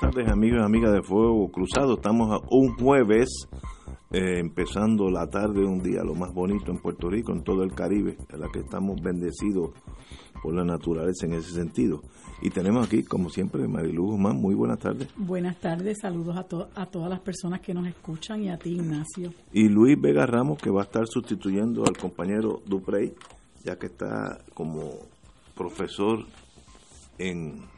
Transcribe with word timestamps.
Tardes 0.00 0.28
amigos 0.28 0.60
y 0.62 0.64
amigas 0.64 0.92
de 0.94 1.02
Fuego 1.02 1.50
Cruzado. 1.52 1.94
Estamos 1.94 2.32
a 2.32 2.40
un 2.50 2.74
jueves 2.74 3.28
eh, 4.10 4.38
empezando 4.38 5.10
la 5.10 5.26
tarde 5.28 5.60
de 5.60 5.66
un 5.66 5.82
día 5.82 6.02
lo 6.02 6.14
más 6.14 6.32
bonito 6.32 6.70
en 6.70 6.78
Puerto 6.78 7.10
Rico, 7.10 7.32
en 7.32 7.44
todo 7.44 7.62
el 7.62 7.74
Caribe, 7.74 8.16
en 8.30 8.40
la 8.40 8.48
que 8.50 8.60
estamos 8.60 9.00
bendecidos 9.02 9.72
por 10.42 10.54
la 10.54 10.64
naturaleza 10.64 11.26
en 11.26 11.34
ese 11.34 11.52
sentido. 11.52 12.00
Y 12.40 12.48
tenemos 12.48 12.86
aquí, 12.86 13.02
como 13.02 13.28
siempre, 13.28 13.68
Marilu 13.68 14.06
Guzmán. 14.06 14.36
Muy 14.36 14.54
buenas 14.54 14.78
tardes. 14.78 15.08
Buenas 15.18 15.60
tardes, 15.60 15.98
saludos 16.00 16.34
a, 16.38 16.44
to 16.44 16.68
a 16.74 16.86
todas 16.86 17.10
las 17.10 17.20
personas 17.20 17.60
que 17.60 17.74
nos 17.74 17.86
escuchan 17.86 18.42
y 18.42 18.48
a 18.48 18.56
ti, 18.56 18.70
Ignacio. 18.70 19.34
Y 19.52 19.68
Luis 19.68 20.00
Vega 20.00 20.24
Ramos, 20.24 20.58
que 20.62 20.70
va 20.70 20.80
a 20.80 20.84
estar 20.84 21.06
sustituyendo 21.06 21.84
al 21.84 21.98
compañero 21.98 22.62
Duprey, 22.64 23.12
ya 23.64 23.78
que 23.78 23.86
está 23.86 24.38
como 24.54 24.92
profesor 25.54 26.20
en 27.18 27.68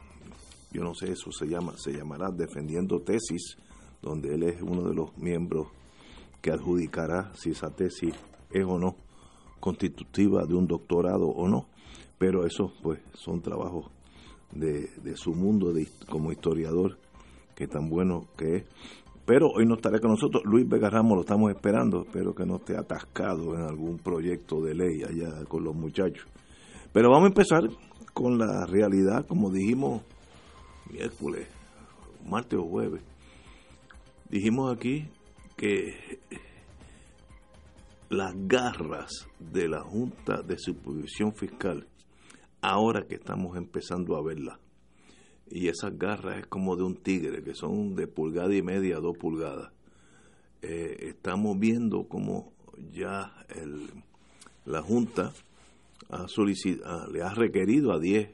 yo 0.73 0.83
no 0.83 0.93
sé, 0.95 1.11
eso 1.11 1.31
se 1.31 1.45
llama, 1.47 1.73
se 1.77 1.93
llamará 1.93 2.31
defendiendo 2.31 3.01
tesis, 3.01 3.57
donde 4.01 4.33
él 4.33 4.43
es 4.43 4.61
uno 4.61 4.89
de 4.89 4.95
los 4.95 5.15
miembros 5.17 5.67
que 6.41 6.51
adjudicará 6.51 7.31
si 7.35 7.51
esa 7.51 7.69
tesis 7.69 8.13
es 8.51 8.65
o 8.65 8.77
no 8.77 8.95
constitutiva 9.59 10.45
de 10.45 10.55
un 10.55 10.67
doctorado 10.67 11.27
o 11.27 11.47
no, 11.47 11.67
pero 12.17 12.45
eso 12.45 12.73
pues 12.81 12.99
son 13.13 13.41
trabajos 13.41 13.89
de, 14.51 14.89
de 15.01 15.15
su 15.15 15.33
mundo 15.33 15.71
de, 15.71 15.87
como 16.09 16.33
historiador, 16.33 16.97
que 17.55 17.67
tan 17.67 17.89
bueno 17.89 18.25
que 18.35 18.57
es. 18.57 18.63
Pero 19.25 19.47
hoy 19.55 19.65
no 19.65 19.75
estará 19.75 19.99
con 19.99 20.11
nosotros, 20.11 20.43
Luis 20.43 20.67
Vega 20.67 20.89
Ramos 20.89 21.15
lo 21.15 21.21
estamos 21.21 21.49
esperando, 21.49 22.01
espero 22.01 22.35
que 22.35 22.45
no 22.45 22.57
esté 22.57 22.75
atascado 22.75 23.55
en 23.55 23.61
algún 23.61 23.99
proyecto 23.99 24.59
de 24.61 24.75
ley 24.75 25.01
allá 25.03 25.45
con 25.45 25.63
los 25.63 25.73
muchachos. 25.73 26.27
Pero 26.91 27.09
vamos 27.09 27.25
a 27.25 27.27
empezar 27.27 27.61
con 28.13 28.37
la 28.37 28.65
realidad, 28.65 29.25
como 29.25 29.49
dijimos 29.49 30.01
miércoles, 30.93 31.47
martes 32.25 32.59
o 32.59 32.63
jueves, 32.63 33.01
dijimos 34.29 34.75
aquí 34.75 35.07
que 35.57 36.19
las 38.09 38.33
garras 38.47 39.27
de 39.39 39.67
la 39.67 39.81
Junta 39.81 40.43
de 40.43 40.57
Supervisión 40.57 41.33
Fiscal, 41.33 41.87
ahora 42.61 43.07
que 43.07 43.15
estamos 43.15 43.57
empezando 43.57 44.15
a 44.15 44.23
verlas, 44.23 44.59
y 45.49 45.67
esas 45.67 45.97
garras 45.97 46.39
es 46.39 46.47
como 46.47 46.75
de 46.75 46.83
un 46.83 46.95
tigre, 46.95 47.43
que 47.43 47.55
son 47.55 47.95
de 47.95 48.07
pulgada 48.07 48.55
y 48.55 48.61
media 48.61 48.97
a 48.97 48.99
dos 48.99 49.17
pulgadas, 49.17 49.71
eh, 50.61 51.09
estamos 51.09 51.59
viendo 51.59 52.07
como 52.07 52.53
ya 52.91 53.33
el, 53.49 53.89
la 54.65 54.81
Junta 54.81 55.33
ha 56.09 56.27
solicitado, 56.27 57.11
le 57.11 57.23
ha 57.23 57.33
requerido 57.33 57.91
a 57.91 57.99
10 57.99 58.29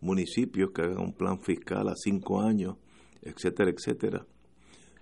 municipios 0.00 0.70
que 0.70 0.82
hagan 0.82 1.00
un 1.00 1.12
plan 1.12 1.40
fiscal 1.40 1.88
a 1.88 1.94
cinco 1.96 2.40
años, 2.40 2.76
etcétera, 3.22 3.70
etcétera, 3.70 4.26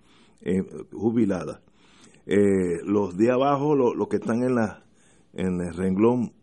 eh, 0.42 0.62
jubiladas. 0.92 1.62
Eh, 2.26 2.84
los 2.86 3.16
de 3.16 3.32
abajo, 3.32 3.76
los 3.76 4.08
que 4.10 4.18
están 4.18 4.44
en, 4.44 4.56
la, 4.56 4.84
en 5.34 5.62
el 5.62 5.74
renglón 5.74 6.34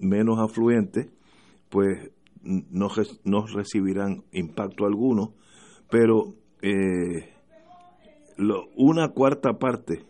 menos 0.00 0.38
afluente, 0.40 1.10
pues 1.68 2.10
no, 2.42 2.88
no 3.24 3.46
recibirán 3.46 4.24
impacto 4.32 4.86
alguno, 4.86 5.34
pero 5.90 6.34
eh, 6.62 7.34
una 8.76 9.08
cuarta 9.08 9.58
parte, 9.58 10.04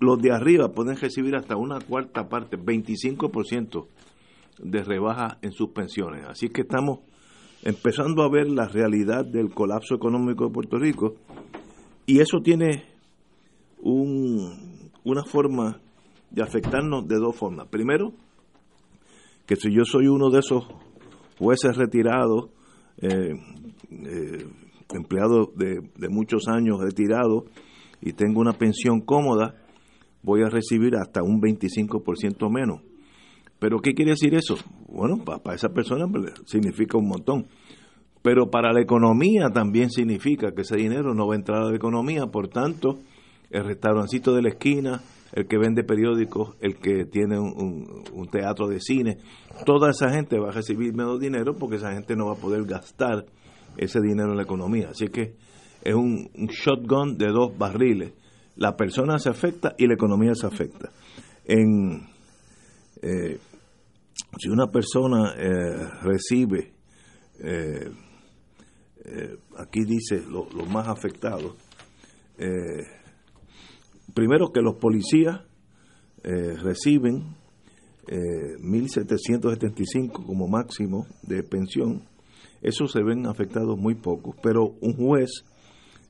los 0.00 0.20
de 0.20 0.32
arriba 0.32 0.72
pueden 0.72 0.96
recibir 0.96 1.36
hasta 1.36 1.56
una 1.56 1.80
cuarta 1.80 2.28
parte, 2.28 2.58
25% 2.58 3.86
de 4.62 4.82
rebaja 4.82 5.38
en 5.42 5.52
sus 5.52 5.70
pensiones. 5.70 6.24
Así 6.26 6.48
que 6.48 6.62
estamos 6.62 7.00
empezando 7.62 8.22
a 8.22 8.30
ver 8.30 8.48
la 8.48 8.66
realidad 8.66 9.24
del 9.24 9.50
colapso 9.50 9.94
económico 9.94 10.46
de 10.46 10.52
Puerto 10.52 10.78
Rico 10.78 11.16
y 12.06 12.20
eso 12.20 12.40
tiene 12.42 12.84
un, 13.82 14.90
una 15.04 15.24
forma 15.24 15.80
de 16.30 16.42
afectarnos 16.42 17.06
de 17.06 17.16
dos 17.16 17.36
formas. 17.36 17.68
Primero, 17.68 18.12
que 19.50 19.56
si 19.56 19.74
yo 19.74 19.84
soy 19.84 20.06
uno 20.06 20.30
de 20.30 20.38
esos 20.38 20.64
jueces 21.36 21.76
retirados, 21.76 22.50
eh, 22.98 23.34
eh, 23.90 24.46
empleado 24.94 25.50
de, 25.56 25.80
de, 25.96 26.08
muchos 26.08 26.46
años 26.46 26.78
retirado 26.80 27.46
y 28.00 28.12
tengo 28.12 28.40
una 28.40 28.52
pensión 28.52 29.00
cómoda, 29.00 29.56
voy 30.22 30.42
a 30.44 30.50
recibir 30.50 30.94
hasta 30.94 31.24
un 31.24 31.40
25% 31.40 32.48
menos. 32.48 32.82
¿Pero 33.58 33.80
qué 33.80 33.92
quiere 33.92 34.12
decir 34.12 34.36
eso? 34.36 34.54
Bueno, 34.86 35.16
para, 35.24 35.42
para 35.42 35.56
esa 35.56 35.70
persona 35.70 36.06
pues, 36.06 36.32
significa 36.46 36.96
un 36.96 37.08
montón. 37.08 37.48
Pero 38.22 38.50
para 38.52 38.72
la 38.72 38.80
economía 38.80 39.48
también 39.52 39.90
significa 39.90 40.52
que 40.52 40.62
ese 40.62 40.76
dinero 40.76 41.12
no 41.12 41.26
va 41.26 41.34
a 41.34 41.38
entrar 41.38 41.62
a 41.62 41.70
la 41.70 41.76
economía, 41.76 42.26
por 42.26 42.46
tanto, 42.46 43.00
el 43.50 43.64
restaurancito 43.64 44.32
de 44.32 44.42
la 44.42 44.50
esquina, 44.50 45.00
el 45.32 45.46
que 45.46 45.58
vende 45.58 45.84
periódicos, 45.84 46.56
el 46.60 46.76
que 46.76 47.04
tiene 47.04 47.38
un, 47.38 48.28
teatro 48.30 48.68
de 48.68 48.80
cine, 48.80 49.18
toda 49.64 49.90
esa 49.90 50.10
gente 50.10 50.38
va 50.38 50.48
a 50.48 50.52
recibir 50.52 50.94
menos 50.94 51.20
dinero 51.20 51.54
porque 51.54 51.76
esa 51.76 51.92
gente 51.92 52.16
no 52.16 52.26
va 52.26 52.32
a 52.32 52.40
poder 52.40 52.64
gastar 52.64 53.26
ese 53.76 54.00
dinero 54.00 54.30
en 54.30 54.36
la 54.36 54.42
economía. 54.42 54.90
Así 54.90 55.08
que 55.08 55.34
es 55.82 55.94
un, 55.94 56.30
un 56.34 56.46
shotgun 56.46 57.16
de 57.16 57.28
dos 57.28 57.56
barriles. 57.56 58.12
La 58.56 58.76
persona 58.76 59.18
se 59.18 59.30
afecta 59.30 59.74
y 59.78 59.86
la 59.86 59.94
economía 59.94 60.34
se 60.34 60.46
afecta. 60.46 60.90
En, 61.44 62.06
eh, 63.02 63.38
si 64.38 64.48
una 64.48 64.66
persona 64.66 65.34
eh, 65.36 65.88
recibe, 66.02 66.72
eh, 67.42 67.90
eh, 69.04 69.36
aquí 69.56 69.84
dice 69.84 70.22
los 70.28 70.52
lo 70.52 70.66
más 70.66 70.88
afectados, 70.88 71.56
eh, 72.38 72.99
primero 74.14 74.52
que 74.52 74.60
los 74.60 74.76
policías 74.76 75.40
eh, 76.22 76.54
reciben 76.62 77.34
eh, 78.08 78.56
1.775 78.60 80.26
como 80.26 80.48
máximo 80.48 81.06
de 81.22 81.42
pensión, 81.42 82.02
Eso 82.62 82.86
se 82.86 83.02
ven 83.02 83.26
afectados 83.26 83.78
muy 83.78 83.94
pocos, 83.94 84.36
pero 84.42 84.74
un 84.82 84.94
juez 84.94 85.30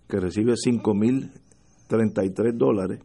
que 0.08 0.18
recibe 0.18 0.54
5.033 0.54 2.56
dólares 2.56 3.00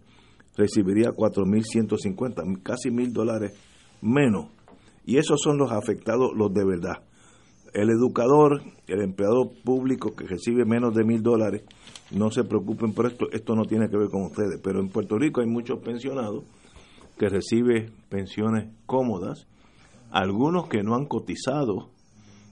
recibiría 0.57 1.11
4.150, 1.11 2.63
casi 2.63 2.89
mil 2.89 3.13
dólares 3.13 3.53
menos. 4.01 4.47
Y 5.05 5.17
esos 5.17 5.39
son 5.41 5.57
los 5.57 5.71
afectados, 5.71 6.31
los 6.35 6.53
de 6.53 6.65
verdad. 6.65 7.03
El 7.75 7.89
educador, 7.89 8.61
el 8.87 9.01
empleado 9.01 9.51
público 9.51 10.15
que 10.15 10.25
recibe 10.25 10.63
menos 10.63 10.95
de 10.95 11.03
mil 11.03 11.21
dólares, 11.21 11.63
no 12.09 12.31
se 12.31 12.45
preocupen 12.45 12.93
por 12.93 13.05
esto, 13.07 13.29
esto 13.33 13.53
no 13.53 13.65
tiene 13.65 13.89
que 13.89 13.97
ver 13.97 14.07
con 14.09 14.23
ustedes. 14.23 14.61
Pero 14.63 14.79
en 14.79 14.87
Puerto 14.87 15.17
Rico 15.19 15.41
hay 15.41 15.47
muchos 15.47 15.79
pensionados 15.79 16.45
que 17.17 17.27
reciben 17.27 17.91
pensiones 18.07 18.69
cómodas, 18.85 19.45
algunos 20.09 20.69
que 20.69 20.83
no 20.83 20.95
han 20.95 21.05
cotizado 21.05 21.89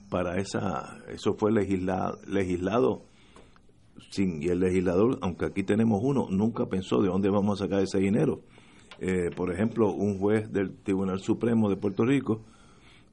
para 0.09 0.39
esa, 0.39 0.97
eso 1.07 1.35
fue 1.35 1.53
legislado, 1.53 2.19
legislado 2.27 3.03
sin, 4.11 4.43
y 4.43 4.47
el 4.47 4.59
legislador, 4.59 5.19
aunque 5.21 5.45
aquí 5.45 5.63
tenemos 5.63 6.01
uno, 6.03 6.27
nunca 6.31 6.65
pensó 6.65 7.01
de 7.01 7.07
dónde 7.07 7.29
vamos 7.29 7.61
a 7.61 7.63
sacar 7.63 7.81
ese 7.81 7.99
dinero. 7.99 8.41
Eh, 8.99 9.29
por 9.33 9.53
ejemplo, 9.53 9.89
un 9.93 10.19
juez 10.19 10.51
del 10.51 10.75
Tribunal 10.75 11.21
Supremo 11.21 11.69
de 11.69 11.77
Puerto 11.77 12.03
Rico, 12.03 12.41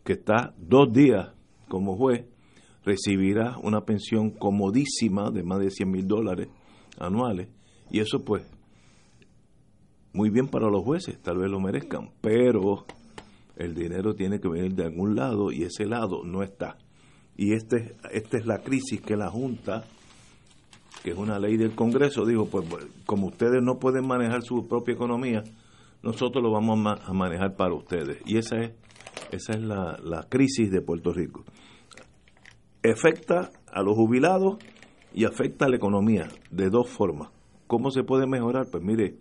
que 0.02 0.14
está 0.14 0.54
dos 0.58 0.92
días 0.92 1.28
como 1.70 1.96
juez, 1.96 2.26
recibirá 2.84 3.56
una 3.62 3.87
pensión 3.87 4.31
comodísima 4.31 5.31
de 5.31 5.43
más 5.43 5.61
de 5.61 5.70
100 5.70 5.90
mil 5.90 6.06
dólares 6.06 6.49
anuales. 6.99 7.49
Y 7.90 8.00
eso 8.00 8.22
pues, 8.22 8.43
muy 10.12 10.28
bien 10.28 10.49
para 10.49 10.69
los 10.69 10.84
jueces, 10.84 11.19
tal 11.22 11.38
vez 11.38 11.50
lo 11.50 11.61
merezcan, 11.61 12.11
pero 12.20 12.84
el 13.56 13.75
dinero 13.75 14.14
tiene 14.14 14.38
que 14.38 14.49
venir 14.49 14.75
de 14.75 14.84
algún 14.84 15.17
lado 15.17 15.50
y 15.50 15.62
ese 15.62 15.87
lado 15.87 16.22
no 16.25 16.43
está 16.43 16.76
y 17.40 17.55
este, 17.55 17.96
esta 18.12 18.37
es 18.37 18.44
la 18.44 18.58
crisis 18.58 19.00
que 19.00 19.17
la 19.17 19.31
Junta, 19.31 19.84
que 21.02 21.12
es 21.12 21.17
una 21.17 21.38
ley 21.38 21.56
del 21.56 21.75
Congreso, 21.75 22.26
dijo, 22.26 22.44
pues 22.44 22.67
como 23.06 23.28
ustedes 23.28 23.62
no 23.62 23.78
pueden 23.78 24.06
manejar 24.06 24.43
su 24.43 24.69
propia 24.69 24.93
economía, 24.93 25.43
nosotros 26.02 26.44
lo 26.44 26.50
vamos 26.52 27.00
a 27.02 27.12
manejar 27.14 27.56
para 27.56 27.72
ustedes. 27.72 28.19
Y 28.26 28.37
esa 28.37 28.56
es, 28.56 28.72
esa 29.31 29.53
es 29.53 29.62
la, 29.62 29.99
la 30.03 30.29
crisis 30.29 30.71
de 30.71 30.82
Puerto 30.82 31.12
Rico. 31.12 31.44
Afecta 32.82 33.50
a 33.73 33.82
los 33.82 33.94
jubilados 33.94 34.59
y 35.12 35.25
afecta 35.25 35.67
a 35.67 35.69
la 35.69 35.77
economía 35.77 36.29
de 36.50 36.71
dos 36.71 36.88
formas. 36.88 37.31
¿Cómo 37.67 37.91
se 37.91 38.03
puede 38.03 38.27
mejorar? 38.27 38.67
Pues 38.71 38.82
mire, 38.82 39.17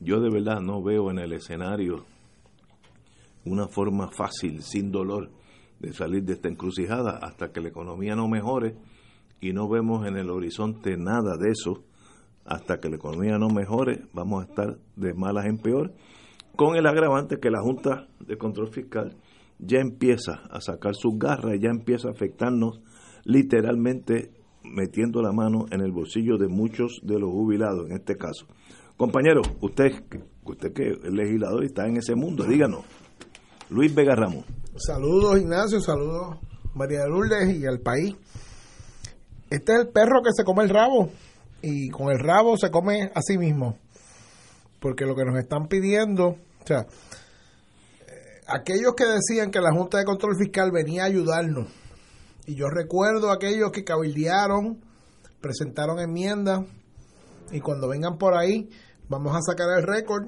yo 0.00 0.20
de 0.20 0.30
verdad 0.30 0.60
no 0.60 0.82
veo 0.82 1.10
en 1.10 1.18
el 1.18 1.32
escenario 1.32 2.04
una 3.44 3.68
forma 3.68 4.10
fácil, 4.10 4.62
sin 4.62 4.90
dolor, 4.90 5.30
de 5.80 5.92
salir 5.92 6.24
de 6.24 6.34
esta 6.34 6.48
encrucijada 6.48 7.18
hasta 7.22 7.52
que 7.52 7.60
la 7.60 7.68
economía 7.68 8.14
no 8.14 8.28
mejore 8.28 8.76
y 9.40 9.52
no 9.52 9.68
vemos 9.68 10.06
en 10.06 10.16
el 10.16 10.30
horizonte 10.30 10.96
nada 10.96 11.36
de 11.38 11.50
eso, 11.50 11.84
hasta 12.44 12.80
que 12.80 12.88
la 12.88 12.96
economía 12.96 13.38
no 13.38 13.48
mejore, 13.48 14.02
vamos 14.12 14.42
a 14.42 14.48
estar 14.48 14.78
de 14.96 15.14
malas 15.14 15.46
en 15.46 15.58
peor, 15.58 15.92
con 16.56 16.76
el 16.76 16.86
agravante 16.86 17.38
que 17.38 17.50
la 17.50 17.60
Junta 17.60 18.08
de 18.20 18.36
Control 18.36 18.68
Fiscal 18.72 19.16
ya 19.58 19.78
empieza 19.80 20.42
a 20.50 20.60
sacar 20.60 20.94
sus 20.94 21.18
garras, 21.18 21.58
ya 21.60 21.70
empieza 21.70 22.08
a 22.08 22.12
afectarnos 22.12 22.80
literalmente 23.24 24.32
metiendo 24.62 25.22
la 25.22 25.32
mano 25.32 25.66
en 25.70 25.80
el 25.80 25.92
bolsillo 25.92 26.36
de 26.36 26.48
muchos 26.48 27.00
de 27.02 27.18
los 27.18 27.30
jubilados 27.30 27.86
en 27.88 27.96
este 27.96 28.16
caso. 28.16 28.46
Compañero, 28.96 29.42
usted, 29.60 29.92
usted 30.44 30.72
que 30.72 30.90
es 30.90 31.12
legislador 31.12 31.62
y 31.62 31.66
está 31.66 31.86
en 31.86 31.96
ese 31.96 32.14
mundo, 32.14 32.44
díganos. 32.44 32.84
Luis 33.70 33.94
Vega 33.94 34.14
Ramos. 34.14 34.44
Saludos 34.76 35.40
Ignacio, 35.40 35.80
saludos 35.80 36.38
María 36.74 37.06
Lourdes 37.06 37.54
y 37.56 37.66
al 37.66 37.80
país. 37.80 38.16
Este 39.50 39.72
es 39.72 39.80
el 39.80 39.88
perro 39.88 40.22
que 40.22 40.30
se 40.34 40.44
come 40.44 40.62
el 40.62 40.70
rabo 40.70 41.10
y 41.62 41.88
con 41.90 42.10
el 42.10 42.18
rabo 42.18 42.56
se 42.56 42.70
come 42.70 43.10
a 43.14 43.20
sí 43.22 43.38
mismo. 43.38 43.76
Porque 44.80 45.04
lo 45.04 45.14
que 45.14 45.24
nos 45.24 45.38
están 45.38 45.66
pidiendo, 45.68 46.28
o 46.28 46.66
sea, 46.66 46.86
aquellos 48.48 48.94
que 48.96 49.04
decían 49.04 49.50
que 49.50 49.60
la 49.60 49.72
Junta 49.72 49.98
de 49.98 50.04
Control 50.04 50.36
Fiscal 50.36 50.70
venía 50.72 51.02
a 51.02 51.06
ayudarnos, 51.06 51.68
y 52.46 52.54
yo 52.54 52.68
recuerdo 52.68 53.30
aquellos 53.30 53.70
que 53.70 53.84
cabildearon, 53.84 54.80
presentaron 55.40 56.00
enmiendas, 56.00 56.60
y 57.52 57.60
cuando 57.60 57.88
vengan 57.88 58.16
por 58.16 58.34
ahí, 58.34 58.68
vamos 59.08 59.36
a 59.36 59.42
sacar 59.42 59.66
el 59.78 59.86
récord 59.86 60.26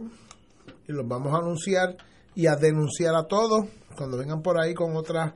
y 0.86 0.92
los 0.92 1.06
vamos 1.06 1.34
a 1.34 1.38
anunciar 1.38 1.96
y 2.34 2.46
a 2.46 2.56
denunciar 2.56 3.14
a 3.14 3.26
todos 3.26 3.66
cuando 3.96 4.16
vengan 4.16 4.42
por 4.42 4.60
ahí 4.60 4.74
con 4.74 4.96
otras 4.96 5.34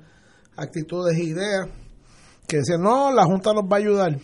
actitudes 0.56 1.18
e 1.18 1.24
ideas, 1.24 1.68
que 2.46 2.58
decían, 2.58 2.82
no, 2.82 3.12
la 3.12 3.24
Junta 3.24 3.52
nos 3.52 3.64
va 3.64 3.76
a 3.76 3.80
ayudar. 3.80 4.18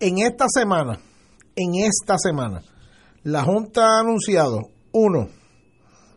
En 0.00 0.18
esta 0.18 0.46
semana, 0.48 0.98
en 1.56 1.84
esta 1.84 2.16
semana, 2.18 2.62
la 3.22 3.42
Junta 3.42 3.96
ha 3.96 4.00
anunciado, 4.00 4.60
uno, 4.92 5.28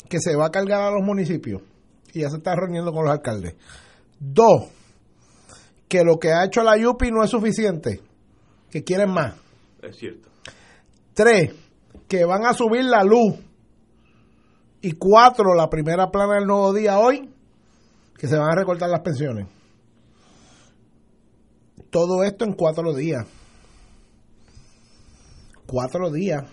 que 0.10 0.20
se 0.20 0.36
va 0.36 0.48
a 0.48 0.52
cargar 0.52 0.82
a 0.82 0.92
los 0.92 1.04
municipios 1.04 1.62
y 2.14 2.22
ya 2.22 2.30
se 2.30 2.38
está 2.38 2.56
reuniendo 2.56 2.92
con 2.92 3.06
los 3.06 3.14
alcaldes. 3.14 3.56
Dos, 4.20 4.70
que 5.88 6.04
lo 6.04 6.18
que 6.18 6.32
ha 6.32 6.46
hecho 6.46 6.64
la 6.64 6.78
YUPI 6.78 7.12
no 7.12 7.24
es 7.24 7.30
suficiente, 7.30 8.02
que 8.70 8.84
quieren 8.84 9.12
más. 9.12 9.36
Es 9.82 9.98
cierto. 9.98 10.30
Tres, 11.14 11.54
que 12.08 12.26
van 12.26 12.46
a 12.46 12.54
subir 12.54 12.86
la 12.86 13.04
luz 13.04 13.36
y 14.82 14.94
cuatro, 14.94 15.54
la 15.56 15.70
primera 15.70 16.10
plana 16.10 16.36
del 16.36 16.46
nuevo 16.46 16.74
día 16.74 17.00
hoy, 17.00 17.30
que 18.18 18.28
se 18.28 18.38
van 18.38 18.52
a 18.52 18.56
recortar 18.56 18.90
las 18.90 19.02
pensiones. 19.02 19.48
Todo 21.90 22.24
esto 22.24 22.46
en 22.46 22.54
cuatro 22.54 22.94
días. 22.94 23.26
Cuatro 25.66 26.12
días. 26.12 26.44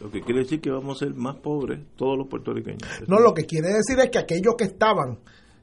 Lo 0.00 0.10
que 0.10 0.20
quiere 0.20 0.40
decir 0.40 0.60
que 0.60 0.70
vamos 0.70 1.00
a 1.00 1.06
ser 1.06 1.14
más 1.14 1.36
pobres 1.36 1.80
todos 1.96 2.18
los 2.18 2.28
puertorriqueños. 2.28 2.82
No, 3.06 3.18
lo 3.18 3.32
que 3.32 3.44
quiere 3.44 3.68
decir 3.68 3.98
es 3.98 4.10
que 4.10 4.18
aquellos 4.18 4.54
que 4.56 4.64
estaban, 4.64 5.18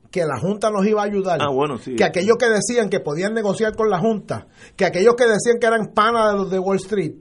que 0.09 0.25
la 0.25 0.39
Junta 0.39 0.69
nos 0.71 0.85
iba 0.85 1.01
a 1.01 1.05
ayudar, 1.05 1.39
ah, 1.41 1.49
bueno, 1.49 1.77
sí. 1.77 1.95
que 1.95 2.03
aquellos 2.03 2.37
que 2.37 2.47
decían 2.49 2.89
que 2.89 2.99
podían 2.99 3.33
negociar 3.33 3.75
con 3.75 3.89
la 3.89 3.99
Junta, 3.99 4.47
que 4.75 4.85
aquellos 4.85 5.15
que 5.15 5.25
decían 5.25 5.57
que 5.59 5.67
eran 5.67 5.93
panas 5.93 6.31
de 6.31 6.37
los 6.37 6.51
de 6.51 6.59
Wall 6.59 6.77
Street, 6.77 7.13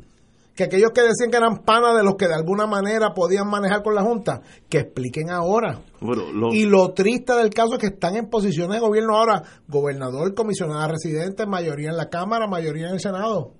que 0.55 0.65
aquellos 0.65 0.91
que 0.91 1.01
decían 1.01 1.31
que 1.31 1.37
eran 1.37 1.65
panas 1.65 1.97
de 1.97 2.03
los 2.03 2.17
que 2.17 2.29
de 2.29 2.35
alguna 2.35 2.67
manera 2.67 3.15
podían 3.15 3.49
manejar 3.49 3.83
con 3.83 3.95
la 3.95 4.03
Junta, 4.03 4.43
que 4.69 4.81
expliquen 4.81 5.31
ahora. 5.31 5.81
Y 6.53 6.67
lo 6.67 6.93
triste 6.93 7.35
del 7.35 7.51
caso 7.51 7.75
es 7.75 7.79
que 7.79 7.87
están 7.87 8.17
en 8.17 8.29
posiciones 8.29 8.81
de 8.81 8.87
gobierno 8.87 9.17
ahora, 9.17 9.43
gobernador, 9.69 10.35
comisionada 10.35 10.89
residente, 10.89 11.47
mayoría 11.47 11.91
en 11.91 11.97
la 11.97 12.11
Cámara, 12.11 12.47
mayoría 12.47 12.89
en 12.89 12.95
el 12.95 13.01
Senado. 13.01 13.55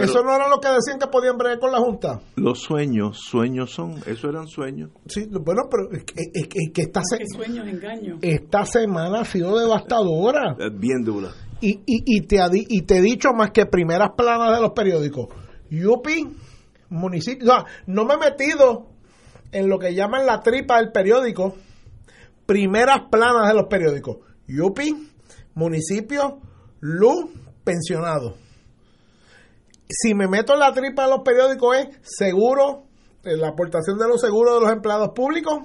Eso 0.00 0.22
no 0.22 0.34
era 0.34 0.48
lo 0.48 0.60
que 0.60 0.68
decían 0.68 0.98
que 0.98 1.06
podían 1.06 1.36
bregar 1.36 1.58
con 1.58 1.72
la 1.72 1.78
Junta. 1.78 2.20
Los 2.36 2.60
sueños, 2.60 3.18
sueños 3.18 3.70
son, 3.70 3.96
eso 4.06 4.28
eran 4.28 4.46
sueños. 4.46 4.90
Sí, 5.06 5.26
bueno, 5.30 5.62
pero 5.70 5.90
es 5.92 6.48
que, 6.48 6.82
esta, 6.82 7.02
sueños, 7.04 7.66
engaños. 7.66 8.18
esta 8.22 8.64
semana 8.64 9.20
ha 9.20 9.24
sido 9.24 9.58
devastadora. 9.58 10.56
Bien 10.72 11.02
dura. 11.02 11.30
Y, 11.60 11.72
y, 11.86 12.16
y, 12.16 12.20
te, 12.22 12.38
y 12.52 12.82
te 12.82 12.98
he 12.98 13.02
dicho 13.02 13.32
más 13.34 13.50
que 13.50 13.66
primeras 13.66 14.10
planas 14.16 14.56
de 14.56 14.62
los 14.62 14.72
periódicos 14.72 15.28
Yupi, 15.70 16.26
municipio, 16.88 17.64
no 17.86 18.04
me 18.04 18.14
he 18.14 18.18
metido 18.18 18.88
en 19.52 19.68
lo 19.68 19.78
que 19.78 19.94
llaman 19.94 20.26
la 20.26 20.40
tripa 20.40 20.78
del 20.78 20.90
periódico, 20.90 21.54
primeras 22.44 23.02
planas 23.10 23.48
de 23.48 23.54
los 23.54 23.68
periódicos. 23.68 24.18
Yupi, 24.48 25.08
municipio, 25.54 26.40
luz, 26.80 27.30
pensionado. 27.62 28.34
Si 29.90 30.14
me 30.14 30.28
meto 30.28 30.54
en 30.54 30.60
la 30.60 30.72
tripa 30.72 31.04
de 31.04 31.10
los 31.10 31.22
periódicos 31.22 31.76
es 31.76 31.88
seguro, 32.02 32.84
eh, 33.24 33.36
la 33.36 33.48
aportación 33.48 33.98
de 33.98 34.06
los 34.06 34.20
seguros 34.20 34.54
de 34.54 34.60
los 34.60 34.72
empleados 34.72 35.10
públicos. 35.14 35.64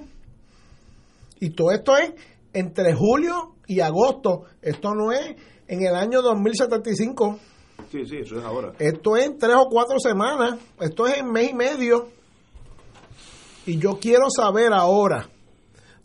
Y 1.38 1.50
todo 1.50 1.70
esto 1.70 1.96
es 1.96 2.12
entre 2.52 2.92
julio 2.94 3.54
y 3.66 3.80
agosto. 3.80 4.44
Esto 4.60 4.94
no 4.94 5.12
es 5.12 5.36
en 5.68 5.86
el 5.86 5.94
año 5.94 6.22
2075. 6.22 7.38
Sí, 7.90 8.04
sí, 8.04 8.16
eso 8.16 8.38
es 8.38 8.44
ahora. 8.44 8.72
Esto 8.78 9.16
es 9.16 9.26
en 9.26 9.38
tres 9.38 9.54
o 9.56 9.68
cuatro 9.68 10.00
semanas, 10.00 10.58
esto 10.80 11.06
es 11.06 11.18
en 11.18 11.30
mes 11.30 11.50
y 11.50 11.54
medio. 11.54 12.08
Y 13.66 13.78
yo 13.78 13.98
quiero 14.00 14.26
saber 14.30 14.72
ahora, 14.72 15.28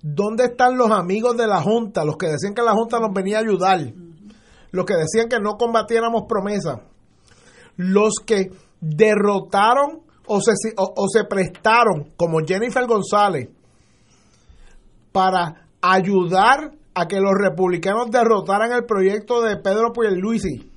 ¿dónde 0.01 0.45
están 0.45 0.77
los 0.77 0.91
amigos 0.91 1.37
de 1.37 1.47
la 1.47 1.61
Junta, 1.61 2.05
los 2.05 2.17
que 2.17 2.27
decían 2.27 2.53
que 2.53 2.61
la 2.61 2.73
Junta 2.73 2.99
nos 2.99 3.13
venía 3.13 3.37
a 3.37 3.41
ayudar? 3.41 3.79
Los 4.71 4.85
que 4.85 4.95
decían 4.95 5.27
que 5.27 5.39
no 5.39 5.57
combatiéramos 5.57 6.23
promesas. 6.27 6.79
Los 7.77 8.15
que 8.25 8.51
derrotaron 8.79 10.01
o 10.27 10.39
se, 10.41 10.53
o 10.77 11.07
se 11.07 11.23
prestaron, 11.25 12.13
como 12.15 12.39
Jennifer 12.45 12.85
González, 12.87 13.49
para 15.11 15.67
ayudar 15.81 16.71
a 16.93 17.07
que 17.07 17.19
los 17.19 17.33
republicanos 17.37 18.11
derrotaran 18.11 18.71
el 18.71 18.85
proyecto 18.85 19.41
de 19.41 19.57
Pedro 19.57 19.91
Pierluisi 19.93 20.71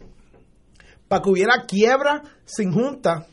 para 1.08 1.22
que 1.22 1.30
hubiera 1.30 1.64
quiebra 1.66 2.22
sin 2.44 2.72
junta, 2.72 3.26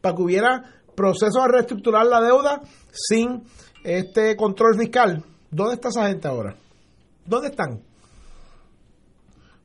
para 0.00 0.14
que 0.14 0.22
hubiera 0.22 0.62
proceso 0.94 1.42
de 1.42 1.48
reestructurar 1.48 2.06
la 2.06 2.20
deuda 2.20 2.60
sin 2.90 3.44
este 3.84 4.36
control 4.36 4.76
fiscal. 4.78 5.24
¿Dónde 5.50 5.74
está 5.74 5.88
esa 5.88 6.08
gente 6.08 6.28
ahora? 6.28 6.56
¿Dónde 7.24 7.48
están? 7.48 7.82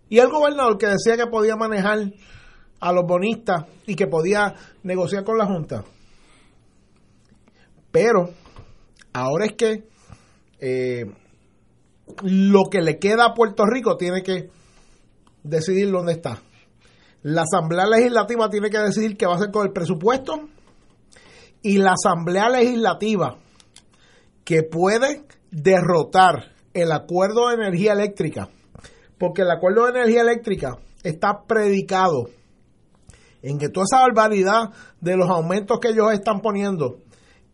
Y 0.10 0.20
el 0.20 0.30
gobernador 0.30 0.78
que 0.78 0.88
decía 0.88 1.18
que 1.18 1.28
podía 1.28 1.56
manejar 1.56 2.00
a 2.82 2.92
los 2.92 3.06
bonistas 3.06 3.66
y 3.86 3.96
que 3.96 4.08
podía 4.08 4.56
negociar 4.84 5.24
con 5.24 5.38
la 5.38 5.46
Junta. 5.46 5.84
Pero 7.92 8.32
ahora 9.14 9.46
es 9.46 9.54
que 9.54 9.84
eh, 10.60 11.06
lo 12.24 12.64
que 12.70 12.82
le 12.82 12.98
queda 12.98 13.26
a 13.26 13.34
Puerto 13.34 13.66
Rico 13.66 13.98
tiene 13.98 14.24
que 14.24 14.50
decidir 15.44 15.92
dónde 15.92 16.14
está. 16.14 16.42
La 17.24 17.44
Asamblea 17.44 17.86
Legislativa 17.86 18.50
tiene 18.50 18.70
que 18.70 18.80
decidir 18.80 19.16
qué 19.16 19.28
va 19.28 19.34
a 19.34 19.36
hacer 19.36 19.52
con 19.52 19.66
el 19.66 19.72
presupuesto 19.72 20.50
y 21.62 21.78
la 21.78 21.94
Asamblea 21.94 22.50
Legislativa 22.50 23.38
que 24.44 24.64
puede 24.64 25.24
derrotar 25.52 26.54
el 26.74 26.92
acuerdo 26.92 27.50
de 27.50 27.56
energía 27.56 27.94
eléctrica, 27.94 28.50
porque 29.20 29.44
el 29.44 29.52
acuerdo 29.52 29.86
de 29.86 30.00
energía 30.00 30.22
eléctrica 30.22 30.78
está 31.04 31.44
predicado 31.46 32.30
en 33.42 33.58
que 33.58 33.70
toda 33.70 33.86
esa 33.86 34.02
barbaridad 34.02 34.70
de 35.00 35.18
los 35.18 35.30
aumentos 35.30 35.80
que 35.80 35.90
ellos 35.90 36.12
están 36.14 36.42
poniendo 36.42 37.00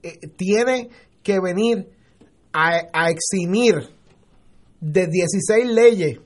eh, 0.04 0.28
tiene 0.36 0.90
que 1.24 1.40
venir 1.40 1.90
a, 2.54 2.82
a 2.94 3.10
eximir 3.10 3.90
de 4.80 5.08
16 5.08 5.68
leyes 5.68 6.20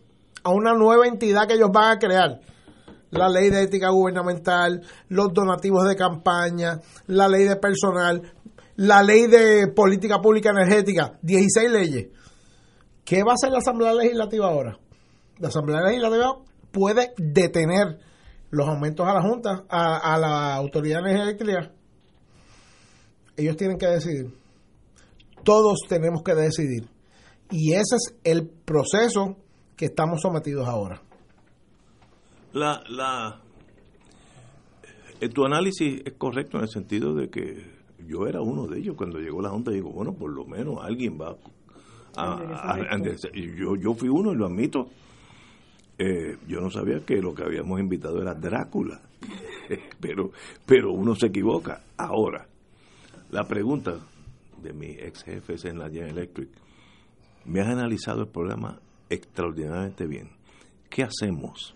a 0.43 0.51
una 0.51 0.73
nueva 0.73 1.07
entidad 1.07 1.47
que 1.47 1.53
ellos 1.53 1.69
van 1.71 1.97
a 1.97 1.99
crear. 1.99 2.39
La 3.11 3.27
ley 3.27 3.49
de 3.49 3.63
ética 3.63 3.89
gubernamental, 3.89 4.81
los 5.09 5.33
donativos 5.33 5.87
de 5.87 5.95
campaña, 5.95 6.79
la 7.07 7.27
ley 7.27 7.43
de 7.43 7.57
personal, 7.57 8.21
la 8.77 9.03
ley 9.03 9.27
de 9.27 9.67
política 9.67 10.21
pública 10.21 10.51
energética, 10.51 11.19
16 11.21 11.71
leyes. 11.71 12.07
¿Qué 13.03 13.23
va 13.23 13.31
a 13.31 13.35
hacer 13.35 13.51
la 13.51 13.57
Asamblea 13.57 13.93
Legislativa 13.93 14.47
ahora? 14.47 14.79
La 15.39 15.49
Asamblea 15.49 15.81
Legislativa 15.81 16.37
puede 16.71 17.13
detener 17.17 17.99
los 18.51 18.67
aumentos 18.67 19.07
a 19.07 19.13
la 19.13 19.21
Junta, 19.21 19.63
a, 19.69 20.13
a 20.13 20.17
la 20.19 20.55
Autoridad 20.55 20.99
Energética. 21.07 21.71
Ellos 23.37 23.55
tienen 23.57 23.77
que 23.77 23.87
decidir. 23.87 24.33
Todos 25.43 25.79
tenemos 25.87 26.21
que 26.23 26.35
decidir. 26.35 26.87
Y 27.49 27.73
ese 27.73 27.95
es 27.95 28.15
el 28.23 28.47
proceso 28.47 29.37
que 29.75 29.85
estamos 29.85 30.21
sometidos 30.21 30.67
ahora. 30.67 31.01
La, 32.53 32.83
la, 32.89 33.41
eh, 35.21 35.29
tu 35.29 35.45
análisis 35.45 36.01
es 36.05 36.13
correcto 36.17 36.57
en 36.57 36.63
el 36.63 36.69
sentido 36.69 37.13
de 37.15 37.29
que 37.29 37.65
yo 38.05 38.27
era 38.27 38.41
uno 38.41 38.67
de 38.67 38.79
ellos 38.79 38.95
cuando 38.97 39.19
llegó 39.19 39.41
la 39.41 39.49
Junta. 39.49 39.71
Digo, 39.71 39.91
bueno, 39.91 40.13
por 40.13 40.31
lo 40.31 40.45
menos 40.45 40.75
alguien 40.81 41.17
va 41.19 41.35
a. 42.15 42.21
a- 42.23 42.73
a- 42.73 42.97
yo, 43.33 43.75
yo 43.77 43.93
fui 43.95 44.09
uno 44.09 44.33
y 44.33 44.35
lo 44.35 44.45
admito. 44.45 44.87
Eh, 46.03 46.35
yo 46.47 46.59
no 46.61 46.71
sabía 46.71 47.05
que 47.05 47.21
lo 47.21 47.35
que 47.35 47.43
habíamos 47.43 47.79
invitado 47.79 48.23
era 48.23 48.33
Drácula. 48.33 49.01
pero, 49.99 50.31
pero 50.65 50.91
uno 50.91 51.13
se 51.13 51.27
equivoca. 51.27 51.83
Ahora, 51.95 52.47
la 53.29 53.47
pregunta 53.47 53.99
de 54.63 54.73
mis 54.73 54.97
ex 54.97 55.23
jefes 55.23 55.65
en 55.65 55.77
la 55.77 55.89
General 55.89 56.17
Electric. 56.17 56.49
Me 57.45 57.61
has 57.61 57.67
analizado 57.67 58.21
el 58.21 58.29
programa 58.29 58.79
extraordinariamente 59.09 60.07
bien. 60.07 60.31
¿Qué 60.89 61.03
hacemos? 61.03 61.75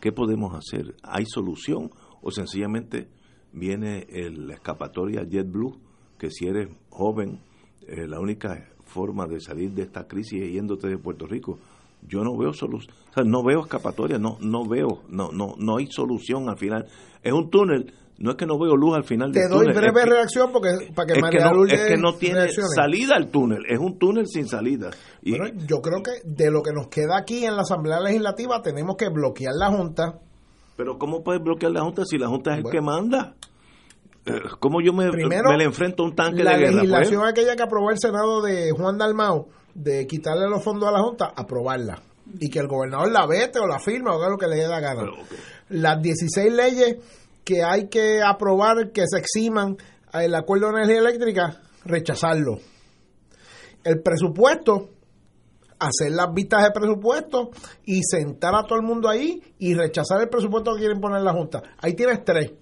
¿Qué 0.00 0.12
podemos 0.12 0.54
hacer? 0.54 0.94
¿Hay 1.02 1.26
solución? 1.26 1.90
¿O 2.22 2.30
sencillamente 2.30 3.08
viene 3.52 4.06
la 4.08 4.54
escapatoria 4.54 5.24
JetBlue, 5.28 5.80
que 6.16 6.30
si 6.30 6.46
eres 6.46 6.68
joven, 6.90 7.40
eh, 7.88 8.06
la 8.06 8.20
única 8.20 8.68
forma 8.86 9.26
de 9.26 9.40
salir 9.40 9.72
de 9.72 9.82
esta 9.82 10.06
crisis 10.06 10.42
es 10.42 10.52
yéndote 10.52 10.86
de 10.86 10.98
Puerto 10.98 11.26
Rico? 11.26 11.58
Yo 12.06 12.22
no 12.22 12.36
veo 12.36 12.52
solución, 12.52 12.94
o 13.10 13.12
sea, 13.14 13.24
no 13.24 13.42
veo 13.42 13.60
escapatoria, 13.60 14.18
no 14.18 14.36
no 14.40 14.66
veo, 14.68 15.02
no 15.08 15.30
no 15.32 15.54
no 15.58 15.76
hay 15.78 15.86
solución 15.90 16.48
al 16.48 16.58
final. 16.58 16.86
Es 17.22 17.32
un 17.32 17.48
túnel, 17.50 17.94
no 18.18 18.32
es 18.32 18.36
que 18.36 18.44
no 18.46 18.58
veo 18.58 18.76
luz 18.76 18.94
al 18.94 19.04
final 19.04 19.32
Te 19.32 19.40
del 19.40 19.48
doy 19.48 19.58
túnel. 19.66 19.70
es 19.76 19.82
breve 19.82 20.00
que- 20.04 20.10
reacción 20.10 20.52
porque 20.52 20.68
para 20.94 21.06
que 21.06 21.12
es 21.14 21.24
que, 21.30 21.38
no, 21.40 21.64
es 21.64 21.80
que 21.86 21.96
no 21.96 22.14
tiene 22.16 22.48
salida 22.74 23.16
el 23.16 23.30
túnel, 23.30 23.64
es 23.68 23.78
un 23.78 23.98
túnel 23.98 24.26
sin 24.26 24.46
salida. 24.46 24.90
Y, 25.22 25.36
Bueno, 25.38 25.58
yo 25.66 25.80
creo 25.80 26.02
que 26.02 26.10
de 26.24 26.50
lo 26.50 26.62
que 26.62 26.72
nos 26.72 26.88
queda 26.88 27.16
aquí 27.18 27.44
en 27.46 27.56
la 27.56 27.62
Asamblea 27.62 28.00
Legislativa 28.00 28.60
tenemos 28.62 28.96
que 28.96 29.08
bloquear 29.08 29.54
la 29.58 29.70
Junta. 29.70 30.18
pero 30.76 30.98
¿cómo 30.98 31.22
puedes 31.24 31.42
bloquear 31.42 31.72
la 31.72 31.80
Junta 31.82 32.02
si 32.04 32.18
la 32.18 32.28
Junta 32.28 32.50
es 32.52 32.56
el 32.58 32.62
Bueno. 32.64 32.72
que 32.78 32.84
manda? 32.84 33.34
Eh, 34.26 34.40
¿Cómo 34.60 34.80
yo 34.80 34.92
me, 34.92 35.10
Primero, 35.10 35.50
me 35.50 35.58
le 35.58 35.64
enfrento 35.64 36.02
a 36.02 36.06
un 36.06 36.14
tanque 36.14 36.42
la 36.44 36.52
de 36.52 36.58
guerra? 36.58 36.72
legislación 36.76 37.20
Pues, 37.20 37.32
aquella 37.32 37.56
que 37.56 37.62
aprobó 37.62 37.90
el 37.90 37.98
Senado 37.98 38.42
de 38.42 38.70
Juan 38.72 38.96
Dalmau 38.98 39.48
de 39.74 40.06
quitarle 40.06 40.48
los 40.48 40.62
fondos 40.62 40.88
a 40.88 40.92
la 40.92 41.02
Junta, 41.02 41.32
aprobarla. 41.34 42.00
Y 42.40 42.48
que 42.48 42.58
el 42.58 42.68
gobernador 42.68 43.10
la 43.10 43.26
vete 43.26 43.58
o 43.58 43.66
la 43.66 43.78
firme 43.78 44.10
o 44.10 44.14
haga 44.14 44.30
lo 44.30 44.38
que 44.38 44.46
le 44.46 44.56
dé 44.56 44.68
la 44.68 44.80
gana. 44.80 45.02
Pero. 45.02 45.14
Las 45.68 46.00
16 46.00 46.52
leyes 46.52 46.96
que 47.44 47.62
hay 47.62 47.88
que 47.88 48.22
aprobar 48.22 48.90
que 48.92 49.04
se 49.06 49.18
eximan 49.18 49.76
el 50.12 50.34
acuerdo 50.34 50.68
de 50.68 50.82
energía 50.82 51.00
eléctrica, 51.00 51.60
rechazarlo. 51.84 52.58
El 53.82 54.00
presupuesto, 54.00 54.90
hacer 55.78 56.12
las 56.12 56.32
vistas 56.32 56.62
de 56.62 56.70
presupuesto 56.70 57.50
y 57.84 58.00
sentar 58.02 58.54
a 58.54 58.62
todo 58.62 58.78
el 58.78 58.86
mundo 58.86 59.08
ahí 59.08 59.42
y 59.58 59.74
rechazar 59.74 60.20
el 60.22 60.28
presupuesto 60.28 60.72
que 60.74 60.80
quieren 60.80 61.00
poner 61.00 61.18
en 61.18 61.24
la 61.24 61.32
Junta. 61.32 61.62
Ahí 61.78 61.94
tienes 61.94 62.24
tres. 62.24 62.52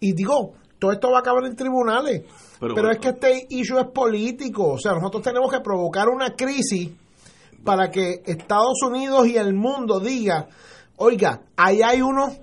Y 0.00 0.14
digo, 0.14 0.54
todo 0.78 0.92
esto 0.92 1.10
va 1.10 1.18
a 1.18 1.20
acabar 1.20 1.44
en 1.44 1.56
tribunales. 1.56 2.22
Pero 2.60 2.74
Pero, 2.74 2.74
bueno. 2.74 2.90
es 2.92 2.98
que 2.98 3.08
este 3.08 3.46
issue 3.50 3.78
es 3.80 3.86
político. 3.86 4.68
O 4.72 4.78
sea, 4.78 4.92
nosotros 4.94 5.22
tenemos 5.22 5.50
que 5.50 5.60
provocar 5.60 6.08
una 6.08 6.34
crisis 6.34 6.90
para 7.64 7.90
que 7.90 8.22
Estados 8.24 8.80
Unidos 8.86 9.26
y 9.28 9.36
el 9.36 9.54
mundo 9.54 10.00
diga, 10.00 10.48
oiga, 10.96 11.42
ahí 11.56 11.82
hay 11.82 12.00
unos 12.02 12.38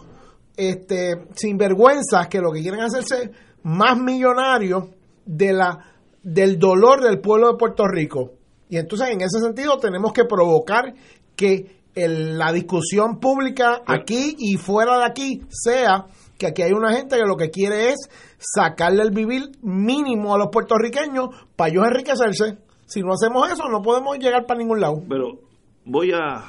este, 0.58 1.26
sinvergüenzas 1.36 2.28
que 2.28 2.40
lo 2.40 2.52
que 2.52 2.62
quieren 2.62 2.82
hacerse 2.82 3.32
más 3.64 3.98
millonarios 3.98 4.86
de 5.26 5.54
la, 5.54 5.80
del 6.24 6.58
dolor 6.60 7.02
del 7.02 7.20
pueblo 7.20 7.52
de 7.52 7.58
Puerto 7.58 7.86
Rico. 7.88 8.32
Y 8.70 8.78
entonces, 8.78 9.10
en 9.10 9.22
ese 9.22 9.40
sentido, 9.40 9.78
tenemos 9.78 10.12
que 10.14 10.26
provocar 10.26 10.94
que 11.36 11.76
el- 11.94 12.38
la 12.38 12.52
discusión 12.52 13.20
pública 13.20 13.82
aquí 13.86 14.36
y 14.38 14.56
fuera 14.58 14.98
de 15.00 15.06
aquí 15.06 15.42
sea 15.50 16.06
que 16.38 16.48
aquí 16.48 16.62
hay 16.62 16.72
una 16.74 16.94
gente 16.94 17.16
que 17.18 17.24
lo 17.26 17.36
que 17.38 17.50
quiere 17.50 17.90
es 17.92 18.10
sacarle 18.38 19.04
el 19.04 19.12
vivir 19.12 19.52
mínimo 19.62 20.36
a 20.36 20.38
los 20.38 20.48
puertorriqueños 20.52 21.30
para 21.56 21.70
ellos 21.72 21.86
enriquecerse. 21.88 22.58
Si 22.86 23.02
no 23.02 23.14
hacemos 23.14 23.50
eso, 23.52 23.68
no 23.70 23.82
podemos 23.82 24.18
llegar 24.20 24.46
para 24.46 24.60
ningún 24.60 24.80
lado. 24.82 25.02
pero 25.10 25.40
voy 25.86 26.12
a, 26.14 26.44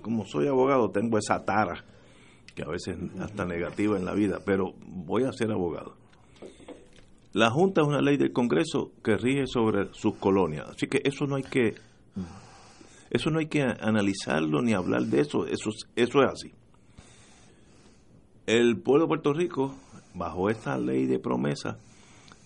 como 0.00 0.24
soy 0.26 0.46
abogado, 0.48 0.90
tengo 0.90 1.18
esa 1.18 1.44
tara, 1.44 1.84
que 2.54 2.62
a 2.62 2.68
veces 2.68 2.96
hasta 3.20 3.44
negativa 3.44 3.96
en 3.96 4.04
la 4.04 4.12
vida, 4.14 4.38
pero 4.44 4.72
voy 4.86 5.24
a 5.24 5.32
ser 5.32 5.50
abogado. 5.50 5.94
La 7.32 7.50
Junta 7.50 7.80
es 7.80 7.88
una 7.88 8.02
ley 8.02 8.18
del 8.18 8.32
Congreso 8.32 8.92
que 9.02 9.16
rige 9.16 9.46
sobre 9.46 9.88
sus 9.94 10.16
colonias, 10.16 10.68
así 10.68 10.86
que 10.86 11.00
eso 11.04 11.26
no 11.26 11.36
hay 11.36 11.42
que 11.44 11.74
eso 13.10 13.30
no 13.30 13.38
hay 13.40 13.46
que 13.46 13.62
analizarlo 13.62 14.62
ni 14.62 14.72
hablar 14.74 15.02
de 15.02 15.20
eso, 15.20 15.46
eso, 15.46 15.70
es- 15.70 15.86
eso 15.96 16.22
es 16.22 16.30
así. 16.30 16.52
El 18.46 18.78
pueblo 18.80 19.04
de 19.04 19.08
Puerto 19.08 19.32
Rico, 19.32 19.74
bajo 20.14 20.50
esta 20.50 20.76
ley 20.78 21.06
de 21.06 21.18
promesa, 21.18 21.78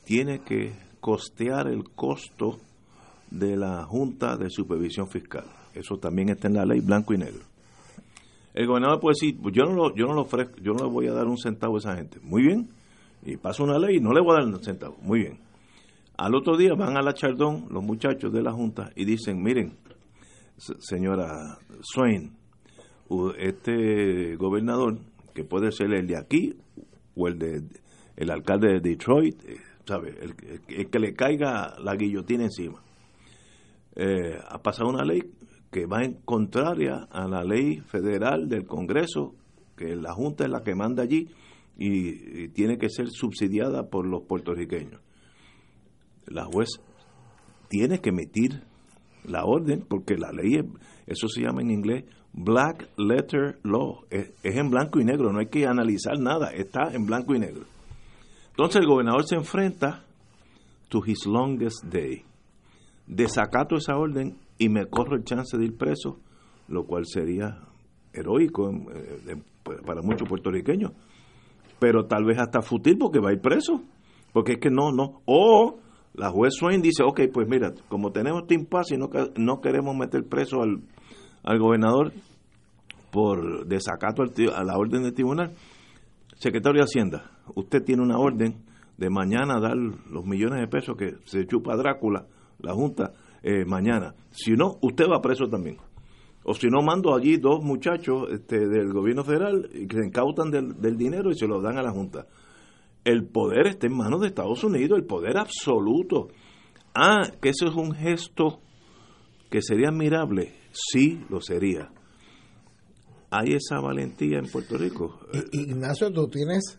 tiene 0.05 0.41
que 0.41 0.73
costear 1.01 1.69
el 1.69 1.85
costo 1.91 2.59
de 3.31 3.57
la 3.57 3.85
Junta 3.85 4.37
de 4.37 4.51
Supervisión 4.51 5.09
Fiscal. 5.09 5.45
Eso 5.75 5.97
también 5.99 6.29
está 6.31 6.49
en 6.49 6.55
la 6.55 6.65
ley 6.65 6.81
blanco 6.81 7.15
y 7.15 7.19
negro. 7.19 7.43
El 8.55 8.67
gobernador 8.67 9.01
puede 9.01 9.15
decir, 9.21 9.39
pues 9.43 9.55
yo 9.55 9.65
no 9.65 9.75
lo, 9.75 9.95
yo 9.95 10.07
no 10.07 10.15
lo 10.15 10.23
ofrezco, 10.23 10.57
yo 10.63 10.73
no 10.73 10.85
le 10.85 10.91
voy 10.91 11.07
a 11.09 11.13
dar 11.13 11.27
un 11.27 11.37
centavo 11.37 11.77
a 11.77 11.79
esa 11.79 11.97
gente. 11.97 12.19
Muy 12.23 12.43
bien. 12.43 12.69
Y 13.25 13.37
pasa 13.37 13.63
una 13.63 13.79
ley 13.79 13.97
y 13.97 14.01
no 14.01 14.13
le 14.13 14.21
voy 14.21 14.33
a 14.37 14.41
dar 14.45 14.47
un 14.55 14.63
centavo. 14.63 14.97
Muy 15.03 15.21
bien. 15.21 15.39
Al 16.17 16.35
otro 16.35 16.57
día 16.57 16.73
van 16.75 16.97
a 16.97 17.03
la 17.03 17.13
Chardón 17.13 17.67
los 17.71 17.83
muchachos 17.83 18.33
de 18.33 18.43
la 18.43 18.53
Junta 18.53 18.91
y 18.97 19.05
dicen, 19.05 19.43
miren, 19.43 19.75
se- 20.57 20.81
señora 20.81 21.59
Swain, 21.83 22.33
este 23.39 24.37
gobernador, 24.37 24.97
que 25.37 25.45
puede 25.45 25.71
ser 25.71 25.93
el 25.93 26.07
de 26.07 26.17
aquí 26.17 26.57
o 27.15 27.29
el 27.29 27.39
de 27.39 27.63
el 28.17 28.31
alcalde 28.31 28.73
de 28.73 28.81
Detroit, 28.81 29.45
eh, 29.45 29.59
¿sabe? 29.85 30.15
El, 30.19 30.89
que 30.89 30.99
le 30.99 31.13
caiga 31.13 31.79
la 31.79 31.95
guillotina 31.95 32.45
encima. 32.45 32.83
Eh, 33.95 34.39
ha 34.49 34.63
pasado 34.63 34.89
una 34.89 35.05
ley 35.05 35.21
que 35.71 35.85
va 35.85 36.03
en 36.03 36.15
contraria 36.25 37.07
a 37.11 37.29
la 37.29 37.45
ley 37.45 37.81
federal 37.81 38.49
del 38.49 38.67
Congreso, 38.67 39.35
que 39.77 39.95
la 39.95 40.15
Junta 40.15 40.45
es 40.45 40.51
la 40.51 40.63
que 40.63 40.75
manda 40.75 41.03
allí 41.03 41.29
y, 41.77 42.45
y 42.45 42.49
tiene 42.49 42.79
que 42.79 42.89
ser 42.89 43.09
subsidiada 43.11 43.91
por 43.91 44.07
los 44.07 44.23
puertorriqueños. 44.23 45.03
La 46.27 46.47
juez 46.47 46.71
tiene 47.69 47.99
que 47.99 48.09
emitir 48.09 48.63
la 49.25 49.45
orden 49.45 49.85
porque 49.87 50.17
la 50.17 50.33
ley, 50.33 50.55
es, 50.55 50.65
eso 51.07 51.29
se 51.29 51.43
llama 51.43 51.61
en 51.61 51.71
inglés 51.71 52.05
black 52.37 52.89
letter 52.99 53.59
law, 53.65 54.05
es, 54.11 54.31
es 54.43 54.57
en 54.57 54.71
blanco 54.71 55.01
y 55.01 55.05
negro, 55.05 55.33
no 55.33 55.41
hay 55.41 55.47
que 55.47 55.67
analizar 55.67 56.19
nada, 56.19 56.51
está 56.51 56.95
en 56.95 57.07
blanco 57.07 57.35
y 57.35 57.39
negro. 57.39 57.65
Entonces 58.51 58.83
el 58.83 58.87
gobernador 58.87 59.25
se 59.27 59.37
enfrenta 59.37 60.05
to 60.89 61.03
his 61.05 61.27
longest 61.27 61.85
day. 61.85 62.25
Desacato 63.07 63.77
esa 63.77 63.97
orden 63.97 64.37
y 64.59 64.69
me 64.69 64.87
corro 64.87 65.17
el 65.17 65.25
chance 65.25 65.57
de 65.57 65.65
ir 65.65 65.77
preso, 65.77 66.19
lo 66.69 66.85
cual 66.85 67.05
sería 67.07 67.59
heroico 68.13 68.71
eh, 68.71 69.37
para 69.85 70.03
muchos 70.03 70.29
puertorriqueños, 70.29 70.93
pero 71.79 72.07
tal 72.07 72.25
vez 72.25 72.39
hasta 72.39 72.63
fútil 72.63 72.97
porque 72.99 73.19
va 73.19 73.31
a 73.31 73.33
ir 73.33 73.41
preso, 73.41 73.83
porque 74.33 74.53
es 74.53 74.59
que 74.59 74.71
no, 74.71 74.93
no, 74.93 75.23
o 75.25 75.79
la 76.15 76.31
juez 76.31 76.55
Swain 76.55 76.81
dice, 76.81 77.03
ok, 77.03 77.23
pues 77.33 77.49
mira, 77.49 77.73
como 77.89 78.13
tenemos 78.13 78.43
este 78.43 78.55
impasse 78.55 78.95
y 78.95 78.99
no, 78.99 79.11
no 79.37 79.61
queremos 79.61 79.95
meter 79.97 80.25
preso 80.25 80.63
al, 80.63 80.81
al 81.47 81.59
gobernador 81.59 82.13
por 83.11 83.67
desacato 83.67 84.23
a 84.23 84.65
la 84.65 84.77
orden 84.77 85.05
del 85.05 85.15
tribunal, 85.15 85.55
secretario 86.35 86.81
de 86.81 86.85
Hacienda, 86.85 87.31
usted 87.55 87.83
tiene 87.83 88.03
una 88.03 88.19
orden 88.19 88.65
de 88.99 89.09
mañana 89.09 89.61
dar 89.61 89.77
los 89.77 90.27
millones 90.27 90.61
de 90.61 90.69
pesos 90.69 90.97
que 90.97 91.15
se 91.25 91.47
chupa 91.47 91.77
Drácula, 91.77 92.27
la 92.59 92.75
Junta, 92.75 93.13
eh, 93.43 93.65
mañana. 93.65 94.15
Si 94.31 94.53
no, 94.53 94.77
usted 94.83 95.07
va 95.09 95.23
preso 95.23 95.47
también. 95.47 95.79
O 96.45 96.55
si 96.55 96.69
no, 96.69 96.83
mando 96.83 97.15
allí 97.15 97.37
dos 97.37 97.63
muchachos 97.63 98.29
este, 98.31 98.69
del 98.69 98.93
gobierno 98.93 99.25
federal 99.25 99.69
que 99.89 99.97
se 99.97 100.07
incautan 100.07 100.51
del 100.51 100.97
dinero 100.97 101.31
y 101.31 101.35
se 101.35 101.47
lo 101.47 101.61
dan 101.61 101.79
a 101.79 101.83
la 101.83 101.91
Junta. 101.91 102.27
El 103.05 103.25
poder 103.25 103.69
está 103.69 103.87
en 103.87 103.97
manos 103.97 104.21
de 104.21 104.29
Estados 104.29 104.63
Unidos, 104.65 104.99
el 104.99 105.07
poder 105.07 105.39
absoluto. 105.39 106.29
Ah, 106.95 107.23
que 107.41 107.51
eso 107.51 107.67
es 107.67 107.75
un 107.75 107.93
gesto 107.93 108.61
que 109.51 109.63
sería 109.63 109.89
admirable. 109.89 110.55
Sí, 110.73 111.25
lo 111.29 111.41
sería. 111.41 111.91
¿Hay 113.31 113.55
esa 113.55 113.81
valentía 113.81 114.39
en 114.39 114.47
Puerto 114.47 114.79
Rico? 114.79 115.21
Ignacio, 115.53 116.13
tú 116.13 116.29
tienes 116.29 116.79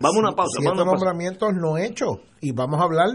Vamos 0.00 0.16
a 0.16 0.20
una 0.20 0.32
pausa. 0.32 0.58
Siete 0.60 0.76
vamos 0.78 0.94
nombramientos 0.94 1.50
no 1.54 1.76
hechos. 1.76 2.20
Y 2.40 2.52
vamos 2.52 2.80
a 2.80 2.84
hablar 2.84 3.08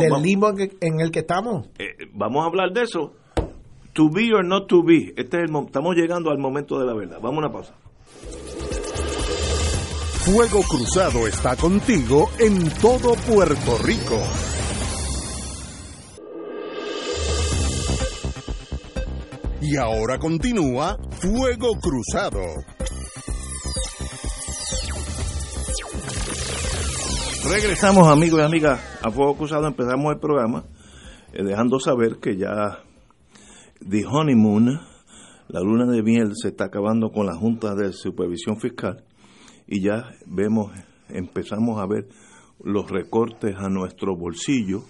del 0.00 0.22
limbo 0.22 0.50
en, 0.58 1.00
el 1.00 1.12
que 1.12 1.20
estamos. 1.20 1.68
Eh, 1.78 2.08
vamos 2.12 2.42
a 2.42 2.48
hablar 2.48 2.72
de 2.72 2.82
eso. 2.82 3.12
To 3.92 4.10
be 4.10 4.32
or 4.34 4.44
not 4.44 4.66
to 4.68 4.82
be. 4.82 5.14
Este 5.16 5.44
es 5.44 5.50
el, 5.50 5.56
estamos 5.64 5.94
llegando 5.94 6.30
al 6.30 6.38
momento 6.38 6.80
de 6.80 6.86
la 6.86 6.94
verdad. 6.94 7.18
Vamos 7.22 7.36
a 7.36 7.46
una 7.46 7.52
pausa. 7.52 7.74
Fuego 10.24 10.62
Cruzado 10.68 11.28
está 11.28 11.56
contigo 11.56 12.28
en 12.40 12.70
todo 12.80 13.14
Puerto 13.14 13.78
Rico. 13.84 14.18
Y 19.72 19.76
ahora 19.78 20.18
continúa 20.18 20.98
Fuego 21.12 21.70
Cruzado. 21.80 22.42
Regresamos 27.50 28.06
amigos 28.06 28.40
y 28.40 28.42
amigas 28.42 29.00
a 29.02 29.10
Fuego 29.10 29.34
Cruzado, 29.34 29.66
empezamos 29.66 30.12
el 30.12 30.20
programa 30.20 30.66
eh, 31.32 31.42
dejando 31.42 31.80
saber 31.80 32.18
que 32.20 32.36
ya 32.36 32.82
The 33.80 34.04
Honeymoon, 34.04 34.78
la 35.48 35.60
luna 35.60 35.90
de 35.90 36.02
miel, 36.02 36.32
se 36.34 36.48
está 36.48 36.64
acabando 36.64 37.10
con 37.10 37.24
la 37.24 37.34
Junta 37.34 37.74
de 37.74 37.94
Supervisión 37.94 38.60
Fiscal. 38.60 39.02
Y 39.66 39.80
ya 39.80 40.10
vemos, 40.26 40.70
empezamos 41.08 41.80
a 41.80 41.86
ver 41.86 42.08
los 42.62 42.90
recortes 42.90 43.56
a 43.56 43.70
nuestro 43.70 44.18
bolsillo 44.18 44.84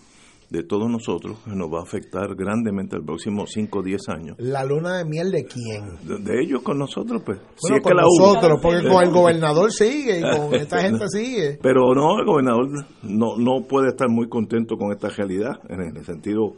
de 0.52 0.62
todos 0.64 0.88
nosotros 0.90 1.38
que 1.44 1.56
nos 1.56 1.72
va 1.72 1.78
a 1.78 1.82
afectar 1.82 2.34
grandemente 2.36 2.94
el 2.94 3.02
próximo 3.02 3.46
5 3.46 3.78
o 3.78 3.82
10 3.82 4.08
años. 4.10 4.36
¿La 4.38 4.64
luna 4.66 4.98
de 4.98 5.06
miel 5.06 5.30
de 5.30 5.46
quién? 5.46 5.96
De, 6.22 6.42
ellos 6.42 6.60
con 6.60 6.78
nosotros, 6.78 7.22
pues. 7.24 7.40
Bueno, 7.62 7.82
con 7.82 7.96
nosotros, 7.96 8.60
porque 8.62 8.86
con 8.86 9.02
el 9.02 9.10
gobernador 9.10 9.72
sigue 9.72 10.18
y 10.18 10.20
con 10.20 10.54
esta 10.54 10.80
gente 10.82 11.08
sigue. 11.08 11.58
Pero 11.62 11.94
no, 11.94 12.18
el 12.20 12.26
gobernador 12.26 12.68
no, 13.02 13.38
no 13.38 13.66
puede 13.66 13.88
estar 13.88 14.10
muy 14.10 14.28
contento 14.28 14.76
con 14.76 14.92
esta 14.92 15.08
realidad 15.08 15.58
en 15.70 15.96
el 15.96 16.04
sentido 16.04 16.54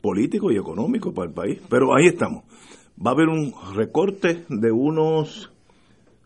político 0.00 0.52
y 0.52 0.56
económico 0.56 1.12
para 1.12 1.28
el 1.28 1.34
país. 1.34 1.60
Pero 1.68 1.96
ahí 1.96 2.06
estamos. 2.06 2.44
Va 3.04 3.10
a 3.10 3.14
haber 3.14 3.28
un 3.28 3.52
recorte 3.74 4.44
de 4.48 4.70
unos 4.70 5.50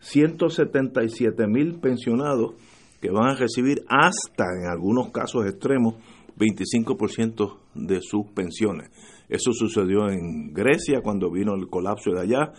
177 0.01 1.47
mil 1.47 1.79
pensionados 1.79 2.53
que 3.01 3.09
van 3.09 3.29
a 3.29 3.35
recibir 3.35 3.83
hasta, 3.89 4.45
en 4.61 4.69
algunos 4.69 5.09
casos 5.09 5.47
extremos, 5.47 5.95
25% 6.41 7.59
de 7.75 8.01
sus 8.01 8.27
pensiones. 8.33 8.89
Eso 9.29 9.53
sucedió 9.53 10.09
en 10.09 10.53
Grecia 10.53 11.01
cuando 11.01 11.31
vino 11.31 11.53
el 11.53 11.67
colapso 11.67 12.11
de 12.11 12.21
allá, 12.21 12.51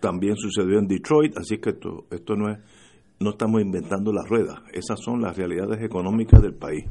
también 0.00 0.36
sucedió 0.36 0.78
en 0.78 0.86
Detroit, 0.86 1.36
así 1.36 1.58
que 1.58 1.70
esto, 1.70 2.06
esto 2.10 2.34
no 2.34 2.50
es, 2.50 2.58
no 3.20 3.30
estamos 3.30 3.60
inventando 3.60 4.12
la 4.12 4.24
rueda, 4.24 4.62
esas 4.72 5.00
son 5.00 5.20
las 5.20 5.36
realidades 5.36 5.82
económicas 5.82 6.40
del 6.42 6.54
país. 6.54 6.84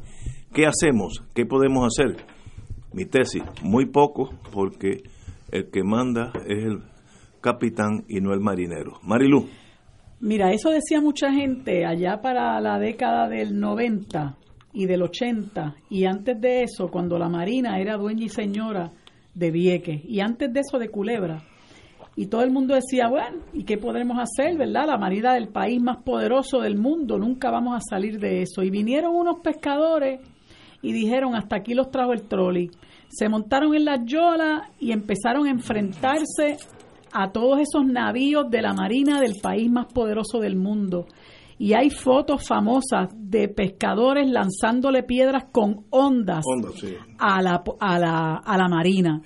¿Qué 0.52 0.66
hacemos? 0.66 1.24
¿Qué 1.34 1.46
podemos 1.46 1.86
hacer? 1.86 2.16
Mi 2.92 3.04
tesis, 3.04 3.42
muy 3.62 3.86
poco, 3.86 4.30
porque 4.52 5.02
el 5.50 5.70
que 5.70 5.82
manda 5.82 6.32
es 6.46 6.64
el 6.64 6.82
capitán 7.40 8.04
y 8.08 8.20
no 8.20 8.32
el 8.32 8.40
marinero. 8.40 8.98
Marilu. 9.02 9.46
Mira, 10.20 10.52
eso 10.52 10.70
decía 10.70 11.00
mucha 11.00 11.30
gente 11.30 11.84
allá 11.84 12.22
para 12.22 12.58
la 12.60 12.78
década 12.78 13.28
del 13.28 13.60
90 13.60 14.36
y 14.76 14.84
del 14.84 15.02
80 15.02 15.74
y 15.88 16.04
antes 16.04 16.38
de 16.38 16.62
eso 16.64 16.88
cuando 16.88 17.18
la 17.18 17.30
Marina 17.30 17.80
era 17.80 17.96
dueña 17.96 18.26
y 18.26 18.28
señora 18.28 18.92
de 19.34 19.50
Vieques 19.50 20.02
y 20.04 20.20
antes 20.20 20.52
de 20.52 20.60
eso 20.60 20.78
de 20.78 20.90
Culebra. 20.90 21.42
Y 22.14 22.26
todo 22.26 22.42
el 22.42 22.50
mundo 22.50 22.74
decía, 22.74 23.08
bueno, 23.08 23.38
¿y 23.54 23.64
qué 23.64 23.78
podremos 23.78 24.18
hacer, 24.18 24.56
verdad? 24.58 24.86
La 24.86 24.98
Marina 24.98 25.32
del 25.32 25.48
país 25.48 25.80
más 25.80 26.02
poderoso 26.02 26.60
del 26.60 26.76
mundo, 26.76 27.18
nunca 27.18 27.50
vamos 27.50 27.74
a 27.74 27.80
salir 27.80 28.18
de 28.18 28.42
eso. 28.42 28.62
Y 28.62 28.70
vinieron 28.70 29.14
unos 29.14 29.40
pescadores 29.40 30.20
y 30.82 30.92
dijeron, 30.92 31.34
hasta 31.34 31.56
aquí 31.56 31.72
los 31.72 31.90
trajo 31.90 32.12
el 32.12 32.28
trolley. 32.28 32.70
Se 33.08 33.30
montaron 33.30 33.74
en 33.74 33.86
las 33.86 34.00
yolas 34.04 34.68
y 34.78 34.92
empezaron 34.92 35.46
a 35.46 35.50
enfrentarse 35.50 36.58
a 37.12 37.32
todos 37.32 37.60
esos 37.60 37.86
navíos 37.86 38.50
de 38.50 38.60
la 38.60 38.74
Marina 38.74 39.20
del 39.20 39.36
país 39.42 39.70
más 39.70 39.86
poderoso 39.86 40.38
del 40.38 40.56
mundo 40.56 41.06
y 41.58 41.72
hay 41.72 41.90
fotos 41.90 42.46
famosas 42.46 43.08
de 43.14 43.48
pescadores 43.48 44.28
lanzándole 44.30 45.02
piedras 45.02 45.44
con 45.52 45.84
ondas 45.90 46.44
a, 47.18 47.42
la, 47.42 47.62
a, 47.80 47.98
la, 47.98 48.36
a 48.36 48.58
la 48.58 48.68
marina. 48.68 49.22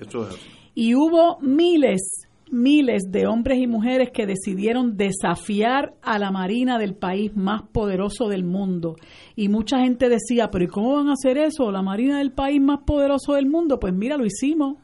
Y 0.74 0.94
hubo 0.94 1.38
miles, 1.40 2.28
miles 2.50 3.10
de 3.10 3.26
hombres 3.26 3.58
y 3.58 3.66
mujeres 3.66 4.10
que 4.12 4.26
decidieron 4.26 4.96
desafiar 4.96 5.94
a 6.02 6.18
la 6.18 6.30
marina 6.30 6.78
del 6.78 6.94
país 6.94 7.36
más 7.36 7.62
poderoso 7.72 8.28
del 8.28 8.44
mundo. 8.44 8.94
Y 9.34 9.48
mucha 9.48 9.80
gente 9.80 10.08
decía, 10.08 10.50
pero 10.50 10.64
¿y 10.64 10.68
cómo 10.68 10.94
van 10.96 11.08
a 11.08 11.14
hacer 11.14 11.36
eso? 11.36 11.72
La 11.72 11.82
marina 11.82 12.18
del 12.18 12.32
país 12.32 12.60
más 12.60 12.80
poderoso 12.86 13.34
del 13.34 13.46
mundo. 13.46 13.80
Pues 13.80 13.92
mira, 13.92 14.16
lo 14.16 14.24
hicimos. 14.24 14.76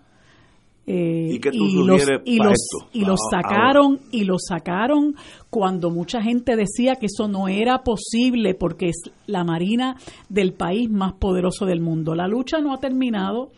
Eh, 0.88 1.40
¿Y, 1.52 1.82
los, 1.84 2.08
y, 2.24 2.36
los, 2.38 2.54
y 2.92 3.04
los 3.04 3.18
ah, 3.32 3.42
sacaron 3.42 3.98
y 4.12 4.22
los 4.22 4.44
sacaron 4.48 5.16
cuando 5.50 5.90
mucha 5.90 6.22
gente 6.22 6.54
decía 6.54 6.94
que 6.94 7.06
eso 7.06 7.26
no 7.26 7.48
era 7.48 7.82
posible 7.82 8.54
porque 8.54 8.90
es 8.90 9.10
la 9.26 9.42
marina 9.42 9.96
del 10.28 10.52
país 10.52 10.88
más 10.88 11.14
poderoso 11.14 11.66
del 11.66 11.80
mundo. 11.80 12.14
La 12.14 12.28
lucha 12.28 12.58
no 12.60 12.72
ha 12.72 12.78
terminado 12.78 13.50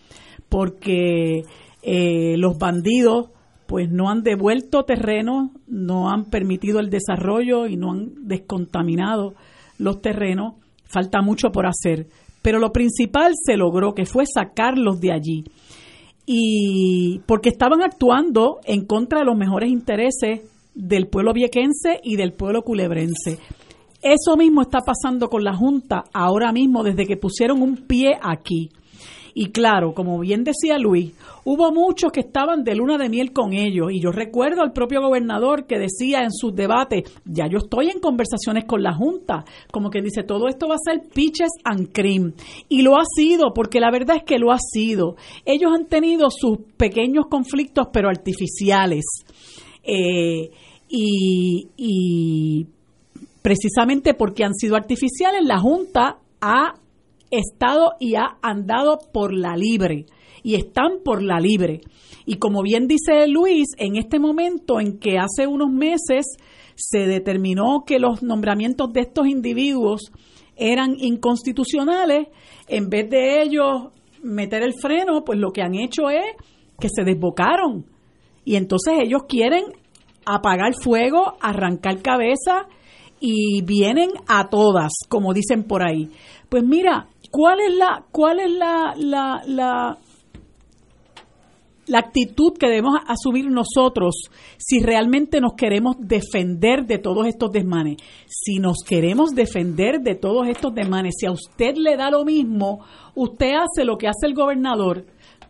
porque 0.49 1.43
eh, 1.83 2.37
los 2.39 2.57
bandidos 2.57 3.29
pues 3.67 3.91
no 3.91 4.09
han 4.09 4.23
devuelto 4.23 4.85
terreno, 4.85 5.53
no 5.67 6.11
han 6.11 6.31
permitido 6.31 6.81
el 6.81 6.89
desarrollo 6.89 7.67
y 7.67 7.77
no 7.77 7.93
han 7.93 8.27
descontaminado 8.27 9.35
los 9.77 10.01
terrenos. 10.01 10.55
Falta 10.85 11.21
mucho 11.21 11.51
por 11.53 11.67
hacer, 11.67 12.07
pero 12.41 12.59
lo 12.59 12.73
principal 12.73 13.33
se 13.35 13.59
logró, 13.59 13.93
que 13.93 14.07
fue 14.07 14.25
sacarlos 14.25 15.01
de 15.01 15.13
allí 15.13 15.45
y 16.31 17.21
porque 17.25 17.49
estaban 17.49 17.83
actuando 17.83 18.59
en 18.67 18.85
contra 18.85 19.21
de 19.21 19.25
los 19.25 19.35
mejores 19.35 19.71
intereses 19.71 20.43
del 20.75 21.07
pueblo 21.07 21.33
viequense 21.33 22.01
y 22.03 22.17
del 22.17 22.35
pueblo 22.35 22.61
culebrense. 22.61 23.39
Eso 24.03 24.37
mismo 24.37 24.61
está 24.61 24.81
pasando 24.81 25.31
con 25.31 25.43
la 25.43 25.57
Junta 25.57 26.05
ahora 26.13 26.53
mismo 26.53 26.83
desde 26.83 27.07
que 27.07 27.17
pusieron 27.17 27.63
un 27.63 27.79
pie 27.79 28.11
aquí. 28.21 28.69
Y 29.35 29.51
claro, 29.51 29.95
como 29.95 30.19
bien 30.19 30.45
decía 30.45 30.79
Luis, 30.79 31.13
hubo 31.45 31.73
muchos 31.73 32.13
que 32.13 32.21
estaban 32.21 32.65
de 32.65 32.75
luna 32.75 32.99
de 32.99 33.09
miel 33.09 33.33
con 33.33 33.53
ellos. 33.53 33.93
Y 33.93 34.01
yo 34.01 34.11
recuerdo 34.11 34.63
al 34.63 34.73
propio 34.73 35.01
gobernador 35.01 35.67
que 35.67 35.79
decía 35.79 36.23
en 36.23 36.33
sus 36.33 36.55
debates, 36.55 37.05
ya 37.25 37.47
yo 37.47 37.59
estoy 37.59 37.91
en 37.91 38.01
conversaciones 38.01 38.65
con 38.65 38.83
la 38.83 38.95
Junta, 38.95 39.45
como 39.71 39.91
que 39.91 40.03
dice, 40.03 40.23
todo 40.23 40.49
esto 40.49 40.69
va 40.69 40.75
a 40.75 40.79
ser 40.79 41.03
pitches 41.13 41.51
and 41.65 41.93
cream. 41.93 42.33
Y 42.69 42.83
lo 42.83 42.97
ha 42.97 43.05
sido, 43.17 43.53
porque 43.55 43.81
la 43.81 43.91
verdad 43.91 44.17
es 44.17 44.25
que 44.25 44.39
lo 44.39 44.53
ha 44.53 44.59
sido. 44.59 45.17
Ellos 45.45 45.71
han 45.75 45.87
tenido 45.87 46.29
sus 46.31 46.59
pequeños 46.77 47.27
conflictos, 47.31 47.89
pero 47.93 48.09
artificiales. 48.09 49.05
Eh, 49.83 50.51
y, 50.89 51.69
y 51.77 52.67
precisamente 53.43 54.15
porque 54.15 54.45
han 54.45 54.55
sido 54.55 54.77
artificiales, 54.77 55.43
la 55.45 55.59
Junta 55.59 56.19
ha 56.41 56.75
estado 57.31 57.93
y 58.01 58.15
ha 58.15 58.39
andado 58.43 58.99
por 59.13 59.33
la 59.33 59.57
libre 59.57 60.07
y 60.43 60.55
están 60.55 61.01
por 61.05 61.23
la 61.23 61.41
libre. 61.41 61.81
Y 62.27 62.37
como 62.37 62.63
bien 62.63 62.87
dice 62.87 63.27
Luis, 63.27 63.69
en 63.79 63.97
este 63.97 64.19
momento 64.19 64.81
en 64.81 64.99
que 64.99 65.19
hace 65.19 65.47
unos 65.47 65.71
meses 65.71 66.27
se 66.75 67.07
determinó 67.07 67.85
que 67.87 67.99
los 67.99 68.23
nombramientos 68.23 68.93
de 68.93 69.01
estos 69.01 69.27
individuos 69.27 70.13
eran 70.57 70.95
inconstitucionales, 70.99 72.29
en 72.67 72.89
vez 72.89 73.09
de 73.11 73.43
ellos 73.43 73.93
meter 74.23 74.63
el 74.63 74.75
freno, 74.75 75.25
pues 75.25 75.39
lo 75.39 75.51
que 75.51 75.63
han 75.63 75.75
hecho 75.75 76.11
es 76.11 76.25
que 76.79 76.89
se 76.89 77.05
desbocaron. 77.05 77.87
Y 78.45 78.57
entonces 78.57 78.95
ellos 79.01 79.23
quieren 79.29 79.65
apagar 80.25 80.73
fuego, 80.75 81.37
arrancar 81.41 82.03
cabeza 82.03 82.67
y 83.21 83.63
vienen 83.63 84.11
a 84.27 84.49
todas, 84.49 84.93
como 85.09 85.33
dicen 85.33 85.65
por 85.65 85.83
ahí. 85.83 86.11
Pues 86.49 86.65
mira, 86.65 87.09
¿cuál 87.31 87.61
es 87.61 87.75
la, 87.75 88.05
cuál 88.11 88.41
es 88.41 88.51
la, 88.51 88.95
la, 88.97 89.43
la, 89.47 89.99
actitud 91.99 92.53
que 92.59 92.69
debemos 92.69 92.99
asumir 93.07 93.51
nosotros 93.51 94.31
si 94.59 94.81
realmente 94.81 95.41
nos 95.41 95.55
queremos 95.55 95.97
defender 95.99 96.85
de 96.85 96.99
todos 96.99 97.27
estos 97.27 97.51
desmanes. 97.51 97.97
Si 98.27 98.59
nos 98.59 98.79
queremos 98.87 99.31
defender 99.31 100.01
de 100.01 100.15
todos 100.15 100.49
estos 100.49 100.75
desmanes, 100.75 101.15
si 101.19 101.27
a 101.27 101.33
usted 101.33 101.77
le 101.77 101.97
da 101.97 102.11
lo 102.11 102.25
mismo, 102.25 102.85
usted 103.15 103.55
hace 103.55 103.85
lo 103.85 103.97
que 103.97 104.09
hace 104.09 104.27
el 104.27 104.35
gobernador, 104.35 105.07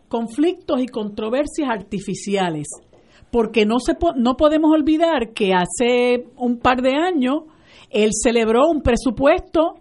conflictos 0.07 0.81
y 0.81 0.87
controversias 0.87 1.69
artificiales. 1.69 2.67
Porque 3.31 3.65
no, 3.65 3.79
se, 3.79 3.95
no 4.15 4.37
podemos 4.37 4.71
olvidar 4.71 5.33
que 5.33 5.53
hace 5.53 6.25
un 6.35 6.57
par 6.57 6.81
de 6.81 6.95
años 6.95 7.43
él 7.91 8.09
celebró 8.13 8.69
un 8.69 8.81
presupuesto 8.81 9.75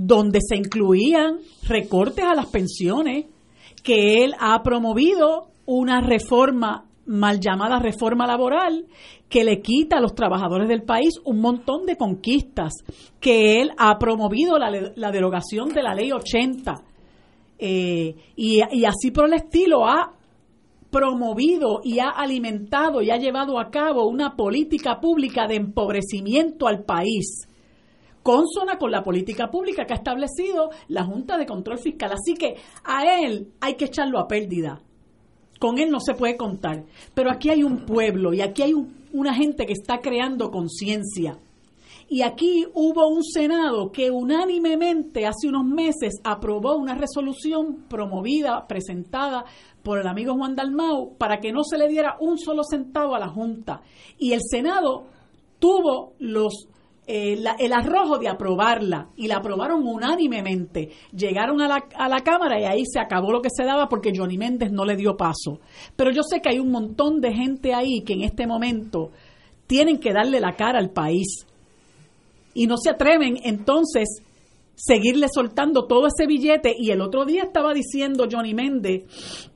donde 0.00 0.38
se 0.40 0.56
incluían 0.56 1.40
recortes 1.66 2.24
a 2.24 2.32
las 2.32 2.46
pensiones, 2.46 3.26
que 3.82 4.22
él 4.22 4.32
ha 4.38 4.62
promovido 4.62 5.48
una 5.66 6.00
reforma 6.00 6.84
mal 7.06 7.40
llamada 7.40 7.80
reforma 7.80 8.24
laboral 8.24 8.86
que 9.28 9.42
le 9.42 9.60
quita 9.60 9.96
a 9.96 10.00
los 10.00 10.14
trabajadores 10.14 10.68
del 10.68 10.82
país 10.82 11.14
un 11.24 11.40
montón 11.40 11.84
de 11.84 11.96
conquistas, 11.96 12.74
que 13.18 13.60
él 13.60 13.72
ha 13.76 13.98
promovido 13.98 14.56
la, 14.56 15.10
derogación 15.10 15.70
de 15.70 15.82
la 15.82 15.94
ley 15.94 16.12
80 16.12 16.74
eh, 17.58 18.14
y 18.36 18.84
así 18.84 19.10
por 19.10 19.26
el 19.26 19.34
estilo 19.34 19.84
ha 19.84 20.12
promovido 20.90 21.80
y 21.82 21.98
ha 21.98 22.10
alimentado 22.10 23.02
y 23.02 23.10
ha 23.10 23.16
llevado 23.16 23.58
a 23.58 23.70
cabo 23.70 24.06
una 24.06 24.36
política 24.36 25.00
pública 25.00 25.48
de 25.48 25.56
empobrecimiento 25.56 26.68
al 26.68 26.84
país, 26.84 27.48
consona 28.28 28.76
con 28.76 28.90
la 28.90 29.02
política 29.02 29.48
pública 29.48 29.86
que 29.86 29.94
ha 29.94 29.96
establecido 29.96 30.68
la 30.88 31.02
Junta 31.02 31.38
de 31.38 31.46
Control 31.46 31.78
Fiscal. 31.78 32.12
Así 32.12 32.34
que 32.34 32.56
a 32.84 33.22
él 33.22 33.54
hay 33.58 33.72
que 33.76 33.86
echarlo 33.86 34.18
a 34.18 34.28
pérdida. 34.28 34.82
Con 35.58 35.78
él 35.78 35.90
no 35.90 35.98
se 35.98 36.12
puede 36.12 36.36
contar. 36.36 36.84
Pero 37.14 37.30
aquí 37.30 37.48
hay 37.48 37.62
un 37.62 37.86
pueblo 37.86 38.34
y 38.34 38.42
aquí 38.42 38.60
hay 38.60 38.74
una 39.14 39.32
gente 39.32 39.64
que 39.64 39.72
está 39.72 40.00
creando 40.00 40.50
conciencia. 40.50 41.38
Y 42.10 42.20
aquí 42.20 42.66
hubo 42.74 43.08
un 43.08 43.24
Senado 43.24 43.90
que 43.90 44.10
unánimemente 44.10 45.24
hace 45.24 45.48
unos 45.48 45.64
meses 45.64 46.20
aprobó 46.22 46.76
una 46.76 46.94
resolución 46.94 47.86
promovida, 47.88 48.66
presentada 48.66 49.46
por 49.82 50.00
el 50.00 50.06
amigo 50.06 50.34
Juan 50.34 50.54
Dalmau 50.54 51.16
para 51.16 51.40
que 51.40 51.50
no 51.50 51.64
se 51.64 51.78
le 51.78 51.88
diera 51.88 52.18
un 52.20 52.36
solo 52.36 52.62
centavo 52.62 53.14
a 53.14 53.20
la 53.20 53.28
Junta. 53.28 53.80
Y 54.18 54.34
el 54.34 54.40
Senado 54.42 55.06
tuvo 55.58 56.12
los 56.18 56.68
eh, 57.10 57.42
el 57.58 57.72
arrojo 57.72 58.18
de 58.18 58.28
aprobarla 58.28 59.08
y 59.16 59.28
la 59.28 59.36
aprobaron 59.36 59.86
unánimemente. 59.86 60.90
Llegaron 61.10 61.62
a 61.62 61.66
la, 61.66 61.88
a 61.96 62.06
la 62.06 62.20
Cámara 62.20 62.60
y 62.60 62.64
ahí 62.64 62.84
se 62.84 63.00
acabó 63.00 63.32
lo 63.32 63.40
que 63.40 63.48
se 63.50 63.64
daba 63.64 63.88
porque 63.88 64.12
Johnny 64.14 64.36
Méndez 64.36 64.70
no 64.70 64.84
le 64.84 64.94
dio 64.94 65.16
paso. 65.16 65.60
Pero 65.96 66.10
yo 66.10 66.22
sé 66.22 66.42
que 66.42 66.50
hay 66.50 66.58
un 66.58 66.70
montón 66.70 67.22
de 67.22 67.32
gente 67.32 67.72
ahí 67.72 68.02
que 68.02 68.12
en 68.12 68.24
este 68.24 68.46
momento 68.46 69.10
tienen 69.66 69.98
que 69.98 70.12
darle 70.12 70.38
la 70.38 70.54
cara 70.54 70.78
al 70.78 70.90
país 70.90 71.46
y 72.52 72.66
no 72.66 72.76
se 72.76 72.90
atreven 72.90 73.38
entonces 73.42 74.22
seguirle 74.74 75.28
soltando 75.32 75.86
todo 75.86 76.08
ese 76.08 76.26
billete 76.26 76.74
y 76.78 76.90
el 76.90 77.00
otro 77.00 77.24
día 77.24 77.44
estaba 77.44 77.72
diciendo 77.72 78.28
Johnny 78.30 78.52
Méndez 78.52 79.50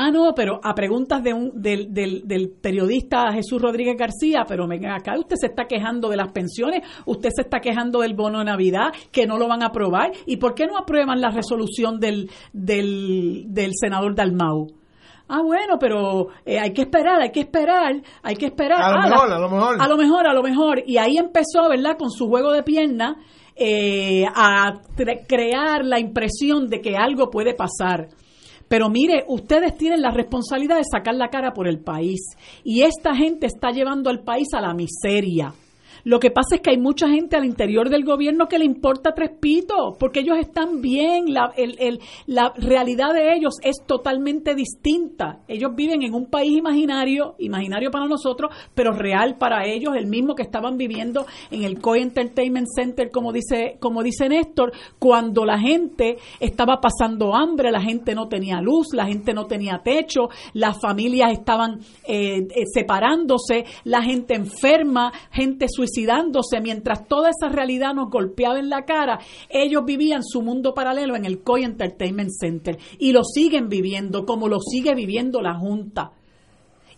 Ah, 0.00 0.12
no, 0.12 0.32
pero 0.32 0.60
a 0.62 0.74
preguntas 0.74 1.24
de 1.24 1.34
un, 1.34 1.50
del, 1.60 1.92
del, 1.92 2.50
periodista 2.62 3.32
Jesús 3.32 3.60
Rodríguez 3.60 3.96
García, 3.98 4.44
pero 4.46 4.68
venga 4.68 4.94
acá, 4.94 5.18
usted 5.18 5.34
se 5.34 5.48
está 5.48 5.64
quejando 5.64 6.08
de 6.08 6.16
las 6.16 6.30
pensiones, 6.30 6.82
usted 7.04 7.30
se 7.34 7.42
está 7.42 7.58
quejando 7.58 8.02
del 8.02 8.14
bono 8.14 8.38
de 8.38 8.44
Navidad, 8.44 8.92
que 9.10 9.26
no 9.26 9.38
lo 9.38 9.48
van 9.48 9.64
a 9.64 9.66
aprobar, 9.66 10.12
¿y 10.24 10.36
por 10.36 10.54
qué 10.54 10.68
no 10.68 10.78
aprueban 10.78 11.20
la 11.20 11.30
resolución 11.30 11.98
del, 11.98 12.30
del, 12.52 13.46
del 13.48 13.72
senador 13.74 14.14
Dalmau? 14.14 14.68
Ah, 15.26 15.42
bueno, 15.42 15.80
pero 15.80 16.28
eh, 16.46 16.60
hay 16.60 16.72
que 16.72 16.82
esperar, 16.82 17.20
hay 17.20 17.32
que 17.32 17.40
esperar, 17.40 18.00
hay 18.22 18.36
que 18.36 18.46
esperar. 18.46 18.80
A 18.80 18.92
lo 18.92 18.98
ah, 18.98 19.08
mejor, 19.08 19.32
a 19.32 19.38
lo 19.40 19.50
mejor. 19.50 19.76
A 19.80 19.88
lo 19.88 19.96
mejor, 19.96 20.26
a 20.28 20.32
lo 20.32 20.42
mejor. 20.44 20.82
Y 20.86 20.98
ahí 20.98 21.18
empezó, 21.18 21.68
¿verdad?, 21.68 21.98
con 21.98 22.10
su 22.10 22.28
juego 22.28 22.52
de 22.52 22.62
pierna 22.62 23.16
eh, 23.56 24.24
a 24.32 24.74
crear 25.26 25.84
la 25.84 25.98
impresión 25.98 26.68
de 26.68 26.80
que 26.80 26.94
algo 26.96 27.30
puede 27.30 27.54
pasar. 27.54 28.10
Pero 28.68 28.88
mire, 28.90 29.24
ustedes 29.28 29.76
tienen 29.76 30.02
la 30.02 30.10
responsabilidad 30.10 30.76
de 30.76 30.84
sacar 30.90 31.14
la 31.14 31.28
cara 31.28 31.52
por 31.52 31.66
el 31.66 31.80
país 31.80 32.20
y 32.64 32.82
esta 32.82 33.14
gente 33.16 33.46
está 33.46 33.70
llevando 33.70 34.10
al 34.10 34.22
país 34.22 34.48
a 34.54 34.60
la 34.60 34.74
miseria. 34.74 35.54
Lo 36.04 36.20
que 36.20 36.30
pasa 36.30 36.56
es 36.56 36.60
que 36.60 36.70
hay 36.70 36.78
mucha 36.78 37.08
gente 37.08 37.36
al 37.36 37.44
interior 37.44 37.90
del 37.90 38.04
gobierno 38.04 38.48
que 38.48 38.58
le 38.58 38.64
importa 38.64 39.12
tres 39.14 39.30
pitos, 39.40 39.96
porque 39.98 40.20
ellos 40.20 40.38
están 40.38 40.80
bien, 40.80 41.32
la, 41.32 41.52
la 42.26 42.52
realidad 42.56 43.12
de 43.12 43.34
ellos 43.34 43.54
es 43.62 43.76
totalmente 43.86 44.54
distinta. 44.54 45.40
Ellos 45.48 45.72
viven 45.74 46.02
en 46.02 46.14
un 46.14 46.26
país 46.26 46.56
imaginario, 46.56 47.34
imaginario 47.38 47.90
para 47.90 48.06
nosotros, 48.06 48.54
pero 48.74 48.92
real 48.92 49.36
para 49.38 49.66
ellos, 49.66 49.94
el 49.96 50.06
mismo 50.06 50.34
que 50.34 50.42
estaban 50.42 50.76
viviendo 50.76 51.26
en 51.50 51.64
el 51.64 51.80
COI 51.80 52.02
Entertainment 52.02 52.68
Center, 52.74 53.10
como 53.10 53.32
dice, 53.32 53.76
como 53.80 54.02
dice 54.02 54.28
Néstor, 54.28 54.72
cuando 54.98 55.44
la 55.44 55.58
gente 55.58 56.16
estaba 56.40 56.80
pasando 56.80 57.34
hambre, 57.34 57.70
la 57.70 57.80
gente 57.80 58.14
no 58.14 58.28
tenía 58.28 58.60
luz, 58.60 58.88
la 58.92 59.06
gente 59.06 59.34
no 59.34 59.46
tenía 59.46 59.80
techo, 59.84 60.28
las 60.54 60.80
familias 60.80 61.32
estaban 61.32 61.80
eh, 62.06 62.46
eh, 62.54 62.64
separándose, 62.72 63.64
la 63.84 64.02
gente 64.02 64.34
enferma, 64.34 65.12
gente 65.30 65.66
suicidada 65.68 65.97
suicidándose 65.98 66.60
mientras 66.60 67.06
toda 67.08 67.30
esa 67.30 67.48
realidad 67.48 67.94
nos 67.94 68.10
golpeaba 68.10 68.58
en 68.58 68.68
la 68.68 68.84
cara, 68.84 69.18
ellos 69.48 69.84
vivían 69.84 70.22
su 70.22 70.42
mundo 70.42 70.74
paralelo 70.74 71.16
en 71.16 71.24
el 71.24 71.42
COI 71.42 71.64
Entertainment 71.64 72.30
Center 72.30 72.78
y 72.98 73.12
lo 73.12 73.24
siguen 73.24 73.68
viviendo 73.68 74.24
como 74.24 74.48
lo 74.48 74.60
sigue 74.60 74.94
viviendo 74.94 75.40
la 75.42 75.54
Junta. 75.54 76.12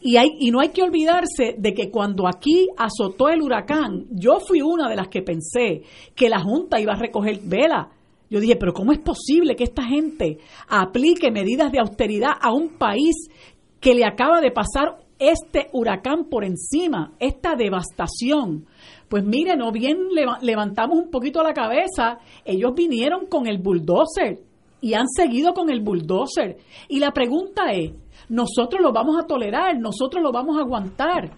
Y, 0.02 0.16
hay, 0.16 0.28
y 0.38 0.50
no 0.50 0.60
hay 0.60 0.70
que 0.70 0.82
olvidarse 0.82 1.56
de 1.58 1.74
que 1.74 1.90
cuando 1.90 2.26
aquí 2.26 2.68
azotó 2.76 3.28
el 3.28 3.42
huracán, 3.42 4.06
yo 4.10 4.40
fui 4.40 4.62
una 4.62 4.88
de 4.88 4.96
las 4.96 5.08
que 5.08 5.22
pensé 5.22 5.82
que 6.14 6.30
la 6.30 6.40
Junta 6.40 6.80
iba 6.80 6.94
a 6.94 6.98
recoger 6.98 7.38
vela. 7.44 7.90
Yo 8.30 8.40
dije, 8.40 8.56
pero 8.56 8.72
¿cómo 8.72 8.92
es 8.92 8.98
posible 8.98 9.56
que 9.56 9.64
esta 9.64 9.82
gente 9.82 10.38
aplique 10.68 11.30
medidas 11.30 11.70
de 11.72 11.80
austeridad 11.80 12.32
a 12.40 12.52
un 12.52 12.78
país 12.78 13.14
que 13.80 13.94
le 13.94 14.04
acaba 14.04 14.40
de 14.40 14.52
pasar 14.52 15.00
este 15.18 15.68
huracán 15.72 16.24
por 16.30 16.44
encima, 16.44 17.12
esta 17.18 17.54
devastación? 17.54 18.66
Pues 19.10 19.24
mire, 19.24 19.56
no 19.56 19.72
bien 19.72 19.98
levantamos 20.40 20.96
un 20.96 21.10
poquito 21.10 21.42
la 21.42 21.52
cabeza, 21.52 22.18
ellos 22.44 22.72
vinieron 22.76 23.26
con 23.26 23.48
el 23.48 23.58
bulldozer 23.58 24.38
y 24.80 24.94
han 24.94 25.08
seguido 25.08 25.52
con 25.52 25.68
el 25.68 25.80
bulldozer. 25.80 26.58
Y 26.88 27.00
la 27.00 27.10
pregunta 27.10 27.72
es, 27.72 27.90
nosotros 28.28 28.80
lo 28.80 28.92
vamos 28.92 29.16
a 29.18 29.26
tolerar, 29.26 29.76
nosotros 29.80 30.22
lo 30.22 30.30
vamos 30.30 30.56
a 30.56 30.60
aguantar 30.60 31.32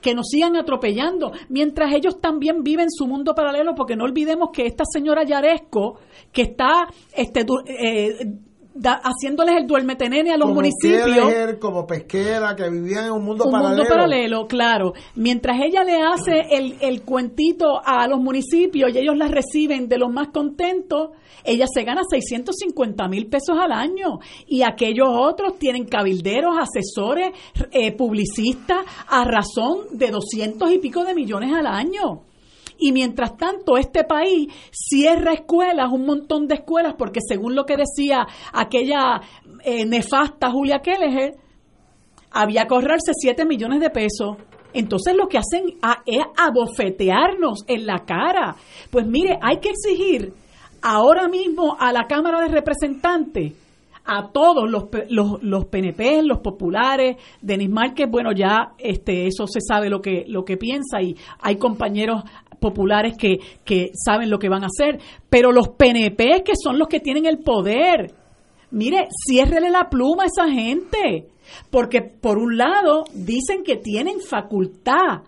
que 0.00 0.14
nos 0.14 0.28
sigan 0.28 0.56
atropellando, 0.56 1.32
mientras 1.50 1.92
ellos 1.94 2.22
también 2.22 2.62
viven 2.62 2.90
su 2.90 3.06
mundo 3.06 3.34
paralelo, 3.34 3.74
porque 3.74 3.96
no 3.96 4.04
olvidemos 4.04 4.48
que 4.50 4.64
esta 4.64 4.84
señora 4.90 5.24
Yaresco, 5.24 5.98
que 6.32 6.42
está 6.42 6.88
este, 7.14 7.44
eh, 7.66 8.32
haciéndoles 8.82 9.56
el 9.56 9.66
duermetenene 9.66 10.32
a 10.32 10.36
los 10.36 10.48
como 10.48 10.62
municipios. 10.62 11.56
como 11.60 11.86
pesquera, 11.86 12.56
que 12.56 12.68
vivían 12.68 13.06
en 13.06 13.12
un 13.12 13.24
mundo 13.24 13.44
un 13.44 13.52
paralelo. 13.52 13.76
mundo 13.76 13.88
paralelo, 13.88 14.46
claro. 14.46 14.92
Mientras 15.14 15.60
ella 15.60 15.84
le 15.84 16.02
hace 16.02 16.46
el, 16.50 16.76
el 16.80 17.02
cuentito 17.02 17.80
a 17.84 18.06
los 18.08 18.20
municipios 18.20 18.92
y 18.92 18.98
ellos 18.98 19.16
la 19.16 19.28
reciben 19.28 19.88
de 19.88 19.98
los 19.98 20.12
más 20.12 20.28
contentos, 20.28 21.10
ella 21.44 21.66
se 21.72 21.84
gana 21.84 22.02
650 22.08 23.06
mil 23.08 23.26
pesos 23.26 23.56
al 23.60 23.72
año. 23.72 24.18
Y 24.46 24.62
aquellos 24.62 25.08
otros 25.10 25.58
tienen 25.58 25.84
cabilderos, 25.84 26.56
asesores, 26.58 27.32
eh, 27.70 27.92
publicistas, 27.92 28.78
a 29.08 29.24
razón 29.24 29.86
de 29.92 30.10
200 30.10 30.72
y 30.72 30.78
pico 30.78 31.04
de 31.04 31.14
millones 31.14 31.52
al 31.52 31.66
año. 31.66 32.22
Y 32.78 32.92
mientras 32.92 33.36
tanto, 33.36 33.76
este 33.76 34.04
país 34.04 34.52
cierra 34.70 35.32
escuelas, 35.32 35.90
un 35.92 36.06
montón 36.06 36.46
de 36.46 36.56
escuelas, 36.56 36.94
porque 36.98 37.20
según 37.26 37.54
lo 37.54 37.64
que 37.64 37.76
decía 37.76 38.26
aquella 38.52 39.20
eh, 39.64 39.84
nefasta 39.86 40.50
Julia 40.50 40.80
Kelleher, 40.80 41.34
había 42.30 42.66
que 42.66 42.74
ahorrarse 42.74 43.12
7 43.14 43.44
millones 43.44 43.80
de 43.80 43.90
pesos. 43.90 44.36
Entonces 44.72 45.14
lo 45.14 45.28
que 45.28 45.38
hacen 45.38 45.78
es 46.04 46.24
abofetearnos 46.36 47.64
en 47.68 47.86
la 47.86 48.04
cara. 48.04 48.56
Pues 48.90 49.06
mire, 49.06 49.38
hay 49.40 49.58
que 49.58 49.70
exigir 49.70 50.34
ahora 50.82 51.28
mismo 51.28 51.76
a 51.78 51.92
la 51.92 52.06
Cámara 52.08 52.40
de 52.40 52.48
Representantes 52.48 53.52
a 54.04 54.30
todos 54.32 54.70
los, 54.70 54.84
los, 55.08 55.42
los 55.42 55.64
PNP, 55.66 56.22
los 56.22 56.40
populares, 56.40 57.16
Denis 57.40 57.70
Márquez, 57.70 58.10
bueno, 58.10 58.32
ya 58.32 58.72
este, 58.78 59.26
eso 59.26 59.46
se 59.46 59.60
sabe 59.60 59.88
lo 59.88 60.00
que, 60.00 60.24
lo 60.28 60.44
que 60.44 60.56
piensa 60.56 61.00
y 61.00 61.16
hay 61.40 61.56
compañeros 61.56 62.22
populares 62.60 63.16
que, 63.16 63.38
que 63.64 63.90
saben 63.94 64.30
lo 64.30 64.38
que 64.38 64.48
van 64.48 64.64
a 64.64 64.68
hacer, 64.68 65.00
pero 65.30 65.52
los 65.52 65.68
PNP 65.70 66.42
que 66.44 66.52
son 66.54 66.78
los 66.78 66.88
que 66.88 67.00
tienen 67.00 67.26
el 67.26 67.38
poder, 67.38 68.14
mire, 68.70 69.08
ciérrele 69.26 69.70
la 69.70 69.88
pluma 69.88 70.24
a 70.24 70.26
esa 70.26 70.50
gente, 70.50 71.28
porque 71.70 72.02
por 72.02 72.38
un 72.38 72.56
lado 72.56 73.04
dicen 73.14 73.62
que 73.64 73.76
tienen 73.76 74.20
facultad 74.20 75.22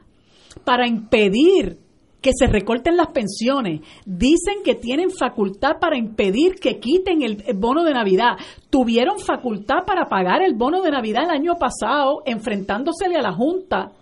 para 0.65 0.87
impedir 0.87 1.79
que 2.21 2.31
se 2.37 2.47
recorten 2.47 2.97
las 2.97 3.09
pensiones, 3.09 3.81
dicen 4.05 4.63
que 4.65 4.75
tienen 4.75 5.11
facultad 5.11 5.79
para 5.81 5.97
impedir 5.97 6.57
que 6.57 6.79
quiten 6.79 7.23
el, 7.23 7.43
bono 7.55 7.85
de 7.85 7.93
Navidad, 7.93 8.37
tuvieron 8.71 9.19
facultad 9.19 9.85
para 9.87 10.07
pagar 10.07 10.43
el 10.43 10.55
bono 10.55 10.83
de 10.83 10.91
Navidad 10.91 11.25
el 11.25 11.31
año 11.31 11.55
pasado 11.59 12.23
enfrentándosele 12.27 13.17
a 13.17 13.23
la 13.23 13.33
Junta, 13.33 13.93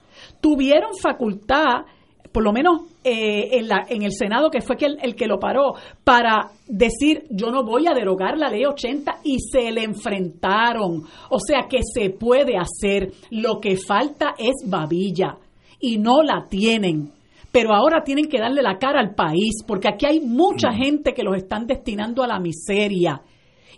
tuvieron 0.40 0.90
facultad 1.00 1.85
por 2.33 2.42
lo 2.42 2.53
menos 2.53 2.81
eh, 3.05 3.59
en, 3.59 3.68
la, 3.68 3.87
en 3.88 4.03
el 4.03 4.11
Senado, 4.11 4.50
que 4.50 4.61
fue 4.61 4.74
el, 4.81 4.98
el 5.00 5.14
que 5.14 5.29
lo 5.29 5.38
paró, 5.38 5.74
para 6.03 6.50
decir 6.66 7.27
yo 7.31 7.53
no 7.53 7.62
voy 7.62 7.87
a 7.87 7.94
derogar 7.94 8.37
la 8.37 8.48
ley 8.48 8.64
80 8.64 9.20
y 9.22 9.38
se 9.38 9.70
le 9.70 9.85
enfrentaron. 9.85 11.05
O 11.31 11.38
sea 11.38 11.68
que 11.68 11.79
se 11.85 12.11
puede 12.11 12.57
hacer, 12.57 13.12
lo 13.31 13.61
que 13.61 13.77
falta 13.77 14.35
es 14.37 14.68
babilla 14.68 15.37
y 15.79 15.98
no 15.98 16.24
la 16.24 16.48
tienen. 16.48 17.12
Pero 17.55 17.73
ahora 17.73 18.03
tienen 18.03 18.27
que 18.27 18.40
darle 18.40 18.62
la 18.62 18.79
cara 18.79 18.99
al 18.99 19.14
país, 19.14 19.62
porque 19.64 19.87
aquí 19.87 20.07
hay 20.07 20.19
mucha 20.19 20.73
mm. 20.73 20.75
gente 20.75 21.14
que 21.14 21.23
los 21.23 21.37
están 21.37 21.69
destinando 21.69 22.25
a 22.25 22.27
la 22.27 22.40
miseria. 22.40 23.23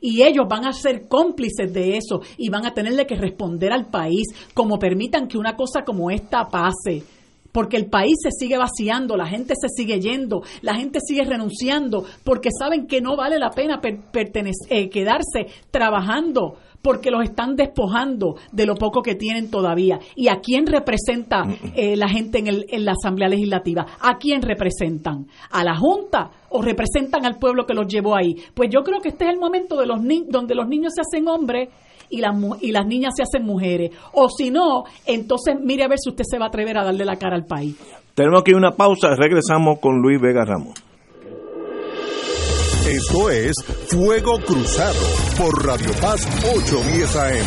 Y 0.00 0.22
ellos 0.22 0.46
van 0.48 0.64
a 0.64 0.72
ser 0.72 1.06
cómplices 1.06 1.74
de 1.74 1.98
eso 1.98 2.22
y 2.38 2.48
van 2.48 2.64
a 2.64 2.72
tenerle 2.72 3.06
que 3.06 3.16
responder 3.16 3.74
al 3.74 3.90
país 3.90 4.28
como 4.54 4.78
permitan 4.78 5.28
que 5.28 5.36
una 5.36 5.56
cosa 5.56 5.82
como 5.84 6.10
esta 6.10 6.48
pase. 6.48 7.02
Porque 7.52 7.76
el 7.76 7.90
país 7.90 8.14
se 8.22 8.30
sigue 8.30 8.56
vaciando, 8.56 9.14
la 9.14 9.26
gente 9.26 9.52
se 9.60 9.68
sigue 9.68 10.00
yendo, 10.00 10.40
la 10.62 10.74
gente 10.74 10.98
sigue 11.06 11.24
renunciando, 11.26 12.06
porque 12.24 12.48
saben 12.58 12.86
que 12.86 13.02
no 13.02 13.14
vale 13.14 13.38
la 13.38 13.50
pena 13.50 13.78
eh, 13.82 14.88
quedarse 14.88 15.48
trabajando 15.70 16.56
porque 16.86 17.10
los 17.10 17.24
están 17.24 17.56
despojando 17.56 18.36
de 18.52 18.64
lo 18.64 18.76
poco 18.76 19.02
que 19.02 19.16
tienen 19.16 19.50
todavía. 19.50 19.98
¿Y 20.14 20.28
a 20.28 20.36
quién 20.36 20.68
representa 20.68 21.42
eh, 21.74 21.96
la 21.96 22.08
gente 22.08 22.38
en, 22.38 22.46
el, 22.46 22.66
en, 22.68 22.84
la 22.84 22.92
Asamblea 22.92 23.28
Legislativa? 23.28 23.84
¿A 24.00 24.18
quién 24.18 24.40
representan? 24.40 25.26
¿A 25.50 25.64
la 25.64 25.74
Junta 25.74 26.30
o 26.50 26.62
representan 26.62 27.26
al 27.26 27.40
pueblo 27.40 27.66
que 27.66 27.74
los 27.74 27.88
llevó 27.88 28.14
ahí? 28.14 28.36
Pues 28.54 28.70
yo 28.70 28.84
creo 28.84 29.00
que 29.00 29.08
este 29.08 29.24
es 29.24 29.32
el 29.32 29.40
momento 29.40 29.76
de 29.76 29.86
los 29.86 29.98
donde 30.28 30.54
los 30.54 30.68
niños 30.68 30.92
se 30.94 31.00
hacen 31.00 31.26
hombres 31.26 31.70
y 32.08 32.18
las, 32.18 32.36
y 32.60 32.70
las 32.70 32.86
niñas 32.86 33.14
se 33.16 33.24
hacen 33.24 33.44
mujeres. 33.44 33.90
O 34.12 34.28
si 34.28 34.52
no, 34.52 34.84
entonces 35.06 35.56
mire 35.60 35.82
a 35.82 35.88
ver 35.88 35.98
si 35.98 36.10
usted 36.10 36.22
se 36.24 36.38
va 36.38 36.44
a 36.44 36.48
atrever 36.50 36.78
a 36.78 36.84
darle 36.84 37.04
la 37.04 37.16
cara 37.16 37.34
al 37.34 37.46
país. 37.46 37.76
Tenemos 38.14 38.42
aquí 38.42 38.52
una 38.52 38.70
pausa, 38.70 39.08
regresamos 39.16 39.80
con 39.80 40.00
Luis 40.00 40.20
Vega 40.20 40.44
Ramos. 40.44 40.74
Esto 42.88 43.30
es 43.30 43.52
Fuego 43.88 44.38
Cruzado 44.46 45.00
por 45.36 45.66
Radio 45.66 45.90
Paz 46.00 46.24
810 46.54 47.16
AM. 47.16 47.46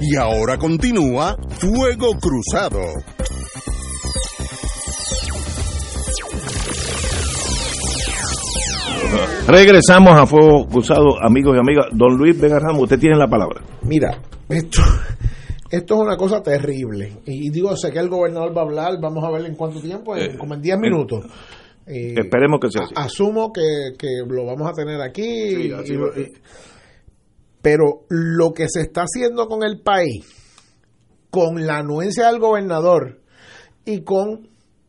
Y 0.00 0.16
ahora 0.16 0.58
continúa 0.58 1.36
Fuego 1.60 2.18
Cruzado. 2.18 2.80
Regresamos 9.46 10.18
a 10.18 10.26
Fuego 10.26 10.66
Cruzado, 10.66 11.22
amigos 11.22 11.56
y 11.56 11.60
amigas. 11.60 11.86
Don 11.92 12.16
Luis 12.16 12.36
Vega 12.40 12.58
Ramos, 12.58 12.82
usted 12.82 12.98
tiene 12.98 13.16
la 13.16 13.28
palabra. 13.28 13.62
Mira, 13.82 14.18
esto, 14.48 14.82
esto 15.70 15.94
es 15.94 16.00
una 16.00 16.16
cosa 16.16 16.42
terrible. 16.42 17.18
Y 17.26 17.50
digo, 17.50 17.76
sé 17.76 17.90
que 17.90 17.98
el 17.98 18.08
gobernador 18.08 18.56
va 18.56 18.62
a 18.62 18.64
hablar, 18.64 19.00
vamos 19.00 19.24
a 19.24 19.30
ver 19.30 19.46
en 19.46 19.54
cuánto 19.54 19.80
tiempo, 19.80 20.16
eh, 20.16 20.36
como 20.38 20.54
en 20.54 20.62
10 20.62 20.78
minutos. 20.78 21.24
Eh, 21.86 22.14
esperemos 22.16 22.58
que 22.60 22.70
sea 22.70 22.84
así. 22.84 22.94
Asumo 22.96 23.52
que, 23.52 23.62
lo 24.28 24.44
vamos 24.44 24.68
a 24.68 24.72
tener 24.72 25.00
aquí. 25.00 25.70
pero 27.62 28.04
lo 28.08 28.52
que 28.52 28.66
se 28.68 28.82
está 28.82 29.02
haciendo 29.02 29.46
con 29.46 29.64
el 29.64 29.80
país, 29.80 30.24
con 31.30 31.66
la 31.66 31.78
anuencia 31.78 32.26
del 32.26 32.40
gobernador 32.40 33.20
y 33.84 34.02
con 34.02 34.48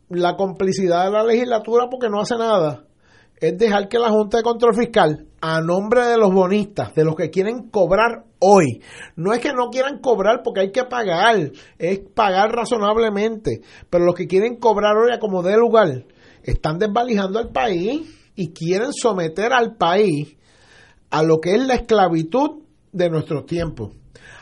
la 0.10 0.36
complicidad 0.36 1.06
de 1.06 1.12
la 1.12 1.24
legislatura 1.24 1.88
porque 1.90 2.10
no 2.10 2.22
hace 2.22 2.36
nada, 2.38 2.87
es 3.40 3.58
dejar 3.58 3.88
que 3.88 4.00
la 4.00 4.10
Junta 4.10 4.38
de 4.38 4.44
Control 4.44 4.76
Fiscal, 4.76 5.28
a 5.42 5.62
nombre 5.62 6.06
de 6.06 6.18
los 6.18 6.34
bonistas, 6.34 6.94
de 6.96 7.04
los 7.04 7.16
que 7.16 7.30
quieren 7.30 7.70
cobrar 7.70 8.26
hoy, 8.40 8.82
no 9.16 9.34
es 9.34 9.40
que 9.40 9.54
no 9.54 9.70
quieran 9.70 10.00
cobrar 10.00 10.42
porque 10.44 10.62
hay 10.62 10.72
que 10.72 10.84
pagar, 10.84 11.52
es 11.78 12.00
pagar 12.14 12.52
razonablemente, 12.52 13.62
pero 13.90 14.06
los 14.06 14.16
que 14.16 14.28
quieren 14.28 14.56
cobrar 14.58 14.98
hoy 14.98 15.12
a 15.12 15.20
como 15.20 15.44
de 15.44 15.56
lugar, 15.56 16.06
están 16.44 16.80
desvalijando 16.80 17.40
al 17.40 17.50
país 17.50 18.02
y 18.36 18.52
quieren 18.54 18.94
someter 18.94 19.54
al 19.54 19.76
país 19.76 20.36
a 21.10 21.24
lo 21.24 21.40
que 21.40 21.56
es 21.56 21.66
la 21.66 21.76
esclavitud 21.76 22.64
de 22.92 23.10
nuestros 23.10 23.46
tiempos. 23.46 23.92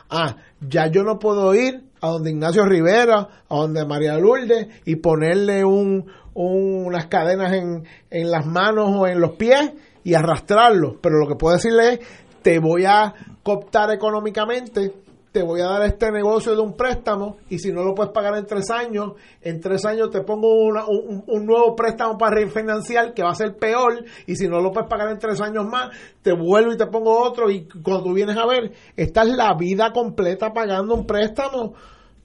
Ah, 0.10 0.38
ya 0.62 0.88
yo 0.88 1.04
no 1.04 1.20
puedo 1.20 1.54
ir 1.56 1.84
a 2.02 2.10
donde 2.10 2.32
Ignacio 2.32 2.66
Rivera, 2.66 3.28
a 3.50 3.56
donde 3.56 3.86
María 3.86 4.18
Lourdes 4.18 4.68
y 4.86 4.98
ponerle 4.98 5.66
un, 5.66 6.06
unas 6.36 7.08
cadenas 7.08 7.54
en, 7.54 7.86
en 8.12 8.30
las 8.30 8.46
manos 8.46 8.92
o 8.94 9.08
en 9.08 9.20
los 9.20 9.32
pies 9.38 9.74
y 10.04 10.14
arrastrarlos. 10.14 10.96
Pero 11.02 11.18
lo 11.18 11.28
que 11.28 11.36
puedo 11.36 11.56
decirle 11.56 11.94
es, 11.94 12.00
te 12.42 12.60
voy 12.60 12.86
a 12.86 13.14
cooptar 13.42 13.92
económicamente, 13.92 14.94
te 15.32 15.44
voy 15.44 15.60
a 15.60 15.66
dar 15.66 15.84
este 15.84 16.12
negocio 16.12 16.56
de 16.56 16.62
un 16.62 16.78
préstamo 16.78 17.38
y 17.50 17.60
si 17.60 17.72
no 17.72 17.84
lo 17.84 17.94
puedes 17.94 18.14
pagar 18.14 18.38
en 18.38 18.46
tres 18.46 18.70
años, 18.70 19.14
en 19.42 19.60
tres 19.60 19.84
años 19.84 20.10
te 20.10 20.22
pongo 20.22 20.48
un, 20.64 21.24
un, 21.28 21.46
nuevo 21.46 21.76
préstamo 21.76 22.18
para 22.18 22.36
refinanciar 22.38 23.14
que 23.14 23.22
va 23.22 23.32
a 23.32 23.36
ser 23.36 23.58
peor 23.58 24.06
y 24.28 24.36
si 24.38 24.48
no 24.48 24.62
lo 24.62 24.72
puedes 24.72 24.90
pagar 24.90 25.10
en 25.12 25.20
tres 25.20 25.42
años 25.42 25.66
más, 25.66 25.90
te 26.22 26.32
vuelvo 26.32 26.72
y 26.72 26.78
te 26.78 26.86
pongo 26.86 27.22
otro 27.22 27.52
y 27.52 27.68
cuando 27.84 28.04
tú 28.04 28.14
vienes 28.14 28.38
a 28.38 28.46
ver, 28.46 28.72
esta 28.96 29.24
es 29.24 29.36
la 29.36 29.54
vida 29.56 29.92
completa 29.92 30.54
pagando 30.54 30.96
un 30.96 31.06
préstamo 31.06 31.74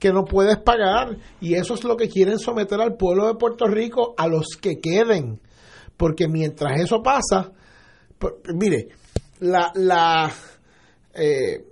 que 0.01 0.11
no 0.11 0.25
puedes 0.25 0.57
pagar. 0.57 1.15
Y 1.39 1.53
eso 1.53 1.75
es 1.75 1.83
lo 1.83 1.95
que 1.95 2.09
quieren 2.09 2.39
someter 2.39 2.81
al 2.81 2.97
pueblo 2.97 3.27
de 3.27 3.35
Puerto 3.35 3.67
Rico, 3.67 4.15
a 4.17 4.27
los 4.27 4.57
que 4.59 4.81
queden. 4.81 5.39
Porque 5.95 6.27
mientras 6.27 6.81
eso 6.81 7.03
pasa, 7.03 7.51
mire, 8.55 8.87
la, 9.39 9.71
la, 9.75 10.31
eh, 11.13 11.63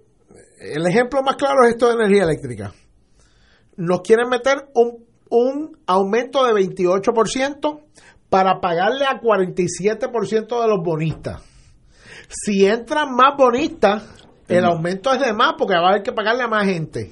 el 0.59 0.85
ejemplo 0.85 1.23
más 1.23 1.37
claro 1.37 1.65
es 1.65 1.71
esto 1.71 1.87
de 1.87 1.95
energía 1.95 2.23
eléctrica. 2.23 2.71
Nos 3.77 4.01
quieren 4.01 4.29
meter 4.29 4.69
un, 4.75 5.07
un 5.31 5.79
aumento 5.87 6.45
de 6.45 6.53
28% 6.53 7.81
para 8.29 8.61
pagarle 8.61 9.05
a 9.05 9.19
47% 9.19 10.61
de 10.61 10.67
los 10.67 10.83
bonistas. 10.83 11.41
Si 12.29 12.63
entran 12.67 13.15
más 13.15 13.35
bonistas, 13.35 14.03
el 14.47 14.65
aumento 14.65 15.11
es 15.13 15.19
de 15.19 15.33
más 15.33 15.55
porque 15.57 15.73
va 15.73 15.87
a 15.87 15.89
haber 15.93 16.03
que 16.03 16.11
pagarle 16.11 16.43
a 16.43 16.47
más 16.47 16.65
gente. 16.65 17.11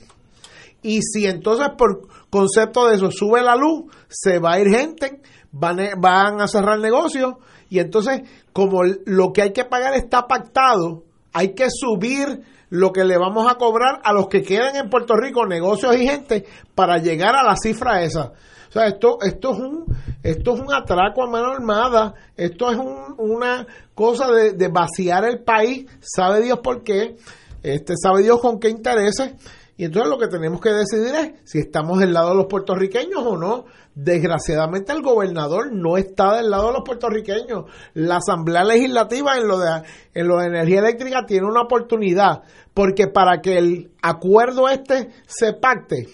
Y 0.88 1.02
si 1.02 1.26
entonces 1.26 1.67
por 1.78 2.08
concepto 2.30 2.88
de 2.88 2.95
eso 2.95 3.12
sube 3.12 3.41
la 3.43 3.58
luz, 3.58 3.91
se 4.08 4.39
va 4.39 4.54
a 4.54 4.60
ir 4.62 4.69
gente, 4.69 5.21
van, 5.52 5.78
van 6.00 6.39
a 6.39 6.47
cerrar 6.47 6.80
negocios 6.80 7.34
y 7.69 7.80
entonces 7.80 8.21
como 8.54 8.84
lo 9.06 9.34
que 9.34 9.41
hay 9.41 9.52
que 9.52 9.65
pagar 9.65 9.95
está 9.95 10.28
pactado, 10.28 11.04
hay 11.34 11.54
que 11.54 11.67
subir 11.69 12.41
lo 12.69 12.93
que 12.93 13.04
le 13.04 13.17
vamos 13.17 13.52
a 13.52 13.56
cobrar 13.56 14.00
a 14.02 14.13
los 14.13 14.30
que 14.30 14.43
quedan 14.43 14.78
en 14.78 14.89
Puerto 14.89 15.15
Rico, 15.17 15.45
negocios 15.45 15.93
y 15.97 16.08
gente, 16.08 16.45
para 16.73 17.00
llegar 17.00 17.36
a 17.36 17.43
la 17.43 17.58
cifra 17.58 18.02
esa. 18.04 18.32
O 18.69 18.71
sea, 18.71 18.88
esto, 18.88 19.17
esto 19.21 19.52
es 19.52 19.60
un, 19.60 19.86
esto 20.23 20.54
es 20.54 20.62
un 20.62 20.73
atraco 20.73 21.21
a 21.21 21.30
mano 21.30 21.52
armada, 21.52 22.13
esto 22.38 22.71
es 22.71 22.78
una 23.17 23.67
cosa 23.93 24.32
de, 24.32 24.54
de, 24.54 24.69
vaciar 24.69 25.26
el 25.26 25.43
país, 25.43 25.86
sabe 26.00 26.43
Dios 26.43 26.60
por 26.60 26.82
qué, 26.84 27.17
este, 27.62 27.93
sabe 28.02 28.23
Dios 28.23 28.39
con 28.39 28.58
qué 28.58 28.69
intereses, 28.69 29.34
y 29.80 29.86
entonces 29.86 30.10
lo 30.10 30.18
que 30.18 30.28
tenemos 30.28 30.60
que 30.60 30.72
decidir 30.72 31.13
es 31.13 31.34
si 31.44 31.60
estamos 31.60 32.00
del 32.00 32.12
lado 32.12 32.30
de 32.30 32.36
los 32.36 32.48
puertorriqueños 32.48 33.24
o 33.24 33.38
no. 33.38 33.66
Desgraciadamente 33.94 34.92
el 34.92 35.04
gobernador 35.04 35.72
no 35.72 35.98
está 35.98 36.36
del 36.36 36.50
lado 36.50 36.68
de 36.68 36.74
los 36.74 36.82
puertorriqueños. 36.84 37.66
La 37.94 38.18
Asamblea 38.18 38.63
Legislativa 38.63 39.38
en 39.38 39.48
lo 39.48 39.60
de, 39.60 39.84
en 40.16 40.28
lo 40.28 40.40
de 40.40 40.48
energía 40.48 40.80
eléctrica 40.80 41.28
tiene 41.28 41.46
una 41.46 41.62
oportunidad, 41.62 42.42
porque 42.74 43.06
para 43.06 43.40
que 43.40 43.60
el 43.60 43.92
acuerdo 44.02 44.68
este 44.68 45.12
se 45.28 45.54
pacte, 45.54 46.08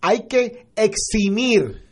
hay 0.00 0.26
que 0.26 0.66
eximir 0.74 1.82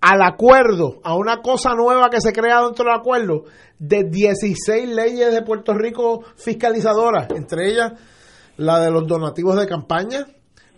al 0.00 0.22
acuerdo, 0.22 1.00
a 1.02 1.16
una 1.16 1.42
cosa 1.42 1.74
nueva 1.74 2.08
que 2.08 2.20
se 2.20 2.32
crea 2.32 2.62
dentro 2.62 2.84
del 2.84 3.00
acuerdo, 3.00 3.44
de 3.80 4.04
16 4.04 4.88
leyes 4.90 5.32
de 5.32 5.42
Puerto 5.42 5.74
Rico 5.74 6.22
fiscalizadoras, 6.36 7.28
entre 7.30 7.68
ellas 7.68 7.94
la 8.56 8.80
de 8.80 8.90
los 8.90 9.06
donativos 9.06 9.58
de 9.58 9.66
campaña, 9.66 10.26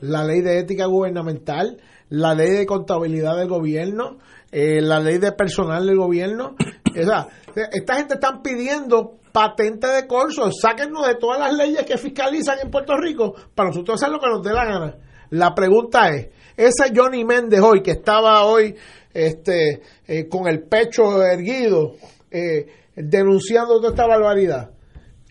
la 0.01 0.25
ley 0.25 0.41
de 0.41 0.59
ética 0.59 0.87
gubernamental, 0.87 1.79
la 2.09 2.35
ley 2.35 2.51
de 2.51 2.67
contabilidad 2.67 3.37
del 3.37 3.49
gobierno, 3.49 4.19
eh, 4.51 4.81
la 4.81 5.01
ley 5.01 5.19
de 5.19 5.33
personal 5.33 5.87
del 5.87 5.97
gobierno. 5.97 6.57
esta 6.95 7.95
gente 7.97 8.15
están 8.15 8.43
pidiendo 8.43 9.19
patente 9.33 9.87
de 9.87 10.07
corso, 10.07 10.51
sáquenos 10.51 11.07
de 11.07 11.15
todas 11.17 11.39
las 11.39 11.55
leyes 11.55 11.85
que 11.85 11.99
fiscalizan 11.99 12.59
en 12.63 12.71
Puerto 12.71 12.97
Rico 12.97 13.35
para 13.55 13.69
nosotros 13.69 14.01
hacer 14.01 14.13
lo 14.13 14.21
que 14.21 14.29
nos 14.29 14.43
dé 14.43 14.53
la 14.53 14.65
gana. 14.65 14.97
La 15.31 15.55
pregunta 15.55 16.09
es, 16.09 16.31
ese 16.57 16.93
Johnny 16.95 17.25
Méndez 17.25 17.61
hoy, 17.61 17.83
que 17.83 17.93
estaba 17.93 18.45
hoy 18.45 18.75
este, 19.13 19.83
eh, 20.07 20.29
con 20.29 20.49
el 20.49 20.63
pecho 20.63 21.23
erguido, 21.23 21.95
eh, 22.31 22.67
denunciando 22.97 23.77
toda 23.77 23.91
esta 23.91 24.07
barbaridad. 24.07 24.71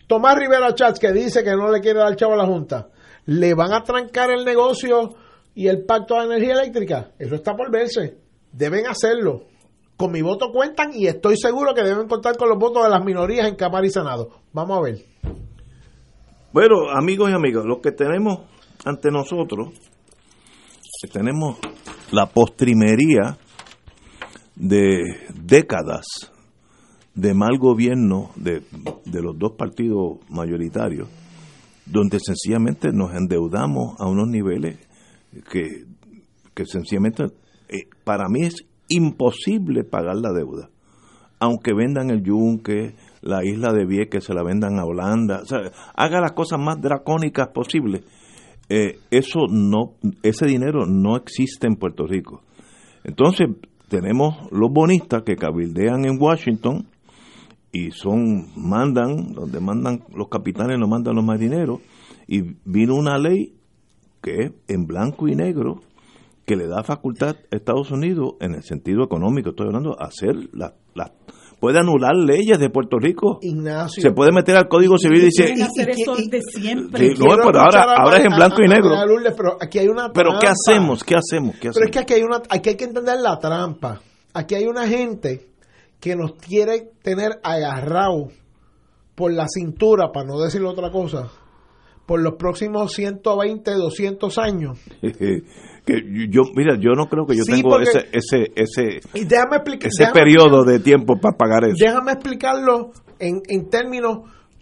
Tomás 0.08 0.36
Rivera 0.36 0.74
Chats, 0.74 0.98
que 0.98 1.12
dice 1.12 1.44
que 1.44 1.50
no 1.50 1.70
le 1.70 1.80
quiere 1.80 1.98
dar 1.98 2.16
chavo 2.16 2.32
a 2.32 2.36
la 2.36 2.46
Junta, 2.46 2.88
¿le 3.26 3.54
van 3.54 3.74
a 3.74 3.82
trancar 3.82 4.30
el 4.30 4.42
negocio 4.42 5.10
y 5.54 5.68
el 5.68 5.84
pacto 5.84 6.14
de 6.14 6.24
energía 6.24 6.54
eléctrica? 6.54 7.10
Eso 7.18 7.34
está 7.34 7.54
por 7.54 7.70
verse. 7.70 8.16
Deben 8.50 8.86
hacerlo. 8.86 9.44
Con 9.98 10.10
mi 10.10 10.22
voto 10.22 10.50
cuentan 10.50 10.92
y 10.94 11.08
estoy 11.08 11.36
seguro 11.36 11.74
que 11.74 11.82
deben 11.82 12.08
contar 12.08 12.38
con 12.38 12.48
los 12.48 12.58
votos 12.58 12.84
de 12.84 12.88
las 12.88 13.04
minorías 13.04 13.46
en 13.48 13.56
Cámara 13.56 13.86
y 13.86 13.90
Senado. 13.90 14.30
Vamos 14.52 14.78
a 14.78 14.80
ver. 14.80 15.04
Bueno, 16.52 16.88
amigos 16.90 17.30
y 17.30 17.34
amigas, 17.34 17.64
lo 17.66 17.82
que 17.82 17.92
tenemos 17.92 18.46
ante 18.86 19.10
nosotros, 19.10 19.74
tenemos 21.12 21.58
la 22.12 22.26
postrimería 22.26 23.36
de 24.56 25.02
décadas 25.34 26.32
de 27.18 27.34
mal 27.34 27.58
gobierno 27.58 28.30
de, 28.36 28.62
los 29.20 29.36
dos 29.36 29.54
partidos 29.58 30.18
mayoritarios, 30.30 31.08
donde 31.84 32.20
sencillamente 32.20 32.92
nos 32.92 33.12
endeudamos 33.12 33.96
a 33.98 34.06
unos 34.06 34.28
niveles 34.28 34.78
que, 35.50 35.84
que 36.54 36.64
sencillamente 36.64 37.24
eh, 37.68 37.88
para 38.04 38.28
mí 38.28 38.42
es 38.42 38.64
imposible 38.88 39.82
pagar 39.82 40.16
la 40.16 40.32
deuda. 40.32 40.70
Aunque 41.40 41.74
vendan 41.74 42.10
el 42.10 42.22
yunque, 42.22 42.94
la 43.20 43.44
isla 43.44 43.72
de 43.72 43.84
Vieques 43.84 44.22
se 44.22 44.34
la 44.34 44.44
vendan 44.44 44.78
a 44.78 44.84
Holanda, 44.84 45.42
haga 45.96 46.20
las 46.20 46.32
cosas 46.32 46.60
más 46.60 46.80
dracónicas 46.80 47.48
posibles. 47.48 48.04
Eh, 48.68 49.00
eso 49.10 49.40
no, 49.50 49.94
ese 50.22 50.46
dinero 50.46 50.86
no 50.86 51.16
existe 51.16 51.66
en 51.66 51.74
Puerto 51.74 52.06
Rico. 52.06 52.42
Entonces 53.02 53.48
tenemos 53.88 54.36
los 54.52 54.70
bonistas 54.70 55.22
que 55.24 55.34
cabildean 55.34 56.04
en 56.04 56.20
Washington 56.20 56.86
y 57.72 57.90
son 57.90 58.48
mandan 58.56 59.32
donde 59.32 59.60
mandan 59.60 60.04
los 60.14 60.28
capitanes 60.28 60.78
no 60.78 60.88
mandan 60.88 61.14
los 61.14 61.24
marineros 61.24 61.80
y 62.26 62.42
vino 62.64 62.94
una 62.94 63.18
ley 63.18 63.54
que 64.22 64.44
es 64.44 64.52
en 64.68 64.86
blanco 64.86 65.28
y 65.28 65.34
negro 65.34 65.80
que 66.46 66.56
le 66.56 66.66
da 66.66 66.82
facultad 66.82 67.36
a 67.50 67.56
Estados 67.56 67.90
Unidos 67.90 68.34
en 68.40 68.54
el 68.54 68.62
sentido 68.62 69.04
económico 69.04 69.50
estoy 69.50 69.66
hablando 69.66 70.00
hacer 70.00 70.34
las 70.52 70.72
la, 70.94 71.12
puede 71.60 71.78
anular 71.78 72.14
leyes 72.14 72.58
de 72.58 72.70
Puerto 72.70 72.98
Rico. 72.98 73.38
Ignacio. 73.42 74.02
Se 74.02 74.10
puede 74.12 74.32
meter 74.32 74.56
al 74.56 74.68
código 74.68 74.96
civil 74.98 75.18
y 75.18 75.24
decir 75.24 75.62
hacer 75.62 75.90
eso 75.90 76.14
de 76.14 76.40
siempre. 76.42 77.10
No, 77.10 77.36
pero 77.44 77.60
ahora, 77.60 77.84
ahora 77.96 78.18
es 78.18 78.24
en 78.24 78.36
blanco 78.36 78.62
y 78.62 78.68
negro. 78.68 78.90
Pero 79.36 79.56
aquí 79.60 79.78
hay 79.78 79.88
una 79.88 80.12
pero 80.12 80.38
qué 80.40 80.48
hacemos 80.48 81.04
qué 81.04 81.16
hacemos 81.16 81.56
qué 81.56 81.70
pero 81.72 81.86
es 81.86 81.90
que 81.90 81.98
aquí 81.98 82.14
hay 82.14 82.22
una 82.22 82.42
aquí 82.48 82.70
hay 82.70 82.76
que 82.76 82.84
entender 82.84 83.16
la 83.20 83.38
trampa. 83.38 84.00
Aquí 84.34 84.54
hay 84.54 84.66
una 84.66 84.86
gente 84.86 85.46
que 86.00 86.16
nos 86.16 86.34
quiere 86.34 86.90
tener 87.02 87.40
agarrado 87.42 88.28
por 89.14 89.32
la 89.32 89.46
cintura, 89.48 90.12
para 90.12 90.26
no 90.26 90.38
decir 90.38 90.62
otra 90.64 90.90
cosa, 90.90 91.28
por 92.06 92.20
los 92.20 92.34
próximos 92.34 92.92
120, 92.92 93.70
200 93.72 94.38
años. 94.38 94.78
que 95.88 96.02
yo 96.28 96.42
mira 96.54 96.76
yo 96.78 96.92
no 96.92 97.06
creo 97.06 97.24
que 97.24 97.34
yo 97.34 97.44
tengo 97.44 97.80
ese 97.80 98.08
ese 98.12 98.52
ese 98.54 99.00
y 99.14 99.24
déjame 99.24 99.56
explicar, 99.56 99.88
ese 99.88 100.12
periodo 100.12 100.62
de 100.62 100.80
tiempo 100.80 101.18
para 101.18 101.34
pagar 101.34 101.64
eso 101.64 101.76
déjame 101.78 102.12
explicarlo 102.12 102.90
en, 103.18 103.40
en 103.48 103.70
términos 103.70 104.18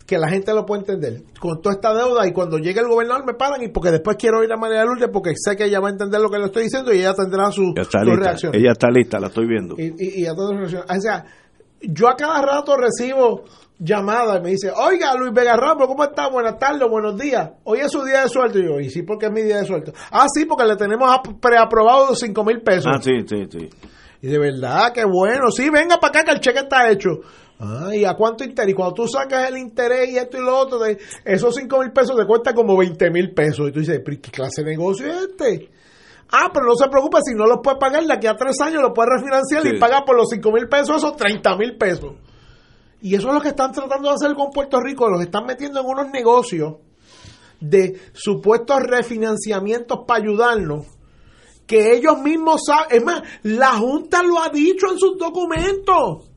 que 0.07 0.19
la 0.19 0.29
gente 0.29 0.55
lo 0.55 0.65
puede 0.65 0.83
entender. 0.83 1.23
Con 1.41 1.61
toda 1.61 1.75
esta 1.75 1.93
deuda 1.93 2.27
y 2.27 2.33
cuando 2.33 2.59
llegue 2.59 2.81
el 2.81 2.89
gobernador 2.89 3.27
me 3.27 3.35
paran 3.35 3.63
y 3.63 3.69
porque 3.69 3.91
después 3.91 4.17
quiero 4.17 4.43
ir 4.45 4.53
a 4.53 4.57
María 4.57 4.85
Lourdes 4.85 5.11
porque 5.13 5.33
sé 5.37 5.57
que 5.57 5.65
ella 5.65 5.81
va 5.81 5.89
a 5.89 5.93
entender 5.93 6.21
lo 6.21 6.31
que 6.31 6.39
le 6.39 6.47
estoy 6.47 6.65
diciendo 6.65 6.93
y 6.93 6.99
ella 6.99 7.15
tendrá 7.15 7.51
su, 7.51 7.75
reacción. 7.75 8.55
Ella 8.55 8.73
está 8.73 8.89
lista, 8.89 9.19
la 9.19 9.27
estoy 9.27 9.47
viendo. 9.47 9.75
Y, 9.77 10.23
y, 10.23 10.27
a 10.27 10.35
todos 10.35 10.55
O 10.55 11.01
sea, 11.01 11.25
yo 11.81 12.09
a 12.09 12.17
cada 12.17 12.41
rato 12.41 12.77
recibo 12.77 13.45
llamadas 13.79 14.39
y 14.41 14.43
me 14.43 14.51
dice, 14.51 14.71
oiga 14.71 15.15
Luis 15.15 15.33
Vega 15.33 15.57
Ramos, 15.57 15.87
¿cómo 15.87 16.05
está? 16.05 16.29
Buenas 16.29 16.59
tardes, 16.59 16.89
buenos 16.89 17.19
días. 17.19 17.51
Hoy 17.65 17.81
es 17.81 17.91
su 17.91 18.05
día 18.05 18.23
de 18.23 18.29
sueldo. 18.29 18.59
Y 18.59 18.65
yo, 18.65 18.81
¿y 18.81 18.91
sí 18.91 19.03
porque 19.03 19.27
es 19.27 19.33
mi 19.33 19.43
día 19.43 19.59
de 19.59 19.65
suelto 19.65 19.93
Ah, 20.11 20.27
sí, 20.33 20.45
porque 20.45 20.65
le 20.65 20.77
tenemos 20.77 21.11
preaprobado 21.41 22.15
cinco 22.15 22.45
mil 22.45 22.61
pesos. 22.61 22.87
Ah, 22.95 23.01
sí, 23.03 23.13
sí, 23.27 23.45
sí. 23.51 23.69
Y 24.23 24.29
de 24.29 24.39
verdad, 24.39 24.93
qué 24.95 25.05
bueno. 25.05 25.51
Sí, 25.51 25.69
venga 25.69 25.99
para 25.99 26.21
acá 26.21 26.25
que 26.25 26.33
el 26.33 26.41
cheque 26.41 26.61
está 26.61 26.91
hecho. 26.91 27.21
Ay, 27.59 28.05
¿a 28.05 28.15
cuánto 28.15 28.45
interés? 28.45 28.73
Y 28.73 28.75
cuando 28.75 28.95
tú 28.95 29.09
sacas 29.09 29.49
el 29.49 29.57
interés 29.57 30.11
y 30.11 30.19
esto 30.19 30.37
y 30.37 30.43
lo 30.43 30.59
otro, 30.59 30.79
de 30.79 30.99
esos 31.25 31.55
5 31.55 31.79
mil 31.79 31.91
pesos 31.91 32.15
te 32.15 32.27
cuesta 32.27 32.55
como 32.55 32.77
20 32.77 33.11
mil 33.11 33.33
pesos. 33.33 33.69
Y 33.69 33.73
tú 33.73 33.81
dices, 33.81 34.01
¿qué 34.05 34.31
clase 34.31 34.63
de 34.63 34.71
negocio 34.71 35.07
es 35.07 35.23
este? 35.31 35.71
Ah, 36.31 36.51
pero 36.53 36.67
no 36.67 36.75
se 36.75 36.89
preocupe, 36.89 37.19
si 37.25 37.35
no 37.35 37.47
lo 37.47 37.63
puede 37.63 37.79
pagar, 37.79 38.05
de 38.05 38.13
aquí 38.13 38.27
a 38.27 38.35
tres 38.35 38.61
años 38.61 38.83
lo 38.83 38.93
puede 38.93 39.11
refinanciar 39.17 39.67
y 39.67 39.79
pagar 39.79 40.05
por 40.05 40.17
los 40.17 40.27
5 40.29 40.53
mil 40.53 40.69
pesos 40.69 40.97
esos 40.97 41.17
30 41.17 41.57
mil 41.57 41.77
pesos. 41.77 42.15
Y 43.01 43.15
eso 43.15 43.29
es 43.29 43.35
lo 43.35 43.41
que 43.41 43.49
están 43.49 43.73
tratando 43.73 44.09
de 44.09 44.15
hacer 44.17 44.35
con 44.35 44.51
Puerto 44.51 44.81
Rico, 44.81 45.09
los 45.09 45.23
están 45.23 45.47
metiendo 45.47 45.81
en 45.81 45.87
unos 45.87 46.11
negocios 46.11 46.75
de 47.61 47.99
supuestos 48.13 48.83
refinanciamientos 48.83 50.01
para 50.07 50.23
ayudarnos, 50.23 50.87
que 51.67 51.95
ellos 51.95 52.19
mismos 52.19 52.63
saben, 52.67 52.99
es 52.99 53.05
más, 53.05 53.23
la 53.45 53.73
Junta 53.73 54.23
lo 54.23 54.43
ha 54.43 54.49
dicho 54.49 54.91
en 54.91 54.99
sus 54.99 55.17
documentos 55.17 56.29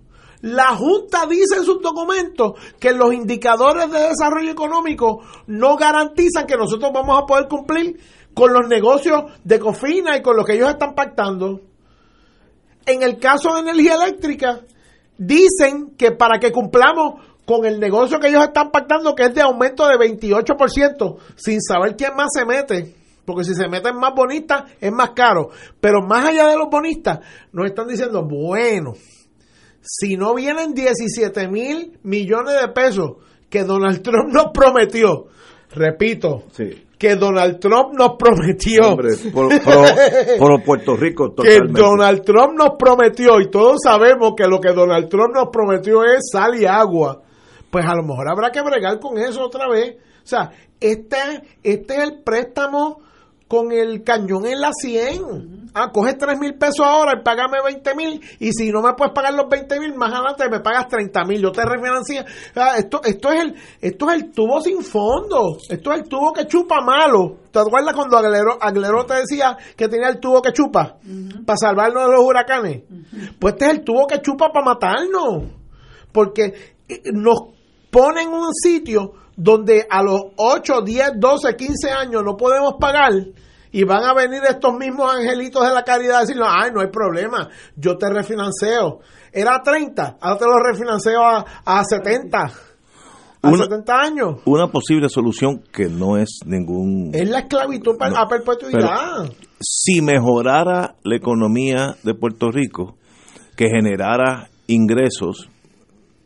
la 0.41 0.75
Junta 0.75 1.25
dice 1.25 1.58
en 1.58 1.65
sus 1.65 1.82
documentos 1.82 2.54
que 2.80 2.93
los 2.93 3.13
indicadores 3.13 3.91
de 3.91 4.10
desarrollo 4.10 4.52
económico 4.52 5.21
no 5.47 5.75
garantizan 5.75 6.45
que 6.45 6.56
nosotros 6.56 6.91
vamos 6.93 7.21
a 7.21 7.25
poder 7.25 7.47
cumplir 7.47 7.99
con 8.34 8.54
los 8.54 8.67
negocios 8.67 9.23
de 9.43 9.60
Cofina 9.60 10.15
y 10.15 10.21
con 10.21 10.38
lo 10.38 10.45
que 10.45 10.54
ellos 10.54 10.69
están 10.69 10.95
pactando. 10.95 11.62
En 12.86 13.04
el 13.04 13.19
caso 13.19 13.54
de 13.54 13.62
energía 13.62 13.95
eléctrica, 13.95 14.62
dicen 15.17 15.95
que 15.97 16.12
para 16.12 16.39
que 16.39 16.52
cumplamos 16.52 17.21
con 17.45 17.65
el 17.65 17.80
negocio 17.80 18.19
que 18.19 18.30
ellos 18.30 18.43
están 18.43 18.71
pactando, 18.71 19.15
que 19.15 19.23
es 19.23 19.34
de 19.34 19.41
aumento 19.41 19.88
de 19.88 19.95
28%, 19.95 21.17
sin 21.36 21.60
saber 21.62 21.97
quién 21.97 22.15
más 22.15 22.30
se 22.32 22.45
mete, 22.45 22.95
porque 23.25 23.43
si 23.43 23.54
se 23.56 23.67
meten 23.67 23.97
más 23.97 24.13
bonistas 24.15 24.71
es 24.80 24.91
más 24.91 25.12
caro. 25.12 25.49
Pero 25.82 26.02
más 26.02 26.25
allá 26.25 26.47
de 26.47 26.58
los 26.58 26.69
bonistas, 26.69 27.19
nos 27.52 27.65
están 27.65 27.88
diciendo, 27.88 28.23
bueno, 28.23 28.93
si 29.82 30.18
no 30.18 30.36
vienen 30.36 30.74
17 30.74 31.48
mil 31.48 31.98
millones 32.04 32.56
de 32.62 32.68
pesos 32.70 33.12
que 33.50 33.63
Donald 33.63 34.02
Trump 34.02 34.32
nos 34.32 34.52
prometió, 34.54 35.28
repito, 35.72 36.44
que 36.98 37.15
Donald 37.15 37.60
Trump 37.60 37.94
nos 37.94 38.18
prometió. 38.18 38.96
por, 39.32 40.63
Puerto 40.63 40.96
Rico, 40.96 41.34
Que 41.36 41.60
Donald 41.68 42.24
Trump 42.24 42.54
nos 42.58 42.72
prometió, 42.78 43.39
y 43.39 43.50
todos 43.50 43.78
sabemos 43.84 44.34
que 44.36 44.48
lo 44.48 44.60
que 44.60 44.74
Donald 44.74 45.10
Trump 45.10 45.34
nos 45.34 45.50
prometió 45.50 46.04
es 46.04 46.30
sal 46.32 46.60
y 46.60 46.65
agua. 46.65 47.22
Pues 47.72 47.86
a 47.86 47.96
lo 47.96 48.04
mejor 48.04 48.30
habrá 48.30 48.52
que 48.52 48.62
bregar 48.62 49.00
con 49.00 49.18
eso 49.18 49.44
otra 49.44 49.70
vez. 49.70 49.96
O 50.24 50.28
sea, 50.28 50.52
este, 50.80 51.18
este 51.63 51.94
es 51.96 52.04
el 52.04 52.22
préstamo 52.24 53.02
con 53.49 53.71
el 53.71 54.03
cañón 54.03 54.45
en 54.45 54.62
la 54.62 54.69
100. 54.71 55.71
Ah, 55.73 55.89
coge 55.91 56.13
3 56.13 56.39
mil 56.39 56.53
pesos 56.53 56.85
ahora 56.85 57.13
y 57.19 57.23
págame 57.23 57.57
20 57.63 57.95
mil. 57.95 58.21
Y 58.39 58.53
si 58.53 58.71
no 58.71 58.81
me 58.81 58.93
puedes 58.93 59.12
pagar 59.12 59.33
los 59.33 59.49
20 59.49 59.79
mil, 59.79 59.95
más 59.95 60.13
adelante 60.13 60.47
me 60.49 60.59
pagas 60.59 60.88
30 60.88 61.25
mil. 61.25 61.41
Yo 61.41 61.51
te 61.51 61.65
refinancia. 61.65 62.25
Ah, 62.55 62.75
esto, 62.77 63.01
esto, 63.03 63.31
es 63.31 63.41
el, 63.41 63.55
esto 63.81 64.09
es 64.09 64.21
el 64.21 64.31
tubo 64.31 64.62
sin 64.62 64.83
fondo. 64.83 65.57
Esto 65.67 65.91
es 65.91 66.01
el 66.01 66.07
tubo 66.07 66.31
que 66.31 66.45
chupa 66.45 66.81
malo. 66.81 67.38
¿Te 67.51 67.57
acuerdas 67.57 67.95
cuando 67.95 68.17
Aguilero, 68.17 69.05
te 69.07 69.15
decía 69.15 69.57
que 69.75 69.88
tenía 69.88 70.09
el 70.09 70.19
tubo 70.19 70.43
que 70.43 70.53
chupa? 70.53 70.97
Para 71.43 71.57
salvarnos 71.57 72.05
de 72.05 72.12
los 72.12 72.23
huracanes. 72.23 72.83
Pues 73.39 73.55
este 73.55 73.65
es 73.65 73.71
el 73.71 73.83
tubo 73.83 74.05
que 74.05 74.21
chupa 74.21 74.51
para 74.53 74.65
matarnos. 74.65 75.45
Porque 76.12 76.75
eh, 76.88 77.01
nos 77.13 77.39
ponen 77.89 78.27
en 78.27 78.33
un 78.33 78.53
sitio 78.53 79.13
donde 79.39 79.88
a 79.89 80.04
los 80.04 80.19
8, 80.36 80.82
10, 80.82 81.12
12, 81.17 81.56
15 81.56 81.91
años 81.91 82.23
no 82.25 82.36
podemos 82.36 82.73
pagar 82.78 83.13
y 83.71 83.84
van 83.86 84.04
a 84.04 84.13
venir 84.13 84.41
estos 84.47 84.73
mismos 84.78 85.13
angelitos 85.13 85.65
de 85.65 85.73
la 85.73 85.84
caridad 85.84 86.17
a 86.17 86.21
decirnos, 86.21 86.49
ay, 86.52 86.71
no 86.73 86.82
hay 86.82 86.89
problema, 86.89 87.47
yo 87.78 87.97
te 87.97 88.10
refinanceo. 88.10 88.99
Era 89.32 89.62
30, 89.63 90.17
ahora 90.19 90.38
te 90.38 90.45
lo 90.45 90.58
refinanceo 90.60 91.23
a, 91.23 91.46
a 91.63 91.83
70. 91.85 92.52
A 93.42 93.52
70 93.54 93.94
años. 93.94 94.42
Una 94.44 94.67
posible 94.67 95.08
solución 95.08 95.63
que 95.71 95.85
no 95.87 96.17
es 96.17 96.40
ningún... 96.46 97.12
Es 97.13 97.29
la 97.29 97.40
esclavitud 97.40 97.96
a 98.02 98.27
perpetuidad. 98.27 99.31
Si 99.62 100.02
mejorara 100.02 100.96
la 101.04 101.15
economía 101.15 101.96
de 102.04 102.13
Puerto 102.13 102.52
Rico, 102.52 102.98
que 103.56 103.67
generara 103.69 104.50
ingresos 104.67 105.50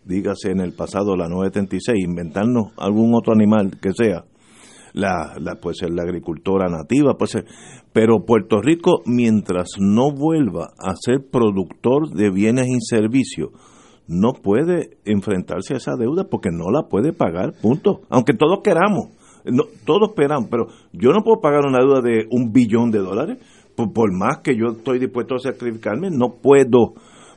dígase 0.06 0.51
en 0.51 0.62
el 0.62 0.74
pasado 0.74 1.16
la 1.16 1.28
936, 1.28 2.04
inventarnos 2.04 2.74
algún 2.78 3.14
otro 3.16 3.34
animal 3.34 3.80
que 3.82 3.91
sea, 3.93 4.26
la, 4.93 5.34
la, 5.39 5.56
puede 5.56 5.76
ser 5.76 5.91
agricultora 6.04 6.70
nativa, 6.70 7.16
puede 7.18 7.45
pero 7.93 8.26
Puerto 8.26 8.62
Rico, 8.62 9.01
mientras 9.06 9.70
no 9.80 10.12
vuelva 10.12 10.70
a 10.78 10.93
ser 10.95 11.26
productor 11.32 12.10
de 12.10 12.30
bienes 12.30 12.68
y 12.68 12.80
servicios, 12.82 13.49
no 14.08 14.34
puede 14.34 14.97
enfrentarse 15.06 15.74
a 15.74 15.78
esa 15.78 15.95
deuda 15.97 16.26
porque 16.30 16.49
no 16.51 16.70
la 16.72 16.89
puede 16.89 17.14
pagar, 17.14 17.54
punto. 17.62 18.01
Aunque 18.10 18.34
todos 18.34 18.60
queramos, 18.64 19.10
no, 19.45 19.64
todos 19.86 20.10
esperamos, 20.10 20.49
pero 20.49 20.68
yo 20.91 21.12
no 21.12 21.24
puedo 21.24 21.41
pagar 21.41 21.66
una 21.66 21.80
deuda 21.80 22.01
de 22.01 22.28
un 22.30 22.51
billón 22.51 22.91
de 22.91 22.99
dólares 22.99 23.38
por, 23.76 24.12
más 24.14 24.39
que 24.43 24.56
yo 24.56 24.78
estoy 24.78 24.99
dispuesto 24.99 25.36
a 25.36 25.39
sacrificarme, 25.39 26.10
no 26.12 26.36
puedo. 26.41 26.93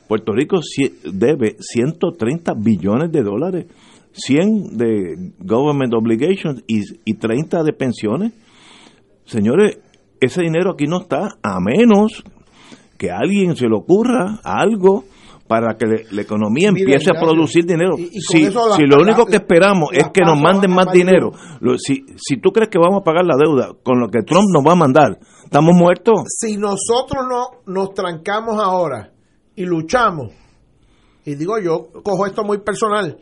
Puerto 0.07 0.31
Rico 0.31 0.59
debe 1.03 1.57
130 1.59 2.53
billones 2.55 3.11
de 3.11 3.23
dólares, 3.23 3.65
100 4.13 4.77
de 4.77 5.31
government 5.39 5.93
obligations 5.93 6.63
y, 6.67 6.81
y 7.05 7.15
30 7.15 7.63
de 7.63 7.73
pensiones. 7.73 8.33
Señores, 9.25 9.79
ese 10.19 10.41
dinero 10.41 10.71
aquí 10.71 10.85
no 10.85 11.01
está, 11.01 11.37
a 11.41 11.59
menos 11.59 12.23
que 12.97 13.11
a 13.11 13.17
alguien 13.19 13.55
se 13.55 13.67
le 13.67 13.75
ocurra 13.75 14.39
algo 14.43 15.03
para 15.47 15.77
que 15.77 15.85
la 16.11 16.21
economía 16.21 16.69
empiece 16.69 17.09
a 17.09 17.19
producir 17.19 17.65
dinero. 17.65 17.95
si, 17.97 18.49
lo 18.85 19.01
único 19.01 19.25
que 19.25 19.37
esperamos 19.37 19.89
es 19.93 20.09
que 20.13 20.21
nos 20.21 20.39
manden 20.39 20.73
más 20.73 20.91
dinero, 20.91 21.31
si, 21.77 22.05
si 22.17 22.37
tú 22.37 22.51
crees 22.51 22.69
que 22.69 22.79
vamos 22.79 23.01
a 23.01 23.03
pagar 23.03 23.25
la 23.25 23.35
deuda 23.37 23.71
con 23.83 23.99
lo 23.99 24.09
que 24.09 24.23
Trump 24.23 24.47
nos 24.53 24.65
va 24.65 24.73
a 24.73 24.75
mandar, 24.75 25.19
¿estamos 25.43 25.73
muertos? 25.73 26.23
Si 26.27 26.57
nosotros 26.57 27.25
no 27.29 27.61
nos 27.65 27.93
trancamos 27.93 28.61
ahora 28.61 29.11
y 29.57 29.65
luchamos, 29.65 30.31
y 31.25 31.35
digo 31.35 31.59
yo, 31.59 31.87
cojo 32.03 32.25
esto 32.25 32.43
muy 32.45 32.59
personal, 32.59 33.17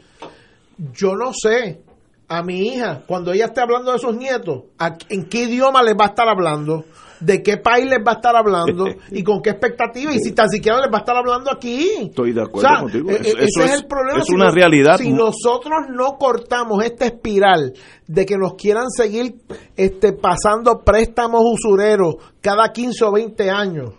yo 0.93 1.15
no 1.15 1.31
sé 1.33 1.81
a 2.27 2.43
mi 2.43 2.67
hija, 2.67 3.03
cuando 3.07 3.31
ella 3.33 3.45
esté 3.45 3.61
hablando 3.61 3.91
de 3.91 3.99
sus 3.99 4.15
nietos, 4.15 4.65
¿en 5.09 5.25
qué 5.27 5.43
idioma 5.43 5.81
les 5.81 5.95
va 5.95 6.05
a 6.05 6.09
estar 6.09 6.29
hablando? 6.29 6.85
de 7.19 7.41
qué 7.41 7.57
país 7.57 7.85
les 7.89 7.99
va 7.99 8.13
a 8.13 8.15
estar 8.15 8.35
hablando 8.35 8.85
y 9.11 9.23
con 9.23 9.41
qué 9.41 9.51
expectativa 9.51 10.13
y 10.13 10.19
si 10.19 10.33
tan 10.33 10.49
siquiera 10.49 10.79
les 10.81 10.91
va 10.91 10.97
a 10.97 10.99
estar 10.99 11.15
hablando 11.15 11.51
aquí. 11.51 11.87
Estoy 12.01 12.33
de 12.33 12.41
acuerdo 12.41 12.69
contigo. 12.81 13.09
E-, 13.11 13.15
e-, 13.15 13.45
ese 13.45 13.63
es, 13.63 13.73
el 13.73 13.87
problema. 13.87 14.19
Es 14.19 14.29
una 14.29 14.51
realidad. 14.51 14.97
Si 14.97 15.11
nosotros 15.11 15.85
no 15.89 16.17
cortamos 16.17 16.83
esta 16.83 17.05
espiral 17.05 17.73
de 18.07 18.25
que 18.25 18.37
nos 18.37 18.55
quieran 18.55 18.89
seguir 18.89 19.35
este, 19.75 20.13
pasando 20.13 20.81
préstamos 20.83 21.41
usureros 21.45 22.15
cada 22.41 22.71
15 22.71 23.05
o 23.05 23.11
20 23.13 23.49
años, 23.49 23.93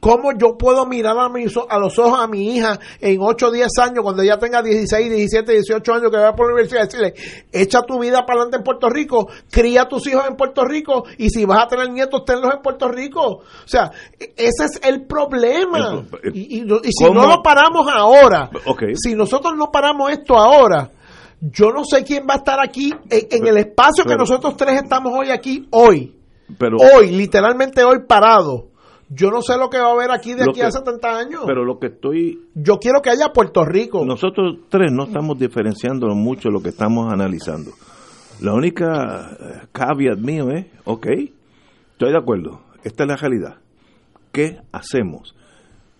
¿Cómo 0.00 0.32
yo 0.32 0.56
puedo 0.56 0.86
mirar 0.86 1.18
a, 1.18 1.26
a 1.26 1.78
los 1.78 1.98
ojos 1.98 2.18
a 2.18 2.26
mi 2.26 2.54
hija 2.54 2.80
en 3.00 3.18
8 3.20 3.46
o 3.46 3.50
10 3.50 3.68
años, 3.80 4.02
cuando 4.02 4.22
ella 4.22 4.38
tenga 4.38 4.62
16, 4.62 5.10
17, 5.10 5.52
18 5.52 5.92
años, 5.92 6.10
que 6.10 6.16
vaya 6.16 6.32
por 6.32 6.46
la 6.46 6.54
universidad, 6.54 6.84
decirle, 6.84 7.14
echa 7.52 7.82
tu 7.82 8.00
vida 8.00 8.24
para 8.24 8.40
adelante 8.40 8.56
en 8.56 8.62
Puerto 8.62 8.88
Rico, 8.88 9.28
cría 9.50 9.82
a 9.82 9.88
tus 9.88 10.06
hijos 10.06 10.24
en 10.26 10.36
Puerto 10.36 10.64
Rico, 10.64 11.04
y 11.18 11.28
si 11.28 11.44
vas 11.44 11.64
a 11.64 11.68
tener 11.68 11.90
nietos, 11.90 12.24
tenlos 12.24 12.54
en 12.54 12.62
Puerto 12.62 12.88
Rico? 12.88 13.20
O 13.20 13.66
sea, 13.66 13.90
ese 14.18 14.64
es 14.64 14.80
el 14.84 15.06
problema. 15.06 16.02
Y, 16.32 16.64
si 16.92 17.04
no 17.04 17.26
lo 17.26 17.42
paramos 17.42 17.86
ahora, 17.92 18.50
si 18.94 19.14
nosotros 19.14 19.52
no 19.54 19.70
paramos 19.70 20.10
esto 20.12 20.38
ahora, 20.38 20.90
yo 21.42 21.72
no 21.72 21.84
sé 21.84 22.04
quién 22.04 22.24
va 22.28 22.34
a 22.34 22.38
estar 22.38 22.58
aquí 22.58 22.90
en, 23.10 23.46
el 23.46 23.56
espacio 23.58 24.06
que 24.06 24.16
nosotros 24.16 24.56
tres 24.56 24.80
estamos 24.82 25.12
hoy 25.14 25.30
aquí, 25.30 25.68
hoy. 25.70 26.16
Pero, 26.58 26.78
hoy, 26.78 27.10
literalmente 27.10 27.84
hoy 27.84 27.98
parado 28.08 28.69
yo 29.12 29.30
no 29.30 29.42
sé 29.42 29.58
lo 29.58 29.68
que 29.68 29.78
va 29.78 29.88
a 29.88 29.92
haber 29.92 30.12
aquí 30.12 30.34
de 30.34 30.44
aquí 30.44 30.60
a 30.60 30.70
70 30.70 31.18
años. 31.18 31.42
Pero 31.44 31.64
lo 31.64 31.80
que 31.80 31.88
estoy... 31.88 32.48
Yo 32.54 32.78
quiero 32.78 33.02
que 33.02 33.10
haya 33.10 33.32
Puerto 33.32 33.64
Rico. 33.64 34.04
Nosotros 34.04 34.58
tres 34.68 34.92
no 34.92 35.04
estamos 35.04 35.36
diferenciando 35.36 36.06
mucho 36.14 36.48
lo 36.48 36.62
que 36.62 36.68
estamos 36.68 37.12
analizando. 37.12 37.72
La 38.40 38.54
única 38.54 39.36
eh, 39.38 39.66
caveat 39.72 40.18
mío 40.18 40.50
es, 40.50 40.66
ok, 40.84 41.06
estoy 41.92 42.12
de 42.12 42.18
acuerdo, 42.18 42.62
esta 42.84 43.02
es 43.02 43.08
la 43.08 43.16
realidad. 43.16 43.56
¿Qué 44.32 44.60
hacemos? 44.72 45.34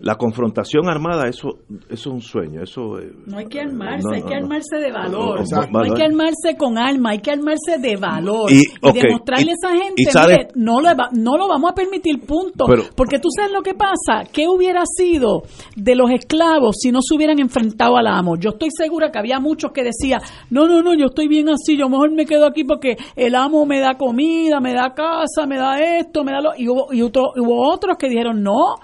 La 0.00 0.14
confrontación 0.14 0.88
armada, 0.88 1.28
eso, 1.28 1.58
es 1.90 2.06
un 2.06 2.22
sueño. 2.22 2.62
eso 2.62 2.96
No 3.26 3.36
hay 3.36 3.46
que 3.46 3.60
armarse, 3.60 4.08
hay 4.14 4.22
que 4.22 4.34
armarse 4.34 4.76
de 4.78 4.90
valor. 4.90 5.42
No, 5.70 5.80
hay 5.80 5.90
que 5.90 6.02
armarse 6.02 6.56
con 6.56 6.78
alma, 6.78 7.10
hay 7.10 7.18
que 7.18 7.30
armarse 7.30 7.78
de 7.78 7.96
valor. 7.96 8.50
Y, 8.50 8.64
demostrarle 8.92 9.52
a 9.52 9.54
esa 9.54 9.76
gente, 9.76 10.04
mire, 10.26 10.48
no, 10.54 10.80
le 10.80 10.90
no 11.12 11.36
lo 11.36 11.48
vamos 11.48 11.70
a 11.70 11.74
permitir, 11.74 12.20
punto. 12.20 12.64
porque 12.96 13.18
tú 13.18 13.28
sabes 13.34 13.52
lo 13.52 13.62
que 13.62 13.74
pasa, 13.74 14.28
¿qué 14.32 14.48
hubiera 14.48 14.82
sido 14.86 15.42
de 15.76 15.94
los 15.94 16.10
esclavos 16.10 16.76
si 16.80 16.90
no 16.90 17.00
se 17.02 17.14
hubieran 17.14 17.38
enfrentado 17.38 17.96
al 17.98 18.06
amo? 18.06 18.36
Yo 18.38 18.50
estoy 18.50 18.70
segura 18.70 19.10
que 19.10 19.18
había 19.18 19.38
muchos 19.38 19.70
que 19.72 19.84
decían, 19.84 20.22
no, 20.48 20.66
no, 20.66 20.82
no, 20.82 20.94
yo 20.94 21.06
estoy 21.06 21.28
bien 21.28 21.50
así, 21.50 21.76
yo 21.76 21.90
mejor 21.90 22.10
me 22.12 22.24
quedo 22.24 22.46
aquí 22.46 22.64
porque 22.64 22.96
el 23.16 23.34
amo 23.34 23.66
me 23.66 23.80
da 23.80 23.98
comida, 23.98 24.60
me 24.60 24.72
da 24.72 24.94
casa, 24.94 25.46
me 25.46 25.58
da 25.58 25.78
esto, 25.78 26.24
me 26.24 26.32
da 26.32 26.40
lo... 26.40 26.50
Y 26.56 26.68
hubo, 26.68 26.92
y 26.92 27.02
hubo 27.02 27.70
otros 27.70 27.98
que 27.98 28.08
dijeron, 28.08 28.42
no, 28.42 28.76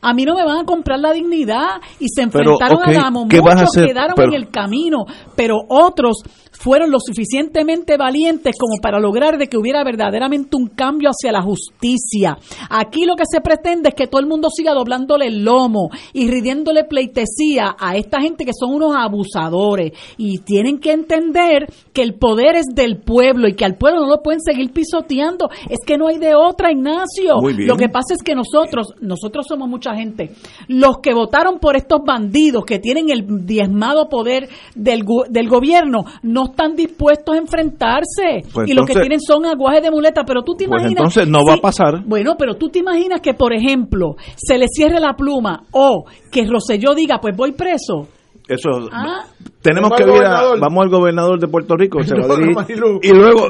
a 0.00 0.14
mí 0.14 0.24
no 0.24 0.34
me 0.34 0.44
van 0.44 0.60
a 0.60 0.64
comprar 0.64 0.98
la 0.98 1.12
dignidad 1.12 1.80
y 1.98 2.06
se 2.08 2.22
enfrentaron 2.22 2.82
a 2.82 2.92
la 2.92 3.10
Muchos 3.10 3.72
quedaron 3.74 4.20
en 4.20 4.34
el 4.34 4.50
camino, 4.50 5.04
pero 5.34 5.56
otros 5.68 6.22
fueron 6.58 6.90
lo 6.90 6.98
suficientemente 7.00 7.96
valientes 7.96 8.56
como 8.58 8.80
para 8.82 8.98
lograr 8.98 9.38
de 9.38 9.46
que 9.46 9.56
hubiera 9.56 9.84
verdaderamente 9.84 10.56
un 10.56 10.68
cambio 10.68 11.10
hacia 11.10 11.32
la 11.32 11.42
justicia. 11.42 12.36
Aquí 12.68 13.04
lo 13.04 13.14
que 13.14 13.24
se 13.30 13.40
pretende 13.40 13.90
es 13.90 13.94
que 13.94 14.08
todo 14.08 14.20
el 14.20 14.26
mundo 14.26 14.48
siga 14.50 14.74
doblándole 14.74 15.26
el 15.26 15.44
lomo 15.44 15.90
y 16.12 16.28
ridiéndole 16.28 16.84
pleitesía 16.84 17.76
a 17.78 17.96
esta 17.96 18.20
gente 18.20 18.44
que 18.44 18.52
son 18.58 18.74
unos 18.74 18.94
abusadores 18.96 19.92
y 20.16 20.38
tienen 20.38 20.78
que 20.78 20.92
entender 20.92 21.66
que 21.92 22.02
el 22.02 22.14
poder 22.14 22.56
es 22.56 22.66
del 22.74 23.00
pueblo 23.00 23.48
y 23.48 23.54
que 23.54 23.64
al 23.64 23.76
pueblo 23.76 24.00
no 24.00 24.08
lo 24.08 24.22
pueden 24.22 24.40
seguir 24.40 24.72
pisoteando. 24.72 25.48
Es 25.68 25.78
que 25.86 25.96
no 25.96 26.08
hay 26.08 26.18
de 26.18 26.34
otra, 26.34 26.72
Ignacio. 26.72 27.36
Lo 27.40 27.76
que 27.76 27.88
pasa 27.88 28.14
es 28.14 28.22
que 28.22 28.34
nosotros, 28.34 28.94
nosotros 29.00 29.46
somos 29.48 29.68
mucha 29.88 29.94
gente, 29.94 30.30
los 30.68 30.98
que 31.02 31.14
votaron 31.14 31.58
por 31.58 31.76
estos 31.76 32.00
bandidos 32.04 32.64
que 32.64 32.78
tienen 32.78 33.10
el 33.10 33.46
diezmado 33.46 34.08
poder 34.08 34.48
del, 34.74 35.04
del 35.28 35.48
gobierno, 35.48 36.04
no 36.22 36.46
están 36.46 36.74
dispuestos 36.74 37.34
a 37.34 37.38
enfrentarse 37.38 38.42
pues 38.52 38.68
y 38.68 38.74
lo 38.74 38.84
que 38.84 38.94
tienen 38.94 39.20
son 39.20 39.46
aguajes 39.46 39.82
de 39.82 39.90
muleta, 39.90 40.24
pero 40.26 40.42
tú 40.42 40.54
te 40.54 40.66
pues 40.66 40.82
imaginas... 40.82 41.16
entonces 41.16 41.28
no 41.28 41.44
va 41.44 41.54
a 41.54 41.60
pasar. 41.60 42.04
Bueno, 42.04 42.34
pero 42.38 42.54
tú 42.54 42.68
te 42.68 42.80
imaginas 42.80 43.20
que, 43.20 43.34
por 43.34 43.52
ejemplo, 43.52 44.16
se 44.36 44.58
le 44.58 44.66
cierre 44.68 45.00
la 45.00 45.14
pluma 45.14 45.64
o 45.72 46.04
que 46.30 46.46
Roselló 46.46 46.94
diga, 46.94 47.18
pues 47.20 47.36
voy 47.36 47.52
preso. 47.52 48.08
Eso, 48.48 48.70
ah. 48.92 49.24
tenemos 49.60 49.90
que 49.94 50.04
ir 50.04 50.24
a, 50.24 50.54
vamos 50.58 50.84
al 50.84 50.88
gobernador 50.88 51.38
de 51.38 51.48
Puerto 51.48 51.76
Rico, 51.76 52.02
se 52.02 52.14
va 52.14 52.34
a 52.34 52.66
y 53.02 53.12
luego... 53.12 53.48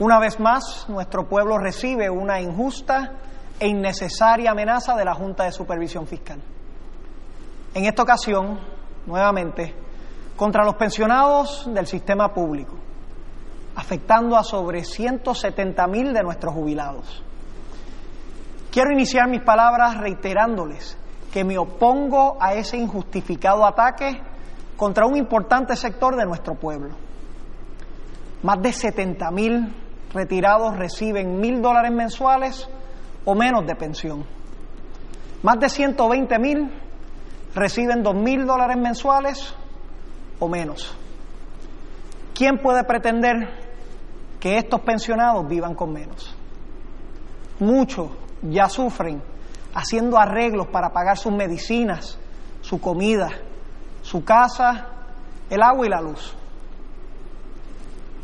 Una 0.00 0.18
vez 0.18 0.40
más, 0.40 0.86
nuestro 0.88 1.28
pueblo 1.28 1.58
recibe 1.58 2.08
una 2.08 2.40
injusta 2.40 3.20
e 3.60 3.68
innecesaria 3.68 4.50
amenaza 4.50 4.96
de 4.96 5.04
la 5.04 5.14
Junta 5.14 5.44
de 5.44 5.52
Supervisión 5.52 6.06
Fiscal. 6.06 6.40
En 7.74 7.84
esta 7.84 8.02
ocasión, 8.02 8.58
nuevamente, 9.06 9.74
contra 10.34 10.64
los 10.64 10.74
pensionados 10.76 11.68
del 11.72 11.86
sistema 11.86 12.32
público, 12.32 12.74
afectando 13.76 14.36
a 14.36 14.42
sobre 14.42 14.82
170 14.82 15.86
mil 15.86 16.14
de 16.14 16.22
nuestros 16.22 16.54
jubilados. 16.54 17.22
Quiero 18.70 18.92
iniciar 18.92 19.28
mis 19.28 19.42
palabras 19.42 19.98
reiterándoles 19.98 20.96
que 21.30 21.44
me 21.44 21.58
opongo 21.58 22.38
a 22.40 22.54
ese 22.54 22.78
injustificado 22.78 23.66
ataque 23.66 24.20
contra 24.76 25.06
un 25.06 25.16
importante 25.16 25.76
sector 25.76 26.16
de 26.16 26.24
nuestro 26.24 26.54
pueblo. 26.54 26.94
Más 28.42 28.62
de 28.62 28.72
70 28.72 29.30
mil 29.30 29.74
retirados 30.14 30.76
reciben 30.76 31.38
mil 31.38 31.60
dólares 31.60 31.92
mensuales 31.92 32.68
o 33.24 33.34
menos 33.34 33.66
de 33.66 33.74
pensión. 33.74 34.24
Más 35.42 35.58
de 35.58 35.68
120 35.68 36.38
mil 36.38 36.70
reciben 37.54 38.02
dos 38.02 38.14
mil 38.14 38.46
dólares 38.46 38.76
mensuales 38.76 39.54
o 40.38 40.48
menos. 40.48 40.94
¿Quién 42.34 42.58
puede 42.58 42.84
pretender 42.84 43.48
que 44.38 44.58
estos 44.58 44.80
pensionados 44.80 45.46
vivan 45.48 45.74
con 45.74 45.92
menos? 45.92 46.34
Muchos 47.58 48.10
ya 48.42 48.68
sufren 48.68 49.22
haciendo 49.74 50.18
arreglos 50.18 50.68
para 50.68 50.90
pagar 50.90 51.18
sus 51.18 51.32
medicinas, 51.32 52.18
su 52.62 52.80
comida, 52.80 53.28
su 54.02 54.24
casa, 54.24 54.88
el 55.48 55.62
agua 55.62 55.86
y 55.86 55.90
la 55.90 56.00
luz. 56.00 56.34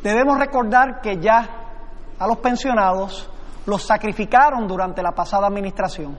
Debemos 0.02 0.38
recordar 0.38 1.00
que 1.00 1.18
ya 1.18 1.48
a 2.18 2.26
los 2.26 2.38
pensionados 2.38 3.30
los 3.66 3.86
sacrificaron 3.86 4.66
durante 4.66 5.02
la 5.02 5.12
pasada 5.12 5.46
administración, 5.46 6.16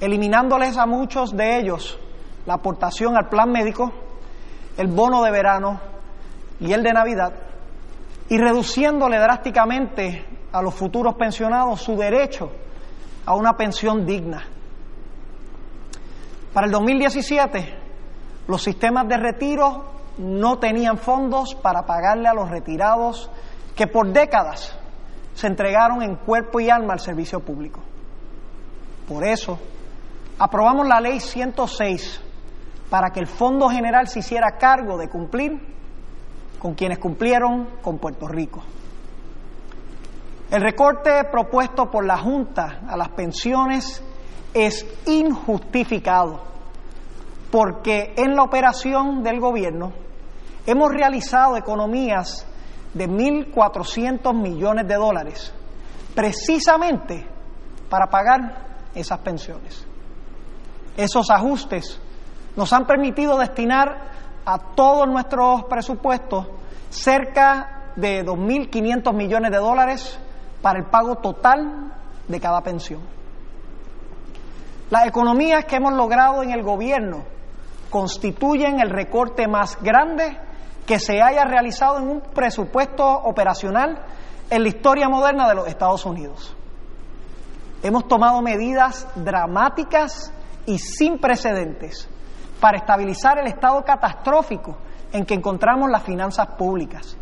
eliminándoles 0.00 0.76
a 0.76 0.86
muchos 0.86 1.36
de 1.36 1.58
ellos 1.58 1.98
la 2.46 2.54
aportación 2.54 3.16
al 3.16 3.28
plan 3.28 3.50
médico 3.52 3.92
el 4.78 4.86
bono 4.86 5.22
de 5.24 5.30
verano 5.32 5.80
y 6.60 6.72
el 6.72 6.82
de 6.82 6.92
Navidad 6.92 7.32
y 8.28 8.38
reduciéndole 8.38 9.18
drásticamente 9.18 10.24
a 10.52 10.62
los 10.62 10.74
futuros 10.74 11.16
pensionados 11.16 11.82
su 11.82 11.96
derecho 11.96 12.50
a 13.26 13.34
una 13.34 13.56
pensión 13.56 14.06
digna. 14.06 14.46
Para 16.54 16.66
el 16.66 16.72
2017, 16.72 17.76
los 18.46 18.62
sistemas 18.62 19.08
de 19.08 19.16
retiro 19.16 19.84
no 20.18 20.58
tenían 20.58 20.96
fondos 20.96 21.56
para 21.56 21.82
pagarle 21.84 22.28
a 22.28 22.34
los 22.34 22.48
retirados 22.48 23.30
que 23.74 23.88
por 23.88 24.12
décadas 24.12 24.77
se 25.38 25.46
entregaron 25.46 26.02
en 26.02 26.16
cuerpo 26.16 26.58
y 26.58 26.68
alma 26.68 26.94
al 26.94 26.98
servicio 26.98 27.38
público. 27.38 27.78
Por 29.06 29.24
eso, 29.24 29.56
aprobamos 30.36 30.88
la 30.88 31.00
ley 31.00 31.20
106 31.20 32.20
para 32.90 33.10
que 33.10 33.20
el 33.20 33.28
Fondo 33.28 33.68
General 33.68 34.08
se 34.08 34.18
hiciera 34.18 34.58
cargo 34.58 34.98
de 34.98 35.08
cumplir 35.08 35.52
con 36.58 36.74
quienes 36.74 36.98
cumplieron 36.98 37.68
con 37.80 37.98
Puerto 37.98 38.26
Rico. 38.26 38.64
El 40.50 40.60
recorte 40.60 41.22
propuesto 41.30 41.88
por 41.88 42.04
la 42.04 42.18
Junta 42.18 42.80
a 42.88 42.96
las 42.96 43.10
pensiones 43.10 44.02
es 44.52 44.84
injustificado 45.06 46.42
porque 47.52 48.12
en 48.16 48.34
la 48.34 48.42
operación 48.42 49.22
del 49.22 49.38
gobierno 49.38 49.92
hemos 50.66 50.90
realizado 50.90 51.56
economías 51.56 52.44
de 52.98 53.08
1.400 53.08 54.34
millones 54.34 54.86
de 54.88 54.94
dólares 54.96 55.54
precisamente 56.14 57.24
para 57.88 58.08
pagar 58.08 58.66
esas 58.94 59.20
pensiones. 59.20 59.86
Esos 60.96 61.30
ajustes 61.30 62.00
nos 62.56 62.72
han 62.72 62.86
permitido 62.86 63.38
destinar 63.38 64.08
a 64.44 64.58
todos 64.74 65.06
nuestros 65.06 65.64
presupuestos 65.64 66.48
cerca 66.90 67.92
de 67.94 68.24
2.500 68.24 69.14
millones 69.14 69.52
de 69.52 69.58
dólares 69.58 70.18
para 70.60 70.80
el 70.80 70.86
pago 70.86 71.16
total 71.16 71.92
de 72.26 72.40
cada 72.40 72.60
pensión. 72.62 73.00
Las 74.90 75.06
economías 75.06 75.66
que 75.66 75.76
hemos 75.76 75.92
logrado 75.92 76.42
en 76.42 76.50
el 76.50 76.64
gobierno 76.64 77.22
constituyen 77.90 78.80
el 78.80 78.90
recorte 78.90 79.46
más 79.46 79.80
grande 79.80 80.47
que 80.88 80.98
se 80.98 81.20
haya 81.20 81.44
realizado 81.44 81.98
en 81.98 82.08
un 82.08 82.20
presupuesto 82.22 83.04
operacional 83.06 84.06
en 84.48 84.62
la 84.62 84.68
historia 84.68 85.06
moderna 85.06 85.46
de 85.46 85.54
los 85.54 85.68
Estados 85.68 86.06
Unidos. 86.06 86.56
Hemos 87.82 88.08
tomado 88.08 88.40
medidas 88.40 89.06
dramáticas 89.14 90.32
y 90.64 90.78
sin 90.78 91.18
precedentes 91.18 92.08
para 92.58 92.78
estabilizar 92.78 93.38
el 93.38 93.48
estado 93.48 93.84
catastrófico 93.84 94.78
en 95.12 95.26
que 95.26 95.34
encontramos 95.34 95.90
las 95.90 96.04
finanzas 96.04 96.46
públicas, 96.56 97.18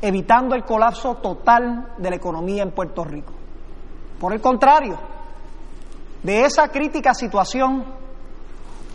evitando 0.00 0.54
el 0.54 0.62
colapso 0.62 1.16
total 1.16 1.94
de 1.98 2.10
la 2.10 2.16
economía 2.16 2.62
en 2.62 2.70
Puerto 2.70 3.02
Rico. 3.02 3.32
Por 4.20 4.32
el 4.32 4.40
contrario, 4.40 4.96
de 6.22 6.44
esa 6.44 6.68
crítica 6.68 7.14
situación, 7.14 7.84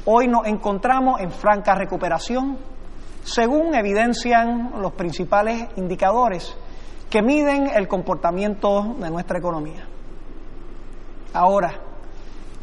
hoy 0.06 0.30
nos 0.30 0.48
encontramos 0.48 1.20
en 1.20 1.30
franca 1.30 1.76
recuperación, 1.76 2.58
según 3.24 3.74
evidencian 3.76 4.82
los 4.82 4.94
principales 4.94 5.68
indicadores 5.78 6.56
que 7.10 7.22
miden 7.22 7.70
el 7.74 7.88
comportamiento 7.88 8.96
de 9.00 9.10
nuestra 9.10 9.38
economía. 9.38 9.86
Ahora, 11.34 11.74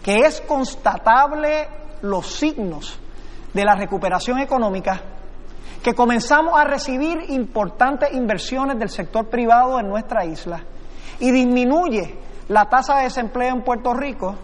que 0.02 0.16
es 0.20 0.40
constatable 0.42 1.68
los 2.02 2.26
signos 2.26 2.98
de 3.52 3.64
la 3.64 3.74
recuperación 3.74 4.38
económica, 4.38 5.00
que 5.82 5.94
comenzamos 5.94 6.58
a 6.58 6.64
recibir 6.64 7.30
importantes 7.30 8.12
inversiones 8.12 8.78
del 8.78 8.90
sector 8.90 9.28
privado 9.28 9.80
en 9.80 9.88
nuestra 9.88 10.24
isla 10.24 10.62
y 11.18 11.30
disminuye 11.30 12.18
la 12.48 12.68
tasa 12.68 12.96
de 12.98 13.04
desempleo 13.04 13.54
en 13.54 13.62
Puerto 13.62 13.94
Rico, 13.94 14.34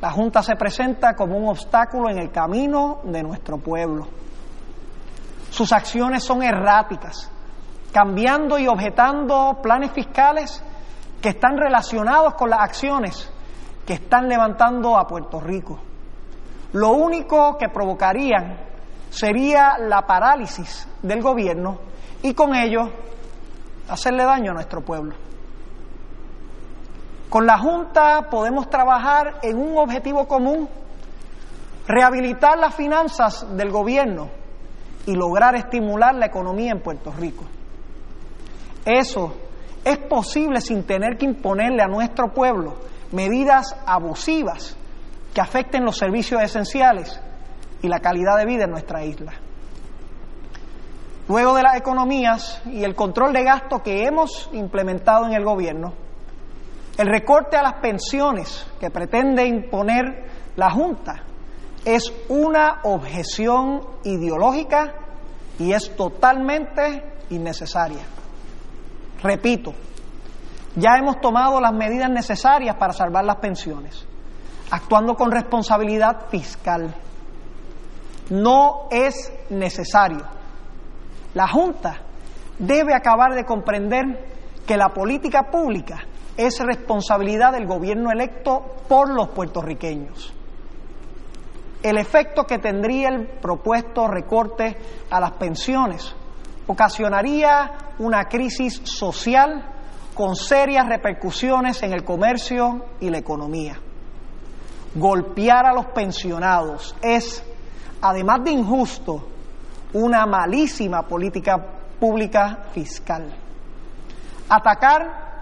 la 0.00 0.10
Junta 0.10 0.42
se 0.42 0.56
presenta 0.56 1.14
como 1.14 1.36
un 1.36 1.48
obstáculo 1.48 2.10
en 2.10 2.18
el 2.18 2.30
camino 2.30 3.00
de 3.04 3.22
nuestro 3.22 3.58
pueblo. 3.58 4.08
Sus 5.52 5.70
acciones 5.70 6.24
son 6.24 6.42
erráticas, 6.42 7.30
cambiando 7.92 8.58
y 8.58 8.66
objetando 8.66 9.58
planes 9.62 9.92
fiscales 9.92 10.64
que 11.20 11.28
están 11.28 11.58
relacionados 11.58 12.32
con 12.36 12.48
las 12.48 12.60
acciones 12.60 13.30
que 13.86 13.92
están 13.92 14.30
levantando 14.30 14.96
a 14.96 15.06
Puerto 15.06 15.40
Rico. 15.40 15.78
Lo 16.72 16.92
único 16.92 17.58
que 17.58 17.68
provocarían 17.68 18.60
sería 19.10 19.76
la 19.78 20.06
parálisis 20.06 20.88
del 21.02 21.20
gobierno 21.20 21.80
y 22.22 22.32
con 22.32 22.54
ello 22.54 22.88
hacerle 23.90 24.24
daño 24.24 24.52
a 24.52 24.54
nuestro 24.54 24.80
pueblo. 24.80 25.14
Con 27.28 27.44
la 27.44 27.58
Junta 27.58 28.26
podemos 28.30 28.70
trabajar 28.70 29.40
en 29.42 29.58
un 29.58 29.76
objetivo 29.76 30.26
común, 30.26 30.66
rehabilitar 31.86 32.56
las 32.58 32.74
finanzas 32.74 33.46
del 33.54 33.70
gobierno 33.70 34.40
y 35.06 35.14
lograr 35.14 35.54
estimular 35.54 36.14
la 36.14 36.26
economía 36.26 36.72
en 36.72 36.80
Puerto 36.80 37.12
Rico. 37.12 37.44
Eso 38.84 39.34
es 39.84 39.98
posible 39.98 40.60
sin 40.60 40.84
tener 40.84 41.16
que 41.16 41.26
imponerle 41.26 41.82
a 41.82 41.88
nuestro 41.88 42.32
pueblo 42.32 42.76
medidas 43.12 43.76
abusivas 43.86 44.76
que 45.34 45.40
afecten 45.40 45.84
los 45.84 45.96
servicios 45.96 46.42
esenciales 46.42 47.20
y 47.82 47.88
la 47.88 48.00
calidad 48.00 48.36
de 48.38 48.46
vida 48.46 48.64
en 48.64 48.70
nuestra 48.70 49.04
isla. 49.04 49.32
Luego 51.28 51.54
de 51.54 51.62
las 51.62 51.76
economías 51.76 52.60
y 52.66 52.84
el 52.84 52.94
control 52.94 53.32
de 53.32 53.44
gasto 53.44 53.82
que 53.82 54.04
hemos 54.04 54.50
implementado 54.52 55.26
en 55.26 55.32
el 55.32 55.44
gobierno, 55.44 55.94
el 56.98 57.06
recorte 57.06 57.56
a 57.56 57.62
las 57.62 57.74
pensiones 57.74 58.66
que 58.78 58.90
pretende 58.90 59.46
imponer 59.46 60.26
la 60.56 60.70
Junta 60.70 61.24
es 61.84 62.12
una 62.28 62.80
objeción 62.84 63.82
ideológica 64.04 64.94
y 65.58 65.72
es 65.72 65.94
totalmente 65.96 67.04
innecesaria. 67.30 68.04
Repito, 69.22 69.72
ya 70.76 70.96
hemos 70.96 71.20
tomado 71.20 71.60
las 71.60 71.72
medidas 71.72 72.10
necesarias 72.10 72.76
para 72.76 72.92
salvar 72.92 73.24
las 73.24 73.36
pensiones, 73.36 74.06
actuando 74.70 75.14
con 75.14 75.30
responsabilidad 75.30 76.28
fiscal. 76.30 76.94
No 78.30 78.88
es 78.90 79.32
necesario. 79.50 80.22
La 81.34 81.48
Junta 81.48 81.98
debe 82.58 82.94
acabar 82.94 83.34
de 83.34 83.44
comprender 83.44 84.32
que 84.66 84.76
la 84.76 84.88
política 84.90 85.50
pública 85.50 86.04
es 86.36 86.58
responsabilidad 86.60 87.52
del 87.52 87.66
gobierno 87.66 88.10
electo 88.10 88.62
por 88.88 89.12
los 89.12 89.28
puertorriqueños. 89.30 90.32
El 91.82 91.98
efecto 91.98 92.44
que 92.44 92.58
tendría 92.58 93.08
el 93.08 93.26
propuesto 93.26 94.06
recorte 94.06 94.76
a 95.10 95.18
las 95.20 95.32
pensiones 95.32 96.14
ocasionaría 96.66 97.72
una 97.98 98.24
crisis 98.26 98.80
social 98.84 99.64
con 100.14 100.36
serias 100.36 100.86
repercusiones 100.86 101.82
en 101.82 101.92
el 101.92 102.04
comercio 102.04 102.86
y 103.00 103.10
la 103.10 103.18
economía. 103.18 103.78
Golpear 104.94 105.66
a 105.66 105.72
los 105.72 105.86
pensionados 105.86 106.94
es, 107.02 107.42
además 108.00 108.44
de 108.44 108.52
injusto, 108.52 109.28
una 109.94 110.24
malísima 110.26 111.02
política 111.02 111.56
pública 111.98 112.64
fiscal. 112.72 113.34
Atacar 114.48 115.32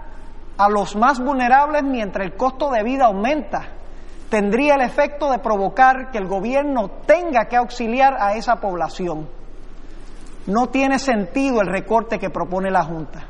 a 0.57 0.69
los 0.69 0.95
más 0.95 1.19
vulnerables 1.19 1.83
mientras 1.83 2.25
el 2.25 2.35
costo 2.35 2.71
de 2.71 2.83
vida 2.83 3.05
aumenta 3.05 3.80
tendría 4.31 4.75
el 4.75 4.81
efecto 4.81 5.29
de 5.29 5.39
provocar 5.39 6.09
que 6.09 6.17
el 6.17 6.25
gobierno 6.25 6.89
tenga 7.05 7.49
que 7.49 7.57
auxiliar 7.57 8.15
a 8.17 8.35
esa 8.35 8.61
población 8.61 9.27
no 10.47 10.69
tiene 10.69 10.99
sentido 10.99 11.59
el 11.59 11.67
recorte 11.67 12.17
que 12.17 12.29
propone 12.29 12.71
la 12.71 12.85
Junta. 12.85 13.27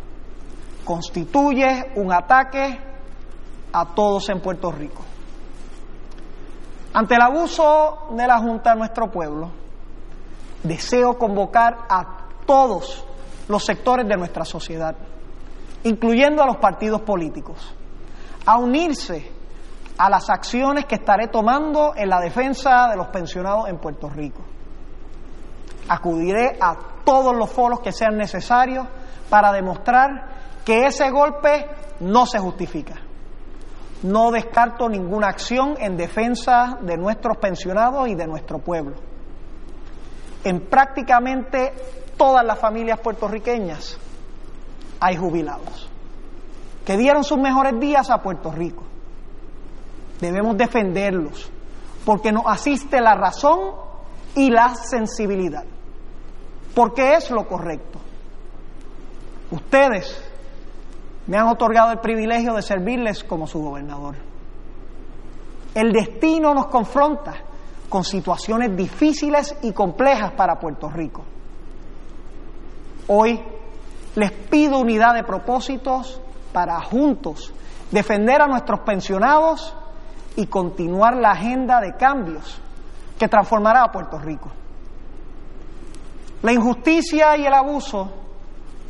Constituye 0.86 1.92
un 1.96 2.14
ataque 2.14 2.80
a 3.74 3.86
todos 3.96 4.30
en 4.30 4.42
Puerto 4.42 4.72
Rico. 4.72 5.02
Ante 6.94 7.16
el 7.16 7.22
abuso 7.22 8.10
de 8.12 8.28
la 8.28 8.38
Junta 8.38 8.74
a 8.74 8.76
nuestro 8.76 9.10
pueblo, 9.10 9.50
deseo 10.62 11.18
convocar 11.18 11.80
a 11.90 12.28
todos 12.46 13.04
los 13.48 13.66
sectores 13.66 14.08
de 14.08 14.18
nuestra 14.18 14.46
sociedad, 14.46 14.96
incluyendo 15.84 16.44
a 16.44 16.46
los 16.46 16.58
partidos 16.58 17.02
políticos, 17.02 17.74
a 18.46 18.60
unirse 18.60 19.41
a 19.98 20.10
las 20.10 20.30
acciones 20.30 20.86
que 20.86 20.96
estaré 20.96 21.28
tomando 21.28 21.94
en 21.96 22.10
la 22.10 22.20
defensa 22.20 22.88
de 22.90 22.98
los 22.98 23.08
pensionados 23.08 23.68
en 23.70 23.78
Puerto 23.78 24.10
Rico. 24.10 24.42
Acudiré 25.88 26.58
a 26.60 26.76
todos 27.04 27.36
los 27.36 27.50
foros 27.50 27.82
que 27.82 27.92
sean 27.92 28.18
necesarios 28.18 28.88
para 29.30 29.52
demostrar 29.52 30.10
que 30.66 30.86
ese 30.86 31.10
golpe 31.10 31.68
no 32.02 32.26
se 32.26 32.40
justifica. 32.40 32.96
No 34.04 34.32
descarto 34.32 34.90
ninguna 34.90 35.28
acción 35.28 35.76
en 35.78 35.96
defensa 35.96 36.78
de 36.82 36.98
nuestros 36.98 37.38
pensionados 37.38 38.08
y 38.08 38.16
de 38.16 38.28
nuestro 38.28 38.60
pueblo. 38.60 38.96
En 40.44 40.62
prácticamente 40.62 41.74
todas 42.18 42.44
las 42.44 42.58
familias 42.58 43.00
puertorriqueñas 43.00 43.98
hay 45.00 45.16
jubilados 45.18 45.90
que 46.86 46.98
dieron 46.98 47.24
sus 47.24 47.38
mejores 47.38 47.80
días 47.80 48.10
a 48.10 48.22
Puerto 48.22 48.52
Rico. 48.52 48.84
Debemos 50.22 50.56
defenderlos 50.56 51.52
porque 52.06 52.32
nos 52.32 52.44
asiste 52.46 53.02
la 53.02 53.16
razón 53.16 53.72
y 54.36 54.50
la 54.50 54.76
sensibilidad 54.76 55.66
porque 56.74 57.14
es 57.14 57.30
lo 57.32 57.48
correcto. 57.48 58.00
Ustedes 59.52 60.24
me 61.28 61.38
han 61.38 61.48
otorgado 61.48 61.92
el 61.92 62.00
privilegio 62.00 62.54
de 62.54 62.62
servirles 62.62 63.24
como 63.24 63.48
su 63.48 63.62
gobernador. 63.62 64.16
El 65.76 65.92
destino 65.92 66.54
nos 66.54 66.68
confronta 66.68 67.34
con 67.90 68.04
situaciones 68.04 68.76
difíciles 68.76 69.56
y 69.62 69.74
complejas 69.74 70.32
para 70.32 70.60
Puerto 70.60 70.90
Rico. 70.90 71.24
Hoy 73.08 73.42
les 74.16 74.32
pido 74.32 74.80
unidad 74.80 75.14
de 75.14 75.24
propósitos 75.24 76.22
para 76.54 76.82
juntos 76.82 77.54
defender 77.92 78.42
a 78.42 78.48
nuestros 78.48 78.82
pensionados 78.82 79.76
y 80.36 80.48
continuar 80.48 81.16
la 81.18 81.32
agenda 81.32 81.80
de 81.80 81.96
cambios 81.96 82.60
que 83.18 83.28
transformará 83.28 83.84
a 83.84 83.92
Puerto 83.92 84.18
Rico. 84.18 84.52
La 86.42 86.54
injusticia 86.54 87.38
y 87.38 87.46
el 87.46 87.54
abuso 87.54 88.10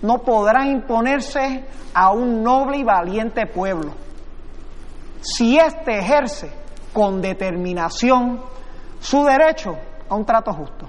no 0.01 0.19
podrán 0.19 0.69
imponerse 0.69 1.65
a 1.93 2.11
un 2.11 2.41
noble 2.41 2.77
y 2.77 2.83
valiente 2.83 3.45
pueblo 3.47 3.91
si 5.21 5.57
éste 5.57 5.99
ejerce 5.99 6.51
con 6.93 7.21
determinación 7.21 8.41
su 8.99 9.23
derecho 9.23 9.77
a 10.09 10.15
un 10.15 10.25
trato 10.25 10.51
justo. 10.53 10.87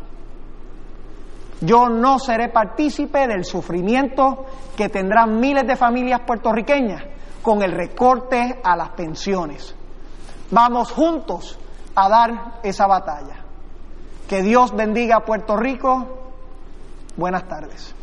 Yo 1.61 1.89
no 1.89 2.19
seré 2.19 2.49
partícipe 2.49 3.29
del 3.29 3.45
sufrimiento 3.45 4.47
que 4.77 4.89
tendrán 4.89 5.39
miles 5.39 5.65
de 5.67 5.77
familias 5.77 6.21
puertorriqueñas 6.27 7.05
con 7.41 7.63
el 7.63 7.73
recorte 7.73 8.61
a 8.65 8.77
las 8.77 8.91
pensiones. 8.91 9.77
Vamos 10.53 10.93
juntos 10.93 11.59
a 11.95 12.09
dar 12.11 12.61
esa 12.63 12.87
batalla. 12.87 13.37
Que 14.29 14.43
Dios 14.43 14.77
bendiga 14.77 15.17
a 15.17 15.25
Puerto 15.25 15.57
Rico. 15.57 16.07
Buenas 17.17 17.49
tardes. 17.49 17.95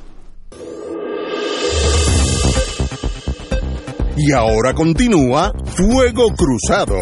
Y 4.18 4.32
ahora 4.34 4.74
continúa 4.74 5.54
Fuego 5.64 6.34
Cruzado. 6.36 6.98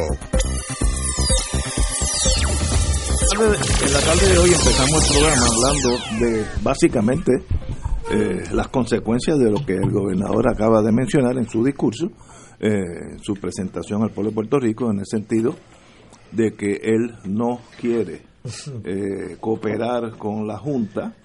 En 3.39 3.93
la 3.93 3.99
tarde 4.01 4.29
de 4.29 4.37
hoy 4.37 4.49
empezamos 4.49 5.05
el 5.05 5.17
programa 5.17 5.45
hablando 5.47 6.25
de 6.25 6.45
básicamente 6.61 7.31
eh, 8.11 8.43
las 8.51 8.67
consecuencias 8.67 9.39
de 9.39 9.49
lo 9.49 9.65
que 9.65 9.75
el 9.75 9.91
gobernador 9.91 10.49
acaba 10.49 10.81
de 10.81 10.91
mencionar 10.91 11.37
en 11.37 11.47
su 11.47 11.63
discurso, 11.63 12.07
eh, 12.59 13.17
su 13.21 13.35
presentación 13.35 14.03
al 14.03 14.11
pueblo 14.11 14.31
de 14.31 14.35
Puerto 14.35 14.59
Rico, 14.59 14.91
en 14.91 14.99
el 14.99 15.05
sentido 15.05 15.55
de 16.31 16.53
que 16.53 16.79
él 16.83 17.15
no 17.25 17.59
quiere 17.79 18.21
eh, 18.83 19.37
cooperar 19.39 20.17
con 20.17 20.47
la 20.47 20.57
Junta 20.57 21.15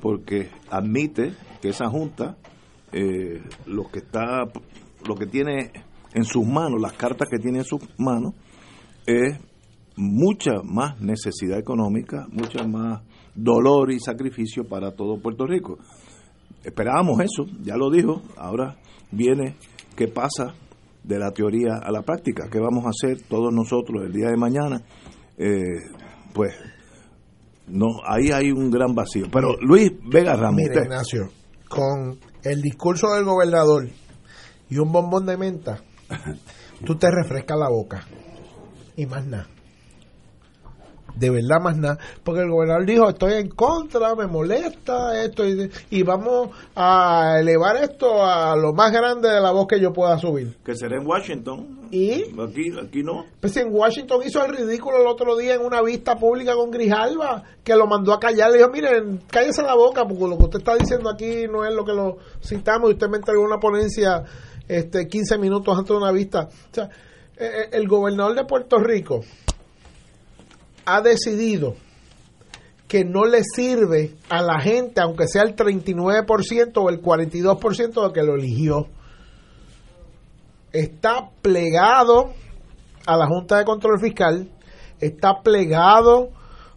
porque 0.00 0.50
admite 0.70 1.32
que 1.60 1.70
esa 1.70 1.88
Junta 1.88 2.36
lo 3.66 3.90
que 3.90 4.00
está 4.00 4.44
lo 5.06 5.14
que 5.14 5.26
tiene 5.26 5.72
en 6.14 6.24
sus 6.24 6.46
manos, 6.46 6.80
las 6.80 6.92
cartas 6.92 7.28
que 7.28 7.38
tiene 7.38 7.58
en 7.58 7.64
sus 7.64 7.80
manos, 7.98 8.34
es 9.06 9.38
mucha 9.96 10.62
más 10.64 11.00
necesidad 11.00 11.58
económica, 11.58 12.26
mucha 12.30 12.66
más 12.66 13.02
dolor 13.34 13.90
y 13.92 13.98
sacrificio 13.98 14.64
para 14.64 14.92
todo 14.92 15.20
Puerto 15.20 15.46
Rico. 15.46 15.78
Esperábamos 16.64 17.20
eso, 17.20 17.46
ya 17.62 17.76
lo 17.76 17.90
dijo, 17.90 18.22
ahora 18.36 18.78
viene 19.10 19.56
qué 19.96 20.08
pasa 20.08 20.54
de 21.04 21.18
la 21.18 21.30
teoría 21.32 21.80
a 21.82 21.90
la 21.90 22.02
práctica, 22.02 22.48
qué 22.50 22.58
vamos 22.58 22.84
a 22.86 22.90
hacer 22.90 23.22
todos 23.28 23.52
nosotros 23.52 24.04
el 24.06 24.12
día 24.12 24.28
de 24.28 24.36
mañana. 24.36 24.82
Eh, 25.36 25.60
pues 26.32 26.54
no, 27.66 27.86
ahí 28.06 28.30
hay 28.30 28.50
un 28.50 28.70
gran 28.70 28.94
vacío. 28.94 29.26
Pero 29.32 29.56
Luis 29.60 29.90
Vega 30.04 30.34
Ramos. 30.34 30.56
Mire, 30.56 30.82
Ignacio, 30.84 31.28
con 31.68 32.18
el 32.42 32.60
discurso 32.60 33.14
del 33.14 33.24
gobernador 33.24 33.88
y 34.68 34.78
un 34.78 34.92
bombón 34.92 35.26
de 35.26 35.36
menta, 35.36 35.82
tú 36.84 36.96
te 36.96 37.08
refrescas 37.10 37.58
la 37.58 37.68
boca. 37.68 38.06
Y 38.96 39.06
más 39.06 39.26
nada. 39.26 39.48
De 41.14 41.30
verdad 41.30 41.60
más 41.60 41.76
nada. 41.76 41.98
Porque 42.24 42.40
el 42.40 42.50
gobernador 42.50 42.86
dijo, 42.86 43.08
estoy 43.08 43.34
en 43.34 43.48
contra, 43.50 44.14
me 44.14 44.26
molesta 44.26 45.22
esto. 45.22 45.44
Y, 45.46 46.02
vamos 46.02 46.50
a 46.74 47.36
elevar 47.38 47.76
esto 47.76 48.24
a 48.24 48.56
lo 48.56 48.72
más 48.72 48.92
grande 48.92 49.28
de 49.28 49.40
la 49.40 49.52
voz 49.52 49.66
que 49.66 49.80
yo 49.80 49.92
pueda 49.92 50.18
subir. 50.18 50.56
Que 50.64 50.74
será 50.74 50.96
en 50.96 51.06
Washington. 51.06 51.88
¿Y? 51.90 52.22
Aquí, 52.40 52.72
aquí 52.82 53.02
no. 53.02 53.26
Pues 53.40 53.56
en 53.56 53.68
Washington 53.72 54.20
hizo 54.24 54.44
el 54.44 54.56
ridículo 54.56 54.98
el 55.00 55.06
otro 55.06 55.36
día 55.36 55.54
en 55.54 55.62
una 55.62 55.82
vista 55.82 56.16
pública 56.16 56.54
con 56.54 56.70
Grijalva, 56.70 57.44
que 57.62 57.76
lo 57.76 57.86
mandó 57.86 58.12
a 58.12 58.20
callar. 58.20 58.50
Le 58.50 58.58
dijo, 58.58 58.70
miren, 58.70 59.20
cállese 59.30 59.62
la 59.62 59.74
boca, 59.74 60.04
porque 60.06 60.26
lo 60.26 60.38
que 60.38 60.44
usted 60.44 60.58
está 60.58 60.76
diciendo 60.76 61.10
aquí 61.10 61.46
no 61.50 61.64
es 61.64 61.74
lo 61.74 61.84
que 61.84 61.92
lo 61.92 62.16
citamos. 62.42 62.90
Y 62.90 62.94
usted 62.94 63.08
me 63.08 63.18
entregó 63.18 63.42
una 63.42 63.58
ponencia 63.58 64.24
este 64.68 65.06
15 65.06 65.38
minutos 65.38 65.76
antes 65.76 65.90
de 65.90 65.96
una 65.96 66.12
vista. 66.12 66.48
O 66.48 66.74
sea, 66.74 66.84
eh, 67.36 67.44
eh, 67.44 67.68
el 67.72 67.88
gobernador 67.88 68.34
de 68.34 68.44
Puerto 68.44 68.78
Rico 68.78 69.20
ha 70.84 71.00
decidido 71.00 71.74
que 72.88 73.04
no 73.04 73.24
le 73.24 73.42
sirve 73.42 74.14
a 74.28 74.42
la 74.42 74.60
gente, 74.60 75.00
aunque 75.00 75.26
sea 75.26 75.42
el 75.42 75.56
39% 75.56 76.72
o 76.76 76.90
el 76.90 77.00
42% 77.00 78.06
de 78.06 78.12
que 78.12 78.22
lo 78.22 78.34
eligió. 78.34 78.88
Está 80.72 81.30
plegado 81.40 82.32
a 83.06 83.16
la 83.16 83.26
Junta 83.26 83.58
de 83.58 83.64
Control 83.64 83.98
Fiscal, 83.98 84.50
está 85.00 85.40
plegado 85.42 86.30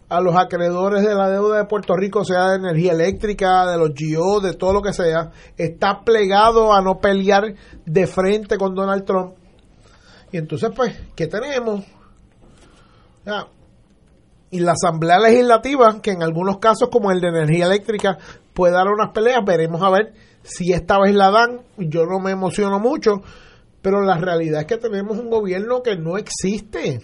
a 0.08 0.20
los 0.20 0.36
acreedores 0.36 1.02
de 1.02 1.14
la 1.14 1.28
deuda 1.28 1.58
de 1.58 1.64
Puerto 1.64 1.94
Rico, 1.94 2.24
sea 2.24 2.50
de 2.50 2.56
energía 2.56 2.92
eléctrica, 2.92 3.66
de 3.66 3.76
los 3.76 3.90
GIO, 3.94 4.40
de 4.40 4.54
todo 4.54 4.72
lo 4.72 4.82
que 4.82 4.92
sea, 4.92 5.32
está 5.56 6.02
plegado 6.04 6.72
a 6.72 6.80
no 6.80 6.98
pelear 6.98 7.54
de 7.84 8.06
frente 8.06 8.56
con 8.56 8.74
Donald 8.74 9.04
Trump. 9.04 9.34
Y 10.32 10.38
entonces, 10.38 10.70
pues, 10.74 10.96
¿qué 11.14 11.26
tenemos? 11.26 11.84
Y 14.50 14.60
la 14.60 14.72
Asamblea 14.72 15.18
Legislativa, 15.18 16.00
que 16.00 16.12
en 16.12 16.22
algunos 16.22 16.58
casos, 16.58 16.88
como 16.90 17.10
el 17.10 17.20
de 17.20 17.28
energía 17.28 17.66
eléctrica, 17.66 18.18
puede 18.54 18.74
dar 18.74 18.88
unas 18.88 19.12
peleas, 19.12 19.44
veremos 19.44 19.82
a 19.82 19.90
ver 19.90 20.14
si 20.42 20.72
esta 20.72 20.98
vez 21.00 21.14
la 21.14 21.30
dan. 21.30 21.62
Yo 21.76 22.06
no 22.06 22.20
me 22.20 22.30
emociono 22.30 22.78
mucho, 22.78 23.22
pero 23.82 24.02
la 24.02 24.16
realidad 24.18 24.60
es 24.60 24.66
que 24.66 24.78
tenemos 24.78 25.18
un 25.18 25.30
gobierno 25.30 25.82
que 25.82 25.96
no 25.96 26.16
existe, 26.16 27.00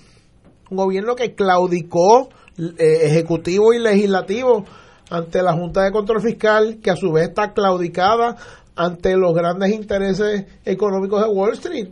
un 0.70 0.76
gobierno 0.76 1.14
que 1.14 1.34
claudicó 1.34 2.28
eh, 2.58 3.00
ejecutivo 3.02 3.72
y 3.72 3.78
legislativo 3.78 4.64
ante 5.10 5.42
la 5.42 5.52
Junta 5.52 5.82
de 5.82 5.92
Control 5.92 6.22
Fiscal, 6.22 6.78
que 6.82 6.90
a 6.90 6.96
su 6.96 7.12
vez 7.12 7.28
está 7.28 7.52
claudicada 7.52 8.36
ante 8.74 9.16
los 9.16 9.34
grandes 9.34 9.72
intereses 9.72 10.46
económicos 10.64 11.22
de 11.22 11.28
Wall 11.28 11.52
Street. 11.52 11.88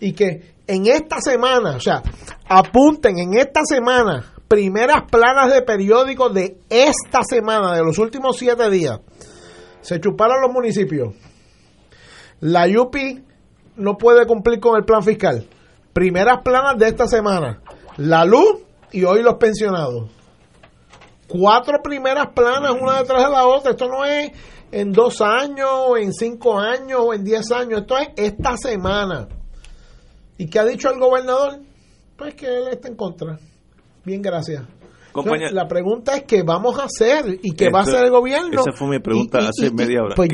Y 0.00 0.12
que 0.12 0.54
en 0.66 0.86
esta 0.86 1.20
semana, 1.20 1.76
o 1.76 1.80
sea, 1.80 2.02
apunten 2.48 3.18
en 3.18 3.34
esta 3.38 3.60
semana, 3.64 4.24
primeras 4.50 5.04
planas 5.08 5.54
de 5.54 5.62
periódicos 5.62 6.34
de 6.34 6.58
esta 6.68 7.20
semana, 7.22 7.72
de 7.76 7.84
los 7.84 7.98
últimos 7.98 8.36
siete 8.36 8.68
días, 8.68 8.98
se 9.80 10.00
chuparon 10.00 10.42
los 10.42 10.50
municipios. 10.50 11.14
La 12.40 12.66
UPI 12.66 13.24
no 13.76 13.96
puede 13.96 14.26
cumplir 14.26 14.58
con 14.58 14.76
el 14.76 14.84
plan 14.84 15.04
fiscal. 15.04 15.46
Primeras 15.92 16.42
planas 16.42 16.76
de 16.78 16.88
esta 16.88 17.06
semana. 17.06 17.62
La 17.96 18.24
luz 18.24 18.62
y 18.90 19.04
hoy 19.04 19.22
los 19.22 19.34
pensionados. 19.34 20.10
Cuatro 21.28 21.80
primeras 21.80 22.30
planas, 22.34 22.72
una 22.72 22.98
detrás 22.98 23.26
de 23.26 23.30
la 23.30 23.46
otra. 23.46 23.70
Esto 23.70 23.86
no 23.86 24.04
es 24.04 24.32
en 24.72 24.90
dos 24.90 25.20
años, 25.20 25.96
en 25.96 26.12
cinco 26.12 26.58
años 26.58 27.00
o 27.00 27.14
en 27.14 27.22
diez 27.22 27.52
años. 27.52 27.82
Esto 27.82 27.98
es 27.98 28.08
esta 28.16 28.56
semana. 28.56 29.28
¿Y 30.38 30.50
qué 30.50 30.58
ha 30.58 30.64
dicho 30.64 30.90
el 30.90 30.98
gobernador? 30.98 31.60
Pues 32.16 32.34
que 32.34 32.46
él 32.46 32.68
está 32.72 32.88
en 32.88 32.96
contra. 32.96 33.38
Bien, 34.10 34.22
gracias 34.22 34.64
la 35.52 35.66
pregunta 35.66 36.16
es 36.16 36.24
qué 36.24 36.42
vamos 36.42 36.78
a 36.78 36.84
hacer 36.84 37.38
y 37.42 37.52
qué 37.52 37.70
va 37.70 37.80
a 37.80 37.82
hacer 37.82 38.04
el 38.04 38.10
gobierno. 38.10 38.60
Esa 38.60 38.72
fue 38.72 38.88
mi 38.88 38.98
pregunta 39.00 39.38
hace 39.38 39.70
media 39.72 40.02
hora. 40.02 40.14
Pues 40.14 40.30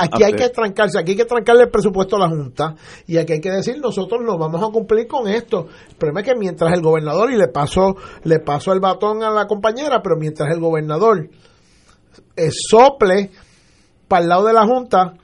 aquí 0.00 0.22
hay 0.22 0.32
que 0.32 0.48
trancarse, 0.50 0.98
aquí 0.98 1.12
hay 1.12 1.16
que 1.16 1.24
trancarle 1.24 1.64
el 1.64 1.70
presupuesto 1.70 2.16
a 2.16 2.20
la 2.20 2.28
Junta 2.28 2.74
y 3.06 3.16
aquí 3.18 3.34
hay 3.34 3.40
que 3.40 3.50
decir 3.50 3.78
nosotros 3.80 4.20
no 4.24 4.38
vamos 4.38 4.62
a 4.62 4.72
cumplir 4.72 5.06
con 5.06 5.28
esto. 5.28 5.66
El 5.88 5.96
problema 5.96 6.20
es 6.20 6.26
que 6.26 6.34
mientras 6.36 6.72
el 6.72 6.82
gobernador, 6.82 7.32
y 7.32 7.36
le 7.36 7.48
pasó, 7.48 7.96
le 8.24 8.38
pasó 8.40 8.72
el 8.72 8.80
batón 8.80 9.22
a 9.22 9.30
la 9.30 9.46
compañera, 9.46 10.00
pero 10.02 10.16
mientras 10.16 10.50
el 10.52 10.60
gobernador 10.60 11.28
eh, 12.36 12.50
sople 12.50 13.30
para 14.08 14.22
el 14.22 14.28
lado 14.28 14.46
de 14.46 14.52
la 14.52 14.64
Junta, 14.66 15.14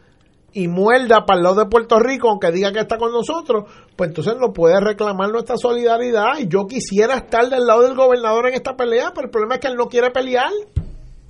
y 0.54 0.68
muerda 0.68 1.24
para 1.26 1.38
el 1.38 1.44
lado 1.44 1.56
de 1.56 1.66
Puerto 1.66 1.98
Rico, 1.98 2.28
aunque 2.28 2.50
diga 2.52 2.72
que 2.72 2.80
está 2.80 2.98
con 2.98 3.12
nosotros, 3.12 3.64
pues 3.96 4.10
entonces 4.10 4.34
no 4.38 4.52
puede 4.52 4.80
reclamar 4.80 5.30
nuestra 5.30 5.56
solidaridad. 5.56 6.38
Y 6.38 6.48
yo 6.48 6.66
quisiera 6.66 7.16
estar 7.16 7.48
del 7.48 7.66
lado 7.66 7.82
del 7.82 7.94
gobernador 7.94 8.48
en 8.48 8.54
esta 8.54 8.74
pelea, 8.76 9.12
pero 9.14 9.26
el 9.26 9.30
problema 9.30 9.54
es 9.54 9.60
que 9.60 9.68
él 9.68 9.76
no 9.76 9.86
quiere 9.86 10.10
pelear. 10.10 10.50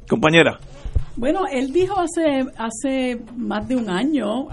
Compañera. 0.08 0.58
Bueno, 1.16 1.42
él 1.50 1.72
dijo 1.72 1.94
hace, 2.00 2.46
hace 2.56 3.20
más 3.36 3.68
de 3.68 3.76
un 3.76 3.90
año, 3.90 4.48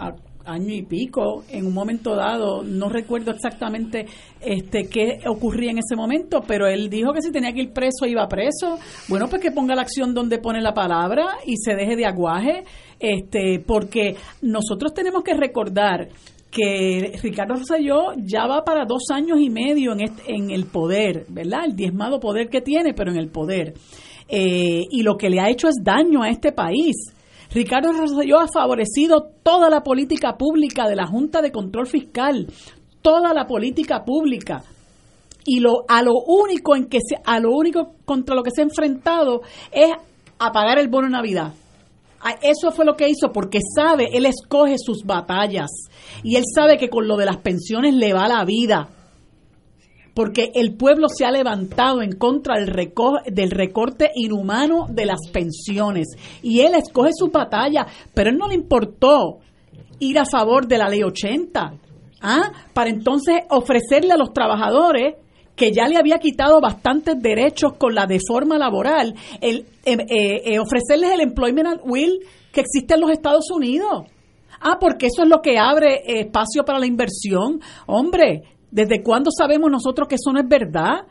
año 0.50 0.74
y 0.74 0.84
pico, 0.84 1.44
en 1.50 1.66
un 1.66 1.74
momento 1.74 2.16
dado, 2.16 2.64
no 2.64 2.90
recuerdo 2.90 3.32
exactamente 3.32 4.06
este 4.42 4.90
qué 4.90 5.20
ocurría 5.28 5.72
en 5.72 5.80
ese 5.80 5.96
momento, 5.96 6.42
pero 6.46 6.68
él 6.68 6.90
dijo 6.90 7.14
que 7.14 7.22
si 7.22 7.32
tenía 7.32 7.54
que 7.54 7.62
ir 7.62 7.72
preso, 7.72 8.06
iba 8.06 8.28
preso. 8.28 8.78
Bueno, 9.08 9.28
pues 9.28 9.42
que 9.42 9.52
ponga 9.52 9.76
la 9.76 9.82
acción 9.82 10.14
donde 10.14 10.40
pone 10.40 10.62
la 10.62 10.74
palabra 10.74 11.38
y 11.46 11.56
se 11.58 11.76
deje 11.76 11.96
de 11.96 12.06
aguaje, 12.06 12.64
este, 13.00 13.60
porque 13.66 14.16
nosotros 14.42 14.94
tenemos 14.94 15.24
que 15.24 15.34
recordar 15.34 16.10
que 16.52 17.14
Ricardo 17.22 17.56
Rosselló 17.56 18.14
ya 18.18 18.48
va 18.48 18.64
para 18.64 18.86
dos 18.86 19.04
años 19.12 19.40
y 19.40 19.50
medio 19.50 19.94
en, 19.94 20.12
en 20.28 20.52
el 20.52 20.66
poder, 20.66 21.26
¿verdad? 21.30 21.66
El 21.66 21.76
diezmado 21.76 22.20
poder 22.20 22.50
que 22.50 22.62
tiene, 22.62 22.94
pero 22.94 23.12
en 23.12 23.18
el 23.18 23.30
poder. 23.30 23.74
Eh, 24.28 24.86
y 24.90 25.02
lo 25.02 25.18
que 25.18 25.30
le 25.30 25.40
ha 25.40 25.50
hecho 25.50 25.68
es 25.68 25.76
daño 25.84 26.22
a 26.22 26.30
este 26.30 26.52
país 26.52 26.96
Ricardo 27.52 27.92
Rosselló 27.92 28.40
ha 28.40 28.48
favorecido 28.48 29.32
toda 29.44 29.70
la 29.70 29.82
política 29.82 30.38
pública 30.38 30.88
de 30.88 30.96
la 30.96 31.08
Junta 31.08 31.42
de 31.42 31.52
Control 31.52 31.88
Fiscal, 31.88 32.48
toda 33.02 33.34
la 33.34 33.48
política 33.48 34.04
pública. 34.06 34.64
Y 35.46 35.60
lo, 35.60 35.84
a 35.88 36.04
lo 36.04 36.14
único 36.28 36.76
en 36.76 36.86
que 36.86 37.00
se, 37.00 37.16
a 37.24 37.40
lo 37.40 37.52
único 37.52 37.96
contra 38.06 38.36
lo 38.36 38.44
que 38.44 38.52
se 38.52 38.62
ha 38.62 38.66
enfrentado 38.66 39.42
es 39.72 39.90
a 40.38 40.52
pagar 40.52 40.78
el 40.78 40.90
bono 40.90 41.08
de 41.08 41.14
Navidad. 41.14 41.54
Eso 42.42 42.72
fue 42.72 42.86
lo 42.86 42.96
que 42.96 43.10
hizo 43.10 43.32
porque 43.32 43.60
sabe, 43.76 44.10
él 44.14 44.26
escoge 44.26 44.76
sus 44.78 45.04
batallas 45.06 45.70
y 46.22 46.36
él 46.36 46.44
sabe 46.54 46.78
que 46.78 46.90
con 46.90 47.08
lo 47.08 47.16
de 47.16 47.26
las 47.26 47.38
pensiones 47.38 47.96
le 47.96 48.14
va 48.14 48.28
la 48.28 48.44
vida 48.44 48.90
porque 50.14 50.52
el 50.54 50.76
pueblo 50.76 51.08
se 51.10 51.26
ha 51.26 51.32
levantado 51.32 52.02
en 52.02 52.14
contra 52.14 52.60
del, 52.60 52.74
del 53.28 53.52
recorte 53.52 54.12
inhumano 54.16 54.88
de 54.90 55.06
las 55.06 55.20
pensiones. 55.32 56.08
Y 56.42 56.62
él 56.62 56.74
escoge 56.76 57.12
su 57.14 57.30
batalla, 57.30 57.86
pero 58.14 58.30
él 58.30 58.38
no 58.38 58.48
le 58.48 58.56
importó 58.56 59.40
ir 60.00 60.20
a 60.20 60.26
favor 60.26 60.68
de 60.68 60.78
la 60.78 60.90
ley 60.90 61.04
80, 61.04 61.74
¿ah? 62.22 62.52
para 62.74 62.90
entonces 62.90 63.42
ofrecerle 63.50 64.14
a 64.14 64.18
los 64.18 64.34
trabajadores 64.34 65.16
que 65.56 65.74
ya 65.74 65.88
le 65.88 65.98
había 65.98 66.20
quitado 66.20 66.62
bastantes 66.62 67.22
derechos 67.22 67.74
con 67.78 67.94
la 67.94 68.06
deforma 68.06 68.58
laboral, 68.58 69.14
el, 69.42 69.66
em, 69.84 70.00
eh, 70.00 70.42
eh, 70.46 70.60
ofrecerles 70.60 71.12
el 71.12 71.20
employment 71.20 71.68
at 71.68 71.80
will 71.84 72.20
que 72.54 72.62
existe 72.62 72.94
en 72.94 73.02
los 73.02 73.12
Estados 73.12 73.52
Unidos. 73.52 74.06
Ah, 74.62 74.78
porque 74.80 75.08
eso 75.08 75.24
es 75.24 75.30
lo 75.30 75.42
que 75.42 75.58
abre 75.58 76.02
espacio 76.06 76.64
para 76.64 76.80
la 76.80 76.86
inversión. 76.86 77.62
Hombre, 77.88 78.44
¿Desde 78.72 79.02
cuándo 79.02 79.32
sabemos 79.32 79.72
nosotros 79.72 80.08
que 80.08 80.16
eso 80.16 80.32
no 80.32 80.40
es 80.40 80.48
verdad? 80.48 81.06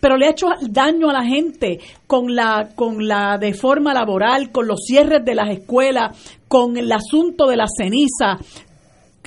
Pero 0.00 0.16
le 0.16 0.26
ha 0.26 0.30
hecho 0.30 0.48
daño 0.68 1.10
a 1.10 1.12
la 1.12 1.24
gente 1.24 1.78
con 2.06 2.34
la, 2.34 2.70
con 2.74 3.06
la 3.06 3.38
deforma 3.38 3.94
laboral, 3.94 4.52
con 4.52 4.66
los 4.66 4.80
cierres 4.86 5.24
de 5.24 5.34
las 5.34 5.50
escuelas, 5.50 6.16
con 6.46 6.76
el 6.76 6.90
asunto 6.92 7.46
de 7.46 7.56
la 7.56 7.66
ceniza, 7.66 8.38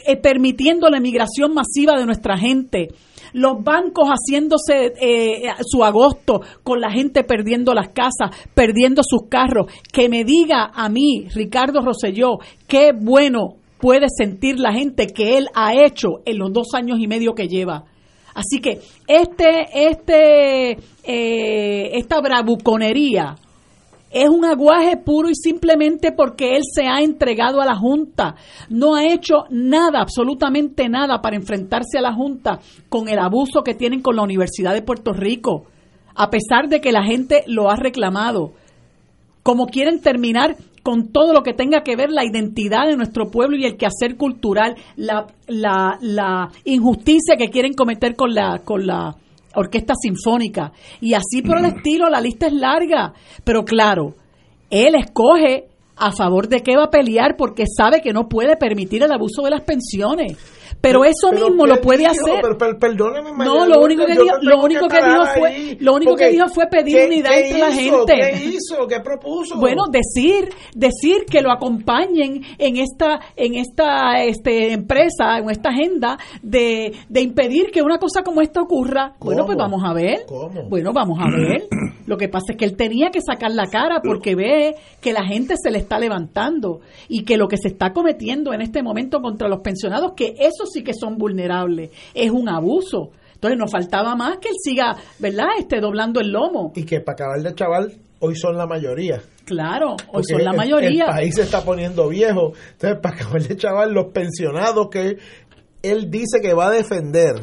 eh, 0.05 0.17
permitiendo 0.17 0.89
la 0.89 0.97
emigración 0.97 1.53
masiva 1.53 1.97
de 1.97 2.05
nuestra 2.05 2.37
gente 2.37 2.89
los 3.33 3.63
bancos 3.63 4.09
haciéndose 4.09 4.93
eh, 4.99 5.53
su 5.65 5.83
agosto 5.83 6.41
con 6.63 6.81
la 6.81 6.91
gente 6.91 7.23
perdiendo 7.23 7.73
las 7.73 7.89
casas, 7.89 8.35
perdiendo 8.53 9.03
sus 9.05 9.29
carros. 9.29 9.67
Que 9.91 10.09
me 10.09 10.23
diga 10.23 10.71
a 10.73 10.89
mí, 10.89 11.27
Ricardo 11.33 11.81
Rosselló, 11.81 12.39
qué 12.67 12.91
bueno 12.93 13.60
puede 13.81 14.07
sentir 14.15 14.59
la 14.59 14.71
gente 14.71 15.07
que 15.07 15.37
él 15.37 15.47
ha 15.53 15.73
hecho 15.73 16.21
en 16.25 16.37
los 16.37 16.53
dos 16.53 16.67
años 16.73 16.99
y 16.99 17.07
medio 17.07 17.33
que 17.33 17.47
lleva. 17.47 17.85
Así 18.33 18.61
que 18.61 18.79
este, 19.07 19.67
este, 19.89 20.77
eh, 21.03 21.91
esta 21.97 22.21
bravuconería 22.21 23.35
es 24.11 24.29
un 24.29 24.45
aguaje 24.45 24.97
puro 24.97 25.29
y 25.29 25.35
simplemente 25.35 26.11
porque 26.11 26.55
él 26.55 26.63
se 26.63 26.85
ha 26.85 27.01
entregado 27.01 27.61
a 27.61 27.65
la 27.65 27.75
Junta. 27.75 28.35
No 28.69 28.95
ha 28.95 29.05
hecho 29.05 29.45
nada, 29.49 30.01
absolutamente 30.01 30.89
nada, 30.89 31.21
para 31.21 31.37
enfrentarse 31.37 31.97
a 31.97 32.01
la 32.01 32.13
Junta 32.13 32.59
con 32.89 33.07
el 33.07 33.19
abuso 33.19 33.63
que 33.63 33.73
tienen 33.73 34.01
con 34.01 34.15
la 34.15 34.23
Universidad 34.23 34.73
de 34.73 34.81
Puerto 34.81 35.13
Rico, 35.13 35.65
a 36.13 36.29
pesar 36.29 36.67
de 36.67 36.81
que 36.81 36.91
la 36.91 37.03
gente 37.03 37.43
lo 37.47 37.69
ha 37.69 37.77
reclamado. 37.77 38.51
Como 39.43 39.67
quieren 39.67 40.01
terminar 40.01 40.55
con 40.83 41.11
todo 41.11 41.33
lo 41.33 41.43
que 41.43 41.53
tenga 41.53 41.81
que 41.83 41.95
ver 41.95 42.09
la 42.11 42.25
identidad 42.25 42.87
de 42.87 42.97
nuestro 42.97 43.29
pueblo 43.29 43.57
y 43.57 43.65
el 43.65 43.77
quehacer 43.77 44.17
cultural, 44.17 44.75
la, 44.95 45.27
la, 45.47 45.97
la 46.01 46.49
injusticia 46.65 47.35
que 47.37 47.49
quieren 47.49 47.73
cometer 47.73 48.15
con 48.15 48.33
la, 48.33 48.59
con 48.63 48.85
la 48.85 49.15
orquesta 49.55 49.93
sinfónica. 49.95 50.71
Y 50.99 51.13
así 51.13 51.41
por 51.41 51.59
el 51.59 51.65
estilo, 51.75 52.09
la 52.09 52.21
lista 52.21 52.47
es 52.47 52.53
larga. 52.53 53.13
Pero 53.43 53.63
claro, 53.63 54.15
él 54.69 54.95
escoge 54.95 55.65
a 55.97 56.11
favor 56.11 56.47
de 56.47 56.61
qué 56.61 56.75
va 56.75 56.85
a 56.85 56.89
pelear 56.89 57.35
porque 57.37 57.65
sabe 57.67 58.01
que 58.01 58.13
no 58.13 58.27
puede 58.27 58.57
permitir 58.57 59.03
el 59.03 59.11
abuso 59.11 59.43
de 59.43 59.51
las 59.51 59.61
pensiones. 59.61 60.37
Pero 60.81 61.05
eso 61.05 61.31
mismo 61.31 61.65
lo 61.67 61.79
puede 61.79 62.07
hacer. 62.07 62.41
no, 63.37 63.65
lo 63.65 63.81
único 63.81 64.05
que 64.05 64.13
dijo, 64.13 64.35
lo 64.41 64.63
único 64.63 64.87
que 64.87 64.97
dijo 64.97 65.25
fue, 65.37 65.77
lo 65.79 65.93
único 65.95 66.15
que 66.15 66.29
dijo 66.29 66.47
fue 66.49 66.67
pedir 66.67 67.07
unidad 67.07 67.37
entre 67.37 67.59
la 67.59 67.71
gente. 67.71 68.13
¿Qué 68.15 68.45
hizo? 68.45 68.87
¿Qué 68.87 68.99
propuso? 68.99 69.57
Bueno, 69.57 69.83
decir, 69.91 70.49
decir 70.73 71.25
que 71.29 71.41
lo 71.41 71.51
acompañen 71.51 72.41
en 72.57 72.77
esta, 72.77 73.19
en 73.35 73.55
esta, 73.55 74.23
este, 74.23 74.73
empresa, 74.73 75.37
en 75.37 75.49
esta 75.49 75.69
agenda 75.69 76.17
de, 76.41 76.93
de 77.07 77.21
impedir 77.21 77.71
que 77.71 77.81
una 77.81 77.99
cosa 77.99 78.23
como 78.23 78.41
esta 78.41 78.61
ocurra. 78.61 79.13
Bueno, 79.19 79.45
pues 79.45 79.57
vamos 79.57 79.81
a 79.85 79.93
ver. 79.93 80.25
¿Cómo? 80.27 80.63
Bueno, 80.67 80.91
vamos 80.93 81.19
a 81.21 81.29
ver. 81.29 81.67
Lo 82.07 82.17
que 82.17 82.27
pasa 82.27 82.53
es 82.53 82.57
que 82.57 82.65
él 82.65 82.75
tenía 82.75 83.09
que 83.11 83.21
sacar 83.21 83.51
la 83.51 83.67
cara 83.67 84.01
porque 84.03 84.35
ve 84.35 84.75
que 84.99 85.13
la 85.13 85.23
gente 85.23 85.55
se 85.61 85.69
le 85.69 85.77
está 85.77 85.99
levantando 85.99 86.81
y 87.07 87.23
que 87.23 87.37
lo 87.37 87.47
que 87.47 87.57
se 87.57 87.67
está 87.67 87.93
cometiendo 87.93 88.53
en 88.53 88.61
este 88.61 88.81
momento 88.81 89.21
contra 89.21 89.47
los 89.47 89.61
pensionados, 89.61 90.13
que 90.15 90.33
eso 90.39 90.65
sí 90.71 90.83
que 90.83 90.93
son 90.93 91.17
vulnerables. 91.17 91.91
Es 92.13 92.31
un 92.31 92.49
abuso. 92.49 93.11
Entonces 93.33 93.57
nos 93.57 93.71
faltaba 93.71 94.15
más 94.15 94.37
que 94.37 94.49
él 94.49 94.55
siga, 94.63 94.95
¿verdad? 95.19 95.47
Este, 95.57 95.79
doblando 95.79 96.19
el 96.19 96.31
lomo. 96.31 96.71
Y 96.75 96.83
que 96.83 96.99
para 97.01 97.13
acabar 97.13 97.41
de 97.41 97.55
chaval, 97.55 97.93
hoy 98.19 98.35
son 98.35 98.55
la 98.55 98.67
mayoría. 98.67 99.21
Claro, 99.45 99.95
hoy 100.13 100.23
son 100.23 100.43
la 100.43 100.53
mayoría. 100.53 101.05
El 101.05 101.09
país 101.09 101.35
se 101.35 101.41
está 101.41 101.63
poniendo 101.63 102.07
viejo. 102.07 102.53
Entonces, 102.73 102.99
para 103.01 103.15
acabar 103.15 103.41
de 103.41 103.57
chaval, 103.57 103.93
los 103.93 104.11
pensionados 104.13 104.89
que 104.89 105.17
él 105.81 106.11
dice 106.11 106.39
que 106.39 106.53
va 106.53 106.67
a 106.67 106.69
defender, 106.69 107.33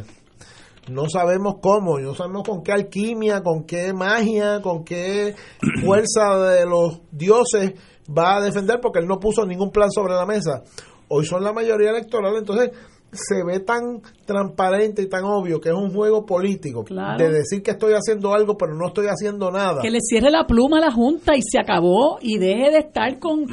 no 0.89 1.09
sabemos 1.09 1.57
cómo, 1.61 1.99
no 1.99 2.15
sabemos 2.15 2.45
con 2.47 2.63
qué 2.63 2.73
alquimia, 2.73 3.43
con 3.43 3.65
qué 3.65 3.93
magia, 3.93 4.61
con 4.63 4.85
qué 4.85 5.35
fuerza 5.85 6.39
de 6.51 6.65
los 6.65 7.01
dioses 7.11 7.75
va 8.09 8.37
a 8.37 8.41
defender, 8.41 8.79
porque 8.81 9.01
él 9.01 9.07
no 9.07 9.19
puso 9.19 9.45
ningún 9.45 9.71
plan 9.71 9.91
sobre 9.91 10.15
la 10.15 10.25
mesa. 10.25 10.63
Hoy 11.09 11.25
son 11.25 11.43
la 11.43 11.53
mayoría 11.53 11.91
electoral, 11.91 12.37
entonces 12.37 12.71
se 13.13 13.43
ve 13.43 13.61
tan 13.61 14.03
transparente 14.27 15.03
y 15.03 15.09
tan 15.09 15.25
obvio 15.25 15.61
que 15.61 15.71
es 15.71 15.75
un 15.75 15.93
juego 15.93 16.27
político 16.27 16.85
de 17.17 17.31
decir 17.31 17.63
que 17.63 17.71
estoy 17.71 17.95
haciendo 17.95 18.35
algo 18.35 18.57
pero 18.59 18.75
no 18.75 18.89
estoy 18.89 19.07
haciendo 19.07 19.51
nada. 19.51 19.81
Que 19.81 19.91
le 19.91 20.01
cierre 20.01 20.31
la 20.31 20.47
pluma 20.47 20.79
a 20.79 20.81
la 20.81 20.93
Junta 20.93 21.35
y 21.37 21.41
se 21.43 21.59
acabó 21.59 22.19
y 22.21 22.39
deje 22.39 22.71
de 22.71 22.79
estar 22.79 23.19
con, 23.19 23.47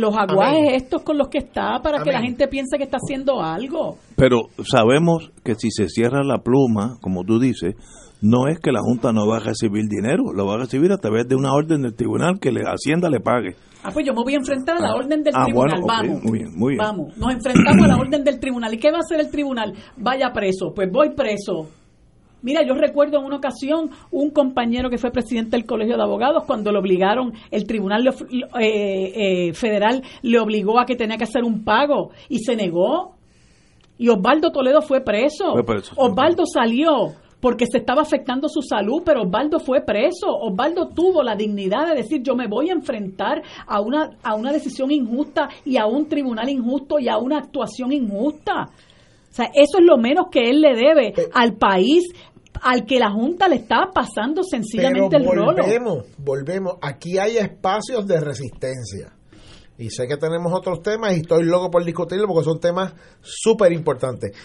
los 0.00 0.16
aguajes 0.16 0.82
estos 0.82 1.02
con 1.02 1.18
los 1.18 1.28
que 1.28 1.38
está 1.38 1.80
para 1.82 2.02
que 2.02 2.10
la 2.10 2.20
gente 2.20 2.48
piense 2.48 2.78
que 2.78 2.84
está 2.84 2.96
haciendo 2.96 3.40
algo. 3.40 3.98
Pero 4.16 4.48
sabemos 4.68 5.30
que 5.44 5.54
si 5.54 5.70
se 5.70 5.88
cierra 5.88 6.24
la 6.24 6.38
pluma, 6.38 6.98
como 7.00 7.24
tú 7.24 7.38
dices, 7.38 7.74
no 8.20 8.48
es 8.48 8.58
que 8.58 8.72
la 8.72 8.80
Junta 8.80 9.12
no 9.12 9.26
va 9.26 9.36
a 9.36 9.40
recibir 9.40 9.88
dinero, 9.88 10.32
lo 10.34 10.46
va 10.46 10.54
a 10.54 10.58
recibir 10.58 10.92
a 10.92 10.98
través 10.98 11.28
de 11.28 11.36
una 11.36 11.54
orden 11.54 11.82
del 11.82 11.94
tribunal 11.94 12.38
que 12.40 12.52
la 12.52 12.72
Hacienda 12.72 13.08
le 13.08 13.20
pague. 13.20 13.56
Ah, 13.82 13.90
pues 13.92 14.06
yo 14.06 14.12
me 14.12 14.22
voy 14.22 14.34
a 14.34 14.36
enfrentar 14.36 14.76
a 14.76 14.80
la 14.80 14.88
ah. 14.88 14.96
orden 14.96 15.22
del 15.22 15.34
ah, 15.36 15.44
tribunal. 15.44 15.80
vamos. 15.86 16.22
muy 16.22 16.38
bien, 16.38 16.50
muy 16.56 16.74
bien. 16.74 16.78
Vamos, 16.78 17.16
nos 17.16 17.32
enfrentamos 17.32 17.84
a 17.84 17.88
la 17.88 17.96
orden 17.96 18.24
del 18.24 18.38
tribunal. 18.38 18.74
¿Y 18.74 18.78
qué 18.78 18.90
va 18.90 18.98
a 18.98 19.00
hacer 19.00 19.20
el 19.20 19.30
tribunal? 19.30 19.74
Vaya 19.96 20.32
preso. 20.32 20.72
Pues 20.74 20.90
voy 20.90 21.10
preso. 21.14 21.68
Mira, 22.42 22.62
yo 22.66 22.74
recuerdo 22.74 23.18
en 23.18 23.24
una 23.24 23.36
ocasión 23.36 23.90
un 24.10 24.30
compañero 24.30 24.88
que 24.88 24.98
fue 24.98 25.10
presidente 25.10 25.56
del 25.56 25.66
Colegio 25.66 25.96
de 25.96 26.02
Abogados 26.02 26.44
cuando 26.46 26.72
le 26.72 26.78
obligaron, 26.78 27.32
el 27.50 27.66
Tribunal 27.66 28.06
eh, 28.08 28.12
eh, 28.60 29.52
Federal 29.52 30.02
le 30.22 30.38
obligó 30.38 30.78
a 30.78 30.86
que 30.86 30.96
tenía 30.96 31.18
que 31.18 31.24
hacer 31.24 31.44
un 31.44 31.64
pago 31.64 32.10
y 32.28 32.38
se 32.38 32.56
negó. 32.56 33.16
Y 33.98 34.08
Osvaldo 34.08 34.50
Toledo 34.50 34.80
fue 34.80 35.02
preso. 35.02 35.52
Fue 35.52 35.64
preso. 35.64 35.92
Osvaldo 35.96 36.44
salió 36.46 37.12
porque 37.40 37.66
se 37.70 37.78
estaba 37.78 38.02
afectando 38.02 38.48
su 38.48 38.62
salud, 38.62 39.02
pero 39.04 39.22
Osvaldo 39.22 39.58
fue 39.58 39.80
preso. 39.82 40.28
Osvaldo 40.28 40.88
tuvo 40.88 41.22
la 41.22 41.34
dignidad 41.34 41.88
de 41.88 41.96
decir, 41.96 42.22
yo 42.22 42.34
me 42.34 42.46
voy 42.46 42.70
a 42.70 42.74
enfrentar 42.74 43.42
a 43.66 43.80
una, 43.80 44.10
a 44.22 44.34
una 44.34 44.52
decisión 44.52 44.90
injusta 44.90 45.48
y 45.64 45.76
a 45.76 45.86
un 45.86 46.08
tribunal 46.08 46.48
injusto 46.48 46.98
y 46.98 47.08
a 47.08 47.18
una 47.18 47.38
actuación 47.38 47.92
injusta. 47.92 48.68
O 49.30 49.32
sea, 49.32 49.46
eso 49.54 49.78
es 49.78 49.84
lo 49.84 49.96
menos 49.96 50.26
que 50.30 50.50
él 50.50 50.60
le 50.60 50.74
debe 50.74 51.14
al 51.32 51.54
país 51.54 52.04
al 52.62 52.84
que 52.84 52.98
la 52.98 53.10
Junta 53.10 53.48
le 53.48 53.56
está 53.56 53.90
pasando 53.92 54.42
sencillamente 54.42 55.16
el 55.16 55.24
rolo. 55.24 55.62
Volvemos, 55.62 56.04
volvemos. 56.18 56.74
Aquí 56.82 57.18
hay 57.18 57.38
espacios 57.38 58.06
de 58.06 58.20
resistencia. 58.20 59.12
Y 59.78 59.88
sé 59.88 60.06
que 60.06 60.18
tenemos 60.18 60.52
otros 60.52 60.82
temas 60.82 61.16
y 61.16 61.20
estoy 61.20 61.44
loco 61.44 61.70
por 61.70 61.84
discutirlo 61.84 62.26
porque 62.26 62.44
son 62.44 62.60
temas 62.60 62.92
súper 63.22 63.72
importantes. 63.72 64.36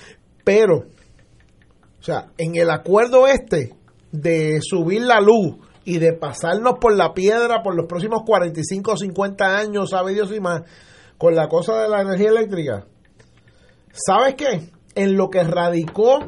Pero 0.45 0.85
sea, 2.05 2.27
en 2.37 2.55
el 2.55 2.69
acuerdo 2.69 3.27
este 3.27 3.73
de 4.11 4.59
subir 4.61 5.01
la 5.01 5.19
luz 5.19 5.57
y 5.83 5.97
de 5.97 6.13
pasarnos 6.13 6.75
por 6.79 6.95
la 6.95 7.13
piedra 7.13 7.63
por 7.63 7.75
los 7.75 7.87
próximos 7.87 8.23
45 8.25 8.91
o 8.91 8.97
50 8.97 9.57
años, 9.57 9.89
sabe 9.89 10.13
Dios 10.13 10.31
y 10.31 10.39
más, 10.39 10.63
con 11.17 11.35
la 11.35 11.47
cosa 11.47 11.81
de 11.81 11.89
la 11.89 12.01
energía 12.01 12.29
eléctrica. 12.29 12.85
¿Sabes 13.91 14.35
qué? 14.35 14.69
En 14.95 15.15
lo 15.17 15.29
que 15.29 15.43
radicó 15.43 16.19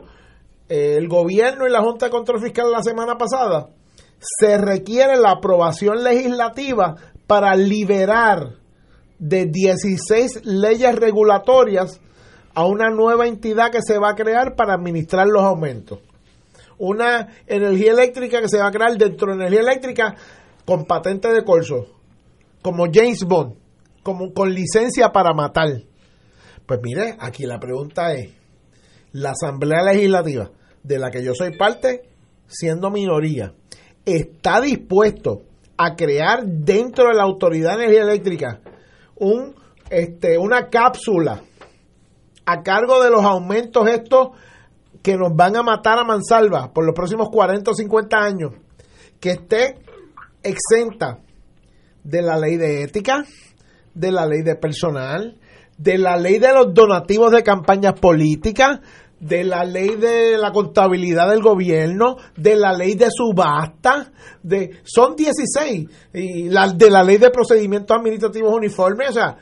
eh, 0.69 0.95
el 0.97 1.07
gobierno 1.07 1.67
y 1.67 1.71
la 1.71 1.81
Junta 1.81 2.05
de 2.07 2.11
Control 2.11 2.41
Fiscal 2.41 2.71
la 2.71 2.83
semana 2.83 3.17
pasada, 3.17 3.69
se 4.19 4.57
requiere 4.57 5.17
la 5.17 5.31
aprobación 5.31 6.03
legislativa 6.03 6.95
para 7.27 7.55
liberar 7.55 8.55
de 9.19 9.45
16 9.45 10.45
leyes 10.45 10.95
regulatorias 10.95 11.99
a 12.57 12.65
una 12.65 12.89
nueva 12.89 13.27
entidad 13.27 13.69
que 13.69 13.83
se 13.83 13.99
va 13.99 14.09
a 14.09 14.15
crear 14.15 14.55
para 14.55 14.73
administrar 14.73 15.27
los 15.27 15.43
aumentos. 15.43 15.99
Una 16.79 17.27
energía 17.45 17.91
eléctrica 17.91 18.41
que 18.41 18.49
se 18.49 18.57
va 18.57 18.69
a 18.69 18.71
crear 18.71 18.97
dentro 18.97 19.27
de 19.27 19.35
energía 19.35 19.59
eléctrica 19.59 20.15
con 20.65 20.85
patente 20.85 21.31
de 21.31 21.43
corso, 21.43 21.85
como 22.63 22.85
James 22.91 23.23
Bond, 23.25 23.53
como 24.01 24.33
con 24.33 24.55
licencia 24.55 25.11
para 25.11 25.35
matar. 25.35 25.67
Pues 26.65 26.79
mire, 26.81 27.15
aquí 27.19 27.45
la 27.45 27.59
pregunta 27.59 28.13
es, 28.13 28.31
la 29.11 29.33
Asamblea 29.33 29.83
Legislativa, 29.83 30.49
de 30.81 30.97
la 30.97 31.11
que 31.11 31.23
yo 31.23 31.35
soy 31.35 31.55
parte, 31.55 32.09
siendo 32.47 32.89
minoría, 32.89 33.53
está 34.03 34.61
dispuesto 34.61 35.43
a 35.77 35.95
crear 35.95 36.43
dentro 36.43 37.09
de 37.09 37.13
la 37.13 37.23
Autoridad 37.23 37.77
de 37.77 37.83
Energía 37.83 38.01
Eléctrica 38.01 38.61
un, 39.15 39.53
este, 39.91 40.39
una 40.39 40.69
cápsula 40.69 41.43
a 42.47 42.63
cargo 42.63 43.03
de 43.03 43.11
los 43.11 43.23
aumentos 43.25 43.87
estos 43.89 44.29
que 45.03 45.17
nos 45.17 45.35
van 45.35 45.57
a 45.57 45.63
matar 45.63 45.99
a 45.99 46.05
mansalva 46.05 46.71
por 46.73 46.85
los 46.85 46.95
próximos 46.95 47.27
40 47.29 47.71
o 47.71 47.73
50 47.73 48.17
años, 48.17 48.53
que 49.19 49.31
esté 49.31 49.75
exenta 50.41 51.19
de 52.05 52.21
la 52.21 52.37
ley 52.37 52.55
de 52.55 52.83
ética, 52.83 53.25
de 53.93 54.11
la 54.13 54.25
ley 54.25 54.43
de 54.43 54.55
personal, 54.55 55.37
de 55.77 55.97
la 55.97 56.15
ley 56.15 56.39
de 56.39 56.53
los 56.53 56.73
donativos 56.73 57.31
de 57.31 57.43
campañas 57.43 57.99
políticas, 57.99 58.79
de 59.19 59.43
la 59.43 59.65
ley 59.65 59.97
de 59.97 60.37
la 60.37 60.53
contabilidad 60.53 61.29
del 61.29 61.41
gobierno, 61.41 62.15
de 62.37 62.55
la 62.55 62.71
ley 62.71 62.95
de 62.95 63.09
subasta, 63.11 64.09
de 64.41 64.79
son 64.85 65.17
16 65.17 65.85
y 66.13 66.49
la 66.49 66.69
de 66.69 66.89
la 66.89 67.03
ley 67.03 67.17
de 67.17 67.29
procedimientos 67.29 67.97
administrativos 67.97 68.53
uniformes, 68.55 69.09
o 69.09 69.13
sea, 69.13 69.37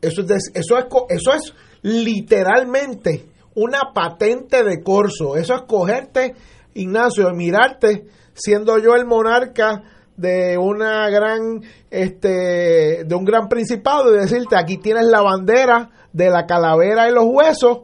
eso 0.00 0.22
es 0.22 0.52
eso 0.54 0.78
es 0.78 0.84
eso 1.08 1.32
es 1.32 1.54
literalmente 1.82 3.26
una 3.54 3.92
patente 3.92 4.62
de 4.62 4.82
corso, 4.82 5.36
eso 5.36 5.54
es 5.54 5.62
cogerte 5.62 6.34
Ignacio, 6.74 7.32
mirarte 7.34 8.06
siendo 8.34 8.78
yo 8.78 8.94
el 8.94 9.04
monarca 9.04 9.82
de 10.16 10.56
una 10.58 11.08
gran 11.10 11.62
este 11.90 13.04
de 13.04 13.14
un 13.14 13.24
gran 13.24 13.48
principado 13.48 14.14
y 14.14 14.18
decirte 14.18 14.56
aquí 14.56 14.78
tienes 14.78 15.06
la 15.06 15.22
bandera 15.22 15.90
de 16.12 16.30
la 16.30 16.46
calavera 16.46 17.08
y 17.08 17.12
los 17.12 17.24
huesos. 17.26 17.80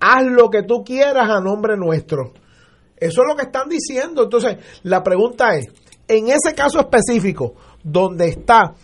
Haz 0.00 0.24
lo 0.24 0.50
que 0.50 0.62
tú 0.62 0.82
quieras 0.84 1.30
a 1.30 1.40
nombre 1.40 1.76
nuestro. 1.76 2.32
Eso 2.96 3.22
es 3.22 3.28
lo 3.28 3.36
que 3.36 3.44
están 3.44 3.68
diciendo. 3.68 4.24
Entonces 4.24 4.56
la 4.82 5.02
pregunta 5.02 5.54
es 5.56 5.68
en 6.08 6.28
ese 6.28 6.54
caso 6.54 6.80
específico 6.80 7.54
donde 7.82 8.28
está 8.28 8.74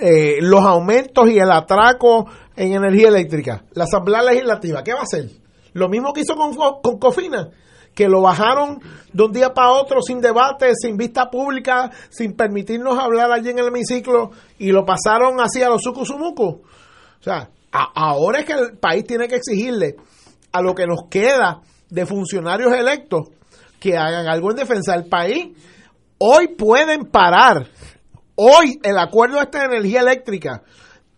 eh, 0.00 0.38
los 0.40 0.64
aumentos 0.64 1.28
y 1.28 1.38
el 1.38 1.50
atraco 1.50 2.26
en 2.60 2.74
energía 2.74 3.08
eléctrica 3.08 3.64
la 3.72 3.84
asamblea 3.84 4.22
legislativa 4.22 4.84
qué 4.84 4.92
va 4.92 5.00
a 5.00 5.04
hacer 5.04 5.30
lo 5.72 5.88
mismo 5.88 6.12
que 6.12 6.20
hizo 6.20 6.36
con, 6.36 6.54
con 6.54 6.98
Cofina 6.98 7.48
que 7.94 8.06
lo 8.06 8.20
bajaron 8.20 8.80
de 9.12 9.22
un 9.24 9.32
día 9.32 9.52
para 9.52 9.72
otro 9.72 10.00
sin 10.00 10.20
debate, 10.20 10.72
sin 10.80 10.96
vista 10.96 11.28
pública, 11.28 11.90
sin 12.08 12.34
permitirnos 12.34 12.96
hablar 12.98 13.32
allí 13.32 13.50
en 13.50 13.58
el 13.58 13.66
hemiciclo 13.66 14.30
y 14.58 14.70
lo 14.70 14.84
pasaron 14.84 15.40
así 15.40 15.60
a 15.62 15.68
los 15.68 15.82
sucusumucos. 15.82 16.54
O 16.54 17.22
sea, 17.22 17.50
ahora 17.72 18.40
es 18.40 18.44
que 18.44 18.52
el 18.52 18.78
país 18.78 19.04
tiene 19.04 19.26
que 19.26 19.36
exigirle 19.36 19.96
a 20.52 20.62
lo 20.62 20.74
que 20.74 20.86
nos 20.86 21.08
queda 21.10 21.62
de 21.88 22.06
funcionarios 22.06 22.72
electos 22.72 23.28
que 23.80 23.96
hagan 23.96 24.28
algo 24.28 24.50
en 24.50 24.58
defensa 24.58 24.92
del 24.92 25.08
país. 25.08 25.56
Hoy 26.18 26.54
pueden 26.56 27.06
parar, 27.06 27.66
hoy 28.36 28.78
el 28.82 28.98
acuerdo 28.98 29.40
este 29.40 29.58
de 29.58 29.64
energía 29.64 30.02
eléctrica, 30.02 30.62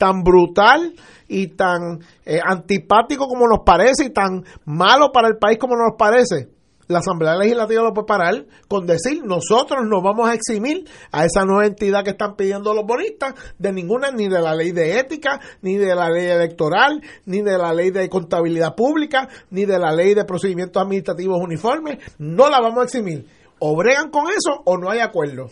tan 0.02 0.24
brutal 0.24 0.94
y 1.28 1.46
tan 1.46 2.00
eh, 2.26 2.40
antipático 2.44 3.28
como 3.28 3.46
nos 3.46 3.60
parece 3.64 4.06
y 4.06 4.10
tan 4.10 4.44
malo 4.64 5.12
para 5.12 5.28
el 5.28 5.36
país 5.36 5.58
como 5.58 5.76
nos 5.76 5.96
parece, 5.96 6.48
la 6.88 6.98
Asamblea 6.98 7.36
Legislativa 7.36 7.84
lo 7.84 7.94
puede 7.94 8.08
parar 8.08 8.46
con 8.66 8.84
decir 8.84 9.22
nosotros 9.24 9.82
nos 9.88 10.02
vamos 10.02 10.28
a 10.28 10.34
eximir 10.34 10.88
a 11.12 11.24
esa 11.24 11.44
nueva 11.44 11.66
entidad 11.66 12.02
que 12.02 12.10
están 12.10 12.34
pidiendo 12.34 12.74
los 12.74 12.84
bonistas 12.84 13.34
de 13.60 13.72
ninguna, 13.72 14.10
ni 14.10 14.26
de 14.26 14.40
la 14.40 14.56
ley 14.56 14.72
de 14.72 14.98
ética, 14.98 15.38
ni 15.60 15.76
de 15.76 15.94
la 15.94 16.10
ley 16.10 16.26
electoral, 16.26 17.00
ni 17.24 17.40
de 17.42 17.56
la 17.56 17.72
ley 17.72 17.92
de 17.92 18.08
contabilidad 18.08 18.74
pública, 18.74 19.28
ni 19.50 19.66
de 19.66 19.78
la 19.78 19.92
ley 19.92 20.14
de 20.14 20.24
procedimientos 20.24 20.82
administrativos 20.82 21.38
uniformes, 21.40 21.98
no 22.18 22.50
la 22.50 22.60
vamos 22.60 22.80
a 22.80 22.84
eximir. 22.86 23.24
O 23.60 23.76
bregan 23.76 24.10
con 24.10 24.24
eso 24.24 24.62
o 24.64 24.76
no 24.76 24.90
hay 24.90 24.98
acuerdo. 24.98 25.48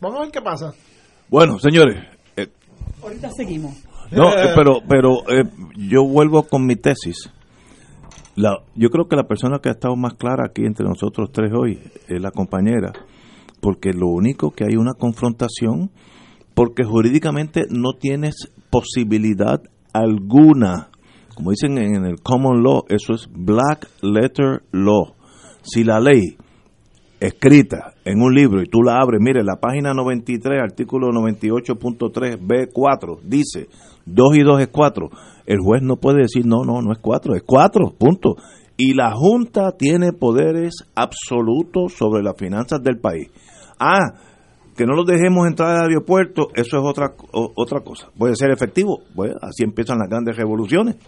Vamos 0.00 0.20
a 0.20 0.22
ver 0.22 0.32
qué 0.32 0.40
pasa. 0.40 0.72
Bueno, 1.28 1.58
señores. 1.58 2.02
Eh, 2.38 2.48
Ahorita 3.02 3.30
seguimos. 3.36 3.89
No, 4.12 4.30
eh, 4.30 4.52
pero, 4.54 4.80
pero 4.88 5.18
eh, 5.28 5.44
yo 5.76 6.04
vuelvo 6.04 6.42
con 6.44 6.66
mi 6.66 6.76
tesis 6.76 7.30
yo 8.74 8.90
creo 8.90 9.08
que 9.08 9.16
la 9.16 9.26
persona 9.26 9.58
que 9.58 9.68
ha 9.68 9.72
estado 9.72 9.96
más 9.96 10.14
clara 10.14 10.44
aquí 10.46 10.64
entre 10.64 10.86
nosotros 10.86 11.30
tres 11.32 11.52
hoy 11.52 11.78
es 12.08 12.20
la 12.20 12.30
compañera, 12.30 12.92
porque 13.60 13.92
lo 13.92 14.08
único 14.08 14.50
que 14.52 14.64
hay 14.64 14.76
una 14.76 14.94
confrontación, 14.94 15.90
porque 16.54 16.84
jurídicamente 16.84 17.64
no 17.70 17.94
tienes 17.98 18.50
posibilidad 18.70 19.60
alguna, 19.92 20.88
como 21.34 21.50
dicen 21.50 21.78
en 21.78 22.04
el 22.04 22.20
common 22.22 22.62
law, 22.62 22.84
eso 22.88 23.14
es 23.14 23.28
black 23.30 23.88
letter 24.02 24.62
law. 24.72 25.14
Si 25.62 25.84
la 25.84 26.00
ley 26.00 26.36
escrita 27.18 27.94
en 28.04 28.22
un 28.22 28.34
libro 28.34 28.62
y 28.62 28.66
tú 28.66 28.82
la 28.82 28.98
abres, 28.98 29.20
mire, 29.20 29.44
la 29.44 29.56
página 29.56 29.92
93, 29.92 30.62
artículo 30.62 31.08
98.3 31.08 32.38
B4, 32.38 33.20
dice 33.22 33.68
2 34.14 34.36
y 34.36 34.42
2 34.42 34.60
es 34.60 34.68
4 34.68 35.10
el 35.50 35.58
juez 35.58 35.82
no 35.82 35.96
puede 35.96 36.22
decir, 36.22 36.46
no, 36.46 36.62
no, 36.64 36.80
no 36.80 36.92
es 36.92 36.98
cuatro, 36.98 37.34
es 37.34 37.42
cuatro, 37.44 37.92
punto. 37.98 38.36
Y 38.76 38.94
la 38.94 39.10
Junta 39.10 39.72
tiene 39.76 40.12
poderes 40.12 40.74
absolutos 40.94 41.94
sobre 41.94 42.22
las 42.22 42.36
finanzas 42.36 42.80
del 42.84 43.00
país. 43.00 43.32
Ah, 43.80 44.14
que 44.76 44.86
no 44.86 44.94
los 44.94 45.06
dejemos 45.06 45.48
entrar 45.48 45.76
al 45.76 45.88
aeropuerto, 45.88 46.50
eso 46.54 46.78
es 46.78 46.84
otra, 46.84 47.14
otra 47.32 47.80
cosa. 47.80 48.10
Puede 48.16 48.36
ser 48.36 48.52
efectivo, 48.52 49.00
pues 49.16 49.32
así 49.42 49.64
empiezan 49.64 49.98
las 49.98 50.08
grandes 50.08 50.36
revoluciones. 50.36 50.98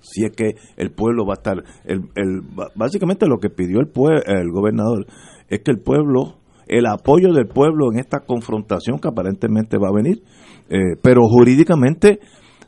Si 0.00 0.26
es 0.26 0.32
que 0.36 0.56
el 0.76 0.90
pueblo 0.90 1.24
va 1.24 1.32
a 1.32 1.38
estar, 1.38 1.56
el, 1.86 2.02
el, 2.14 2.42
básicamente 2.74 3.26
lo 3.26 3.38
que 3.38 3.48
pidió 3.48 3.80
el, 3.80 3.90
el 4.26 4.50
gobernador 4.50 5.06
es 5.48 5.60
que 5.62 5.70
el 5.70 5.80
pueblo, 5.80 6.36
el 6.68 6.84
apoyo 6.84 7.32
del 7.32 7.48
pueblo 7.48 7.90
en 7.90 8.00
esta 8.00 8.20
confrontación 8.20 8.98
que 8.98 9.08
aparentemente 9.08 9.78
va 9.78 9.88
a 9.88 9.96
venir, 9.96 10.22
eh, 10.68 10.96
pero 11.02 11.22
jurídicamente 11.28 12.20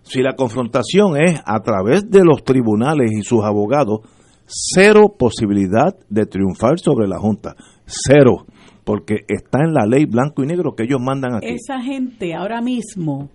si 0.09 0.23
la 0.23 0.35
confrontación 0.35 1.21
es 1.21 1.41
a 1.45 1.61
través 1.61 2.11
de 2.11 2.25
los 2.25 2.43
tribunales 2.43 3.13
y 3.13 3.23
sus 3.23 3.45
abogados, 3.45 4.01
cero 4.47 5.15
posibilidad 5.19 5.95
de 6.09 6.25
triunfar 6.25 6.79
sobre 6.79 7.07
la 7.07 7.19
Junta. 7.19 7.55
Cero. 7.85 8.47
Porque 8.85 9.27
está 9.29 9.59
en 9.63 9.75
la 9.75 9.85
ley 9.85 10.07
blanco 10.07 10.43
y 10.43 10.47
negro 10.47 10.73
que 10.75 10.85
ellos 10.85 10.99
mandan 10.99 11.35
aquí. 11.35 11.49
Esa 11.49 11.83
gente 11.83 12.35
ahora 12.35 12.63
mismo 12.63 13.29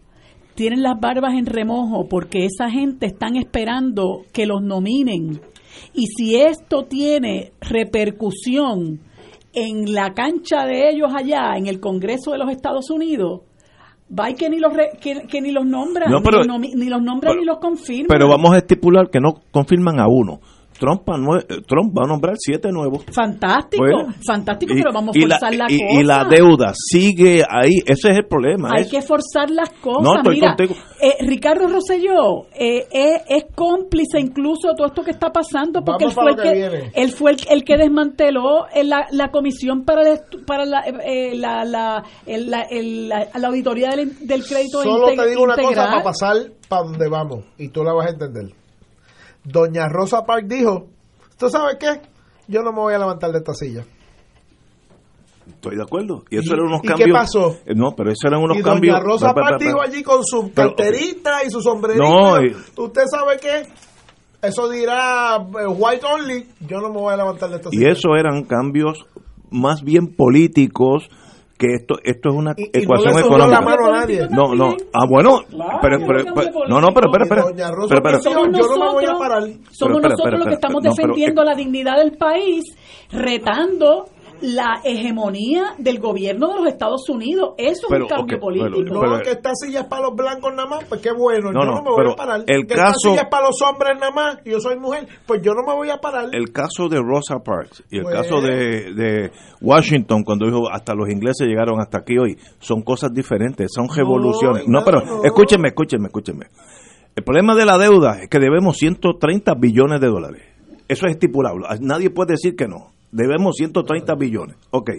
tienen 0.55 0.82
las 0.82 0.99
barbas 0.99 1.36
en 1.36 1.45
remojo 1.45 2.07
porque 2.09 2.45
esa 2.45 2.72
gente 2.72 3.05
están 3.05 3.36
esperando 3.36 4.22
que 4.34 4.47
los 4.47 4.64
nominen. 4.64 5.41
Y 5.93 6.07
si 6.07 6.38
esto 6.38 6.86
tiene 6.86 7.51
repercusión 7.61 8.99
en 9.53 9.93
la 9.93 10.14
cancha 10.16 10.66
de 10.66 10.89
ellos 10.89 11.11
allá, 11.16 11.55
en 11.55 11.68
el 11.68 11.80
Congreso 11.80 12.32
de 12.32 12.39
los 12.39 12.49
Estados 12.49 12.89
Unidos, 12.89 13.41
Va 14.18 14.32
que 14.34 14.49
ni 14.49 14.59
los 14.59 14.74
que, 15.01 15.41
ni 15.41 15.51
los 15.51 15.66
nombran, 15.66 16.07
ni, 16.07 16.14
los, 16.14 16.59
ni, 16.59 16.86
los 16.86 17.01
nombran 17.01 17.38
ni 17.38 17.45
los 17.45 17.57
confirman. 17.57 18.07
Pero 18.07 18.28
vamos 18.28 18.53
a 18.53 18.57
estipular 18.57 19.09
que 19.09 19.20
no 19.20 19.41
confirman 19.51 19.99
a 19.99 20.07
uno. 20.07 20.39
Trump, 20.84 21.03
Trump 21.65 21.97
va 21.97 22.03
a 22.03 22.07
nombrar 22.09 22.36
siete 22.38 22.69
nuevos. 22.69 23.05
Fantástico, 23.09 23.86
fantástico, 24.27 24.73
pero 24.75 24.91
vamos 24.91 25.15
a 25.15 25.19
forzar 25.21 25.55
la, 25.55 25.65
y, 25.69 25.99
Y 25.99 26.03
la 26.03 26.25
deuda 26.25 26.73
sigue 26.75 27.41
ahí, 27.49 27.77
ese 27.86 28.11
es 28.11 28.17
el 28.17 28.25
problema. 28.25 28.67
Hay 28.75 28.89
que 28.89 29.01
forzar 29.01 29.49
las 29.49 29.69
cosas. 29.69 30.23
Mira, 30.27 30.57
eh, 30.59 31.15
Ricardo 31.21 31.69
Rosselló 31.69 32.47
eh, 32.53 32.86
eh, 32.91 33.21
es 33.29 33.45
cómplice 33.55 34.19
incluso 34.19 34.67
de 34.67 34.73
todo 34.75 34.88
esto 34.88 35.03
que 35.03 35.11
está 35.11 35.31
pasando, 35.31 35.81
porque 35.86 36.03
él 36.03 36.11
fue, 36.11 36.31
el 36.31 36.36
que, 36.36 36.91
él 36.93 37.11
fue 37.11 37.31
el, 37.49 37.63
que 37.63 37.77
desmanteló 37.77 38.65
la, 38.84 39.07
la 39.11 39.31
comisión 39.31 39.86
para, 39.86 40.01
para 40.45 40.65
la, 40.65 40.84
la, 41.34 41.63
la, 41.63 42.03
la, 42.27 43.47
auditoría 43.47 43.91
del, 43.91 44.27
del 44.27 44.45
crédito 44.45 44.81
Solo 44.84 45.13
te 45.15 45.29
digo 45.29 45.43
una 45.43 45.55
cosa 45.55 45.86
para 45.86 46.03
pasar 46.03 46.38
para 46.67 46.84
donde 46.84 47.07
vamos, 47.07 47.45
y 47.57 47.69
tú 47.69 47.84
la 47.84 47.93
vas 47.93 48.07
a 48.07 48.09
entender 48.09 48.62
Doña 49.43 49.89
Rosa 49.89 50.23
Park 50.25 50.45
dijo, 50.47 50.87
¿tú 51.37 51.49
sabes 51.49 51.77
qué? 51.79 52.01
Yo 52.47 52.61
no 52.61 52.71
me 52.71 52.79
voy 52.79 52.93
a 52.93 52.99
levantar 52.99 53.31
de 53.31 53.39
esta 53.39 53.53
silla. 53.53 53.85
Estoy 55.47 55.75
de 55.75 55.83
acuerdo. 55.83 56.23
Y 56.29 56.37
eso 56.37 56.53
eran 56.53 56.67
unos 56.67 56.81
¿y 56.83 56.87
cambios. 56.87 57.07
¿Qué 57.07 57.13
pasó? 57.13 57.57
Eh, 57.65 57.73
no, 57.75 57.91
pero 57.95 58.11
eso 58.11 58.27
eran 58.27 58.41
unos 58.41 58.57
cambios. 58.61 58.95
Doña 58.95 59.05
Rosa 59.05 59.33
Park 59.33 59.59
dijo 59.59 59.81
allí 59.81 60.01
con 60.03 60.23
su 60.23 60.51
carterita 60.53 61.43
y 61.45 61.49
su 61.49 61.61
sombrerito. 61.61 62.03
No, 62.03 62.35
¿Usted 62.77 63.03
sabe 63.11 63.37
qué? 63.41 63.67
Eso 64.41 64.69
dirá 64.69 65.37
eh, 65.37 65.67
white 65.67 66.05
only. 66.05 66.47
Yo 66.61 66.79
no 66.79 66.89
me 66.89 66.99
voy 66.99 67.13
a 67.13 67.17
levantar 67.17 67.49
de 67.49 67.57
esta 67.57 67.69
silla. 67.69 67.87
Y 67.87 67.91
eso 67.91 68.15
eran 68.15 68.43
cambios 68.43 69.05
más 69.51 69.83
bien 69.83 70.15
políticos 70.15 71.09
que 71.57 71.75
esto 71.75 71.95
esto 72.03 72.29
es 72.29 72.35
una 72.35 72.53
ecuación 72.57 73.19
económica. 73.19 73.61
No, 74.29 74.55
no. 74.55 74.75
Ah, 74.93 75.05
bueno, 75.07 75.41
pero, 75.81 75.97
pero, 76.05 76.67
no, 76.67 76.81
no, 76.81 76.89
pero 76.93 77.11
espera, 77.11 77.43
espera. 77.45 78.19
somos 78.19 78.49
nosotros, 78.49 79.59
somos 79.71 80.01
nosotros 80.01 80.39
los 80.39 80.47
que 80.47 80.53
estamos 80.53 80.83
defendiendo 80.83 81.43
la 81.43 81.55
dignidad 81.55 81.97
del 81.97 82.13
país, 82.17 82.63
retando 83.11 84.07
la 84.43 84.81
hegemonía 84.83 85.73
del 85.77 85.99
gobierno 85.99 86.49
de 86.49 86.55
los 86.55 86.67
Estados 86.67 87.07
Unidos. 87.09 87.55
Eso 87.57 87.87
es 87.89 88.01
un 88.01 88.07
cambio 88.07 88.39
político. 88.39 88.81
no, 88.81 89.21
que 89.21 89.31
esta 89.31 89.51
silla 89.55 89.81
es 89.81 89.87
para 89.87 90.03
los 90.03 90.15
blancos 90.15 90.53
nada 90.53 90.67
más, 90.67 90.83
pues 90.83 91.01
qué 91.01 91.11
bueno, 91.11 91.51
yo 91.53 91.65
no, 91.65 91.81
me 91.81 91.89
voy 91.89 92.11
a 92.11 92.15
parar. 92.15 92.43
El 92.45 92.67
que 92.67 92.75
caso, 92.75 92.91
esta 92.91 93.09
silla 93.09 93.21
es 93.21 93.29
para 93.29 93.47
los 93.47 93.61
hombres 93.61 93.93
nada 93.99 94.11
más, 94.11 94.37
y 94.45 94.51
yo 94.51 94.59
soy 94.59 94.77
mujer, 94.77 95.07
pues 95.25 95.41
yo 95.41 95.53
no 95.53 95.63
me 95.65 95.73
voy 95.73 95.89
a 95.89 95.97
parar. 95.97 96.25
El 96.33 96.51
caso 96.51 96.89
de 96.89 96.99
Rosa 97.01 97.39
Parks 97.39 97.83
y 97.89 97.97
el 97.97 98.03
pues 98.03 98.15
caso 98.15 98.41
de, 98.41 98.93
de, 98.93 99.31
Washington, 99.61 100.23
cuando 100.23 100.45
dijo 100.45 100.69
hasta 100.69 100.93
los 100.93 101.09
ingleses 101.09 101.47
llegaron 101.47 101.79
hasta 101.79 101.99
aquí 101.99 102.17
hoy, 102.17 102.37
son 102.59 102.81
cosas 102.81 103.13
diferentes, 103.13 103.71
son 103.73 103.87
revoluciones. 103.87 104.67
No, 104.67 104.83
pero 104.83 105.23
escúchenme, 105.23 105.69
escúchenme, 105.69 106.07
escúchenme. 106.07 106.47
El 107.15 107.23
problema 107.23 107.55
de 107.55 107.65
la 107.65 107.77
deuda 107.77 108.19
es 108.21 108.29
que 108.29 108.39
debemos 108.39 108.75
130 108.77 109.53
billones 109.55 110.01
de 110.01 110.07
dólares. 110.07 110.41
Eso 110.87 111.05
es 111.05 111.13
estipulable. 111.13 111.65
Nadie 111.79 112.09
puede 112.09 112.33
decir 112.33 112.55
que 112.55 112.67
no. 112.67 112.92
Debemos 113.14 113.55
130 113.57 114.16
billones. 114.16 114.57
Ok. 114.72 114.89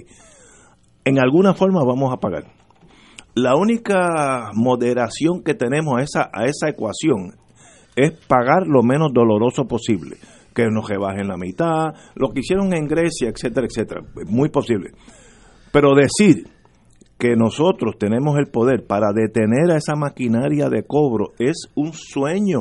En 1.04 1.18
alguna 1.18 1.52
forma 1.52 1.84
vamos 1.84 2.12
a 2.12 2.18
pagar. 2.18 2.44
La 3.34 3.56
única 3.56 4.52
moderación 4.54 5.42
que 5.42 5.54
tenemos 5.54 5.98
a 5.98 6.02
esa, 6.02 6.30
a 6.32 6.44
esa 6.44 6.68
ecuación 6.68 7.34
es 7.96 8.12
pagar 8.28 8.68
lo 8.68 8.84
menos 8.84 9.12
doloroso 9.12 9.66
posible. 9.66 10.16
Que 10.54 10.66
nos 10.70 10.88
rebajen 10.88 11.26
la 11.26 11.36
mitad, 11.36 11.88
lo 12.14 12.30
que 12.30 12.40
hicieron 12.40 12.72
en 12.72 12.86
Grecia, 12.86 13.28
etcétera, 13.28 13.66
etcétera. 13.66 14.02
Muy 14.28 14.48
posible. 14.50 14.92
Pero 15.72 15.96
decir 15.96 16.46
que 17.18 17.34
nosotros 17.34 17.96
tenemos 17.98 18.38
el 18.38 18.46
poder 18.46 18.86
para 18.86 19.12
detener 19.12 19.72
a 19.72 19.78
esa 19.78 19.96
maquinaria 19.96 20.68
de 20.68 20.84
cobro 20.84 21.32
es 21.40 21.68
un 21.74 21.92
sueño. 21.92 22.60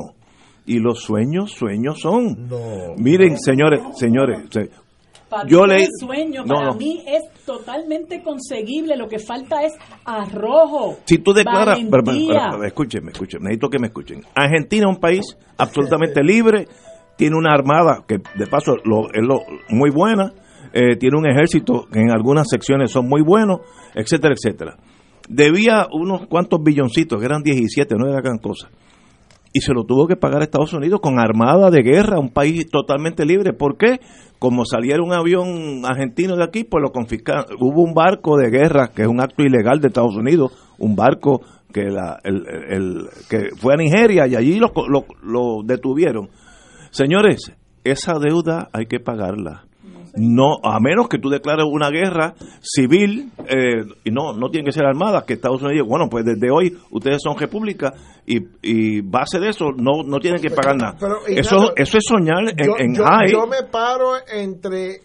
Y 0.66 0.80
los 0.80 1.02
sueños, 1.02 1.52
sueños 1.52 2.00
son. 2.00 2.50
Miren, 2.98 3.38
señores, 3.38 3.82
señores, 3.96 4.50
para 5.34 5.50
yo 5.50 5.66
le 5.66 5.88
sueño, 6.00 6.44
para 6.46 6.74
mí 6.74 7.04
es 7.08 7.24
totalmente 7.46 8.22
conseguible, 8.22 8.96
lo 8.96 9.08
que 9.08 9.20
falta 9.20 9.64
es 9.64 9.74
arrojo. 10.06 10.98
Si 11.06 11.18
tú 11.18 11.34
declaras, 11.34 11.80
escúcheme, 12.66 13.12
escúcheme, 13.12 13.44
necesito 13.46 13.70
que 13.70 13.80
me 13.80 13.88
escuchen. 13.88 14.22
Argentina 14.36 14.86
es 14.90 14.96
un 14.96 15.02
país 15.02 15.38
absolutamente 15.58 16.24
libre, 16.24 16.68
tiene 17.18 17.36
una 17.36 17.52
armada 17.52 18.04
que 18.08 18.20
de 18.36 18.48
paso 18.48 18.76
lo, 18.84 19.08
es 19.12 19.22
lo, 19.22 19.42
muy 19.70 19.90
buena, 19.90 20.34
eh, 20.74 20.96
tiene 20.98 21.18
un 21.18 21.28
ejército 21.28 21.88
que 21.92 22.00
en 22.00 22.12
algunas 22.12 22.48
secciones 22.50 22.92
son 22.92 23.08
muy 23.08 23.22
buenos, 23.22 23.62
etcétera, 23.96 24.36
etcétera. 24.36 24.78
Debía 25.30 25.88
unos 25.92 26.28
cuantos 26.28 26.62
billoncitos, 26.62 27.20
que 27.20 27.26
eran 27.26 27.42
17, 27.44 27.96
no 27.98 28.10
era 28.10 28.22
gran 28.22 28.38
cosa. 28.40 28.70
Y 29.54 29.62
se 29.62 29.74
lo 29.74 29.86
tuvo 29.86 30.08
que 30.08 30.16
pagar 30.16 30.42
Estados 30.42 30.74
Unidos 30.74 31.00
con 31.00 31.20
armada 31.20 31.70
de 31.70 31.84
guerra, 31.84 32.20
un 32.20 32.32
país 32.32 32.70
totalmente 32.72 33.24
libre. 33.24 33.54
¿Por 33.54 33.78
qué? 33.78 34.00
Como 34.40 34.66
saliera 34.66 35.04
un 35.04 35.14
avión 35.14 35.86
argentino 35.86 36.36
de 36.36 36.44
aquí, 36.44 36.64
pues 36.64 36.82
lo 36.82 36.92
confiscaron. 36.92 37.46
Hubo 37.60 37.84
un 37.84 37.94
barco 37.94 38.36
de 38.36 38.50
guerra, 38.50 38.88
que 38.88 39.04
es 39.04 39.08
un 39.08 39.22
acto 39.22 39.44
ilegal 39.44 39.80
de 39.80 39.90
Estados 39.90 40.16
Unidos, 40.16 40.52
un 40.80 40.96
barco 40.96 41.42
que, 41.72 41.84
la, 41.84 42.20
el, 42.24 43.08
que 43.30 43.50
fue 43.56 43.76
a 43.76 43.78
Nigeria 43.78 44.28
y 44.28 44.36
allí 44.36 44.60
lo 44.60 45.62
detuvieron. 45.64 46.30
Señores, 46.90 47.54
esa 47.84 48.18
deuda 48.20 48.70
hay 48.74 48.88
que 48.88 49.00
pagarla 49.00 49.66
no 50.16 50.58
a 50.64 50.80
menos 50.80 51.10
que 51.10 51.18
tú 51.18 51.30
declares 51.30 51.66
una 51.70 51.90
guerra 51.90 52.36
civil 52.62 53.32
eh, 53.48 53.84
y 54.04 54.12
no 54.12 54.34
no 54.34 54.50
tiene 54.50 54.66
que 54.66 54.72
ser 54.72 54.86
armada 54.86 55.26
que 55.26 55.34
Estados 55.34 55.62
Unidos 55.62 55.88
bueno 55.88 56.08
pues 56.10 56.24
desde 56.24 56.52
hoy 56.52 56.78
ustedes 56.92 57.22
son 57.24 57.38
república 57.38 57.94
y, 58.26 58.38
y 58.62 59.02
base 59.02 59.40
de 59.40 59.50
eso 59.50 59.72
no 59.76 60.04
no 60.06 60.20
tienen 60.20 60.42
que 60.42 60.52
pagar 60.52 60.76
nada 60.78 60.98
eso 61.28 61.74
eso 61.76 61.98
es 61.98 62.04
soñar 62.08 62.44
en, 62.56 62.96
yo, 62.96 63.04
yo, 63.28 63.48
me 63.48 63.64
paro 63.70 64.14
entre 64.32 65.00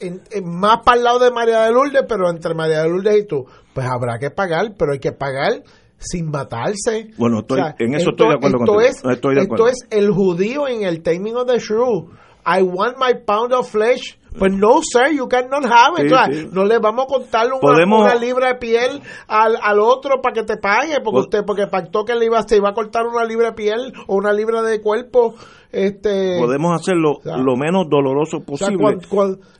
más 0.44 0.80
para 0.84 0.98
el 0.98 1.04
lado 1.04 1.18
de 1.20 1.30
María 1.30 1.62
de 1.62 1.72
Lourdes 1.72 2.04
pero 2.06 2.28
entre 2.30 2.54
María 2.54 2.82
de 2.82 2.88
Lourdes 2.88 3.18
y 3.18 3.26
tú 3.26 3.46
pues 3.72 3.86
habrá 3.86 4.18
que 4.18 4.30
pagar 4.30 4.74
pero 4.78 4.92
hay 4.92 4.98
que 4.98 5.12
pagar 5.12 5.62
sin 5.98 6.30
matarse. 6.30 7.10
Bueno, 7.18 7.44
en 7.78 7.94
eso 7.94 8.10
estoy 8.10 8.28
de 8.28 8.34
acuerdo 8.34 8.80
esto 8.80 9.30
Es, 9.32 9.38
Esto 9.38 9.66
es 9.66 9.86
el 9.90 10.10
judío 10.10 10.68
en 10.68 10.84
el 10.84 11.02
of 11.36 11.46
the 11.46 11.58
shrew. 11.58 12.10
I 12.46 12.62
want 12.62 12.96
my 12.98 13.14
pound 13.26 13.52
of 13.52 13.68
flesh 13.68 14.16
pues 14.38 14.52
no, 14.52 14.80
sir, 14.82 15.16
you 15.16 15.28
cannot 15.28 15.64
have 15.64 16.02
it. 16.02 16.52
No 16.52 16.64
le 16.64 16.78
vamos 16.78 17.04
a 17.04 17.08
contar 17.08 17.46
una, 17.52 18.14
libra 18.14 18.48
de 18.48 18.54
piel 18.56 19.02
al, 19.26 19.56
al 19.60 19.80
otro 19.80 20.20
para 20.22 20.34
que 20.34 20.42
te 20.44 20.56
pague, 20.56 21.00
porque 21.02 21.20
usted 21.20 21.44
porque 21.44 21.66
pactó 21.66 22.04
que 22.04 22.14
le 22.14 22.26
iba, 22.26 22.42
se 22.42 22.56
iba 22.56 22.70
a 22.70 22.74
cortar 22.74 23.06
una 23.06 23.24
libra 23.24 23.48
de 23.48 23.54
piel 23.54 23.92
o 24.06 24.16
una 24.16 24.32
libra 24.32 24.62
de 24.62 24.80
cuerpo. 24.80 25.34
Este, 25.70 26.38
podemos 26.38 26.80
hacerlo 26.80 27.18
lo 27.24 27.56
menos 27.56 27.86
doloroso 27.90 28.40
posible. 28.40 28.98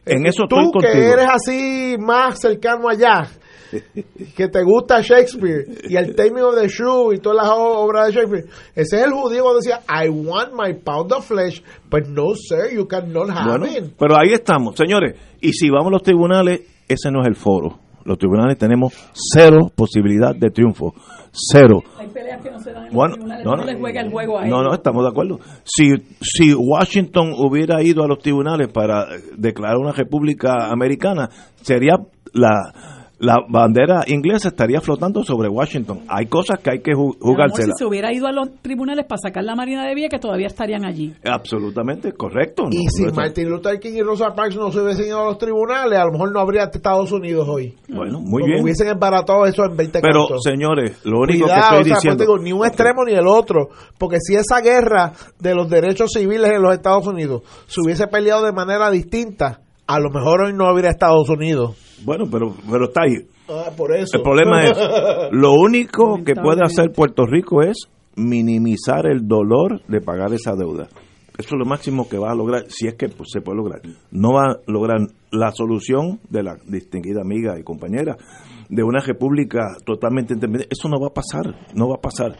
en 0.07 0.27
eso 0.27 0.45
tú 0.49 0.57
que 0.81 1.11
eres 1.11 1.27
así 1.31 1.97
más 1.99 2.41
cercano 2.41 2.89
allá, 2.89 3.29
que 4.37 4.49
te 4.49 4.63
gusta 4.63 5.01
Shakespeare 5.01 5.65
y 5.89 5.97
el 5.97 6.15
Taming 6.15 6.43
of 6.43 6.55
the 6.61 6.69
Shrew 6.69 7.13
y 7.13 7.19
todas 7.19 7.45
las 7.45 7.55
obras 7.57 8.07
de 8.07 8.13
Shakespeare. 8.13 8.45
Ese 8.75 8.97
es 8.97 9.05
el 9.05 9.13
judío 9.13 9.43
cuando 9.43 9.61
decía, 9.61 9.81
I 9.89 10.09
want 10.09 10.53
my 10.53 10.75
pound 10.75 11.13
of 11.13 11.27
flesh, 11.27 11.63
but 11.91 12.07
no, 12.09 12.35
sir, 12.35 12.75
you 12.75 12.87
cannot 12.87 13.31
have 13.31 13.67
it. 13.67 13.93
Pero 13.99 14.17
ahí 14.17 14.33
estamos, 14.33 14.77
señores. 14.77 15.17
Y 15.41 15.53
si 15.53 15.71
vamos 15.71 15.89
a 15.89 15.91
los 15.91 16.03
tribunales, 16.03 16.63
ese 16.89 17.11
no 17.11 17.21
es 17.21 17.29
el 17.29 17.37
foro. 17.37 17.79
Los 18.05 18.17
tribunales 18.17 18.57
tenemos 18.57 18.95
cero 19.13 19.71
posibilidad 19.75 20.35
de 20.35 20.49
triunfo. 20.51 20.95
Cero. 21.31 21.83
Hay 21.99 22.09
peleas 22.09 22.43
que 22.43 22.51
no 22.51 22.59
se 22.59 22.73
dan 22.73 22.87
en 22.87 22.95
bueno, 22.95 23.17
no, 23.19 23.57
no, 23.57 23.65
les 23.65 23.77
juega 23.79 24.01
el 24.01 24.11
juego 24.11 24.39
a 24.39 24.47
No, 24.47 24.63
no, 24.63 24.73
estamos 24.73 25.03
de 25.03 25.11
acuerdo. 25.11 25.39
Si, 25.65 25.93
si 26.23 26.55
Washington 26.55 27.35
hubiera 27.37 27.83
ido 27.83 28.03
a 28.03 28.09
los 28.09 28.19
tribunales 28.19 28.69
para 28.73 29.09
declarar 29.37 29.77
una 29.77 29.93
república 29.93 30.71
americana, 30.71 31.29
sería 31.61 31.97
la 32.33 32.98
la 33.19 33.39
bandera 33.49 34.05
inglesa 34.07 34.49
estaría 34.49 34.81
flotando 34.81 35.25
sobre 35.25 35.49
Washington. 35.49 36.01
Hay 36.09 36.27
cosas 36.27 36.61
que 36.61 36.71
hay 36.71 36.79
que 36.81 36.95
jugársela. 36.95 37.75
Si 37.75 37.79
se 37.79 37.85
hubiera 37.85 38.13
ido 38.13 38.27
a 38.27 38.33
los 38.33 38.49
tribunales 38.63 39.07
para 39.07 39.19
sacar 39.19 39.45
la 39.45 39.55
Marina 39.55 39.87
de 39.87 39.95
Vía, 39.95 40.09
que 40.09 40.19
todavía 40.19 40.47
estarían 40.47 40.85
allí. 40.85 41.15
Absolutamente, 41.25 42.13
correcto. 42.13 42.65
y 42.71 42.89
si 42.89 43.05
Martin 43.13 43.49
Luther 43.51 43.79
King 43.81 43.95
y 43.95 44.03
Rosa 44.03 44.35
Parks 44.35 44.57
no 44.57 44.71
se 44.71 44.81
hubiesen 44.81 45.07
ido 45.07 45.21
a 45.21 45.25
los 45.25 45.39
tribunales, 45.39 45.99
a 45.99 46.05
lo 46.05 46.13
mejor 46.13 46.33
no 46.33 46.41
habría 46.41 46.65
Estados 46.65 47.11
Unidos 47.13 47.49
hoy. 47.49 47.75
Bueno, 47.89 48.21
muy 48.21 48.45
bien. 48.45 48.63
hubiesen 48.63 48.89
embaratado 48.89 49.47
eso 49.47 49.65
en 49.65 49.77
20 49.77 50.01
Pero, 50.01 50.27
señores, 50.41 51.05
lo 51.05 51.21
único 51.21 51.47
que 51.47 51.53
estoy 51.53 51.83
pues 51.83 52.03
diciendo... 52.03 52.39
ni 52.39 52.53
un 52.53 52.65
extremo 52.65 53.05
ni 53.05 53.15
el 53.15 53.27
otro. 53.27 53.69
Porque 53.99 54.19
si 54.21 54.37
esa 54.37 54.61
guerra 54.61 55.13
de 55.41 55.55
los 55.55 55.69
derechos 55.69 56.11
civiles 56.13 56.51
en 56.51 56.63
los 56.63 56.73
Estados 56.73 57.07
Unidos 57.07 57.43
se 57.67 57.81
hubiese 57.81 58.07
peleado 58.07 58.45
de 58.45 58.53
manera 58.53 58.91
distinta, 58.91 59.61
a 59.89 59.99
lo 59.99 60.11
mejor 60.11 60.43
hoy 60.43 60.53
no 60.53 60.67
habría 60.67 60.91
Estados 60.91 61.29
Unidos. 61.31 61.75
Bueno, 62.05 62.27
pero, 62.31 62.55
pero 62.71 62.85
está 62.85 63.03
ahí. 63.03 63.27
Ah, 63.49 63.71
por 63.75 63.97
eso. 63.97 64.19
El 64.19 64.23
problema 64.23 64.65
es, 64.65 64.79
lo 65.33 65.55
único 65.55 66.23
que 66.25 66.35
puede 66.35 66.63
hacer 66.63 66.93
Puerto 66.93 67.25
Rico 67.25 67.63
es 67.63 67.89
minimizar 68.15 69.07
el 69.07 69.27
dolor 69.27 69.81
de 69.89 70.01
pagar 70.01 70.33
esa 70.35 70.55
deuda. 70.55 70.89
Eso 71.39 71.55
es 71.55 71.59
lo 71.59 71.65
máximo 71.65 72.09
que 72.09 72.19
va 72.19 72.33
a 72.33 72.35
lograr, 72.35 72.65
si 72.69 72.87
es 72.89 72.95
que 72.95 73.09
pues, 73.09 73.31
se 73.33 73.41
puede 73.41 73.59
lograr. 73.59 73.81
No 74.11 74.35
va 74.35 74.43
a 74.43 74.57
lograr 74.67 74.99
la 75.31 75.53
solución 75.53 76.21
de 76.29 76.43
la 76.43 76.57
distinguida 76.67 77.23
amiga 77.23 77.59
y 77.59 77.63
compañera 77.63 78.17
de 78.69 78.83
una 78.83 79.01
república 79.01 79.61
totalmente 79.87 80.35
independiente. 80.35 80.69
Eso 80.71 80.89
no 80.89 81.01
va 81.01 81.09
a 81.09 81.15
pasar, 81.15 81.67
no 81.75 81.89
va 81.89 81.95
a 81.95 82.01
pasar. 82.01 82.33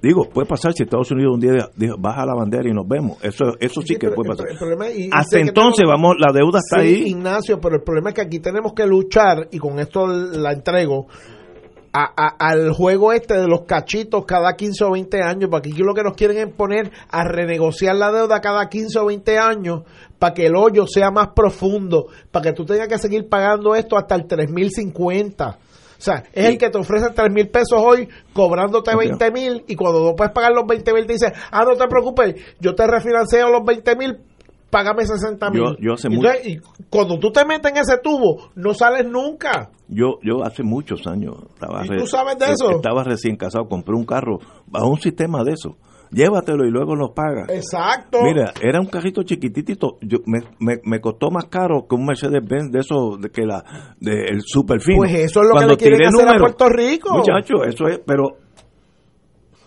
Digo, 0.00 0.28
puede 0.28 0.46
pasar 0.46 0.72
si 0.72 0.84
Estados 0.84 1.10
Unidos 1.10 1.34
un 1.34 1.40
día 1.40 1.52
baja 1.98 2.24
la 2.24 2.34
bandera 2.34 2.68
y 2.68 2.72
nos 2.72 2.86
vemos. 2.86 3.18
Eso 3.22 3.44
eso 3.58 3.82
sí, 3.82 3.96
que 3.96 4.10
puede 4.10 4.30
pasar. 4.30 4.46
Hasta 5.12 5.38
entonces, 5.40 5.84
vamos, 5.86 6.16
la 6.18 6.32
deuda 6.32 6.60
está 6.60 6.80
ahí. 6.80 7.08
Ignacio, 7.08 7.60
pero 7.60 7.76
el 7.76 7.82
problema 7.82 8.10
es 8.10 8.14
que 8.14 8.22
aquí 8.22 8.38
tenemos 8.38 8.72
que 8.74 8.86
luchar, 8.86 9.48
y 9.50 9.58
con 9.58 9.78
esto 9.78 10.06
la 10.06 10.52
entrego, 10.52 11.06
al 11.92 12.72
juego 12.72 13.12
este 13.12 13.34
de 13.34 13.48
los 13.48 13.62
cachitos 13.62 14.24
cada 14.24 14.54
15 14.54 14.84
o 14.84 14.90
20 14.92 15.22
años, 15.22 15.50
porque 15.50 15.70
aquí 15.70 15.82
lo 15.82 15.94
que 15.94 16.02
nos 16.02 16.14
quieren 16.14 16.36
es 16.38 16.54
poner 16.54 16.90
a 17.10 17.24
renegociar 17.24 17.96
la 17.96 18.12
deuda 18.12 18.40
cada 18.40 18.68
15 18.68 18.98
o 18.98 19.06
20 19.06 19.38
años 19.38 19.82
para 20.18 20.34
que 20.34 20.46
el 20.46 20.56
hoyo 20.56 20.86
sea 20.86 21.10
más 21.10 21.28
profundo, 21.34 22.06
para 22.30 22.44
que 22.44 22.52
tú 22.52 22.64
tengas 22.64 22.88
que 22.88 22.98
seguir 22.98 23.28
pagando 23.28 23.74
esto 23.74 23.96
hasta 23.96 24.14
el 24.14 24.26
3050. 24.26 25.58
O 25.98 26.00
sea, 26.00 26.22
es 26.32 26.46
el 26.46 26.58
que 26.58 26.70
te 26.70 26.78
ofrece 26.78 27.10
3 27.10 27.32
mil 27.32 27.48
pesos 27.48 27.74
hoy 27.76 28.08
cobrándote 28.32 28.94
20 28.94 29.32
mil 29.32 29.64
y 29.66 29.74
cuando 29.74 30.04
no 30.04 30.14
puedes 30.14 30.32
pagar 30.32 30.52
los 30.52 30.64
20 30.64 30.92
mil 30.94 31.06
te 31.06 31.14
dice, 31.14 31.32
ah, 31.50 31.64
no 31.64 31.76
te 31.76 31.88
preocupes, 31.88 32.36
yo 32.60 32.74
te 32.76 32.86
refinancio 32.86 33.48
los 33.50 33.64
20 33.64 33.96
mil, 33.96 34.16
págame 34.70 35.04
60 35.04 35.50
mil. 35.50 35.76
Yo, 35.80 35.94
hace 35.94 36.08
y, 36.08 36.52
y, 36.52 36.60
cuando 36.88 37.18
tú 37.18 37.32
te 37.32 37.44
metes 37.44 37.72
en 37.72 37.78
ese 37.78 37.98
tubo, 37.98 38.50
no 38.54 38.74
sales 38.74 39.06
nunca. 39.10 39.70
Yo, 39.88 40.20
yo 40.22 40.44
hace 40.44 40.62
muchos 40.62 41.04
años 41.08 41.34
estaba, 41.54 41.84
¿Y 41.84 41.88
tú 41.98 42.06
sabes 42.06 42.38
de 42.38 42.52
eso? 42.52 42.70
estaba 42.76 43.02
recién 43.02 43.36
casado, 43.36 43.66
compré 43.68 43.96
un 43.96 44.04
carro 44.04 44.38
bajo 44.66 44.88
un 44.88 45.00
sistema 45.00 45.42
de 45.42 45.54
eso 45.54 45.76
llévatelo 46.10 46.66
y 46.66 46.70
luego 46.70 46.94
lo 46.94 47.14
pagas. 47.14 47.48
Exacto. 47.50 48.18
Mira, 48.22 48.52
era 48.62 48.80
un 48.80 48.86
carrito 48.86 49.22
chiquitito, 49.22 49.98
yo, 50.00 50.18
me, 50.26 50.40
me, 50.58 50.80
me, 50.84 51.00
costó 51.00 51.30
más 51.30 51.46
caro 51.46 51.86
que 51.88 51.94
un 51.94 52.06
Mercedes-Benz 52.06 52.70
de 52.72 52.78
eso, 52.80 53.16
de 53.20 53.30
que 53.30 53.44
la, 53.44 53.64
de 54.00 54.24
el 54.28 54.42
super 54.42 54.80
fino. 54.80 54.98
Pues 54.98 55.14
eso 55.14 55.42
es 55.42 55.48
lo 55.48 55.60
que 55.60 55.66
le 55.66 55.76
quieren 55.76 56.06
hacer 56.06 56.28
a 56.28 56.38
Puerto 56.38 56.68
Rico. 56.68 57.16
Muchachos, 57.16 57.60
eso 57.66 57.86
es, 57.86 58.00
pero 58.06 58.36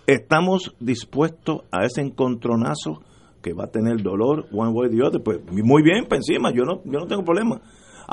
estamos 0.07 0.75
dispuestos 0.79 1.61
a 1.71 1.85
ese 1.85 2.01
encontronazo 2.01 3.01
que 3.41 3.53
va 3.53 3.65
a 3.65 3.67
tener 3.67 4.01
dolor 4.01 4.45
one 4.51 4.71
way 4.71 4.89
the 4.89 5.03
other. 5.03 5.21
Pues 5.23 5.39
muy 5.51 5.81
bien, 5.83 6.05
para 6.05 6.17
encima, 6.17 6.51
yo 6.51 6.63
no, 6.63 6.81
yo 6.85 6.99
no 6.99 7.07
tengo 7.07 7.23
problema. 7.23 7.61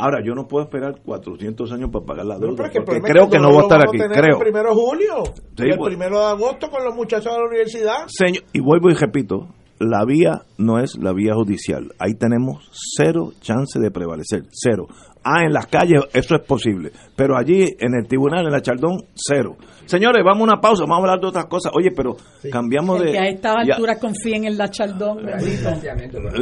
Ahora, 0.01 0.19
yo 0.25 0.33
no 0.33 0.47
puedo 0.47 0.65
esperar 0.65 1.01
400 1.05 1.73
años 1.73 1.91
para 1.91 2.05
pagar 2.07 2.27
la 2.27 2.39
deuda, 2.39 2.55
porque 2.57 2.79
creo 3.03 3.25
es 3.25 3.31
que 3.31 3.39
no 3.41 3.49
voy 3.49 3.59
a 3.59 3.63
estar 3.63 3.81
aquí, 3.83 3.99
creo. 3.99 4.37
El 4.37 4.43
primero 4.45 4.69
de 4.69 4.75
julio, 4.77 5.25
Sí, 5.57 5.65
el 5.65 5.77
pues. 5.77 5.89
primero 5.89 6.21
de 6.21 6.27
agosto 6.27 6.71
con 6.71 6.85
los 6.85 6.95
muchachos 6.95 7.33
de 7.33 7.39
la 7.41 7.47
universidad. 7.49 8.07
Señor, 8.07 8.45
y 8.53 8.61
vuelvo 8.61 8.91
y 8.91 8.95
repito, 8.95 9.49
la 9.81 10.05
vía 10.07 10.43
no 10.57 10.79
es 10.79 10.97
la 10.99 11.13
vía 11.13 11.35
judicial. 11.35 11.93
Ahí 11.99 12.15
tenemos 12.15 12.71
cero 12.97 13.33
chance 13.41 13.81
de 13.81 13.91
prevalecer, 13.91 14.45
cero. 14.53 14.87
Ah, 15.31 15.45
en 15.45 15.53
las 15.53 15.67
calles 15.67 16.01
eso 16.15 16.37
es 16.37 16.41
posible, 16.47 16.91
pero 17.15 17.37
allí 17.37 17.65
en 17.79 17.95
el 17.95 18.07
tribunal, 18.09 18.47
en 18.47 18.53
la 18.53 18.63
Chaldón, 18.63 18.97
cero. 19.15 19.57
Señores, 19.85 20.23
vamos 20.25 20.41
a 20.49 20.53
una 20.53 20.61
pausa, 20.61 20.85
vamos 20.85 21.01
a 21.01 21.03
hablar 21.03 21.21
de 21.21 21.27
otras 21.27 21.45
cosas. 21.47 21.73
Oye, 21.77 21.91
pero 21.95 22.17
cambiamos 22.51 22.99
El 23.01 23.07
de... 23.07 23.13
que 23.13 23.19
a 23.19 23.29
esta 23.29 23.55
ya- 23.67 23.75
altura 23.75 23.99
confíen 23.99 24.45
en 24.47 24.57
la 24.57 24.71
Chaldón, 24.71 25.27
bendito. 25.27 25.71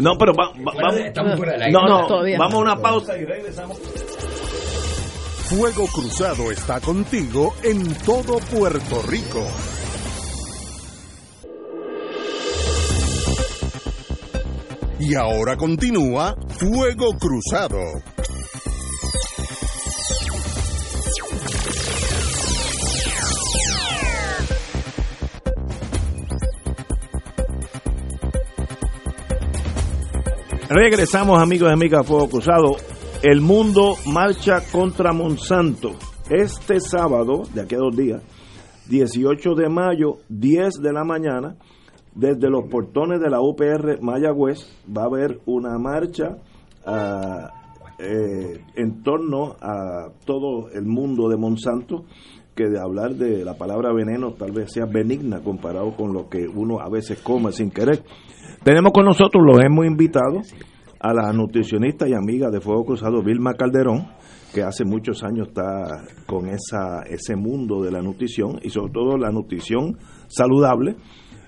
No, 0.00 0.12
pero 0.16 0.32
va- 0.34 0.52
va- 0.52 0.72
vamos... 0.82 1.00
Estamos 1.00 1.36
fuera 1.36 1.52
del 1.54 1.62
aire. 1.62 1.72
No, 1.72 1.88
no, 1.88 2.06
todavía 2.06 2.38
vamos 2.38 2.54
a 2.54 2.58
una 2.58 2.76
pausa 2.76 3.16
y 3.18 3.24
regresamos. 3.24 3.76
Fuego 5.48 5.86
Cruzado 5.92 6.50
está 6.52 6.80
contigo 6.80 7.54
en 7.64 7.92
todo 8.04 8.38
Puerto 8.52 9.02
Rico. 9.08 9.42
Y 14.98 15.14
ahora 15.14 15.56
continúa 15.56 16.34
Fuego 16.58 17.12
Cruzado. 17.18 17.78
Regresamos, 30.68 31.40
amigos 31.40 31.68
y 31.70 31.72
amigas, 31.72 32.04
Fuego 32.04 32.28
Cruzado. 32.28 32.76
El 33.22 33.40
mundo 33.40 33.94
marcha 34.12 34.60
contra 34.72 35.12
Monsanto. 35.12 35.92
Este 36.28 36.80
sábado, 36.80 37.44
de 37.54 37.60
aquí 37.60 37.76
a 37.76 37.78
dos 37.78 37.96
días, 37.96 38.20
18 38.88 39.54
de 39.54 39.68
mayo, 39.68 40.16
10 40.28 40.82
de 40.82 40.92
la 40.92 41.04
mañana, 41.04 41.56
desde 42.16 42.50
los 42.50 42.64
portones 42.68 43.20
de 43.20 43.30
la 43.30 43.40
UPR 43.40 44.02
Mayagüez, 44.02 44.66
va 44.86 45.02
a 45.02 45.06
haber 45.06 45.38
una 45.46 45.78
marcha 45.78 46.38
ah, 46.84 47.48
eh, 48.00 48.60
en 48.74 49.04
torno 49.04 49.54
a 49.60 50.08
todo 50.24 50.68
el 50.72 50.84
mundo 50.84 51.28
de 51.28 51.36
Monsanto, 51.36 52.06
que 52.56 52.68
de 52.68 52.80
hablar 52.80 53.14
de 53.14 53.44
la 53.44 53.54
palabra 53.54 53.92
veneno 53.92 54.32
tal 54.32 54.50
vez 54.50 54.72
sea 54.72 54.86
benigna 54.86 55.40
comparado 55.44 55.94
con 55.94 56.14
lo 56.14 56.28
que 56.28 56.48
uno 56.48 56.80
a 56.80 56.88
veces 56.88 57.20
come 57.20 57.52
sin 57.52 57.70
querer. 57.70 58.02
Tenemos 58.64 58.92
con 58.92 59.04
nosotros, 59.04 59.44
los 59.46 59.62
hemos 59.62 59.86
invitado, 59.86 60.40
a 60.98 61.12
la 61.12 61.32
nutricionista 61.32 62.08
y 62.08 62.14
amiga 62.14 62.50
de 62.50 62.60
Fuego 62.60 62.84
Cruzado, 62.86 63.22
Vilma 63.22 63.54
Calderón, 63.54 64.06
que 64.54 64.62
hace 64.62 64.84
muchos 64.84 65.22
años 65.22 65.48
está 65.48 66.04
con 66.26 66.48
esa, 66.48 67.02
ese 67.08 67.36
mundo 67.36 67.82
de 67.82 67.92
la 67.92 68.00
nutrición 68.00 68.58
y 68.62 68.70
sobre 68.70 68.92
todo 68.92 69.18
la 69.18 69.30
nutrición 69.30 69.98
saludable. 70.28 70.96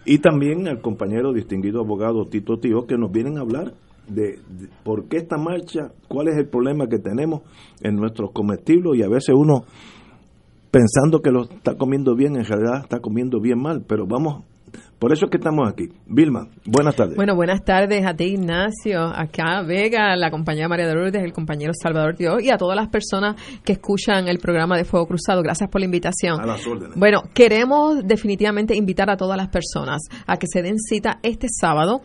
Y 0.04 0.18
también 0.18 0.68
al 0.68 0.80
compañero 0.80 1.32
distinguido 1.32 1.80
abogado 1.80 2.26
Tito 2.28 2.58
Tío, 2.58 2.86
que 2.86 2.98
nos 2.98 3.10
vienen 3.10 3.38
a 3.38 3.40
hablar 3.40 3.72
de, 4.06 4.38
de 4.48 4.68
por 4.84 5.08
qué 5.08 5.16
esta 5.16 5.38
marcha, 5.38 5.92
cuál 6.06 6.28
es 6.28 6.36
el 6.36 6.48
problema 6.48 6.86
que 6.86 6.98
tenemos 6.98 7.42
en 7.82 7.96
nuestros 7.96 8.30
comestibles 8.32 8.98
y 8.98 9.02
a 9.02 9.08
veces 9.08 9.34
uno 9.34 9.64
pensando 10.70 11.20
que 11.20 11.30
lo 11.30 11.44
está 11.44 11.76
comiendo 11.76 12.14
bien, 12.14 12.36
en 12.36 12.44
realidad 12.44 12.82
está 12.82 13.00
comiendo 13.00 13.40
bien 13.40 13.60
mal, 13.60 13.84
pero 13.86 14.06
vamos, 14.06 14.44
por 14.98 15.12
eso 15.12 15.26
es 15.26 15.30
que 15.30 15.36
estamos 15.36 15.68
aquí. 15.68 15.88
Vilma, 16.06 16.48
buenas 16.66 16.96
tardes. 16.96 17.16
Bueno, 17.16 17.36
buenas 17.36 17.64
tardes 17.64 18.04
a 18.04 18.14
ti, 18.14 18.24
Ignacio, 18.24 19.00
acá 19.02 19.62
Vega, 19.62 20.16
la 20.16 20.30
compañera 20.30 20.68
María 20.68 20.88
de 20.88 20.94
Lourdes, 20.94 21.22
el 21.22 21.32
compañero 21.32 21.72
Salvador 21.80 22.16
Dios 22.16 22.42
y 22.42 22.50
a 22.50 22.56
todas 22.58 22.76
las 22.76 22.88
personas 22.88 23.36
que 23.64 23.74
escuchan 23.74 24.28
el 24.28 24.38
programa 24.38 24.76
de 24.76 24.84
Fuego 24.84 25.06
Cruzado. 25.06 25.42
Gracias 25.42 25.70
por 25.70 25.80
la 25.80 25.84
invitación. 25.84 26.40
a 26.40 26.46
las 26.46 26.66
órdenes. 26.66 26.96
Bueno, 26.96 27.22
queremos 27.32 28.04
definitivamente 28.04 28.76
invitar 28.76 29.08
a 29.10 29.16
todas 29.16 29.36
las 29.36 29.48
personas 29.48 30.02
a 30.26 30.36
que 30.36 30.46
se 30.48 30.62
den 30.62 30.78
cita 30.78 31.20
este 31.22 31.46
sábado. 31.48 32.00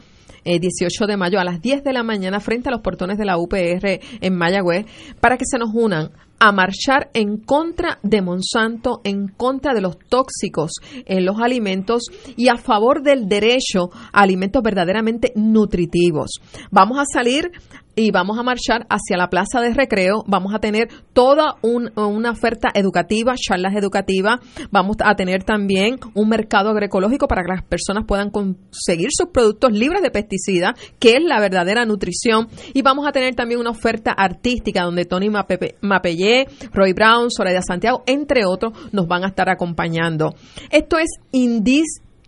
eh, 0.46 0.60
18 0.60 1.08
de 1.08 1.18
mayo 1.18 1.40
a 1.40 1.44
las 1.46 1.62
10 1.62 1.84
de 1.84 1.94
la 1.94 2.04
mañana 2.04 2.40
frente 2.42 2.70
a 2.70 2.72
los 2.72 2.82
portones 2.82 3.18
de 3.18 3.26
la 3.26 3.38
UPR 3.38 4.02
en 4.22 4.36
Mayagüez 4.36 4.86
para 5.20 5.38
que 5.38 5.46
se 5.46 5.58
nos 5.58 5.70
unan 5.74 6.12
a 6.40 6.52
marchar 6.52 7.10
en 7.14 7.38
contra 7.38 8.00
de 8.04 8.22
Monsanto, 8.22 9.02
en 9.04 9.28
contra 9.28 9.74
de 9.74 9.82
los 9.82 9.98
tóxicos 9.98 10.72
en 11.06 11.26
los 11.26 11.40
alimentos 11.40 12.04
y 12.36 12.50
a 12.50 12.58
favor 12.58 13.02
del 13.02 13.28
derecho 13.28 13.90
a 14.12 14.22
alimentos 14.22 14.62
verdaderamente 14.62 15.32
nutritivos. 15.36 16.42
Vamos 16.70 17.00
a 17.00 17.06
salir 17.06 17.52
y 17.96 18.12
vamos 18.12 18.38
a 18.40 18.44
marchar 18.44 18.86
hacia 18.90 19.18
la 19.18 19.30
plaza 19.30 19.62
de 19.62 19.74
recreo. 19.74 20.24
Vamos 20.28 20.54
a 20.56 20.60
tener 20.60 20.88
toda 21.14 21.56
un- 21.62 21.92
una 21.96 22.32
oferta 22.32 22.70
educativa, 22.74 23.36
charlas 23.36 23.76
educativas. 23.76 24.40
Vamos 24.72 24.98
a 25.04 25.16
tener 25.16 25.44
también 25.44 25.98
un 26.16 26.30
mercado 26.30 26.70
agroecológico 26.72 27.28
para 27.28 27.44
que 27.44 27.50
las 27.54 27.64
personas 27.64 28.06
puedan 28.08 28.32
conseguir 28.32 29.10
sus 29.12 29.28
productos 29.32 29.72
libres 29.74 30.02
de 30.02 30.10
pesticidas, 30.12 30.74
que 31.00 31.18
es 31.18 31.24
la 31.24 31.40
verdadera 31.40 31.86
nutrición. 31.86 32.48
Y 32.74 32.82
vamos 32.82 33.08
a 33.08 33.12
tener 33.12 33.36
también 33.36 33.60
una 33.60 33.70
oferta 33.70 34.12
artística 34.12 34.84
donde 34.84 35.06
Tony 35.06 35.30
Mapellé, 35.30 36.48
Roy 36.74 36.94
Brown, 36.94 37.30
Soraya 37.30 37.62
Santiago, 37.62 38.04
entre 38.08 38.46
otros, 38.46 38.74
nos 38.92 39.08
van 39.08 39.24
a 39.24 39.28
estar 39.28 39.50
acompañando. 39.50 40.34
Esto 40.72 40.98
es 40.98 41.10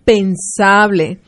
indispensable. 0.05 1.19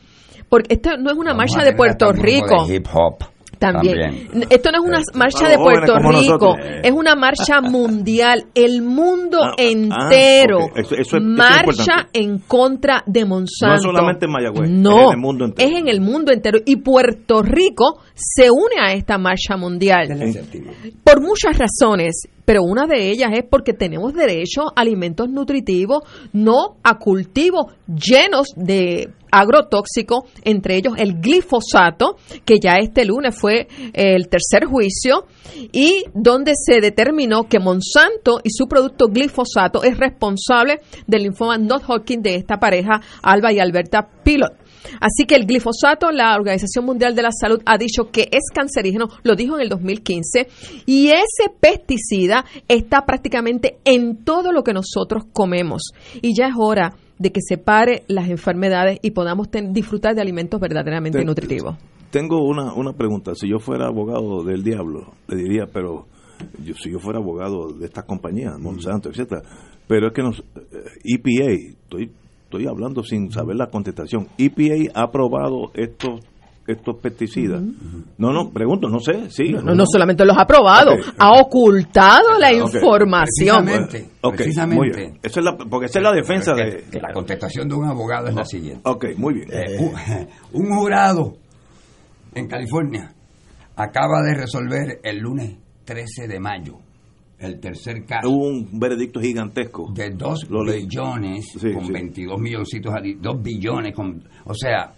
Porque 0.48 0.74
esto 0.74 0.96
no 0.96 1.10
es 1.10 1.16
una 1.16 1.32
Vamos 1.32 1.50
marcha 1.54 1.64
de 1.64 1.76
Puerto 1.76 2.12
Rico. 2.12 2.66
de 2.66 2.76
hip 2.76 2.86
hop. 2.92 3.16
También. 3.58 4.28
Esto 4.50 4.70
no 4.70 4.78
es 4.82 4.88
una 4.88 5.00
marcha 5.14 5.38
para 5.40 5.50
de 5.50 5.56
Puerto 5.58 5.98
Rico, 5.98 6.56
es 6.82 6.92
una 6.92 7.14
marcha 7.14 7.60
mundial. 7.62 8.46
El 8.54 8.82
mundo 8.82 9.38
Ah, 9.42 9.52
entero 9.58 10.58
eso 10.76 10.94
eso 10.94 11.16
es 11.16 11.22
marcha 11.22 12.08
en 12.12 12.38
contra 12.40 13.02
de 13.06 13.24
Monsanto. 13.24 13.76
No 13.76 13.92
solamente 13.92 14.26
en 14.26 14.32
Mayagüez, 14.32 14.70
No, 14.70 14.96
es 14.98 15.06
en 15.06 15.10
el 15.12 15.18
mundo 15.18 15.44
entero. 15.46 15.68
es 15.68 15.76
en 15.78 15.88
el 15.88 16.00
mundo 16.00 16.32
entero. 16.32 16.58
Y 16.64 16.76
Puerto 16.76 17.42
Rico 17.42 18.00
se 18.14 18.50
une 18.50 18.80
a 18.80 18.92
esta 18.92 19.18
marcha 19.18 19.56
mundial 19.56 20.08
por 21.04 21.20
muchas 21.20 21.58
razones, 21.58 22.28
pero 22.44 22.62
una 22.62 22.86
de 22.86 23.10
ellas 23.10 23.30
es 23.34 23.44
porque 23.48 23.72
tenemos 23.72 24.14
derecho 24.14 24.68
a 24.74 24.80
alimentos 24.80 25.28
nutritivos, 25.28 26.02
no 26.32 26.76
a 26.82 26.98
cultivos 26.98 27.72
llenos 27.86 28.48
de 28.56 29.10
agrotóxicos, 29.30 30.24
entre 30.42 30.76
ellos 30.76 30.94
el 30.96 31.20
glifosato, 31.20 32.16
que 32.44 32.58
ya 32.60 32.78
este 32.78 33.04
lunes 33.04 33.34
fue 33.38 33.68
el 33.92 34.28
tercer 34.28 34.66
juicio, 34.66 35.26
y 35.72 36.04
donde 36.14 36.52
se 36.54 36.80
determinó 36.80 37.44
que 37.48 37.58
Monsanto 37.58 38.40
y 38.42 38.50
su 38.50 38.66
producto 38.66 39.06
glifosato 39.08 39.82
es 39.82 39.98
responsable 39.98 40.80
del 41.06 41.22
linfoma 41.22 41.58
non-Hodgkin 41.58 42.22
de 42.22 42.36
esta 42.36 42.58
pareja, 42.58 43.00
Alba 43.22 43.52
y 43.52 43.58
Alberta 43.58 44.08
Pilot. 44.24 44.52
Así 45.00 45.26
que 45.26 45.34
el 45.34 45.46
glifosato, 45.46 46.10
la 46.12 46.34
Organización 46.34 46.84
Mundial 46.84 47.14
de 47.14 47.22
la 47.22 47.30
Salud 47.32 47.60
ha 47.66 47.76
dicho 47.76 48.10
que 48.10 48.28
es 48.30 48.50
cancerígeno, 48.54 49.08
lo 49.22 49.34
dijo 49.34 49.56
en 49.56 49.62
el 49.62 49.68
2015, 49.68 50.48
y 50.86 51.08
ese 51.08 51.50
pesticida 51.60 52.44
está 52.68 53.04
prácticamente 53.04 53.78
en 53.84 54.24
todo 54.24 54.52
lo 54.52 54.62
que 54.62 54.72
nosotros 54.72 55.24
comemos. 55.32 55.90
Y 56.22 56.34
ya 56.34 56.46
es 56.46 56.54
hora 56.56 56.94
de 57.18 57.32
que 57.32 57.40
se 57.40 57.58
pare 57.58 58.02
las 58.08 58.28
enfermedades 58.28 58.98
y 59.02 59.10
podamos 59.12 59.50
ten- 59.50 59.72
disfrutar 59.72 60.14
de 60.14 60.20
alimentos 60.20 60.60
verdaderamente 60.60 61.18
Te- 61.18 61.24
nutritivos. 61.24 61.76
Tengo 62.10 62.42
una, 62.46 62.72
una 62.74 62.92
pregunta. 62.94 63.34
Si 63.34 63.48
yo 63.50 63.58
fuera 63.58 63.86
abogado 63.86 64.42
del 64.42 64.62
diablo, 64.62 65.12
le 65.28 65.36
diría, 65.36 65.66
pero 65.72 66.06
yo, 66.64 66.74
si 66.74 66.90
yo 66.90 66.98
fuera 67.00 67.18
abogado 67.18 67.72
de 67.72 67.84
estas 67.86 68.04
compañías, 68.04 68.58
Monsanto, 68.58 69.10
etcétera, 69.10 69.42
pero 69.86 70.06
es 70.08 70.12
que 70.14 70.22
nos, 70.22 70.38
eh, 70.38 70.44
EPA, 71.04 71.50
estoy, 71.52 72.10
estoy 72.44 72.66
hablando 72.66 73.02
sin 73.02 73.30
saber 73.30 73.56
la 73.56 73.66
contestación, 73.66 74.28
EPA 74.38 74.90
ha 74.94 75.02
aprobado 75.02 75.70
estos 75.74 76.20
estos 76.68 76.96
pesticidas. 76.98 77.60
No, 78.18 78.32
no, 78.32 78.50
pregunto, 78.50 78.88
no 78.88 79.00
sé, 79.00 79.30
sí. 79.30 79.52
No, 79.52 79.74
no 79.74 79.84
solamente 79.86 80.24
los 80.24 80.36
ha 80.38 80.46
probado, 80.46 80.92
ha 81.18 81.32
ocultado 81.40 82.38
la 82.38 82.52
información. 82.52 83.64
Precisamente, 83.64 84.10
Ok, 84.20 84.36
precisamente. 84.36 84.76
muy 84.76 84.90
bien. 84.96 85.18
Esa 85.22 85.40
es 85.40 85.44
la, 85.44 85.56
porque 85.56 85.86
esa 85.86 85.98
es 85.98 86.02
la 86.02 86.12
defensa 86.12 86.54
Que- 86.54 86.64
de... 86.64 86.84
que 86.90 87.00
la 87.00 87.12
contestación 87.12 87.68
de 87.68 87.74
un 87.74 87.86
abogado 87.86 88.28
es 88.28 88.34
la 88.34 88.44
siguiente. 88.44 88.80
Ok, 88.84 89.06
muy 89.16 89.34
bien. 89.34 89.48
Eh, 89.50 89.76
un, 90.52 90.62
un 90.64 90.76
jurado 90.78 91.36
en 92.34 92.46
California 92.46 93.12
acaba 93.76 94.22
de 94.22 94.34
resolver 94.34 95.00
el 95.02 95.18
lunes 95.18 95.56
13 95.84 96.28
de 96.28 96.38
mayo 96.40 96.74
el 97.38 97.60
tercer 97.60 98.04
caso 98.04 98.28
Hubo 98.28 98.48
un 98.48 98.80
veredicto 98.80 99.20
gigantesco. 99.20 99.92
de 99.94 100.10
2 100.10 100.50
Lo 100.50 100.64
leí. 100.64 100.80
billones 100.86 101.46
Sí, 101.56 101.72
con 101.72 101.86
sí. 101.86 101.92
22 101.92 102.40
milloncitos, 102.40 102.92
2 103.20 103.42
billones, 103.42 103.94
con, 103.94 104.22
o 104.44 104.54
sea, 104.54 104.92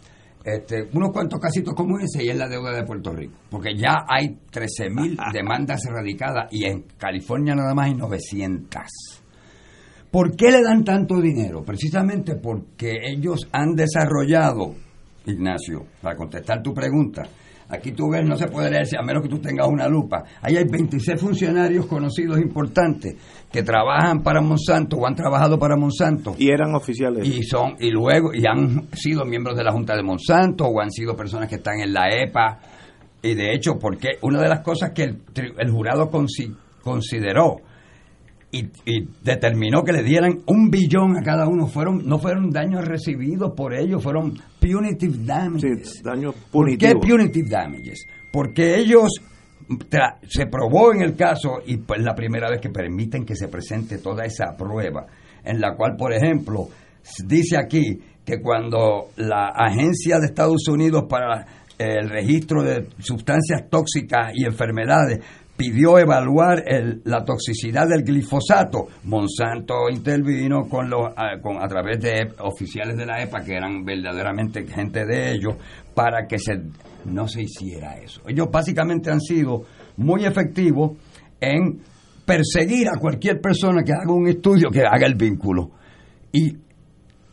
este, 0.45 0.89
unos 0.95 1.11
cuantos 1.11 1.39
casitos 1.39 1.75
como 1.75 1.99
ese 1.99 2.25
y 2.25 2.29
es 2.29 2.37
la 2.37 2.49
deuda 2.49 2.73
de 2.73 2.85
Puerto 2.85 3.13
Rico. 3.13 3.35
Porque 3.51 3.77
ya 3.77 4.05
hay 4.09 4.39
13 4.51 4.91
mil 4.91 5.19
demandas 5.33 5.85
erradicadas 5.87 6.49
y 6.51 6.65
en 6.65 6.85
California 6.97 7.55
nada 7.55 7.75
más 7.75 7.87
hay 7.87 7.95
900. 7.95 8.83
¿Por 10.11 10.35
qué 10.35 10.51
le 10.51 10.63
dan 10.63 10.85
tanto 10.85 11.21
dinero? 11.21 11.63
Precisamente 11.63 12.35
porque 12.35 12.97
ellos 13.13 13.49
han 13.53 13.75
desarrollado 13.75 14.75
Ignacio, 15.27 15.87
para 16.01 16.17
contestar 16.17 16.63
tu 16.63 16.73
pregunta. 16.73 17.23
Aquí 17.71 17.93
tú 17.93 18.11
ves, 18.11 18.25
no 18.27 18.37
se 18.37 18.49
puede 18.49 18.71
leer, 18.71 18.87
a 18.99 19.03
menos 19.03 19.23
que 19.23 19.29
tú 19.29 19.39
tengas 19.39 19.69
una 19.69 19.89
lupa. 19.89 20.25
Ahí 20.43 20.57
hay 20.57 20.65
26 20.65 21.21
funcionarios 21.21 21.87
conocidos 21.87 22.39
importantes 22.41 23.15
que 23.51 23.63
trabajan 23.63 24.23
para 24.23 24.41
Monsanto 24.41 24.97
o 24.97 25.07
han 25.07 25.15
trabajado 25.15 25.59
para 25.59 25.77
Monsanto. 25.77 26.35
Y 26.37 26.51
eran 26.51 26.75
oficiales. 26.75 27.27
Y 27.27 27.43
son 27.45 27.77
y 27.79 27.91
luego 27.91 28.35
y 28.35 28.45
han 28.47 28.89
sido 28.93 29.25
miembros 29.25 29.57
de 29.57 29.65
la 29.65 29.73
Junta 29.73 29.95
de 29.95 30.03
Monsanto 30.03 30.65
o 30.65 30.81
han 30.81 30.91
sido 30.91 31.15
personas 31.15 31.49
que 31.49 31.57
están 31.57 31.81
en 31.81 31.93
la 31.93 32.09
EPA. 32.11 32.59
Y 33.23 33.35
de 33.35 33.55
hecho, 33.55 33.79
porque 33.79 34.19
una 34.23 34.43
de 34.43 34.49
las 34.49 34.61
cosas 34.61 34.91
que 34.95 35.05
el, 35.05 35.23
el 35.59 35.71
jurado 35.71 36.11
consideró 36.83 37.59
y, 38.53 38.65
determinó 39.23 39.85
que 39.85 39.93
le 39.93 40.03
dieran 40.03 40.41
un 40.47 40.71
billón 40.71 41.17
a 41.17 41.23
cada 41.23 41.47
uno. 41.47 41.67
Fueron 41.67 42.07
no 42.07 42.19
fueron 42.19 42.51
daños 42.51 42.85
recibidos 42.85 43.53
por 43.57 43.75
ellos, 43.75 44.03
fueron 44.03 44.35
punitive 44.61 45.19
damages. 45.25 46.03
¿Por 46.51 46.77
qué 46.77 46.95
punitive 46.95 47.49
damages? 47.49 48.07
Porque 48.31 48.77
ellos 48.77 49.09
se 50.29 50.47
probó 50.47 50.93
en 50.93 51.03
el 51.03 51.17
caso 51.17 51.61
y 51.67 51.79
pues 51.79 52.03
la 52.03 52.15
primera 52.15 52.51
vez 52.51 52.61
que 52.61 52.71
permiten 52.71 53.25
que 53.25 53.37
se 53.37 53.49
presente 53.49 53.99
toda 53.99 54.25
esa 54.25 54.57
prueba 54.57 55.07
en 55.45 55.61
la 55.61 55.75
cual, 55.75 55.97
por 55.97 56.13
ejemplo, 56.13 56.69
dice 57.27 57.57
aquí 57.57 57.99
que 58.25 58.41
cuando 58.41 59.11
la 59.17 59.53
agencia 59.55 60.19
de 60.19 60.27
Estados 60.27 60.69
Unidos 60.69 61.05
para 61.09 61.47
el 61.79 62.11
registro 62.11 62.63
de 62.63 62.89
sustancias 62.99 63.69
tóxicas 63.71 64.33
y 64.35 64.45
enfermedades 64.45 65.21
pidió 65.61 65.99
evaluar 65.99 66.65
la 67.05 67.23
toxicidad 67.23 67.87
del 67.87 68.03
glifosato. 68.03 68.87
Monsanto 69.05 69.91
intervino 69.91 70.67
con 70.67 70.89
los, 70.89 71.13
a, 71.15 71.39
con, 71.39 71.63
a 71.63 71.69
través 71.69 72.01
de 72.01 72.33
oficiales 72.39 72.97
de 72.97 73.05
la 73.05 73.23
EPA, 73.23 73.45
que 73.45 73.57
eran 73.57 73.85
verdaderamente 73.85 74.67
gente 74.67 75.05
de 75.05 75.33
ellos, 75.33 75.57
para 75.95 76.27
que 76.27 76.39
se, 76.39 76.63
no 77.05 77.29
se 77.29 77.43
hiciera 77.43 77.99
eso. 77.99 78.23
Ellos 78.27 78.49
básicamente 78.51 79.11
han 79.11 79.21
sido 79.21 79.65
muy 79.99 80.25
efectivos 80.25 80.93
en 81.39 81.83
perseguir 82.25 82.89
a 82.89 82.99
cualquier 82.99 83.39
persona 83.43 83.83
que 83.83 83.93
haga 83.93 84.15
un 84.15 84.29
estudio 84.29 84.71
que 84.71 84.81
haga 84.81 85.07
el 85.07 85.15
vínculo. 85.15 85.73
Y 86.33 86.57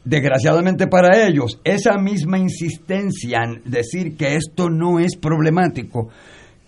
desgraciadamente 0.04 0.88
para 0.88 1.26
ellos, 1.26 1.62
esa 1.64 1.98
misma 1.98 2.40
insistencia 2.40 3.40
en 3.46 3.72
decir 3.72 4.18
que 4.18 4.36
esto 4.36 4.70
no 4.70 5.00
es 5.00 5.16
problemático, 5.16 6.10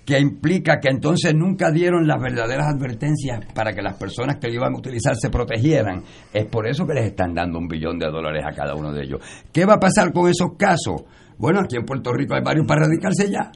que 0.09 0.19
implica 0.19 0.79
que 0.79 0.89
entonces 0.89 1.35
nunca 1.35 1.69
dieron 1.69 2.07
las 2.07 2.19
verdaderas 2.19 2.65
advertencias 2.73 3.41
para 3.53 3.73
que 3.73 3.83
las 3.83 3.93
personas 3.93 4.37
que 4.37 4.47
lo 4.47 4.55
iban 4.55 4.73
a 4.73 4.79
utilizar 4.79 5.15
se 5.15 5.29
protegieran. 5.29 6.03
Es 6.33 6.47
por 6.47 6.67
eso 6.67 6.87
que 6.87 6.95
les 6.95 7.05
están 7.05 7.35
dando 7.35 7.59
un 7.59 7.67
billón 7.67 7.99
de 7.99 8.07
dólares 8.07 8.43
a 8.43 8.51
cada 8.51 8.73
uno 8.73 8.91
de 8.91 9.03
ellos. 9.03 9.21
¿Qué 9.53 9.65
va 9.65 9.75
a 9.75 9.79
pasar 9.79 10.11
con 10.11 10.27
esos 10.27 10.57
casos? 10.57 11.03
Bueno, 11.37 11.59
aquí 11.59 11.75
en 11.75 11.85
Puerto 11.85 12.11
Rico 12.11 12.33
hay 12.33 12.41
varios 12.41 12.65
para 12.65 12.87
radicarse 12.87 13.29
ya. 13.29 13.51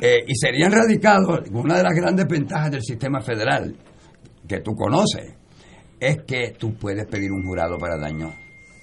Eh, 0.00 0.24
y 0.26 0.34
serían 0.34 0.72
radicados, 0.72 1.50
una 1.52 1.76
de 1.76 1.82
las 1.82 1.92
grandes 1.94 2.26
ventajas 2.26 2.70
del 2.70 2.82
sistema 2.82 3.20
federal, 3.20 3.76
que 4.48 4.60
tú 4.60 4.72
conoces, 4.72 5.34
es 6.00 6.22
que 6.26 6.54
tú 6.58 6.72
puedes 6.76 7.04
pedir 7.08 7.30
un 7.30 7.44
jurado 7.44 7.76
para 7.76 7.98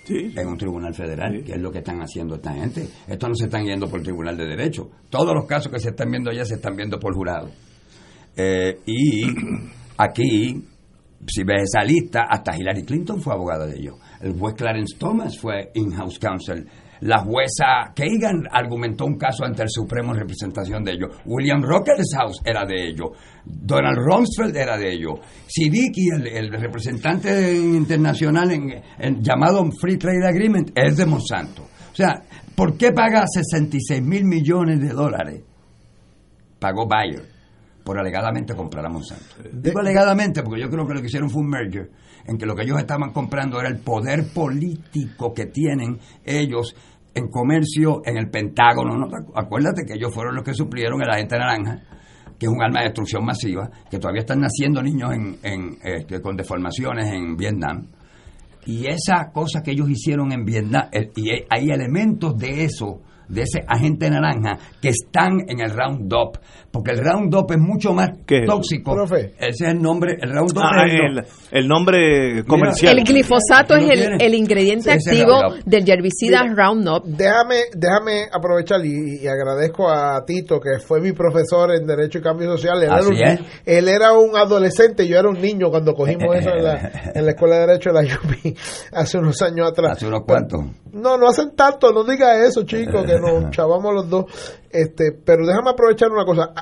en 0.08 0.48
un 0.48 0.58
tribunal 0.58 0.94
federal, 0.94 1.44
que 1.44 1.54
es 1.54 1.62
lo 1.62 1.72
que 1.72 1.80
están 1.80 2.00
haciendo 2.00 2.36
esta 2.36 2.54
gente. 2.54 2.88
Esto 3.08 3.28
no 3.28 3.36
se 3.36 3.46
están 3.46 3.64
yendo 3.64 3.90
por 3.90 4.00
el 4.00 4.06
tribunal 4.06 4.36
de 4.36 4.46
derecho. 4.46 4.90
Todos 5.10 5.34
los 5.34 5.46
casos 5.46 5.72
que 5.72 5.80
se 5.80 5.90
están 5.90 6.10
viendo 6.10 6.32
allá 6.32 6.46
se 6.46 6.56
están 6.56 6.76
viendo 6.76 7.00
por 7.00 7.14
jurado. 7.14 7.50
Eh, 8.36 8.80
y 8.86 9.24
aquí, 9.98 10.64
si 11.28 11.44
ves 11.44 11.64
esa 11.64 11.84
lista, 11.84 12.26
hasta 12.30 12.58
Hillary 12.58 12.84
Clinton 12.84 13.22
fue 13.22 13.34
abogada 13.34 13.66
de 13.68 13.78
ellos. 13.78 13.96
El 14.22 14.38
juez 14.38 14.56
Clarence 14.56 14.98
Thomas 14.98 15.38
fue 15.38 15.72
in-house 15.76 16.20
counsel 16.20 16.68
la 17.02 17.20
jueza 17.20 17.92
Kagan 17.96 18.48
argumentó 18.52 19.06
un 19.06 19.18
caso 19.18 19.44
ante 19.44 19.64
el 19.64 19.70
Supremo 19.70 20.14
en 20.14 20.20
representación 20.20 20.84
de 20.84 20.94
ellos. 20.94 21.16
William 21.26 21.62
House 21.64 22.42
era 22.46 22.64
de 22.66 22.90
ellos. 22.90 23.10
Donald 23.44 23.98
Rumsfeld 23.98 24.56
era 24.56 24.78
de 24.78 24.94
ellos. 24.94 25.20
Siddiqui, 25.48 26.10
el, 26.10 26.52
representante 26.52 27.54
internacional 27.54 28.52
en, 28.52 29.24
llamado 29.24 29.68
Free 29.80 29.98
Trade 29.98 30.28
Agreement, 30.28 30.72
es 30.76 30.98
de 30.98 31.06
Monsanto. 31.08 31.64
O 31.64 31.96
sea, 31.96 32.22
¿por 32.56 32.78
qué 32.78 32.92
paga 32.92 33.26
66 33.26 34.02
mil 34.04 34.26
millones 34.26 34.80
de 34.80 34.90
dólares? 34.90 35.42
Pagó 36.60 36.88
Bayer 36.88 37.24
por 37.84 37.98
alegadamente 37.98 38.56
comprar 38.56 38.86
a 38.86 38.90
Monsanto. 38.90 39.50
Digo 39.52 39.80
alegadamente 39.80 40.44
porque 40.44 40.62
yo 40.62 40.70
creo 40.70 40.86
que 40.86 40.94
lo 40.94 41.02
que 41.02 41.08
hicieron 41.08 41.32
fue 41.32 41.42
un 41.42 41.50
merger 41.50 41.90
en 42.26 42.38
que 42.38 42.46
lo 42.46 42.56
que 42.56 42.64
ellos 42.64 42.80
estaban 42.80 43.12
comprando 43.12 43.60
era 43.60 43.70
el 43.70 43.80
poder 43.80 44.32
político 44.34 45.34
que 45.34 45.48
tienen 45.48 46.00
ellos 46.24 46.76
en 47.14 47.28
comercio 47.30 48.02
en 48.06 48.18
el 48.18 48.30
Pentágono. 48.30 48.98
¿no? 48.98 49.08
Acuérdate 49.36 49.84
que 49.86 49.94
ellos 49.94 50.14
fueron 50.14 50.36
los 50.36 50.44
que 50.44 50.54
suplieron 50.54 51.02
el 51.02 51.10
agente 51.10 51.38
naranja, 51.38 51.82
que 52.38 52.46
es 52.46 52.52
un 52.52 52.62
arma 52.62 52.80
de 52.80 52.86
destrucción 52.88 53.26
masiva, 53.26 53.70
que 53.90 54.00
todavía 54.00 54.22
están 54.22 54.40
naciendo 54.40 54.82
niños 54.82 55.12
en, 55.44 55.78
este, 55.84 56.22
con 56.22 56.36
deformaciones 56.36 57.12
en 57.12 57.36
Vietnam. 57.36 57.88
Y 58.66 58.88
esa 58.88 59.32
cosa 59.34 59.62
que 59.64 59.72
ellos 59.72 59.90
hicieron 59.90 60.32
en 60.32 60.46
Vietnam, 60.46 60.88
eh, 60.92 61.12
y 61.16 61.30
hay 61.50 61.70
elementos 61.70 62.38
de 62.38 62.64
eso 62.66 63.02
de 63.32 63.44
ese 63.44 63.64
agente 63.68 64.10
naranja 64.10 64.58
que 64.82 64.90
están 64.90 65.40
en 65.48 65.62
el 65.62 65.72
Roundup, 65.72 66.38
porque 66.72 66.92
el 66.92 67.00
Roundup 67.00 67.52
es 67.52 67.58
mucho 67.58 67.94
más 67.94 68.10
tóxico. 68.46 69.04
Ese 69.04 69.30
es 69.40 69.62
el 69.62 69.82
nombre, 69.82 70.18
el 70.22 70.32
Roundup 70.32 70.64
ah, 70.64 70.86
el, 71.52 71.68
nombre 71.68 72.44
comercial. 72.46 72.98
el 72.98 73.04
glifosato 73.04 73.76
es 73.76 73.90
el, 74.20 74.34
ingrediente 74.34 74.92
activo 74.92 75.56
del 75.66 75.90
herbicida 75.90 76.44
Roundup. 76.56 77.06
Déjame, 77.06 77.64
déjame 77.74 78.26
aprovechar 78.32 78.86
y, 78.86 79.28
agradezco 79.28 79.90
a 79.90 80.24
Tito, 80.26 80.60
que 80.60 80.80
fue 80.80 81.02
mi 81.02 81.12
profesor 81.14 81.74
en 81.74 81.86
Derecho 81.86 82.20
y 82.20 82.22
Cambio 82.22 82.52
Social. 82.52 82.84
Él, 82.84 82.90
era 82.92 83.08
un, 83.08 83.46
él 83.66 83.88
era 83.88 84.14
un 84.14 84.36
adolescente, 84.36 85.08
yo 85.08 85.18
era 85.18 85.30
un 85.30 85.40
niño 85.40 85.70
cuando 85.70 85.94
cogimos 85.94 86.36
eso 86.36 86.50
en 86.50 86.64
la, 86.64 86.92
en 87.16 87.26
la 87.26 87.32
Escuela 87.32 87.56
de 87.60 87.68
Derecho 87.68 87.92
de 87.92 88.04
la 88.04 88.16
UPI 88.24 88.56
hace 88.92 89.18
unos 89.18 89.42
años 89.42 89.70
atrás. 89.70 89.98
Hace 89.98 90.08
unos 90.08 90.24
cuantos. 90.26 90.62
No, 90.94 91.18
no 91.18 91.28
hacen 91.28 91.56
tanto, 91.56 91.92
no 91.94 92.04
diga 92.04 92.46
eso, 92.46 92.64
chicos, 92.64 93.06
que 93.06 93.18
nos 93.22 93.52
chavamos 93.52 93.94
los 93.94 94.10
dos. 94.10 94.26
Este, 94.70 95.12
pero 95.12 95.46
déjame 95.46 95.72
aprovechar 95.72 96.12
una 96.12 96.26
cosa. 96.26 96.54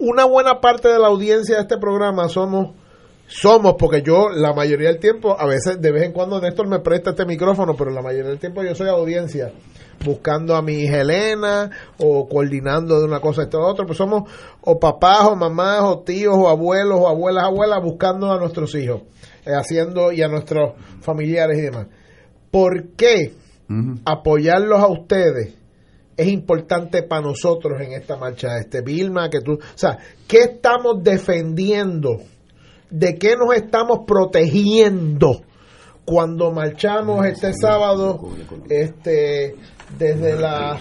Una 0.00 0.24
buena 0.24 0.60
parte 0.60 0.88
de 0.88 0.98
la 0.98 1.08
audiencia 1.08 1.56
de 1.56 1.62
este 1.62 1.78
programa 1.78 2.28
somos 2.28 2.70
somos, 3.28 3.74
porque 3.78 4.02
yo 4.02 4.30
la 4.30 4.54
mayoría 4.54 4.88
del 4.88 4.98
tiempo, 4.98 5.38
a 5.38 5.46
veces 5.46 5.80
de 5.80 5.92
vez 5.92 6.04
en 6.04 6.12
cuando 6.12 6.40
Néstor 6.40 6.66
me 6.66 6.80
presta 6.80 7.10
este 7.10 7.26
micrófono, 7.26 7.76
pero 7.76 7.90
la 7.90 8.00
mayoría 8.00 8.30
del 8.30 8.38
tiempo 8.38 8.62
yo 8.62 8.74
soy 8.74 8.88
audiencia, 8.88 9.52
buscando 10.04 10.56
a 10.56 10.62
mi 10.62 10.80
hija 10.80 11.02
Helena 11.02 11.70
o 11.98 12.26
coordinando 12.26 12.98
de 12.98 13.04
una 13.04 13.20
cosa 13.20 13.42
a 13.42 13.44
esta 13.44 13.58
otra, 13.58 13.84
pues 13.84 13.98
somos 13.98 14.30
o 14.62 14.80
papás 14.80 15.26
o 15.26 15.36
mamás 15.36 15.82
o 15.82 15.98
tíos 16.00 16.34
o 16.36 16.48
abuelos 16.48 16.98
o 17.00 17.08
abuelas, 17.08 17.44
abuelas 17.44 17.82
buscando 17.82 18.32
a 18.32 18.38
nuestros 18.38 18.74
hijos, 18.74 19.02
eh, 19.44 19.52
haciendo 19.54 20.10
y 20.10 20.22
a 20.22 20.28
nuestros 20.28 20.72
familiares 21.02 21.58
y 21.58 21.62
demás. 21.62 21.86
¿Por 22.50 22.92
qué 22.96 23.34
apoyarlos 24.06 24.80
a 24.80 24.88
ustedes 24.88 25.57
es 26.18 26.26
importante 26.26 27.04
para 27.04 27.22
nosotros 27.22 27.80
en 27.80 27.92
esta 27.92 28.16
marcha, 28.16 28.58
este 28.58 28.82
Vilma, 28.82 29.30
que 29.30 29.40
tú, 29.40 29.52
o 29.52 29.58
sea, 29.76 29.96
¿qué 30.26 30.38
estamos 30.38 31.02
defendiendo? 31.02 32.18
¿De 32.90 33.14
qué 33.14 33.36
nos 33.36 33.54
estamos 33.54 34.00
protegiendo 34.04 35.42
cuando 36.08 36.50
marchamos 36.50 37.26
este 37.26 37.52
sábado 37.52 38.30
este 38.70 39.54
desde 39.98 40.38
la 40.38 40.78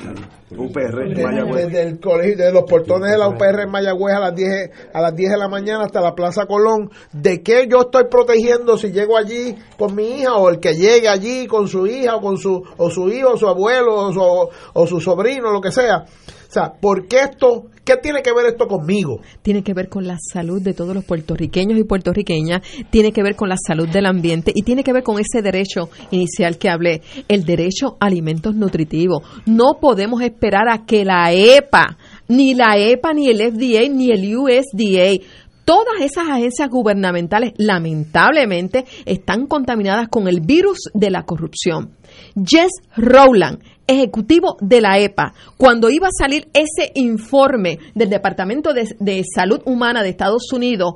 UPR 0.49 1.13
desde, 1.13 1.81
el 1.81 1.99
colegio 1.99 2.45
de 2.45 2.53
los 2.53 2.63
portones 2.63 3.11
de 3.11 3.17
la 3.17 3.27
UPR 3.27 3.63
en 3.63 3.69
Mayagüez 3.69 4.15
a 4.15 4.19
las 4.21 4.35
10 4.35 4.71
a 4.93 5.01
las 5.01 5.13
10 5.13 5.31
de 5.31 5.37
la 5.37 5.49
mañana 5.49 5.83
hasta 5.83 5.99
la 5.99 6.15
Plaza 6.15 6.45
Colón. 6.45 6.89
De 7.11 7.43
qué 7.43 7.67
yo 7.69 7.81
estoy 7.81 8.05
protegiendo 8.05 8.77
si 8.77 8.91
llego 8.91 9.17
allí 9.17 9.57
con 9.77 9.93
mi 9.93 10.21
hija 10.21 10.35
o 10.35 10.49
el 10.49 10.61
que 10.61 10.75
llegue 10.75 11.09
allí 11.09 11.45
con 11.47 11.67
su 11.67 11.85
hija 11.87 12.15
o 12.15 12.21
con 12.21 12.37
su 12.37 12.63
o 12.77 12.89
su 12.89 13.09
hijo 13.09 13.31
o 13.33 13.37
su 13.37 13.47
abuelo 13.47 13.95
o 13.95 14.13
su, 14.13 14.49
o 14.73 14.87
su 14.87 15.01
sobrino 15.01 15.51
lo 15.51 15.59
que 15.59 15.73
sea 15.73 16.05
o 16.48 16.52
sea, 16.52 16.74
¿por 16.74 17.07
qué 17.07 17.18
esto, 17.30 17.65
qué 17.84 17.98
tiene 17.98 18.22
que 18.22 18.32
ver 18.32 18.45
esto 18.45 18.68
conmigo? 18.68 19.19
Tiene 19.41 19.64
que 19.64 19.74
ver 19.74 19.90
con 19.90 20.07
la 20.07 20.18
salud 20.18 20.61
de 20.61 20.74
todos 20.74 20.95
los 20.95 21.03
puertorriqueños 21.03 21.78
y 21.78 21.84
puertorriqueñas, 21.84 22.61
tiene 22.90 23.11
que 23.11 23.22
ver 23.22 23.36
con 23.36 23.49
la 23.49 23.57
salud 23.57 23.90
del 23.90 24.06
ambiente 24.06 24.52
y 24.56 24.61
tiene 24.61 24.84
que 24.84 24.94
ver 24.94 25.03
con 25.03 25.19
ese 25.19 25.41
derecho 25.41 25.90
inicial 26.11 26.57
que 26.57 26.69
hablé, 26.69 27.02
el 27.28 27.44
derecho 27.44 27.98
a 27.99 28.06
alimentos 28.06 28.56
nutritivos. 28.56 29.24
No 29.45 29.78
podemos 29.82 30.22
esperar 30.22 30.69
a 30.69 30.86
que 30.86 31.03
la 31.03 31.34
EPA, 31.34 31.98
ni 32.30 32.53
la 32.53 32.78
EPA, 32.78 33.14
ni 33.14 33.28
el 33.28 33.40
FDA, 33.40 33.90
ni 33.90 34.11
el 34.11 34.38
USDA 34.38 35.24
todas 35.68 35.99
esas 35.99 36.30
agencias 36.30 36.69
gubernamentales 36.69 37.52
lamentablemente 37.57 38.86
están 39.06 39.48
contaminadas 39.48 40.07
con 40.07 40.30
el 40.30 40.40
virus 40.40 40.78
de 40.94 41.10
la 41.10 41.24
corrupción. 41.24 41.91
Jess 42.36 42.72
Rowland, 42.95 43.60
ejecutivo 43.88 44.57
de 44.61 44.81
la 44.81 44.99
EPA, 44.99 45.34
cuando 45.57 45.89
iba 45.89 46.07
a 46.07 46.11
salir 46.11 46.47
ese 46.53 46.91
informe 46.95 47.80
del 47.95 48.09
Departamento 48.09 48.73
de, 48.73 49.23
Salud 49.34 49.61
Humana 49.65 50.03
de 50.03 50.09
Estados 50.09 50.51
Unidos, 50.53 50.95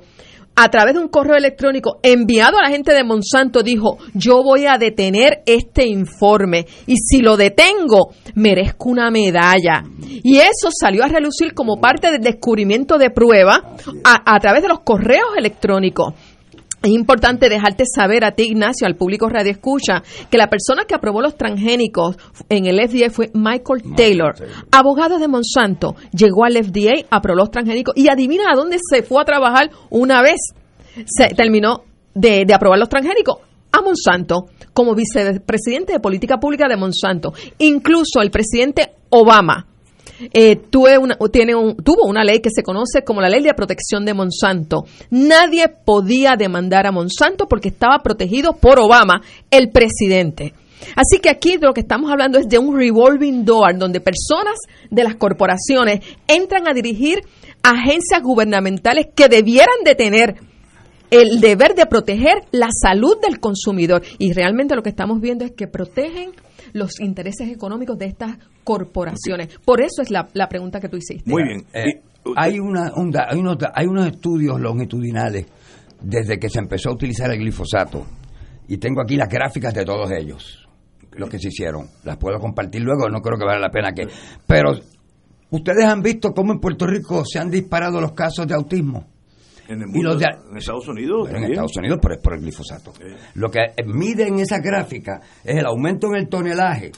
a 0.53 0.69
través 0.69 0.95
de 0.95 0.99
un 0.99 1.07
correo 1.07 1.37
electrónico 1.37 1.99
enviado 2.03 2.57
a 2.57 2.63
la 2.63 2.69
gente 2.69 2.93
de 2.93 3.05
Monsanto 3.05 3.63
dijo, 3.63 3.97
yo 4.13 4.43
voy 4.43 4.65
a 4.65 4.77
detener 4.77 5.41
este 5.45 5.87
informe 5.87 6.65
y 6.85 6.97
si 6.97 7.19
lo 7.21 7.37
detengo, 7.37 8.13
merezco 8.35 8.89
una 8.89 9.09
medalla. 9.09 9.83
Y 10.23 10.37
eso 10.37 10.69
salió 10.77 11.05
a 11.05 11.07
relucir 11.07 11.53
como 11.53 11.79
parte 11.79 12.11
del 12.11 12.21
descubrimiento 12.21 12.97
de 12.97 13.11
prueba 13.11 13.75
a, 14.03 14.35
a 14.35 14.39
través 14.39 14.61
de 14.61 14.67
los 14.67 14.81
correos 14.81 15.29
electrónicos. 15.37 16.13
Es 16.83 16.89
importante 16.89 17.47
dejarte 17.47 17.83
saber 17.85 18.25
a 18.25 18.31
ti, 18.31 18.43
Ignacio, 18.43 18.87
al 18.87 18.95
público 18.95 19.29
Radio 19.29 19.51
Escucha, 19.51 20.01
que 20.31 20.37
la 20.37 20.49
persona 20.49 20.85
que 20.87 20.95
aprobó 20.95 21.21
los 21.21 21.37
transgénicos 21.37 22.17
en 22.49 22.65
el 22.65 22.79
FDA 22.79 23.11
fue 23.11 23.29
Michael 23.35 23.95
Taylor, 23.95 24.33
abogado 24.71 25.19
de 25.19 25.27
Monsanto. 25.27 25.95
Llegó 26.11 26.43
al 26.43 26.53
FDA, 26.53 27.05
aprobó 27.11 27.37
los 27.37 27.51
transgénicos 27.51 27.95
y 27.95 28.09
adivina 28.09 28.45
a 28.51 28.55
dónde 28.55 28.77
se 28.81 29.03
fue 29.03 29.21
a 29.21 29.25
trabajar 29.25 29.69
una 29.91 30.23
vez. 30.23 30.39
Se 31.05 31.35
terminó 31.35 31.83
de, 32.15 32.45
de 32.45 32.53
aprobar 32.53 32.79
los 32.79 32.89
transgénicos 32.89 33.37
a 33.71 33.81
Monsanto 33.81 34.47
como 34.73 34.95
vicepresidente 34.95 35.93
de 35.93 35.99
política 35.99 36.39
pública 36.39 36.67
de 36.67 36.77
Monsanto. 36.77 37.31
Incluso 37.59 38.21
el 38.21 38.31
presidente 38.31 38.93
Obama 39.09 39.67
eh, 40.33 40.55
tuve 40.55 40.97
una, 40.97 41.17
tiene 41.31 41.55
un, 41.55 41.75
tuvo 41.75 42.07
una 42.07 42.23
ley 42.23 42.39
que 42.39 42.49
se 42.53 42.63
conoce 42.63 43.03
como 43.03 43.21
la 43.21 43.29
ley 43.29 43.41
de 43.41 43.53
protección 43.53 44.05
de 44.05 44.13
Monsanto. 44.13 44.85
Nadie 45.09 45.67
podía 45.67 46.35
demandar 46.35 46.87
a 46.87 46.91
Monsanto 46.91 47.47
porque 47.47 47.69
estaba 47.69 47.99
protegido 47.99 48.53
por 48.53 48.79
Obama, 48.79 49.21
el 49.49 49.69
presidente. 49.69 50.53
Así 50.95 51.19
que 51.21 51.29
aquí 51.29 51.57
lo 51.59 51.73
que 51.73 51.81
estamos 51.81 52.11
hablando 52.11 52.39
es 52.39 52.47
de 52.49 52.57
un 52.57 52.75
revolving 52.75 53.45
door, 53.45 53.77
donde 53.77 54.01
personas 54.01 54.55
de 54.89 55.03
las 55.03 55.15
corporaciones 55.15 56.01
entran 56.27 56.67
a 56.67 56.73
dirigir 56.73 57.21
agencias 57.63 58.21
gubernamentales 58.21 59.07
que 59.15 59.27
debieran 59.27 59.83
de 59.85 59.95
tener 59.95 60.35
el 61.11 61.41
deber 61.41 61.75
de 61.75 61.85
proteger 61.85 62.45
la 62.51 62.69
salud 62.71 63.17
del 63.21 63.39
consumidor. 63.39 64.01
Y 64.17 64.33
realmente 64.33 64.75
lo 64.75 64.81
que 64.81 64.89
estamos 64.89 65.19
viendo 65.19 65.45
es 65.45 65.51
que 65.51 65.67
protegen 65.67 66.31
los 66.73 66.99
intereses 66.99 67.49
económicos 67.49 67.97
de 67.97 68.05
estas 68.05 68.37
corporaciones. 68.63 69.57
Por 69.65 69.81
eso 69.81 70.01
es 70.01 70.11
la, 70.11 70.27
la 70.33 70.47
pregunta 70.47 70.79
que 70.79 70.89
tú 70.89 70.97
hiciste. 70.97 71.29
Muy 71.29 71.43
bien. 71.43 71.65
Eh, 71.73 72.01
hay, 72.35 72.59
una, 72.59 72.91
un 72.95 73.13
hay, 73.17 73.39
unos, 73.39 73.57
hay 73.73 73.87
unos 73.87 74.07
estudios 74.07 74.59
longitudinales 74.59 75.45
desde 76.01 76.39
que 76.39 76.49
se 76.49 76.59
empezó 76.59 76.89
a 76.89 76.93
utilizar 76.93 77.31
el 77.31 77.39
glifosato. 77.39 78.05
Y 78.67 78.77
tengo 78.77 79.01
aquí 79.01 79.15
las 79.15 79.29
gráficas 79.29 79.73
de 79.73 79.83
todos 79.83 80.09
ellos, 80.11 80.67
lo 81.13 81.27
que 81.27 81.39
se 81.39 81.49
hicieron. 81.49 81.87
Las 82.03 82.17
puedo 82.17 82.39
compartir 82.39 82.81
luego, 82.81 83.09
no 83.09 83.21
creo 83.21 83.37
que 83.37 83.45
valga 83.45 83.59
la 83.59 83.71
pena 83.71 83.91
que... 83.91 84.07
Pero, 84.47 84.73
¿ustedes 85.49 85.83
han 85.85 86.01
visto 86.01 86.31
cómo 86.31 86.53
en 86.53 86.59
Puerto 86.59 86.87
Rico 86.87 87.23
se 87.25 87.39
han 87.39 87.51
disparado 87.51 87.99
los 87.99 88.13
casos 88.13 88.47
de 88.47 88.55
autismo? 88.55 89.07
En 89.71 89.81
el 89.81 89.87
Y 89.89 89.91
mundo, 89.91 90.09
los 90.09 90.19
de- 90.19 90.25
en 90.51 90.57
Estados 90.57 90.87
Unidos 90.87 91.17
Bueno, 91.21 91.27
en 91.29 91.33
también. 91.33 91.51
Estados 91.53 91.77
Unidos, 91.77 91.99
pero 92.01 92.15
es 92.15 92.21
por 92.21 92.33
el 92.33 92.41
glifosato. 92.41 92.93
Lo 93.35 93.49
que 93.49 93.59
mide 93.85 94.27
en 94.27 94.39
esa 94.39 94.59
gráfica 94.59 95.21
es 95.43 95.57
el 95.57 95.65
aumento 95.65 96.07
en 96.07 96.15
el 96.15 96.27
tonelaje 96.29 96.91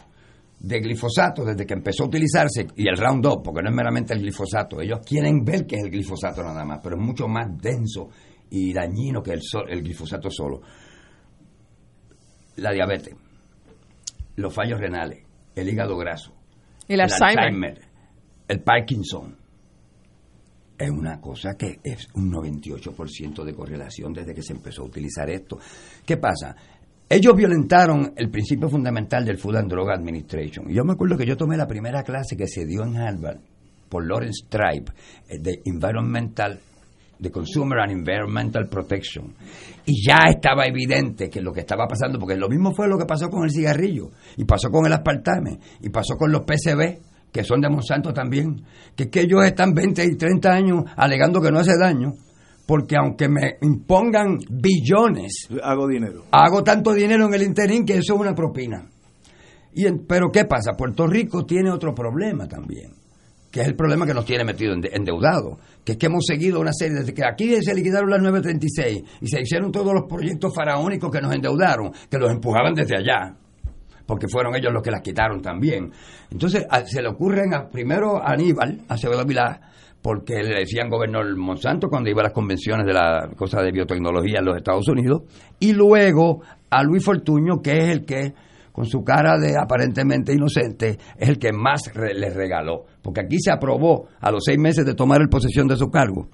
de 0.59 0.79
glifosato 0.79 1.43
desde 1.43 1.65
que 1.65 1.73
empezó 1.73 2.03
a 2.03 2.07
utilizarse 2.07 2.67
y 2.77 2.87
el 2.87 2.95
Roundup, 2.97 3.43
porque 3.43 3.61
no 3.61 3.69
es 3.69 3.75
meramente 3.75 4.13
el 4.13 4.21
glifosato. 4.21 4.79
Ellos 4.81 4.99
quieren 5.05 5.43
ver 5.43 5.65
que 5.67 5.75
es 5.75 5.83
el 5.83 5.91
glifosato 5.91 6.41
nada 6.41 6.63
más, 6.63 6.79
pero 6.81 6.95
es 6.95 7.01
mucho 7.05 7.27
más 7.27 7.47
denso 7.61 8.09
y 8.49 8.71
dañino 8.73 9.21
que 9.21 9.33
el, 9.33 9.41
sol- 9.41 9.65
el 9.69 9.81
glifosato 9.83 10.29
solo. 10.29 10.61
La 12.57 12.71
diabetes, 12.71 13.15
los 14.35 14.53
fallos 14.53 14.79
renales, 14.79 15.25
el 15.55 15.67
hígado 15.69 15.97
graso, 15.97 16.33
El 16.87 17.01
Alzheimer. 17.01 17.81
el 18.47 18.61
Parkinson. 18.61 19.35
Es 20.83 20.89
una 20.89 21.21
cosa 21.21 21.55
que 21.55 21.79
es 21.81 22.09
un 22.13 22.29
98% 22.29 23.45
de 23.45 23.53
correlación 23.53 24.11
desde 24.11 24.33
que 24.33 24.43
se 24.43 24.51
empezó 24.51 24.81
a 24.81 24.87
utilizar 24.87 25.29
esto. 25.29 25.57
¿Qué 26.05 26.17
pasa? 26.17 26.53
Ellos 27.07 27.33
violentaron 27.37 28.11
el 28.17 28.29
principio 28.29 28.67
fundamental 28.67 29.23
del 29.23 29.37
Food 29.37 29.55
and 29.55 29.69
Drug 29.69 29.89
Administration. 29.89 30.69
Y 30.69 30.73
yo 30.73 30.83
me 30.83 30.91
acuerdo 30.91 31.15
que 31.15 31.25
yo 31.25 31.37
tomé 31.37 31.55
la 31.55 31.67
primera 31.67 32.03
clase 32.03 32.35
que 32.35 32.49
se 32.49 32.65
dio 32.65 32.83
en 32.83 32.97
Harvard 32.97 33.39
por 33.87 34.05
Lawrence 34.05 34.45
Tribe 34.49 34.91
eh, 35.29 35.39
de 35.39 35.61
Environmental 35.63 36.59
de 37.17 37.31
Consumer 37.31 37.79
and 37.79 37.93
Environmental 37.93 38.67
Protection. 38.67 39.33
Y 39.85 40.05
ya 40.05 40.29
estaba 40.29 40.65
evidente 40.65 41.29
que 41.29 41.39
lo 41.39 41.53
que 41.53 41.61
estaba 41.61 41.87
pasando, 41.87 42.19
porque 42.19 42.35
lo 42.35 42.49
mismo 42.49 42.73
fue 42.73 42.89
lo 42.89 42.97
que 42.97 43.05
pasó 43.05 43.29
con 43.29 43.45
el 43.45 43.51
cigarrillo, 43.51 44.09
y 44.35 44.43
pasó 44.43 44.69
con 44.69 44.85
el 44.85 44.91
aspartame, 44.91 45.59
y 45.79 45.89
pasó 45.89 46.17
con 46.17 46.29
los 46.29 46.41
PCB, 46.41 47.12
que 47.33 47.43
son 47.43 47.59
de 47.59 47.69
Monsanto 47.69 48.13
también, 48.13 48.63
que 48.95 49.03
es 49.05 49.09
que 49.09 49.21
ellos 49.21 49.43
están 49.43 49.73
20 49.73 50.05
y 50.05 50.15
30 50.15 50.49
años 50.53 50.83
alegando 50.95 51.41
que 51.41 51.51
no 51.51 51.59
hace 51.59 51.73
daño, 51.77 52.13
porque 52.65 52.95
aunque 52.95 53.27
me 53.27 53.57
impongan 53.61 54.37
billones, 54.49 55.49
Hago 55.61 55.87
dinero. 55.87 56.23
hago 56.31 56.63
tanto 56.63 56.93
dinero 56.93 57.25
en 57.27 57.33
el 57.33 57.41
interín 57.43 57.85
que 57.85 57.93
eso 57.97 58.13
es 58.13 58.19
una 58.21 58.33
propina. 58.35 58.87
Y 59.73 59.87
en- 59.87 60.05
pero 60.07 60.29
¿qué 60.31 60.45
pasa? 60.45 60.73
Puerto 60.77 61.07
Rico 61.07 61.45
tiene 61.45 61.71
otro 61.71 61.93
problema 61.95 62.47
también, 62.47 62.91
que 63.51 63.61
es 63.61 63.67
el 63.67 63.75
problema 63.75 64.05
que 64.05 64.13
nos 64.13 64.25
tiene 64.25 64.43
metido 64.45 64.73
ende- 64.75 64.91
endeudado, 64.93 65.57
que 65.83 65.93
es 65.93 65.97
que 65.97 66.05
hemos 66.05 66.23
seguido 66.27 66.59
una 66.61 66.71
serie, 66.71 66.99
desde 66.99 67.13
que 67.13 67.23
aquí 67.25 67.55
se 67.61 67.73
liquidaron 67.73 68.09
las 68.11 68.21
936 68.21 69.03
y 69.21 69.27
se 69.27 69.41
hicieron 69.41 69.71
todos 69.71 69.91
los 69.93 70.03
proyectos 70.07 70.53
faraónicos 70.55 71.11
que 71.11 71.19
nos 71.21 71.33
endeudaron, 71.33 71.91
que 72.09 72.17
los 72.19 72.31
empujaban 72.31 72.75
desde 72.75 72.95
allá, 72.97 73.35
porque 74.05 74.27
fueron 74.27 74.55
ellos 74.55 74.71
los 74.73 74.83
que 74.83 74.91
las 74.91 75.01
quitaron 75.01 75.41
también. 75.41 75.91
Entonces 76.31 76.65
se 76.85 77.01
le 77.01 77.07
ocurren 77.09 77.53
a- 77.53 77.67
primero 77.69 78.17
a 78.21 78.31
Aníbal, 78.33 78.81
a 78.87 78.93
Acevedo 78.95 79.25
Vilá, 79.25 79.59
porque 80.01 80.43
le 80.43 80.59
decían 80.59 80.89
gobernador 80.89 81.35
Monsanto 81.37 81.87
cuando 81.87 82.09
iba 82.09 82.21
a 82.21 82.25
las 82.25 82.33
convenciones 82.33 82.85
de 82.85 82.93
la 82.93 83.29
cosa 83.37 83.61
de 83.61 83.71
biotecnología 83.71 84.39
en 84.39 84.45
los 84.45 84.57
Estados 84.57 84.87
Unidos, 84.89 85.21
y 85.59 85.71
luego 85.71 86.41
a 86.69 86.83
Luis 86.83 87.05
Fortuño, 87.05 87.61
que 87.61 87.77
es 87.77 87.89
el 87.89 88.05
que, 88.05 88.33
con 88.73 88.85
su 88.85 89.03
cara 89.03 89.37
de 89.37 89.53
aparentemente 89.55 90.33
inocente, 90.33 90.97
es 91.17 91.29
el 91.29 91.37
que 91.37 91.53
más 91.53 91.93
re- 91.93 92.15
le 92.15 92.31
regaló. 92.31 92.85
Porque 93.01 93.21
aquí 93.21 93.37
se 93.39 93.51
aprobó 93.51 94.07
a 94.19 94.31
los 94.31 94.43
seis 94.43 94.57
meses 94.57 94.83
de 94.85 94.95
tomar 94.95 95.21
el 95.21 95.29
posesión 95.29 95.67
de 95.67 95.77
su 95.77 95.89
cargo 95.89 96.27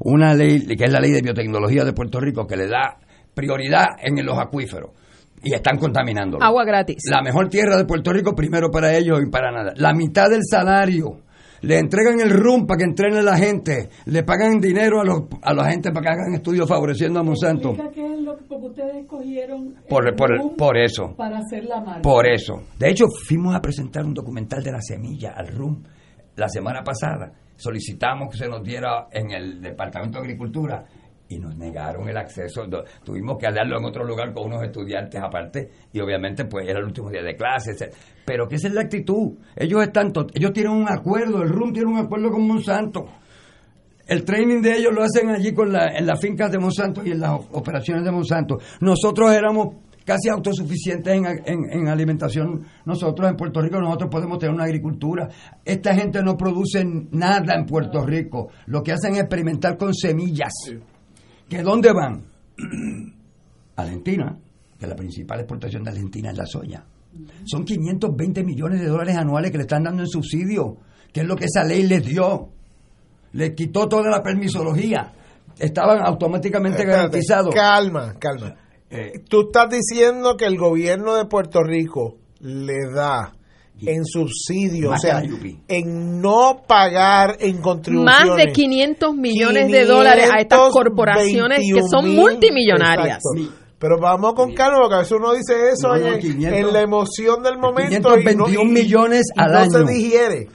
una 0.00 0.34
ley, 0.34 0.66
que 0.66 0.84
es 0.84 0.92
la 0.92 1.00
ley 1.00 1.10
de 1.10 1.22
biotecnología 1.22 1.84
de 1.84 1.94
Puerto 1.94 2.20
Rico, 2.20 2.46
que 2.46 2.56
le 2.56 2.68
da 2.68 2.98
prioridad 3.34 3.86
en 4.02 4.24
los 4.24 4.38
acuíferos. 4.38 4.90
Y 5.48 5.54
están 5.54 5.78
contaminando. 5.78 6.38
Agua 6.40 6.64
gratis. 6.64 6.96
La 7.10 7.22
mejor 7.22 7.48
tierra 7.48 7.76
de 7.76 7.84
Puerto 7.84 8.12
Rico 8.12 8.34
primero 8.34 8.68
para 8.70 8.96
ellos 8.96 9.20
y 9.24 9.30
para 9.30 9.52
nada. 9.52 9.72
La 9.76 9.94
mitad 9.94 10.28
del 10.28 10.40
salario. 10.48 11.20
Le 11.62 11.78
entregan 11.78 12.20
el 12.20 12.30
RUM 12.30 12.66
para 12.66 12.78
que 12.78 12.84
entrene 12.84 13.18
a 13.18 13.22
la 13.22 13.36
gente. 13.36 13.88
Le 14.06 14.22
pagan 14.24 14.60
dinero 14.60 15.00
a, 15.00 15.04
los, 15.04 15.22
a 15.40 15.54
la 15.54 15.70
gente 15.70 15.90
para 15.90 16.02
que 16.02 16.08
hagan 16.20 16.34
estudios 16.34 16.68
favoreciendo 16.68 17.20
a 17.20 17.22
Monsanto. 17.22 17.74
¿Qué 17.94 18.04
es 18.04 18.20
lo 18.20 18.36
que 18.36 18.54
ustedes 18.54 18.96
escogieron 18.96 19.74
Por, 19.88 20.06
el 20.08 20.14
por, 20.14 20.56
por 20.56 20.76
eso. 20.76 21.14
para 21.16 21.38
hacer 21.38 21.64
la? 21.64 22.00
Por 22.02 22.26
eso. 22.28 22.62
De 22.78 22.90
hecho, 22.90 23.06
fuimos 23.26 23.54
a 23.54 23.60
presentar 23.60 24.04
un 24.04 24.14
documental 24.14 24.62
de 24.62 24.72
la 24.72 24.80
semilla 24.80 25.32
al 25.36 25.48
RUM 25.48 25.82
la 26.36 26.48
semana 26.48 26.82
pasada. 26.82 27.32
Solicitamos 27.56 28.28
que 28.30 28.36
se 28.36 28.48
nos 28.48 28.62
diera 28.62 29.06
en 29.10 29.30
el 29.30 29.62
Departamento 29.62 30.18
de 30.18 30.24
Agricultura 30.24 30.84
y 31.28 31.38
nos 31.38 31.56
negaron 31.56 32.08
el 32.08 32.16
acceso. 32.16 32.64
Tuvimos 33.04 33.36
que 33.38 33.46
hablarlo 33.46 33.78
en 33.78 33.84
otro 33.84 34.04
lugar 34.04 34.32
con 34.32 34.46
unos 34.46 34.62
estudiantes 34.62 35.20
aparte 35.20 35.70
y 35.92 36.00
obviamente 36.00 36.44
pues 36.44 36.68
era 36.68 36.78
el 36.78 36.84
último 36.86 37.10
día 37.10 37.22
de 37.22 37.34
clases. 37.36 37.90
Pero 38.24 38.46
que 38.48 38.56
esa 38.56 38.68
es 38.68 38.74
la 38.74 38.82
actitud. 38.82 39.32
Ellos 39.56 39.82
están, 39.82 40.12
ellos 40.34 40.52
tienen 40.52 40.72
un 40.72 40.88
acuerdo, 40.88 41.42
el 41.42 41.48
RUM 41.48 41.72
tiene 41.72 41.90
un 41.90 41.98
acuerdo 41.98 42.30
con 42.30 42.46
Monsanto. 42.46 43.06
El 44.06 44.24
training 44.24 44.62
de 44.62 44.76
ellos 44.76 44.92
lo 44.94 45.02
hacen 45.02 45.30
allí 45.30 45.52
con 45.52 45.72
la, 45.72 45.86
en 45.96 46.06
las 46.06 46.20
fincas 46.20 46.52
de 46.52 46.58
Monsanto 46.58 47.04
y 47.04 47.10
en 47.10 47.18
las 47.20 47.40
operaciones 47.50 48.04
de 48.04 48.12
Monsanto. 48.12 48.58
Nosotros 48.80 49.32
éramos 49.32 49.78
casi 50.04 50.28
autosuficientes 50.28 51.12
en, 51.12 51.24
en- 51.26 51.72
en 51.72 51.88
alimentación. 51.88 52.64
Nosotros 52.84 53.28
en 53.28 53.36
Puerto 53.36 53.60
Rico, 53.60 53.80
nosotros 53.80 54.08
podemos 54.08 54.38
tener 54.38 54.54
una 54.54 54.62
agricultura. 54.62 55.28
Esta 55.64 55.92
gente 55.96 56.22
no 56.22 56.36
produce 56.36 56.84
nada 57.10 57.54
en 57.56 57.66
Puerto 57.66 58.06
Rico. 58.06 58.50
Lo 58.66 58.80
que 58.84 58.92
hacen 58.92 59.14
es 59.14 59.22
experimentar 59.22 59.76
con 59.76 59.92
semillas. 59.92 60.52
¿Que 61.48 61.62
dónde 61.62 61.92
van? 61.92 62.24
Argentina, 63.76 64.36
que 64.78 64.86
la 64.86 64.96
principal 64.96 65.40
exportación 65.40 65.84
de 65.84 65.90
Argentina 65.90 66.30
es 66.30 66.36
la 66.38 66.46
soya. 66.46 66.84
Son 67.44 67.64
520 67.64 68.44
millones 68.44 68.80
de 68.80 68.88
dólares 68.88 69.16
anuales 69.16 69.50
que 69.50 69.58
le 69.58 69.62
están 69.62 69.84
dando 69.84 70.02
en 70.02 70.08
subsidio, 70.08 70.76
que 71.12 71.20
es 71.20 71.26
lo 71.26 71.36
que 71.36 71.46
esa 71.46 71.64
ley 71.64 71.84
les 71.86 72.04
dio. 72.04 72.48
Les 73.32 73.52
quitó 73.54 73.88
toda 73.88 74.10
la 74.10 74.22
permisología. 74.22 75.12
Estaban 75.58 76.04
automáticamente 76.04 76.78
Espérate, 76.78 76.96
garantizados. 76.98 77.54
Calma, 77.54 78.14
calma. 78.18 78.54
Eh, 78.90 79.20
Tú 79.28 79.46
estás 79.46 79.68
diciendo 79.70 80.36
que 80.36 80.44
el 80.46 80.58
gobierno 80.58 81.14
de 81.14 81.24
Puerto 81.26 81.62
Rico 81.62 82.16
le 82.40 82.90
da 82.94 83.35
en 83.82 84.04
subsidio, 84.04 84.88
o 84.88 84.92
Más 84.92 85.02
sea, 85.02 85.22
en 85.68 86.20
no 86.22 86.62
pagar 86.66 87.36
en 87.40 87.60
contribuciones. 87.60 88.26
Más 88.26 88.36
de 88.36 88.52
500 88.52 89.14
millones 89.14 89.70
de 89.70 89.84
dólares 89.84 90.30
a 90.32 90.40
estas 90.40 90.70
corporaciones 90.70 91.58
que 91.60 91.80
son 91.82 92.06
521.000, 92.06 92.14
multimillonarias. 92.16 93.18
exacto. 93.34 93.62
Pero 93.78 93.98
vamos 94.00 94.32
con 94.32 94.54
calma, 94.54 94.78
porque 94.80 94.94
a 94.94 94.98
veces 95.00 95.12
uno 95.18 95.34
dice 95.34 95.52
eso 95.74 95.88
No, 95.88 95.96
no, 95.98 96.14
en, 96.14 96.18
500, 96.20 96.58
en 96.60 96.72
la 96.72 96.80
emoción 96.80 97.42
del 97.42 97.58
momento. 97.58 97.94
y 97.94 98.00
no- 98.00 98.14
521 98.46 98.62
y- 98.62 98.72
millones 98.72 99.22
y 99.36 99.40
al 99.40 99.52
no 99.52 99.58
año. 99.58 99.70
se 99.70 99.84
digiere. 99.92 100.48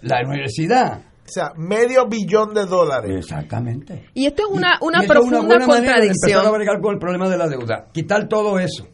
La 0.00 0.20
universidad 0.26 1.00
O 1.26 1.26
sea, 1.26 1.52
medio 1.56 2.06
billón 2.06 2.52
de 2.54 2.66
dólares. 2.66 3.10
Exactamente. 3.18 4.04
Y 4.14 4.26
esto 4.26 4.42
es 4.42 4.48
una, 4.54 4.78
una 4.82 4.98
Y 5.00 5.02
es 5.04 5.08
profunda 5.10 5.40
buena 5.40 5.66
manera 5.66 5.94
de 6.00 6.08
contradicción. 6.08 6.30
empezar 6.32 6.46
a 6.46 6.50
bregar 6.56 6.80
con 6.82 6.92
el 6.94 6.98
problema 6.98 7.28
de 7.30 7.36
la 7.38 7.48
deuda. 7.48 7.86
Quitar 7.92 8.28
todo 8.28 8.58
eso. 8.58 8.86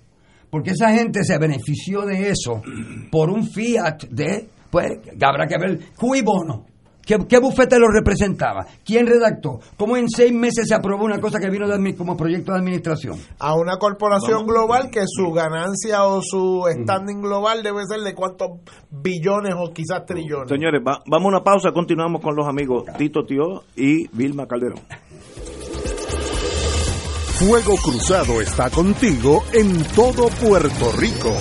Porque 0.51 0.71
esa 0.71 0.91
gente 0.93 1.23
se 1.25 1.39
benefició 1.39 2.03
de 2.03 2.31
eso 2.31 2.61
por 3.11 3.31
un 3.31 3.47
fiat 3.47 4.05
de, 4.11 4.49
pues, 4.71 4.99
que 5.01 5.25
habrá 5.25 5.47
que 5.47 5.57
ver, 5.59 5.79
cui 5.97 6.23
bono. 6.23 6.67
¿Qué, 7.03 7.17
qué 7.29 7.39
bufete 7.39 7.77
lo 7.79 7.89
representaba? 7.89 8.65
¿Quién 8.85 9.05
redactó? 9.07 9.59
¿Cómo 9.77 9.97
en 9.97 10.09
seis 10.09 10.33
meses 10.33 10.69
se 10.69 10.75
aprobó 10.75 11.05
una 11.07 11.19
cosa 11.19 11.41
que 11.41 11.51
vino 11.51 11.67
de 11.67 11.97
como 11.97 12.17
proyecto 12.17 12.53
de 12.53 12.59
administración? 12.59 13.17
A 13.41 13.55
una 13.57 13.79
corporación 13.79 14.47
global 14.47 14.91
que 14.91 15.01
su 15.07 15.33
ganancia 15.33 16.05
o 16.05 16.21
su 16.23 16.63
standing 16.83 17.21
global 17.23 17.63
debe 17.65 17.85
ser 17.89 18.01
de 18.01 18.15
cuántos 18.15 18.51
billones 18.91 19.55
o 19.57 19.73
quizás 19.73 20.05
trillones. 20.07 20.49
Señores, 20.49 20.83
va- 20.87 21.03
vamos 21.07 21.27
a 21.33 21.37
una 21.37 21.43
pausa, 21.43 21.73
continuamos 21.73 22.21
con 22.21 22.37
los 22.37 22.47
amigos 22.47 22.85
Tito 22.97 23.25
Tío 23.25 23.65
y 23.75 24.07
Vilma 24.17 24.47
Calderón. 24.47 24.79
Fuego 27.41 27.75
Cruzado 27.83 28.43
está 28.43 28.69
contigo 28.69 29.43
en 29.55 29.83
todo 29.97 30.29
Puerto 30.29 30.93
Rico. 30.99 31.35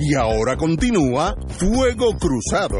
Y 0.00 0.14
ahora 0.14 0.56
continúa 0.56 1.34
Fuego 1.48 2.16
Cruzado. 2.18 2.78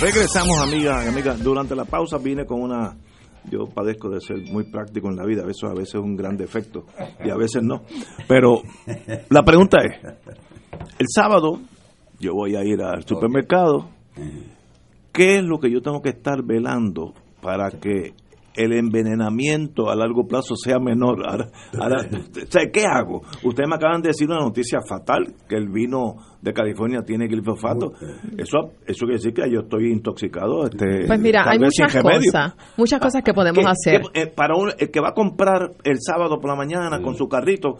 Regresamos, 0.00 0.56
amigas 0.62 1.08
amigas. 1.08 1.42
Durante 1.42 1.74
la 1.74 1.86
pausa 1.86 2.18
vine 2.18 2.46
con 2.46 2.62
una... 2.62 2.96
Yo 3.50 3.66
padezco 3.66 4.08
de 4.10 4.20
ser 4.20 4.36
muy 4.52 4.70
práctico 4.70 5.08
en 5.08 5.16
la 5.16 5.26
vida, 5.26 5.42
eso 5.50 5.66
a 5.66 5.74
veces 5.74 5.96
es 5.96 6.00
un 6.00 6.14
gran 6.14 6.36
defecto 6.36 6.84
y 7.24 7.30
a 7.30 7.36
veces 7.36 7.64
no. 7.64 7.82
Pero 8.28 8.62
la 9.28 9.42
pregunta 9.42 9.78
es, 9.82 10.00
el 11.00 11.06
sábado 11.12 11.58
yo 12.20 12.32
voy 12.34 12.56
a 12.56 12.64
ir 12.64 12.80
al 12.82 13.04
supermercado, 13.06 13.88
¿qué 15.12 15.36
es 15.38 15.44
lo 15.44 15.58
que 15.58 15.70
yo 15.70 15.80
tengo 15.82 16.00
que 16.02 16.10
estar 16.10 16.42
velando 16.42 17.14
para 17.42 17.70
que 17.70 18.14
el 18.56 18.72
envenenamiento 18.72 19.90
a 19.90 19.96
largo 19.96 20.26
plazo 20.28 20.54
sea 20.56 20.78
menor? 20.78 21.26
Ahora, 21.28 21.48
ahora, 21.80 22.06
¿Qué 22.72 22.84
hago? 22.86 23.22
Ustedes 23.42 23.68
me 23.68 23.74
acaban 23.76 24.00
de 24.00 24.08
decir 24.08 24.28
una 24.28 24.38
noticia 24.38 24.78
fatal, 24.88 25.34
que 25.48 25.56
el 25.56 25.68
vino 25.68 26.14
de 26.40 26.52
California 26.52 27.02
tiene 27.02 27.26
glifosato. 27.26 27.92
Eso, 28.38 28.72
eso 28.86 29.06
quiere 29.06 29.14
decir 29.14 29.34
que 29.34 29.50
yo 29.50 29.60
estoy 29.62 29.90
intoxicado. 29.90 30.64
Este, 30.66 31.06
Pues 31.06 31.18
mira, 31.20 31.44
hay 31.48 31.58
muchas 31.58 31.96
cosas, 31.96 32.54
muchas 32.76 33.00
cosas 33.00 33.22
que 33.24 33.32
podemos 33.34 33.64
¿Qué- 33.64 33.70
hacer. 33.70 34.02
qué- 34.12 34.20
eh, 34.22 34.26
para 34.28 34.54
un, 34.56 34.70
el 34.78 34.90
que 34.90 35.00
va 35.00 35.08
a 35.08 35.14
comprar 35.14 35.70
el 35.82 35.96
sábado 36.00 36.38
por 36.40 36.50
la 36.50 36.56
mañana 36.56 37.00
con 37.02 37.16
su 37.16 37.26
carrito, 37.28 37.78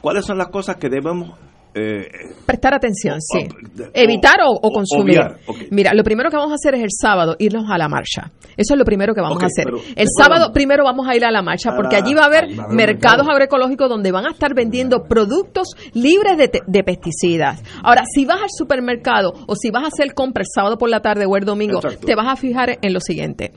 ¿cuáles 0.00 0.24
son 0.24 0.38
las 0.38 0.48
cosas 0.48 0.76
que 0.76 0.88
debemos 0.88 1.38
eh, 1.74 2.08
Prestar 2.46 2.74
atención, 2.74 3.16
O- 3.16 3.20
sí. 3.20 3.48
o- 3.48 3.84
Evitar 3.92 4.36
o, 4.46 4.70
consumir. 4.70 5.18
obviar, 5.20 5.38
ok. 5.46 5.56
Mira, 5.70 5.92
lo 5.94 6.02
primero 6.04 6.30
que 6.30 6.36
vamos 6.36 6.52
a 6.52 6.54
hacer 6.54 6.74
es 6.74 6.82
el 6.82 6.90
sábado 6.90 7.36
irnos 7.38 7.64
a 7.70 7.76
la 7.78 7.88
marcha. 7.88 8.30
Eso 8.56 8.74
es 8.74 8.78
lo 8.78 8.84
primero 8.84 9.14
que 9.14 9.20
vamos 9.20 9.42
a 9.42 9.46
hacer. 9.46 9.66
El 9.96 10.06
sábado 10.16 10.42
vamos- 10.42 10.54
primero 10.54 10.84
vamos 10.84 11.08
a 11.08 11.16
ir 11.16 11.24
a 11.24 11.30
la 11.32 11.42
marcha 11.42 11.74
porque 11.74 11.96
Ah, 11.96 12.00
allí 12.04 12.14
va 12.14 12.22
a 12.22 12.26
haber 12.26 12.44
ahí 12.44 12.54
va 12.54 12.62
a 12.62 12.66
haber 12.66 12.70
un 12.70 12.76
mercados 12.76 13.16
mercado. 13.18 13.30
agroecológicos 13.32 13.88
donde 13.88 14.12
van 14.12 14.26
a 14.26 14.30
estar 14.30 14.54
vendiendo 14.54 15.04
productos 15.08 15.68
libres 15.94 16.38
de, 16.38 16.50
de 16.66 16.84
pesticidas. 16.84 17.62
Ahora, 17.82 18.04
si 18.14 18.24
vas 18.24 18.40
al 18.42 18.50
supermercado 18.56 19.32
o 19.48 19.56
si 19.56 19.70
vas 19.70 19.82
a 19.84 19.88
hacer 19.88 20.14
compra 20.14 20.42
el 20.42 20.48
sábado 20.54 20.78
por 20.78 20.88
la 20.90 21.00
tarde 21.00 21.26
o 21.26 21.36
el 21.36 21.44
domingo, 21.44 21.78
Exacto. 21.82 22.06
te 22.06 22.14
vas 22.14 22.28
a 22.28 22.36
fijar 22.36 22.78
en 22.80 22.92
lo 22.92 23.00
siguiente. 23.00 23.52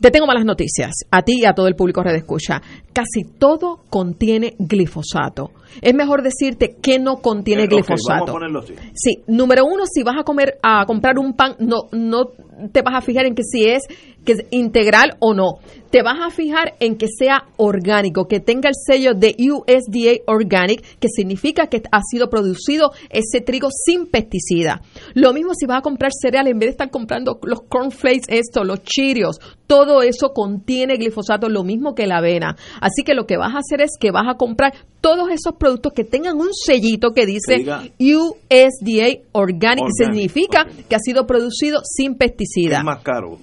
Te 0.00 0.10
tengo 0.10 0.26
malas 0.26 0.44
noticias, 0.44 0.92
a 1.10 1.22
ti 1.22 1.40
y 1.40 1.44
a 1.44 1.52
todo 1.52 1.68
el 1.68 1.74
público 1.74 2.02
Red 2.02 2.16
Escucha. 2.16 2.60
Casi 2.92 3.24
todo 3.38 3.80
contiene 3.90 4.54
glifosato. 4.58 5.50
Es 5.82 5.94
mejor 5.94 6.22
decirte 6.22 6.76
que 6.80 6.98
no 6.98 7.16
contiene 7.16 7.64
eh, 7.64 7.66
glifosato. 7.66 8.08
vamos 8.08 8.28
a 8.28 8.32
ponerlo 8.32 8.60
así. 8.60 8.74
Sí, 8.94 9.22
número 9.26 9.64
uno, 9.64 9.84
si 9.86 10.02
vas 10.02 10.16
a 10.18 10.24
comer, 10.24 10.58
a 10.62 10.84
comprar 10.86 11.18
un 11.18 11.34
pan, 11.34 11.56
no, 11.58 11.88
no 11.92 12.30
te 12.72 12.82
vas 12.82 12.94
a 12.94 13.00
fijar 13.00 13.26
en 13.26 13.34
que 13.34 13.42
si 13.42 13.66
es, 13.66 13.82
que 14.24 14.32
es 14.32 14.44
integral 14.50 15.16
o 15.20 15.34
no. 15.34 15.58
Te 15.90 16.02
vas 16.02 16.18
a 16.20 16.30
fijar 16.30 16.74
en 16.80 16.96
que 16.96 17.06
sea 17.06 17.44
orgánico, 17.56 18.26
que 18.26 18.40
tenga 18.40 18.68
el 18.68 18.74
sello 18.74 19.14
de 19.14 19.36
USDA 19.38 20.22
Organic, 20.26 20.98
que 20.98 21.08
significa 21.08 21.68
que 21.68 21.82
ha 21.92 22.00
sido 22.02 22.28
producido 22.30 22.92
ese 23.10 23.40
trigo 23.40 23.68
sin 23.70 24.06
pesticida. 24.06 24.80
Lo 25.14 25.32
mismo 25.32 25.52
si 25.54 25.66
vas 25.66 25.78
a 25.78 25.82
comprar 25.82 26.10
cereal, 26.12 26.48
en 26.48 26.58
vez 26.58 26.68
de 26.68 26.72
estar 26.72 26.90
comprando 26.90 27.38
los 27.42 27.62
cornflakes, 27.62 28.26
esto, 28.28 28.64
los 28.64 28.82
chirios, 28.82 29.38
todo 29.66 30.02
eso 30.02 30.32
contiene 30.34 30.96
glifosato, 30.96 31.48
lo 31.48 31.64
mismo 31.64 31.94
que 31.94 32.06
la 32.06 32.18
avena. 32.18 32.56
Así 32.80 33.02
que 33.04 33.14
lo 33.14 33.26
que 33.26 33.36
vas 33.36 33.54
a 33.54 33.58
hacer 33.58 33.80
es 33.80 33.92
que 33.98 34.10
vas 34.10 34.26
a 34.28 34.36
comprar 34.36 34.72
todos 35.04 35.28
esos 35.30 35.56
productos 35.58 35.92
que 35.92 36.02
tengan 36.02 36.38
un 36.38 36.48
sellito 36.54 37.10
que 37.12 37.26
dice 37.26 37.62
Que 37.98 38.14
USDA 38.16 39.20
Organic, 39.32 39.84
significa 39.92 40.66
que 40.88 40.96
ha 40.96 40.98
sido 40.98 41.26
producido 41.26 41.82
sin 41.84 42.14
pesticida. 42.14 42.78
Es 42.78 42.84
más 42.84 43.02
caro. 43.02 43.36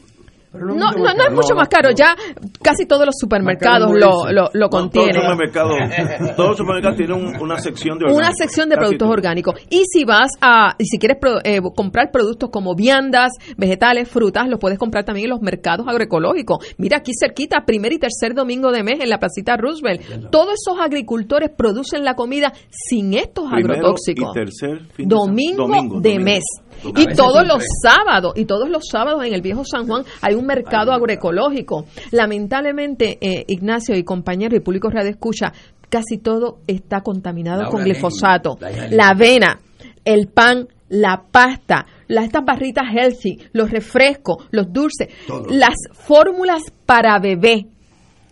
Pero 0.51 0.65
No, 0.65 0.91
no, 0.91 1.13
no 1.13 1.23
es 1.27 1.33
mucho 1.33 1.55
más 1.55 1.69
caro. 1.69 1.91
Ya 1.95 2.15
casi 2.61 2.85
todos 2.85 3.05
los 3.05 3.15
supermercados 3.17 3.89
lo, 3.91 4.25
lo, 4.31 4.49
lo 4.51 4.65
No, 4.65 4.69
todos 4.69 4.69
contienen. 4.69 5.15
los 5.15 5.23
supermercados, 5.31 6.35
todos 6.35 6.49
los 6.49 6.57
supermercados 6.57 6.97
tienen 6.97 7.15
un- 7.17 7.41
una 7.41 7.57
sección 7.59 7.97
de 7.97 8.05
una 8.05 8.13
orgánicos. 8.15 8.37
sección 8.37 8.69
de 8.69 8.75
productos 8.75 9.09
orgánicos. 9.09 9.55
Y 9.69 9.83
si 9.85 10.03
vas 10.03 10.31
a, 10.41 10.75
y 10.77 10.85
si 10.85 10.99
quieres 10.99 11.17
pro- 11.21 11.39
eh, 11.43 11.61
comprar 11.75 12.11
productos 12.11 12.49
como 12.49 12.75
viandas, 12.75 13.31
vegetales, 13.57 14.09
frutas, 14.09 14.49
los 14.49 14.59
puedes 14.59 14.77
comprar 14.77 15.05
también 15.05 15.25
en 15.25 15.29
los 15.31 15.41
mercados 15.41 15.87
agroecológicos. 15.87 16.57
Mira 16.77 16.97
aquí 16.97 17.11
cerquita, 17.17 17.63
primer 17.65 17.93
y 17.93 17.99
tercer 17.99 18.33
domingo 18.33 18.71
de 18.71 18.83
mes 18.83 18.99
en 18.99 19.09
la 19.09 19.19
placita 19.19 19.55
Roosevelt. 19.57 20.29
Todos 20.31 20.55
esos 20.55 20.79
agricultores 20.81 21.49
producen 21.55 22.03
la 22.03 22.15
comida 22.15 22.51
sin 22.69 23.13
estos 23.13 23.49
Primero 23.49 23.73
agrotóxicos. 23.75 24.29
y 24.31 24.33
tercer 24.33 24.79
fin 24.93 25.07
de 25.07 25.15
domingo, 25.15 25.67
de 25.67 26.09
domingo. 26.09 26.23
mes. 26.25 26.43
Y 26.83 27.05
todos 27.15 27.45
los 27.45 27.63
sábados, 27.81 28.33
y 28.35 28.45
todos 28.45 28.69
los 28.69 28.83
sábados 28.89 29.23
en 29.25 29.33
el 29.33 29.41
viejo 29.41 29.63
San 29.63 29.87
Juan 29.87 30.03
hay 30.21 30.35
un 30.35 30.45
mercado 30.45 30.91
agroecológico. 30.91 31.85
Lamentablemente, 32.11 33.17
eh, 33.21 33.45
Ignacio 33.47 33.95
y 33.95 34.03
compañero 34.03 34.55
y 34.55 34.59
público 34.59 34.89
radio 34.89 35.09
escucha, 35.09 35.53
casi 35.89 36.17
todo 36.17 36.59
está 36.67 37.01
contaminado 37.01 37.69
con 37.69 37.83
glifosato. 37.83 38.57
la 38.91 39.09
avena, 39.09 39.59
el 40.05 40.27
pan, 40.27 40.67
la 40.89 41.23
pasta, 41.31 41.85
las, 42.07 42.25
estas 42.25 42.43
barritas 42.45 42.85
healthy, 42.93 43.37
los 43.53 43.71
refrescos, 43.71 44.45
los 44.51 44.71
dulces, 44.71 45.07
Todo. 45.27 45.45
las 45.49 45.75
fórmulas 45.93 46.61
para 46.85 47.17
bebé. 47.19 47.67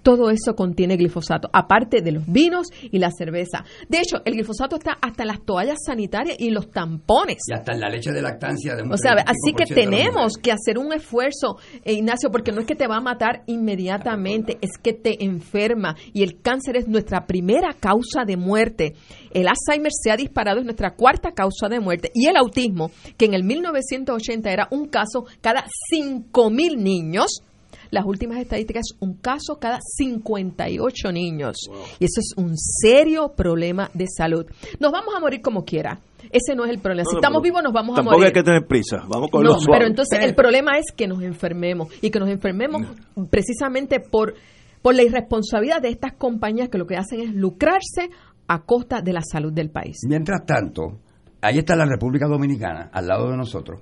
Todo 0.10 0.32
eso 0.32 0.56
contiene 0.56 0.98
glifosato, 0.98 1.52
aparte 1.54 2.02
de 2.02 2.12
los 2.12 2.26
vinos 2.26 2.66
y 2.82 2.98
la 2.98 3.12
cerveza. 3.12 3.64
De 3.90 4.00
hecho, 4.00 4.24
el 4.26 4.34
glifosato 4.34 4.78
está 4.78 4.98
hasta 5.00 5.22
en 5.22 5.28
las 5.28 5.46
toallas 5.46 5.78
sanitarias 5.86 6.36
y 6.40 6.50
los 6.50 6.72
tampones. 6.72 7.38
Y 7.48 7.54
hasta 7.54 7.74
en 7.74 7.80
la 7.80 7.90
leche 7.90 8.12
de 8.12 8.20
lactancia 8.20 8.76
de 8.76 8.82
O 8.82 8.98
sea, 8.98 9.14
así 9.14 9.54
que 9.56 9.66
35% 9.66 9.68
de 9.68 9.76
las 9.76 9.90
tenemos 9.92 10.34
que 10.42 10.52
hacer 10.52 10.80
un 10.80 10.94
esfuerzo, 10.94 11.58
eh, 11.84 11.94
Ignacio, 11.94 12.32
porque 12.32 12.52
no 12.52 12.60
es 12.60 12.66
que 12.66 12.74
te 12.74 12.88
va 12.88 12.98
a 12.98 13.02
matar 13.02 13.44
inmediatamente, 13.46 14.58
es 14.62 14.80
que 14.82 14.94
te 14.94 15.24
enferma. 15.24 15.96
Y 16.12 16.24
el 16.24 16.42
cáncer 16.42 16.78
es 16.78 16.88
nuestra 16.88 17.28
primera 17.28 17.76
causa 17.80 18.26
de 18.26 18.36
muerte. 18.36 18.96
El 19.32 19.48
Alzheimer 19.48 19.92
se 19.92 20.10
ha 20.10 20.18
disparado, 20.18 20.58
es 20.58 20.66
nuestra 20.66 20.96
cuarta 20.96 21.34
causa 21.34 21.68
de 21.70 21.80
muerte. 21.80 22.10
Y 22.16 22.26
el 22.26 22.36
autismo, 22.36 22.90
que 23.16 23.26
en 23.26 23.36
el 23.36 23.44
1980 23.44 24.50
era 24.50 24.68
un 24.72 24.88
caso 24.88 25.26
cada 25.40 25.66
5 25.92 26.50
mil 26.50 26.84
niños. 26.84 27.44
Las 27.92 28.06
últimas 28.06 28.38
estadísticas 28.40 28.84
es 28.92 28.98
un 29.00 29.16
caso 29.16 29.58
cada 29.60 29.80
58 29.82 31.12
niños. 31.12 31.58
Y 32.00 32.06
eso 32.06 32.20
es 32.20 32.34
un 32.38 32.58
serio 32.58 33.34
problema 33.36 33.90
de 33.94 34.06
salud. 34.08 34.46
Nos 34.80 34.92
vamos 34.92 35.14
a 35.16 35.20
morir 35.20 35.42
como 35.42 35.66
quiera. 35.66 36.00
Ese 36.32 36.56
no 36.56 36.66
es 36.66 36.70
el 36.70 36.80
problema. 36.80 37.04
No, 37.06 37.10
si 37.10 37.16
no, 37.16 37.20
estamos 37.20 37.42
vivos, 37.42 37.64
nos 37.64 37.74
vamos 37.74 37.94
a 37.94 37.96
Tampoco 37.98 38.18
morir. 38.18 38.28
hay 38.28 38.34
que 38.34 38.44
tener 38.44 38.68
prisa. 38.68 39.04
Vamos 39.08 39.30
con 39.32 39.44
No, 39.44 39.54
los 39.54 39.66
pero 39.66 39.88
entonces 39.88 40.20
el 40.22 40.36
problema 40.36 40.78
es 40.78 40.92
que 40.96 41.08
nos 41.08 41.24
enfermemos 41.24 41.88
y 42.02 42.12
que 42.12 42.20
nos 42.20 42.30
enfermemos 42.30 42.84
precisamente 43.30 44.00
por, 44.00 44.36
por 44.82 44.96
la 44.96 45.04
irresponsabilidad 45.04 45.82
de 45.82 45.90
estas 45.90 46.14
compañías 46.14 46.70
que 46.70 46.78
lo 46.78 46.86
que 46.86 46.98
hacen 46.98 47.22
es 47.22 47.34
lucrarse 47.34 48.10
a 48.48 48.62
costa 48.64 49.02
de 49.02 49.14
la 49.14 49.22
salud 49.22 49.52
del 49.54 49.70
país. 49.70 49.98
Mientras 50.08 50.46
tanto, 50.46 51.00
ahí 51.42 51.58
está 51.60 51.76
la 51.76 51.86
República 51.86 52.28
Dominicana, 52.28 52.90
al 52.94 53.08
lado 53.08 53.30
de 53.32 53.38
nosotros, 53.38 53.82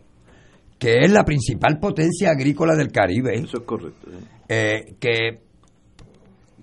que 0.80 1.00
es 1.00 1.12
la 1.12 1.24
principal 1.24 1.80
potencia 1.80 2.30
agrícola 2.32 2.76
del 2.76 2.92
Caribe, 2.92 3.34
Eso 3.36 3.58
es 3.58 3.64
correcto. 3.64 4.10
eh, 4.48 4.96
que, 5.00 5.40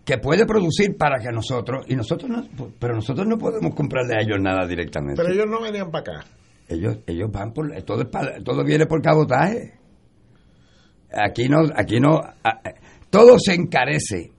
que 0.04 0.18
puede 0.18 0.46
producir 0.46 0.96
para 0.96 1.18
que 1.18 1.32
nosotros, 1.32 1.84
y 1.88 1.96
nosotros 1.96 2.30
no, 2.30 2.44
pero 2.78 2.94
nosotros 2.94 3.26
no 3.26 3.36
podemos 3.38 3.74
comprarle 3.74 4.14
a 4.16 4.22
ellos 4.22 4.38
nada 4.40 4.66
directamente. 4.66 5.20
Pero 5.20 5.34
ellos 5.34 5.46
no 5.48 5.60
venían 5.60 5.90
para 5.90 6.12
acá. 6.18 6.26
ellos 6.68 6.98
ellos 7.06 7.30
van 7.32 7.52
por 7.52 7.70
todo 7.82 8.04
todo 8.44 8.64
viene 8.64 8.86
por 8.86 9.02
cabotaje 9.02 9.74
aquí 11.12 11.48
no 11.48 11.58
aquí 11.76 12.00
no 12.00 12.18
a- 12.18 12.60
todo 13.10 13.38
se 13.38 13.54
encarece 13.54 14.32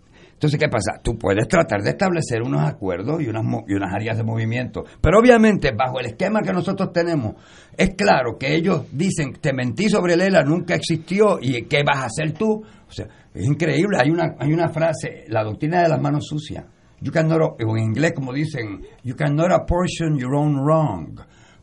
entonces 0.45 0.59
qué 0.59 0.69
pasa 0.69 1.01
tú 1.03 1.17
puedes 1.17 1.47
tratar 1.47 1.81
de 1.81 1.89
establecer 1.91 2.41
unos 2.41 2.61
acuerdos 2.61 3.21
y 3.21 3.27
unas 3.27 3.43
y 3.67 3.73
unas 3.73 3.93
áreas 3.93 4.17
de 4.17 4.23
movimiento 4.23 4.83
pero 5.01 5.19
obviamente 5.19 5.71
bajo 5.75 5.99
el 5.99 6.07
esquema 6.07 6.41
que 6.41 6.53
nosotros 6.53 6.91
tenemos 6.93 7.33
es 7.75 7.95
claro 7.95 8.37
que 8.39 8.55
ellos 8.55 8.85
dicen 8.91 9.33
te 9.41 9.53
mentí 9.53 9.89
sobre 9.89 10.15
Lela 10.15 10.43
nunca 10.43 10.75
existió 10.75 11.39
y 11.41 11.63
qué 11.63 11.83
vas 11.83 11.97
a 11.97 12.05
hacer 12.05 12.33
tú 12.33 12.63
o 12.63 12.91
sea 12.91 13.07
es 13.33 13.45
increíble 13.45 13.97
hay 14.01 14.11
una 14.11 14.35
hay 14.39 14.53
una 14.53 14.69
frase 14.69 15.25
la 15.27 15.43
doctrina 15.43 15.81
de 15.81 15.89
las 15.89 16.01
manos 16.01 16.25
sucias 16.27 16.65
You 17.01 17.11
cannot, 17.11 17.61
o 17.61 17.77
en 17.77 17.83
inglés 17.83 18.13
como 18.15 18.33
dicen, 18.33 18.81
you 19.03 19.15
cannot 19.15 19.51
apportion 19.51 20.17
your 20.17 20.33
own 20.33 20.55
wrong. 20.63 21.19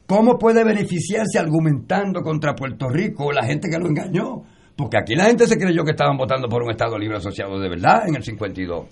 ¿Cómo 0.06 0.38
puede 0.38 0.62
beneficiarse 0.62 1.38
argumentando 1.38 2.20
contra 2.20 2.54
Puerto 2.54 2.88
Rico 2.88 3.32
la 3.32 3.44
gente 3.44 3.68
que 3.70 3.78
lo 3.78 3.88
engañó? 3.88 4.42
Porque 4.76 4.96
aquí 4.98 5.14
la 5.14 5.24
gente 5.26 5.46
se 5.46 5.58
creyó 5.58 5.84
que 5.84 5.90
estaban 5.92 6.16
votando 6.16 6.48
por 6.48 6.62
un 6.62 6.70
Estado 6.70 6.98
libre 6.98 7.18
asociado 7.18 7.58
de 7.60 7.68
verdad 7.68 8.08
en 8.08 8.16
el 8.16 8.22
52. 8.22 8.86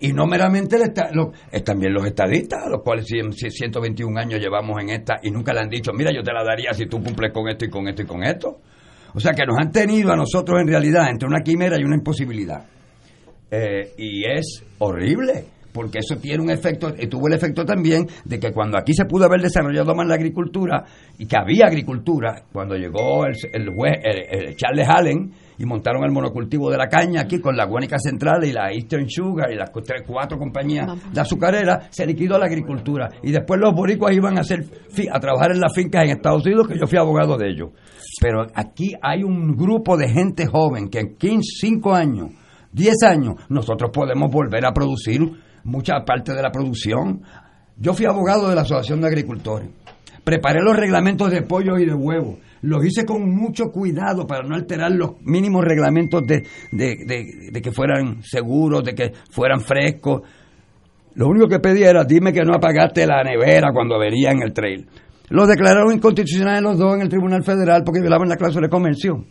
Y 0.00 0.12
no 0.12 0.26
meramente 0.26 0.76
el 0.76 0.82
esta- 0.82 1.10
lo- 1.12 1.32
es 1.50 1.64
también 1.64 1.92
los 1.94 2.06
estadistas, 2.06 2.68
los 2.68 2.82
cuales 2.82 3.06
cien- 3.06 3.32
cien- 3.32 3.50
121 3.50 4.18
años 4.18 4.38
llevamos 4.40 4.80
en 4.80 4.90
esta 4.90 5.16
y 5.22 5.30
nunca 5.30 5.52
le 5.54 5.60
han 5.60 5.68
dicho, 5.70 5.90
mira, 5.94 6.10
yo 6.14 6.22
te 6.22 6.32
la 6.32 6.44
daría 6.44 6.72
si 6.74 6.86
tú 6.86 7.02
cumples 7.02 7.32
con 7.32 7.48
esto 7.48 7.64
y 7.64 7.70
con 7.70 7.88
esto 7.88 8.02
y 8.02 8.06
con 8.06 8.22
esto. 8.22 8.58
O 9.14 9.20
sea 9.20 9.32
que 9.32 9.46
nos 9.46 9.56
han 9.58 9.72
tenido 9.72 10.12
a 10.12 10.16
nosotros 10.16 10.60
en 10.60 10.68
realidad 10.68 11.08
entre 11.10 11.26
una 11.26 11.40
quimera 11.40 11.76
y 11.80 11.84
una 11.84 11.96
imposibilidad. 11.96 12.64
Eh, 13.50 13.92
y 13.96 14.24
es 14.30 14.62
horrible, 14.78 15.44
porque 15.76 15.98
eso 15.98 16.16
tiene 16.16 16.42
un 16.42 16.50
efecto, 16.50 16.94
y 16.98 17.06
tuvo 17.06 17.28
el 17.28 17.34
efecto 17.34 17.64
también 17.66 18.06
de 18.24 18.40
que 18.40 18.50
cuando 18.50 18.78
aquí 18.78 18.94
se 18.94 19.04
pudo 19.04 19.26
haber 19.26 19.42
desarrollado 19.42 19.94
más 19.94 20.06
la 20.08 20.14
agricultura, 20.14 20.84
y 21.18 21.26
que 21.26 21.36
había 21.36 21.66
agricultura, 21.66 22.42
cuando 22.50 22.74
llegó 22.76 23.26
el, 23.26 23.34
el 23.52 23.68
juez, 23.74 23.92
el- 24.02 24.48
el 24.48 24.56
Charles 24.56 24.88
Allen, 24.88 25.32
y 25.58 25.64
montaron 25.64 26.04
el 26.04 26.10
monocultivo 26.12 26.70
de 26.70 26.76
la 26.78 26.86
caña 26.88 27.22
aquí 27.22 27.38
con 27.40 27.56
la 27.56 27.64
Guánica 27.66 27.98
Central 27.98 28.44
y 28.44 28.52
la 28.52 28.70
Eastern 28.72 29.08
Sugar 29.08 29.50
y 29.52 29.56
las 29.56 29.70
tres, 29.72 30.02
cuatro 30.06 30.38
compañías 30.38 30.86
de 31.12 31.20
azucarera, 31.20 31.88
se 31.90 32.04
liquidó 32.06 32.38
la 32.38 32.44
agricultura. 32.46 33.08
Y 33.22 33.32
después 33.32 33.58
los 33.60 33.74
boricuas 33.74 34.14
iban 34.14 34.36
a, 34.36 34.40
hacer, 34.40 34.64
a 35.12 35.20
trabajar 35.20 35.52
en 35.52 35.60
las 35.60 35.74
fincas 35.74 36.04
en 36.04 36.10
Estados 36.10 36.44
Unidos, 36.44 36.68
que 36.68 36.78
yo 36.78 36.86
fui 36.86 36.98
abogado 36.98 37.36
de 37.38 37.48
ellos. 37.48 37.70
Pero 38.20 38.46
aquí 38.54 38.92
hay 39.02 39.22
un 39.22 39.56
grupo 39.56 39.96
de 39.96 40.08
gente 40.10 40.46
joven 40.46 40.88
que 40.88 41.00
en 41.00 41.16
15, 41.16 41.40
5 41.60 41.94
años 41.94 42.28
10 42.72 42.94
años, 43.04 43.36
nosotros 43.48 43.90
podemos 43.90 44.30
volver 44.30 44.66
a 44.66 44.72
producir 44.72 45.20
mucha 45.66 46.04
parte 46.04 46.32
de 46.32 46.42
la 46.42 46.50
producción. 46.50 47.22
Yo 47.76 47.92
fui 47.92 48.06
abogado 48.06 48.48
de 48.48 48.54
la 48.54 48.62
Asociación 48.62 49.00
de 49.00 49.08
Agricultores. 49.08 49.68
Preparé 50.24 50.60
los 50.62 50.74
reglamentos 50.76 51.30
de 51.30 51.42
pollo 51.42 51.78
y 51.78 51.84
de 51.86 51.94
huevo. 51.94 52.38
Los 52.62 52.84
hice 52.84 53.04
con 53.04 53.30
mucho 53.30 53.66
cuidado 53.66 54.26
para 54.26 54.42
no 54.42 54.54
alterar 54.56 54.90
los 54.90 55.20
mínimos 55.22 55.62
reglamentos 55.64 56.22
de, 56.26 56.42
de- 56.72 56.96
de- 57.52 57.62
que 57.62 57.70
fueran 57.70 58.22
seguros, 58.22 58.82
de 58.82 58.94
que 58.94 59.12
fueran 59.30 59.60
frescos. 59.60 60.22
Lo 61.14 61.28
único 61.28 61.46
que 61.48 61.60
pedía 61.60 61.90
era, 61.90 62.04
dime 62.04 62.32
que 62.32 62.42
no 62.42 62.54
apagaste 62.54 63.06
la 63.06 63.22
nevera 63.22 63.68
cuando 63.72 63.98
venía 63.98 64.30
en 64.32 64.42
el 64.42 64.52
trail. 64.52 64.86
Los 65.28 65.48
declararon 65.48 65.92
inconstitucionales 65.92 66.62
los 66.62 66.78
dos 66.78 66.94
en 66.96 67.02
el 67.02 67.08
Tribunal 67.08 67.42
Federal 67.44 67.82
porque 67.84 68.00
violaban 68.00 68.28
la 68.28 68.36
cláusula 68.36 68.66
de 68.66 68.70
comercio. 68.70 69.24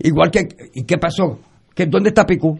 Igual 0.00 0.30
que, 0.30 0.48
¿y 0.74 0.84
qué 0.84 0.96
pasó? 0.98 1.40
¿Que, 1.74 1.86
¿Dónde 1.86 2.08
está 2.10 2.24
Picú? 2.24 2.56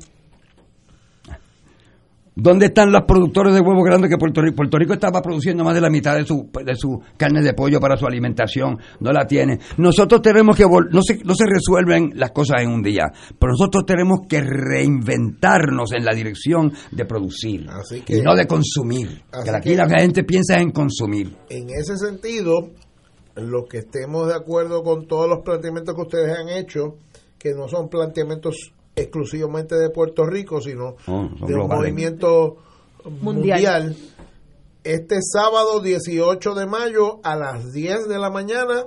¿Dónde 2.41 2.67
están 2.67 2.93
los 2.93 3.03
productores 3.03 3.53
de 3.53 3.61
huevos 3.61 3.85
grandes 3.85 4.09
que 4.09 4.17
Puerto 4.17 4.41
Rico? 4.41 4.55
Puerto 4.55 4.79
Rico 4.79 4.93
estaba 4.93 5.21
produciendo 5.21 5.65
más 5.65 5.75
de 5.75 5.81
la 5.81 5.91
mitad 5.91 6.15
de 6.17 6.25
su, 6.25 6.49
de 6.65 6.77
su 6.77 7.03
carne 7.17 7.43
de 7.43 7.53
pollo 7.53 7.81
para 7.81 7.97
su 7.97 8.07
alimentación, 8.07 8.79
no 9.01 9.11
la 9.11 9.27
tiene. 9.27 9.59
Nosotros 9.77 10.23
tenemos 10.23 10.57
que, 10.57 10.63
no 10.65 11.03
se, 11.03 11.19
no 11.25 11.35
se 11.35 11.45
resuelven 11.47 12.13
las 12.15 12.31
cosas 12.31 12.63
en 12.63 12.71
un 12.71 12.81
día, 12.83 13.11
pero 13.41 13.53
nosotros 13.55 13.85
tenemos 13.85 14.21
que 14.29 14.41
reinventarnos 14.41 15.93
en 15.93 16.05
la 16.05 16.15
dirección 16.15 16.73
de 16.93 17.05
producir 17.07 17.67
Así 17.71 18.03
que- 18.03 18.19
y 18.19 18.21
no 18.23 18.37
de 18.37 18.47
consumir. 18.47 19.21
Así 19.33 19.51
Que 19.51 19.57
aquí 19.57 19.69
que- 19.71 19.77
la 19.77 19.89
gente 19.89 20.23
piensa 20.23 20.61
en 20.61 20.71
consumir. 20.71 21.35
En 21.51 21.69
ese 21.71 21.97
sentido, 21.97 22.71
los 23.35 23.65
que 23.69 23.79
estemos 23.79 24.29
de 24.29 24.35
acuerdo 24.37 24.85
con 24.85 25.09
todos 25.09 25.29
los 25.29 25.41
planteamientos 25.45 25.93
que 25.95 26.03
ustedes 26.03 26.39
han 26.39 26.49
hecho, 26.51 26.95
que 27.37 27.51
no 27.57 27.67
son 27.67 27.89
planteamientos 27.89 28.73
exclusivamente 29.01 29.75
de 29.77 29.91
Puerto 29.91 30.25
Rico, 30.27 30.61
sino 30.61 30.97
No, 31.07 31.29
son 31.29 31.35
de 31.37 31.43
un 31.45 31.47
globales. 31.53 31.79
movimiento 31.93 32.57
Mundial. 33.05 33.85
mundial. 33.85 33.97
Este 34.85 35.17
sábado 35.23 35.81
18 35.81 36.55
de 36.55 36.67
mayo 36.67 37.21
a 37.23 37.37
las 37.37 37.73
10 37.73 38.09
de 38.09 38.19
la 38.19 38.31
mañana, 38.31 38.87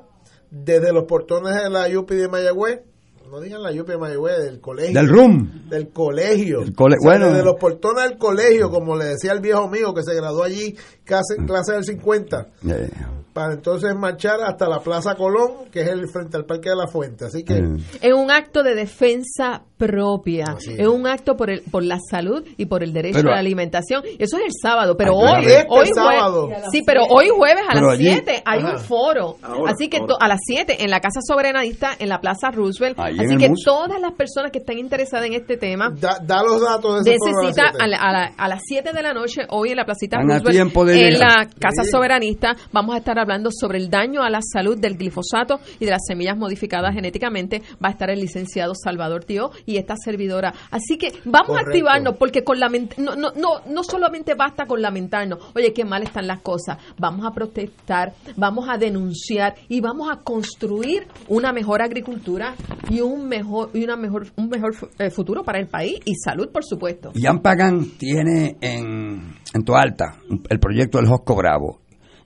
desde 0.49 0.91
los 0.93 1.03
portones 1.05 1.55
de 1.55 1.69
la 1.69 1.87
Yupi 1.87 2.15
de 2.15 2.27
Mayagüez, 2.27 2.81
no 3.29 3.39
digan 3.39 3.61
la 3.63 3.71
Yupi 3.71 3.91
de 3.93 3.97
Mayagüez, 3.97 4.39
del 4.43 4.59
colegio. 4.59 4.93
Del 4.93 5.07
RUM. 5.09 5.69
Del 5.69 5.89
colegio. 5.89 6.61
El 6.63 6.73
cole- 6.73 6.97
O 6.99 7.01
sea, 7.01 7.11
bueno. 7.11 7.27
desde 7.31 7.45
los 7.45 7.55
portones 7.55 8.09
del 8.09 8.17
colegio, 8.17 8.69
como 8.69 8.95
le 8.97 9.05
decía 9.05 9.31
el 9.31 9.39
viejo 9.39 9.69
mío 9.69 9.93
que 9.93 10.03
se 10.03 10.13
graduó 10.15 10.43
allí, 10.43 10.75
clase, 11.05 11.37
clase 11.45 11.73
del 11.73 11.83
50 11.85 12.47
Eh, 12.67 12.89
para 13.33 13.53
entonces 13.53 13.95
marchar 13.95 14.41
hasta 14.41 14.67
la 14.67 14.79
Plaza 14.79 15.15
Colón, 15.15 15.69
que 15.71 15.81
es 15.81 15.87
el 15.89 16.07
frente 16.09 16.37
al 16.37 16.45
Parque 16.45 16.69
de 16.69 16.75
la 16.75 16.87
Fuente. 16.87 17.25
Así 17.25 17.43
que 17.43 17.53
eh. 17.57 17.63
Es 18.01 18.13
un 18.13 18.29
acto 18.31 18.63
de 18.63 18.75
defensa 18.75 19.63
propia, 19.77 20.55
es. 20.59 20.67
es 20.67 20.87
un 20.87 21.07
acto 21.07 21.35
por 21.35 21.49
el, 21.49 21.61
por 21.71 21.83
la 21.83 21.97
salud 22.09 22.43
y 22.57 22.65
por 22.65 22.83
el 22.83 22.93
derecho 22.93 23.17
Pero- 23.19 23.29
a 23.31 23.33
la 23.35 23.39
alimentación. 23.39 24.03
Eso 24.19 24.37
es 24.37 24.43
el 24.45 24.51
sábado, 24.61 24.95
pero 24.95 25.13
hoy, 25.15 25.45
este 25.45 25.65
hoy 25.69 25.87
sábado. 25.93 26.49
sí, 26.71 26.83
pero 26.85 27.03
hoy 27.09 27.29
jueves 27.29 27.63
a 27.67 27.73
Pero 27.73 27.87
las 27.87 27.95
allí- 27.99 28.09
7 28.11 28.43
hay 28.45 28.59
Ajá. 28.59 28.73
un 28.73 28.79
foro, 28.79 29.37
Ahora, 29.41 29.71
así 29.71 29.89
que 29.89 29.99
to- 30.01 30.17
a 30.19 30.27
las 30.27 30.39
7 30.45 30.83
en 30.83 30.89
la 30.91 30.99
Casa 30.99 31.19
Soberanista 31.27 31.91
en 31.97 32.09
la 32.09 32.19
Plaza 32.21 32.51
Roosevelt, 32.51 32.99
Ahí 32.99 33.17
así 33.19 33.37
que 33.37 33.49
todas 33.65 33.99
las 33.99 34.11
personas 34.13 34.51
que 34.51 34.59
están 34.59 34.77
interesadas 34.77 35.25
en 35.25 35.33
este 35.33 35.57
tema 35.57 35.89
da, 35.99 36.19
da 36.21 36.43
los 36.43 36.61
datos 36.61 37.03
de 37.03 37.11
ese 37.11 37.17
foro 37.19 37.31
a 37.31 37.43
las 37.43 37.55
necesita 37.55 37.69
siete. 37.71 37.83
a, 37.83 37.87
la- 37.87 37.97
a 37.97 38.11
la- 38.11 38.31
a 38.37 38.47
las 38.49 38.61
7 38.67 38.91
de 38.93 39.01
la 39.01 39.13
noche 39.13 39.41
hoy 39.49 39.71
en 39.71 39.77
la 39.77 39.85
placita 39.85 40.17
Roosevelt 40.17 40.89
en 40.89 41.19
la 41.19 41.47
Casa. 41.59 41.83
Soberanista 41.89 42.55
vamos 42.71 42.93
a 42.95 42.99
estar 42.99 43.17
hablando 43.21 43.49
sobre 43.51 43.77
el 43.77 43.89
daño 43.89 44.21
a 44.21 44.29
la 44.29 44.41
salud 44.41 44.77
del 44.77 44.97
glifosato 44.97 45.59
y 45.79 45.85
de 45.85 45.91
las 45.91 46.01
semillas 46.07 46.37
modificadas 46.37 46.93
genéticamente 46.93 47.61
va 47.83 47.89
a 47.89 47.91
estar 47.91 48.09
el 48.09 48.19
licenciado 48.19 48.73
Salvador 48.75 49.23
Tío 49.23 49.51
y 49.65 49.77
esta 49.77 49.95
servidora 49.95 50.53
así 50.71 50.97
que 50.97 51.09
vamos 51.25 51.47
Correcto. 51.47 51.53
a 51.53 51.69
activarnos 51.69 52.17
porque 52.17 52.43
con 52.43 52.59
lament 52.59 52.97
no, 52.97 53.15
no, 53.15 53.31
no, 53.35 53.61
no 53.67 53.83
solamente 53.83 54.33
basta 54.35 54.65
con 54.65 54.81
lamentarnos 54.81 55.39
oye 55.55 55.73
qué 55.73 55.85
mal 55.85 56.03
están 56.03 56.27
las 56.27 56.41
cosas 56.41 56.77
vamos 56.97 57.25
a 57.25 57.31
protestar 57.31 58.13
vamos 58.35 58.67
a 58.69 58.77
denunciar 58.77 59.55
y 59.69 59.81
vamos 59.81 60.09
a 60.11 60.17
construir 60.17 61.07
una 61.27 61.51
mejor 61.51 61.81
agricultura 61.81 62.55
y 62.89 63.01
un 63.01 63.27
mejor 63.27 63.69
y 63.73 63.83
una 63.83 63.95
mejor 63.95 64.27
un 64.35 64.49
mejor 64.49 64.75
eh, 64.99 65.09
futuro 65.09 65.43
para 65.43 65.59
el 65.59 65.67
país 65.67 65.99
y 66.05 66.15
salud 66.15 66.49
por 66.51 66.63
supuesto 66.63 67.11
Ian 67.13 67.39
Pagan 67.39 67.91
tiene 67.97 68.57
en, 68.61 69.35
en 69.53 69.63
Toalta 69.63 70.15
el 70.49 70.59
proyecto 70.59 70.97
del 70.97 71.07
Josco 71.07 71.35
Bravo. 71.35 71.79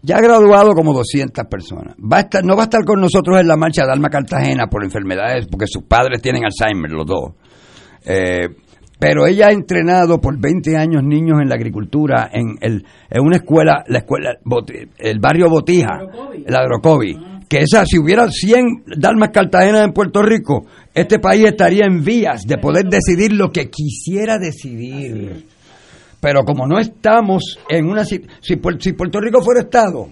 Ya 0.06 0.18
ha 0.18 0.22
graduado 0.22 0.74
como 0.74 0.94
200 0.94 1.46
personas. 1.46 1.96
Va 1.98 2.18
a 2.18 2.20
estar, 2.22 2.46
no 2.46 2.56
va 2.56 2.64
a 2.64 2.66
estar 2.66 2.86
con 2.86 3.02
nosotros 3.02 3.40
en 3.40 3.48
la 3.48 3.58
marcha 3.58 3.86
de 3.86 3.92
Alma 3.92 4.10
Cartagena 4.10 4.68
por 4.68 4.84
enfermedades, 4.84 5.48
porque 5.48 5.66
sus 5.66 5.84
padres 5.84 6.22
tienen 6.22 6.44
Alzheimer, 6.46 6.92
los 6.92 7.08
dos. 7.08 7.34
Eh, 8.06 8.50
pero 9.00 9.26
ella 9.26 9.48
ha 9.48 9.52
entrenado 9.52 10.22
por 10.22 10.40
20 10.40 10.78
años 10.78 11.04
niños 11.04 11.42
en 11.42 11.50
la 11.50 11.56
agricultura 11.56 12.30
en, 12.32 12.56
el, 12.62 12.86
en 13.10 13.22
una 13.24 13.38
escuela, 13.38 13.84
la 13.88 14.00
escuela, 14.00 14.38
el 15.00 15.20
barrio 15.20 15.50
Botija, 15.50 16.02
el 16.46 16.56
Agrocovi. 16.56 17.16
Que 17.50 17.60
esa, 17.60 17.86
si 17.86 17.98
hubiera 17.98 18.28
100 18.30 18.86
Dalmas 18.98 19.30
Cartagena 19.30 19.84
en 19.84 19.92
Puerto 19.92 20.22
Rico, 20.22 20.66
este 20.94 21.20
país 21.20 21.46
estaría 21.46 21.86
en 21.86 22.04
vías 22.04 22.44
de 22.46 22.58
poder 22.58 22.86
decidir 22.86 23.34
lo 23.34 23.52
que 23.52 23.70
quisiera 23.70 24.38
decidir. 24.38 25.55
Pero 26.26 26.44
como 26.44 26.66
no 26.66 26.80
estamos 26.80 27.60
en 27.70 27.86
una... 27.86 28.04
si- 28.04 28.26
Si, 28.42 28.56
Puer- 28.56 28.82
si 28.82 28.94
Puerto 28.94 29.20
Rico 29.22 29.42
fuera 29.44 29.62
Estado, 29.62 30.08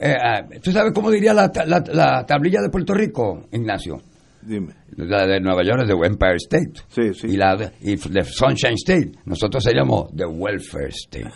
eh, 0.00 0.14
ah, 0.18 0.40
¿tú 0.62 0.72
sabes 0.72 0.92
cómo 0.94 1.10
diría 1.10 1.34
la, 1.34 1.52
la- 1.66 1.84
la 1.92 2.24
tablilla 2.24 2.62
de 2.62 2.70
Puerto 2.70 2.94
Rico, 2.94 3.44
Ignacio? 3.52 4.00
Dime. 4.40 4.72
La 4.96 5.26
de 5.26 5.40
Nueva 5.40 5.62
York 5.62 5.82
es 5.82 5.88
de 5.88 5.94
Empire 5.94 6.36
State. 6.36 6.72
Sí, 6.88 7.14
sí. 7.14 7.26
Y 7.34 7.36
la 7.36 7.56
de, 7.56 7.70
y 7.82 7.96
de 7.96 8.24
Sunshine 8.24 8.74
State. 8.74 9.12
Nosotros 9.26 9.62
seríamos 9.62 10.10
The 10.16 10.26
Welfare 10.26 10.88
State. 10.88 11.30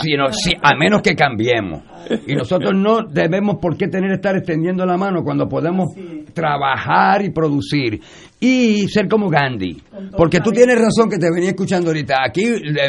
Si 0.00 0.14
no- 0.16 0.32
si- 0.32 0.54
a 0.62 0.76
menos 0.78 1.02
que 1.02 1.14
cambiemos. 1.14 1.82
Y 2.26 2.34
nosotros 2.34 2.72
no 2.74 3.02
debemos 3.10 3.56
por 3.60 3.76
qué 3.76 3.88
tener 3.88 4.10
que 4.10 4.14
estar 4.16 4.36
extendiendo 4.36 4.86
la 4.86 4.96
mano 4.96 5.22
cuando 5.24 5.48
podemos 5.48 5.88
trabajar 6.32 7.24
y 7.24 7.30
producir. 7.30 8.00
Y 8.40 8.86
ser 8.88 9.08
como 9.08 9.28
Gandhi. 9.28 9.82
Porque 10.16 10.38
tú 10.40 10.52
tienes 10.52 10.78
razón 10.80 11.10
que 11.10 11.18
te 11.18 11.28
venía 11.30 11.50
escuchando 11.50 11.88
ahorita. 11.90 12.18
Aquí 12.24 12.44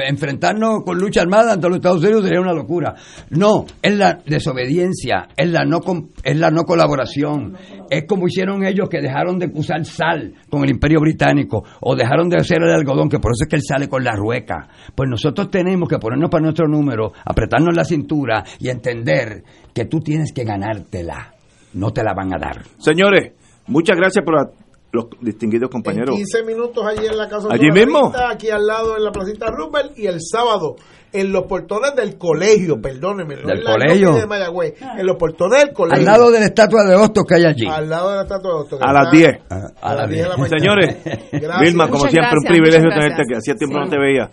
enfrentarnos 0.08 0.84
con 0.86 0.98
lucha 1.00 1.22
armada 1.22 1.54
ante 1.54 1.68
los 1.68 1.78
Estados 1.78 2.04
Unidos 2.04 2.24
sería 2.26 2.40
una 2.42 2.54
locura. 2.54 2.94
No, 3.32 3.66
es 3.82 3.98
la 3.98 4.20
desobediencia, 4.26 5.28
es 5.36 5.50
la 5.50 5.66
no, 5.66 5.82
com- 5.82 6.10
es 6.24 6.38
la 6.38 6.52
no 6.52 6.64
colaboración. 6.66 7.58
Es 7.90 8.06
como 8.08 8.28
hicieron 8.28 8.64
ellos 8.64 8.90
que 8.90 9.02
dejaron 9.02 9.29
de 9.38 9.52
usar 9.54 9.84
sal 9.86 10.34
con 10.50 10.64
el 10.64 10.72
Imperio 10.72 11.00
Británico 11.02 11.64
o 11.82 11.96
dejaron 11.96 12.30
de 12.30 12.38
hacer 12.38 12.58
el 12.64 12.72
algodón, 12.72 13.10
que 13.10 13.20
por 13.20 13.32
eso 13.34 13.44
es 13.44 13.50
que 13.50 13.58
él 13.58 13.62
sale 13.64 13.88
con 13.88 14.04
la 14.04 14.14
rueca. 14.16 14.68
Pues 14.96 15.10
nosotros 15.10 15.52
tenemos 15.52 15.88
que 15.90 16.00
ponernos 16.00 16.30
para 16.32 16.42
nuestro 16.44 16.68
número, 16.68 17.12
apretarnos 17.26 17.76
la 17.76 17.84
cintura 17.84 18.44
y 18.60 18.70
entender 18.70 19.44
que 19.74 19.86
tú 19.86 20.00
tienes 20.00 20.32
que 20.34 20.44
ganártela. 20.46 21.34
No 21.74 21.92
te 21.92 22.04
la 22.04 22.14
van 22.16 22.34
a 22.34 22.40
dar. 22.40 22.64
Señores, 22.80 23.34
muchas 23.68 23.96
gracias 23.98 24.26
por 24.26 24.36
la- 24.36 24.50
los 24.92 25.06
distinguidos 25.22 25.68
En 25.68 25.72
compañeros. 25.72 26.16
15 26.16 26.44
minutos 26.44 26.84
allí 26.84 27.06
en 27.06 27.16
la 27.16 27.30
Casa 27.30 27.48
¿Allí 27.52 27.70
mismo? 27.70 28.12
Aquí 28.28 28.50
al 28.50 28.66
lado 28.66 28.98
en 28.98 29.04
la 29.04 29.12
placita 29.12 29.52
Roosevelt 29.52 29.96
y 30.00 30.08
el 30.08 30.18
sábado 30.20 30.78
en 31.12 31.32
los 31.32 31.46
portones 31.46 31.96
del 31.96 32.18
colegio, 32.18 32.80
perdóneme, 32.82 33.36
no 33.36 33.48
Del 33.48 33.58
en 33.60 33.64
la 33.64 33.72
colegio. 33.72 34.14
De 34.14 34.28
Mayagüez, 34.28 34.74
en 34.98 35.06
los 35.06 35.16
portones 35.18 35.60
del 35.66 35.74
colegio. 35.74 36.00
Al 36.00 36.06
lado 36.06 36.32
de 36.32 36.40
la 36.40 36.46
estatua 36.46 36.84
de 36.84 36.96
Hostos 36.96 37.24
que 37.28 37.36
hay 37.36 37.46
allí. 37.46 37.66
al 37.68 37.90
lado 37.90 38.10
de 38.12 38.16
la 38.18 38.22
estatua 38.24 38.52
de 38.52 38.58
Hostos, 38.60 38.80
A 38.82 38.94
las 38.94 39.06
está 39.14 39.18
10. 39.18 39.40
A, 39.82 39.90
a 39.92 39.96
las 39.96 40.10
10 40.10 40.24
de 40.24 40.30
la 40.30 40.38
mañana. 40.38 40.60
Señores, 40.60 40.98
Gracias. 41.32 41.60
Vilma, 41.62 41.86
como 41.88 41.98
Muchas 42.06 42.12
siempre, 42.12 42.38
un 42.38 42.44
privilegio 42.48 42.90
tenerte 42.90 43.22
aquí. 43.24 43.34
Hacía 43.36 43.56
tiempo 43.56 43.78
Sí. 43.78 43.84
no 43.86 43.90
te 43.90 43.98
veía. 44.00 44.30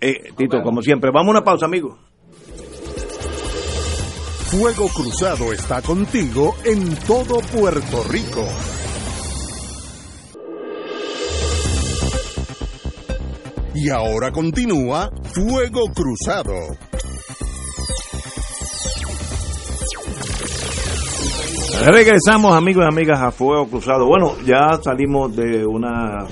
Eh, 0.00 0.32
Tito, 0.36 0.62
como 0.62 0.82
siempre. 0.82 1.10
Vamos 1.12 1.28
a 1.28 1.38
una 1.38 1.44
pausa, 1.44 1.66
amigos. 1.66 1.98
Fuego 4.50 4.88
Cruzado 4.94 5.52
está 5.52 5.82
contigo 5.82 6.54
en 6.64 6.94
todo 7.06 7.40
Puerto 7.40 8.04
Rico. 8.10 8.44
Y 13.78 13.90
ahora 13.90 14.32
continúa 14.32 15.10
Fuego 15.34 15.82
Cruzado. 15.94 16.54
Regresamos, 21.84 22.56
amigos 22.56 22.84
y 22.86 22.88
amigas, 22.88 23.20
a 23.20 23.30
Fuego 23.30 23.68
Cruzado. 23.68 24.06
Bueno, 24.06 24.32
ya 24.46 24.80
salimos 24.82 25.36
de 25.36 25.66
una, 25.66 26.26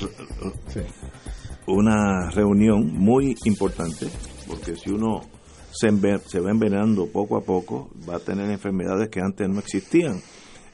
una 1.67 2.31
reunión 2.31 2.91
muy 2.91 3.35
importante, 3.45 4.07
porque 4.47 4.75
si 4.75 4.89
uno 4.89 5.21
se, 5.71 5.89
se 6.25 6.39
va 6.39 6.49
envenenando 6.49 7.05
poco 7.05 7.37
a 7.37 7.41
poco, 7.41 7.91
va 8.09 8.15
a 8.15 8.19
tener 8.19 8.49
enfermedades 8.49 9.09
que 9.09 9.21
antes 9.21 9.47
no 9.47 9.59
existían. 9.59 10.19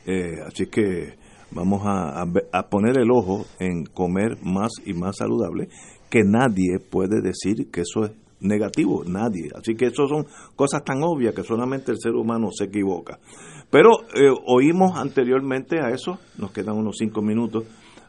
Eh, 0.05 0.37
así 0.47 0.67
que 0.67 1.17
vamos 1.51 1.81
a, 1.83 2.21
a 2.21 2.69
poner 2.69 2.97
el 2.97 3.11
ojo 3.11 3.45
en 3.59 3.83
comer 3.83 4.37
más 4.41 4.71
y 4.85 4.93
más 4.93 5.17
saludable, 5.17 5.67
que 6.11 6.23
nadie 6.23 6.77
puede 6.79 7.21
decir 7.21 7.71
que 7.71 7.81
eso 7.81 8.03
es 8.05 8.11
negativo, 8.41 9.03
nadie. 9.05 9.49
Así 9.55 9.75
que 9.75 9.85
eso 9.85 10.07
son 10.07 10.25
cosas 10.55 10.83
tan 10.83 11.01
obvias 11.03 11.33
que 11.33 11.43
solamente 11.43 11.91
el 11.91 11.97
ser 11.99 12.13
humano 12.13 12.49
se 12.51 12.65
equivoca. 12.65 13.17
Pero 13.69 13.91
eh, 14.13 14.29
oímos 14.45 14.97
anteriormente 14.97 15.79
a 15.79 15.89
eso, 15.89 16.19
nos 16.37 16.51
quedan 16.51 16.75
unos 16.75 16.97
cinco 16.97 17.21
minutos, 17.21 17.63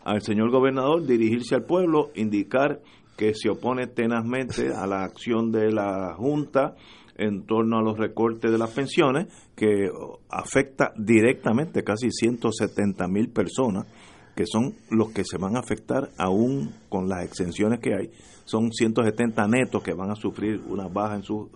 al 0.05 0.21
señor 0.21 0.51
gobernador 0.51 1.07
dirigirse 1.07 1.55
al 1.55 1.65
pueblo, 1.65 2.11
indicar 2.17 2.81
que 3.17 3.35
se 3.35 3.49
opone 3.49 3.87
tenazmente 3.87 4.73
a 4.75 4.87
la 4.89 5.05
acción 5.05 5.53
de 5.53 5.71
la 5.71 6.15
Junta 6.17 6.75
en 7.15 7.47
torno 7.47 7.79
a 7.79 7.83
los 7.83 7.97
recortes 7.97 8.51
de 8.51 8.59
las 8.59 8.71
pensiones, 8.71 9.29
que 9.55 9.89
afecta 10.29 10.93
directamente 10.97 11.85
casi 11.85 12.11
170 12.11 13.07
mil 13.07 13.29
personas, 13.29 13.87
que 14.35 14.47
son 14.47 14.75
los 14.91 15.11
que 15.11 15.25
se 15.25 15.39
van 15.39 15.57
a 15.57 15.61
afectar 15.61 16.11
aún 16.17 16.73
con 16.89 17.09
las 17.09 17.25
exenciones 17.25 17.81
que 17.81 17.95
hay. 17.95 18.11
Son 18.45 18.73
170 18.73 19.47
netos 19.47 19.83
que 19.83 19.95
van 19.95 20.11
a 20.11 20.17
sufrir 20.17 20.61
una 20.69 20.89
baja 20.89 21.17
en, 21.17 21.23
su, 21.23 21.49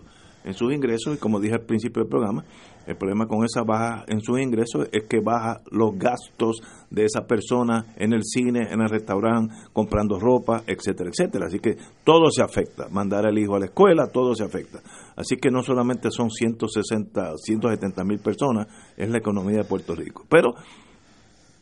en 0.44 0.54
sus 0.54 0.72
ingresos 0.72 1.16
y 1.16 1.18
como 1.18 1.40
dije 1.40 1.54
al 1.54 1.62
principio 1.62 2.02
del 2.02 2.10
programa, 2.10 2.44
el 2.86 2.96
problema 2.96 3.26
con 3.26 3.44
esa 3.44 3.62
baja 3.64 4.04
en 4.06 4.20
sus 4.20 4.40
ingresos 4.40 4.88
es 4.92 5.08
que 5.08 5.20
baja 5.20 5.60
los 5.72 5.98
gastos 5.98 6.62
de 6.88 7.04
esa 7.04 7.26
persona 7.26 7.84
en 7.96 8.12
el 8.12 8.22
cine, 8.22 8.68
en 8.70 8.80
el 8.80 8.88
restaurante, 8.88 9.52
comprando 9.72 10.20
ropa, 10.20 10.62
etcétera, 10.68 11.10
etcétera. 11.10 11.46
Así 11.46 11.58
que 11.58 11.76
todo 12.04 12.30
se 12.30 12.42
afecta. 12.42 12.88
Mandar 12.88 13.26
al 13.26 13.36
hijo 13.38 13.56
a 13.56 13.58
la 13.58 13.66
escuela, 13.66 14.06
todo 14.06 14.36
se 14.36 14.44
afecta. 14.44 14.78
Así 15.16 15.36
que 15.36 15.50
no 15.50 15.64
solamente 15.64 16.12
son 16.12 16.30
160, 16.30 17.32
170 17.36 18.04
mil 18.04 18.20
personas, 18.20 18.68
es 18.96 19.10
la 19.10 19.18
economía 19.18 19.58
de 19.58 19.64
Puerto 19.64 19.96
Rico. 19.96 20.24
Pero 20.28 20.54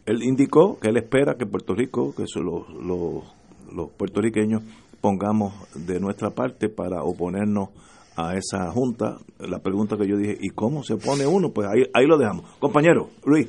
él 0.07 0.23
indicó 0.23 0.79
que 0.79 0.89
él 0.89 0.97
espera 0.97 1.37
que 1.37 1.47
Puerto 1.47 1.75
Rico, 1.75 2.15
que 2.15 2.25
los, 2.41 2.69
los, 2.71 3.91
puertorriqueños, 3.97 4.63
pongamos 5.01 5.55
de 5.75 6.01
nuestra 6.01 6.31
parte 6.31 6.69
para 6.69 7.03
oponernos 7.03 7.71
a 8.17 8.35
esa 8.37 8.71
junta. 8.71 9.19
La 9.39 9.59
pregunta 9.59 9.97
que 9.97 10.07
yo 10.07 10.17
dije, 10.17 10.37
¿y 10.41 10.51
cómo 10.51 10.83
se 10.83 10.95
opone 10.95 11.27
uno? 11.27 11.51
Pues 11.51 11.69
ahí, 11.69 11.83
ahí 11.93 12.07
lo 12.07 12.19
dejamos. 12.19 12.45
Compañero, 12.59 13.11
Luis. 13.25 13.49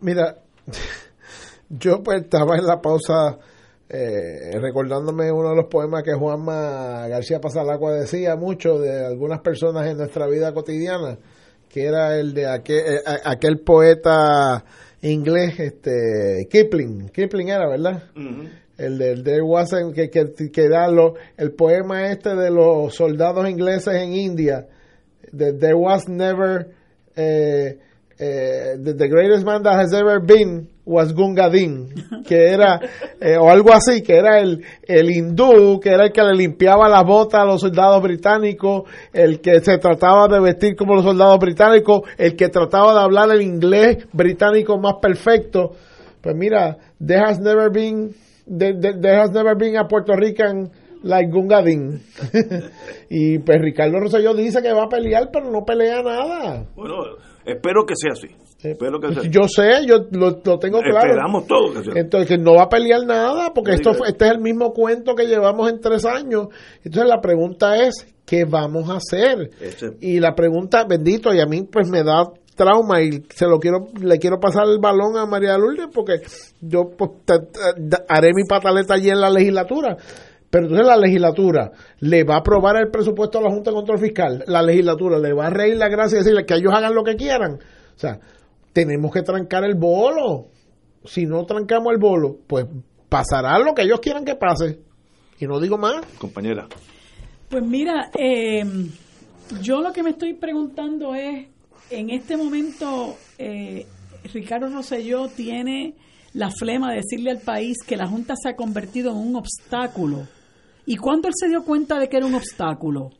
Mira, 0.00 0.36
yo 1.68 2.02
pues 2.02 2.22
estaba 2.22 2.56
en 2.56 2.66
la 2.66 2.80
pausa 2.80 3.38
eh, 3.88 4.58
recordándome 4.60 5.30
uno 5.30 5.50
de 5.50 5.56
los 5.56 5.66
poemas 5.66 6.02
que 6.02 6.14
Juanma 6.14 7.06
García 7.08 7.40
Pasalacua 7.40 7.92
decía 7.92 8.34
mucho 8.34 8.78
de 8.78 9.06
algunas 9.06 9.40
personas 9.40 9.86
en 9.86 9.98
nuestra 9.98 10.26
vida 10.26 10.52
cotidiana, 10.52 11.18
que 11.68 11.84
era 11.84 12.18
el 12.18 12.34
de 12.34 12.50
aquel, 12.50 12.78
eh, 12.78 13.00
aquel 13.24 13.60
poeta 13.60 14.64
inglés, 15.02 15.58
este 15.58 16.48
Kipling, 16.50 17.08
Kipling 17.10 17.48
era, 17.48 17.68
¿verdad? 17.68 18.02
El 18.76 18.98
de, 18.98 19.12
el 19.12 19.24
de 19.24 19.40
Wasn't, 19.40 19.94
que, 19.94 20.10
que, 20.10 20.50
que 20.50 20.68
da 20.68 20.88
lo, 20.88 21.14
el 21.36 21.52
poema 21.52 22.10
este 22.10 22.34
de 22.34 22.50
los 22.50 22.94
soldados 22.94 23.48
ingleses 23.48 23.94
en 23.94 24.12
India, 24.12 24.66
de 25.32 25.52
There 25.52 25.74
was 25.74 26.08
never, 26.08 26.68
eh, 27.14 27.78
eh, 28.18 28.76
the, 28.82 28.94
the 28.94 29.08
greatest 29.08 29.44
man 29.44 29.62
that 29.62 29.74
has 29.78 29.92
ever 29.92 30.20
been 30.20 30.68
was 30.84 31.12
Gunga 31.12 31.50
Din, 31.50 31.88
que 32.24 32.48
era, 32.48 32.80
eh, 33.20 33.36
o 33.36 33.50
algo 33.50 33.72
así, 33.72 34.02
que 34.02 34.16
era 34.16 34.38
el, 34.40 34.62
el 34.86 35.10
hindú, 35.10 35.80
que 35.80 35.90
era 35.90 36.04
el 36.04 36.12
que 36.12 36.22
le 36.22 36.32
limpiaba 36.34 36.88
las 36.88 37.04
botas 37.04 37.40
a 37.40 37.44
los 37.44 37.60
soldados 37.60 38.00
británicos, 38.02 38.84
el 39.12 39.40
que 39.40 39.58
se 39.60 39.78
trataba 39.78 40.28
de 40.28 40.38
vestir 40.40 40.76
como 40.76 40.94
los 40.94 41.04
soldados 41.04 41.38
británicos, 41.40 42.02
el 42.16 42.36
que 42.36 42.48
trataba 42.48 42.92
de 42.94 43.00
hablar 43.00 43.30
el 43.32 43.42
inglés 43.42 44.06
británico 44.12 44.78
más 44.78 44.94
perfecto. 45.02 45.72
Pues 46.20 46.36
mira, 46.36 46.76
there 47.04 47.20
has 47.20 47.40
never 47.40 47.70
been, 47.70 48.14
there- 48.46 48.78
there 48.80 49.16
has 49.20 49.30
never 49.32 49.56
been 49.56 49.76
a 49.76 49.88
Puerto 49.88 50.14
Rican 50.14 50.70
like 51.02 51.30
Gunga 51.30 51.62
Din. 51.62 52.00
y 53.10 53.38
pues 53.40 53.60
Ricardo 53.60 53.98
Rosselló 53.98 54.34
dice 54.34 54.62
que 54.62 54.72
va 54.72 54.84
a 54.84 54.88
pelear, 54.88 55.30
pero 55.32 55.50
no 55.50 55.64
pelea 55.64 56.00
nada. 56.02 56.64
Bueno, 56.74 56.94
espero 57.46 57.86
que 57.86 57.94
sea 57.96 58.12
así. 58.12 58.28
Espero 58.62 58.98
que 59.00 59.08
sea 59.08 59.20
así. 59.20 59.30
Yo 59.30 59.42
sé, 59.48 59.86
yo 59.86 60.06
lo, 60.10 60.40
lo 60.44 60.58
tengo 60.58 60.80
claro. 60.80 61.06
Esperamos 61.06 61.46
todo 61.46 61.68
que 61.72 61.82
sea 61.82 61.92
así. 61.92 62.00
Entonces, 62.00 62.28
que 62.28 62.38
no 62.38 62.54
va 62.54 62.64
a 62.64 62.68
pelear 62.68 63.06
nada, 63.06 63.52
porque 63.54 63.70
No 63.72 63.76
esto 63.76 63.92
diga 63.94 64.08
este 64.08 64.24
es 64.26 64.30
el 64.32 64.40
mismo 64.40 64.72
cuento 64.72 65.14
que 65.14 65.26
llevamos 65.26 65.70
en 65.70 65.80
tres 65.80 66.04
años. 66.04 66.48
Entonces, 66.84 67.08
la 67.08 67.20
pregunta 67.20 67.76
es, 67.82 68.06
¿qué 68.24 68.44
vamos 68.44 68.90
a 68.90 68.96
hacer? 68.96 69.50
Y 70.00 70.20
la 70.20 70.34
pregunta, 70.34 70.84
bendito, 70.88 71.32
y 71.32 71.40
a 71.40 71.46
mí 71.46 71.62
pues 71.70 71.88
me 71.88 72.02
da 72.02 72.24
trauma 72.56 73.02
y 73.02 73.22
se 73.34 73.44
lo 73.46 73.58
quiero 73.58 73.88
le 74.00 74.18
quiero 74.18 74.40
pasar 74.40 74.64
el 74.66 74.78
balón 74.78 75.18
a 75.18 75.26
María 75.26 75.58
Lourdes 75.58 75.88
porque 75.92 76.22
yo 76.62 76.88
pues, 76.96 77.10
te- 77.26 77.38
te- 77.40 78.02
haré 78.08 78.30
mi 78.34 78.44
pataleta 78.48 78.94
allí 78.94 79.10
en 79.10 79.20
la 79.20 79.28
legislatura. 79.28 79.98
Pero 80.56 80.68
entonces 80.68 80.86
la 80.86 80.96
legislatura 80.96 81.70
le 82.00 82.24
va 82.24 82.36
a 82.36 82.38
aprobar 82.38 82.76
el 82.76 82.90
presupuesto 82.90 83.38
a 83.38 83.42
la 83.42 83.50
Junta 83.50 83.70
de 83.70 83.76
Control 83.76 83.98
Fiscal. 83.98 84.42
La 84.46 84.62
legislatura 84.62 85.18
le 85.18 85.34
va 85.34 85.48
a 85.48 85.50
reír 85.50 85.76
la 85.76 85.90
gracia 85.90 86.16
y 86.16 86.18
decirle 86.20 86.46
que 86.46 86.54
ellos 86.54 86.72
hagan 86.72 86.94
lo 86.94 87.04
que 87.04 87.14
quieran. 87.14 87.56
O 87.56 87.98
sea, 87.98 88.18
tenemos 88.72 89.12
que 89.12 89.20
trancar 89.20 89.64
el 89.64 89.74
bolo. 89.74 90.46
Si 91.04 91.26
no 91.26 91.44
trancamos 91.44 91.92
el 91.92 91.98
bolo, 91.98 92.38
pues 92.46 92.64
pasará 93.10 93.58
lo 93.58 93.74
que 93.74 93.82
ellos 93.82 94.00
quieran 94.00 94.24
que 94.24 94.34
pase. 94.34 94.78
Y 95.38 95.46
no 95.46 95.60
digo 95.60 95.76
más. 95.76 96.06
Compañera. 96.16 96.66
Pues 97.50 97.62
mira, 97.62 98.10
eh, 98.18 98.64
yo 99.60 99.82
lo 99.82 99.92
que 99.92 100.02
me 100.02 100.10
estoy 100.12 100.32
preguntando 100.32 101.14
es, 101.14 101.48
en 101.90 102.08
este 102.08 102.34
momento, 102.34 103.14
eh, 103.36 103.84
Ricardo 104.32 104.68
Rosselló 104.70 105.28
tiene 105.28 105.96
la 106.32 106.48
flema 106.50 106.92
de 106.92 107.02
decirle 107.02 107.30
al 107.30 107.40
país 107.40 107.76
que 107.86 107.98
la 107.98 108.06
Junta 108.06 108.32
se 108.42 108.48
ha 108.48 108.56
convertido 108.56 109.10
en 109.10 109.18
un 109.18 109.36
obstáculo. 109.36 110.26
¿Y 110.86 110.96
cuándo 110.96 111.28
él 111.28 111.34
se 111.36 111.48
dio 111.48 111.64
cuenta 111.64 111.98
de 111.98 112.08
que 112.08 112.16
era 112.16 112.26
un 112.26 112.34
obstáculo? 112.34 113.10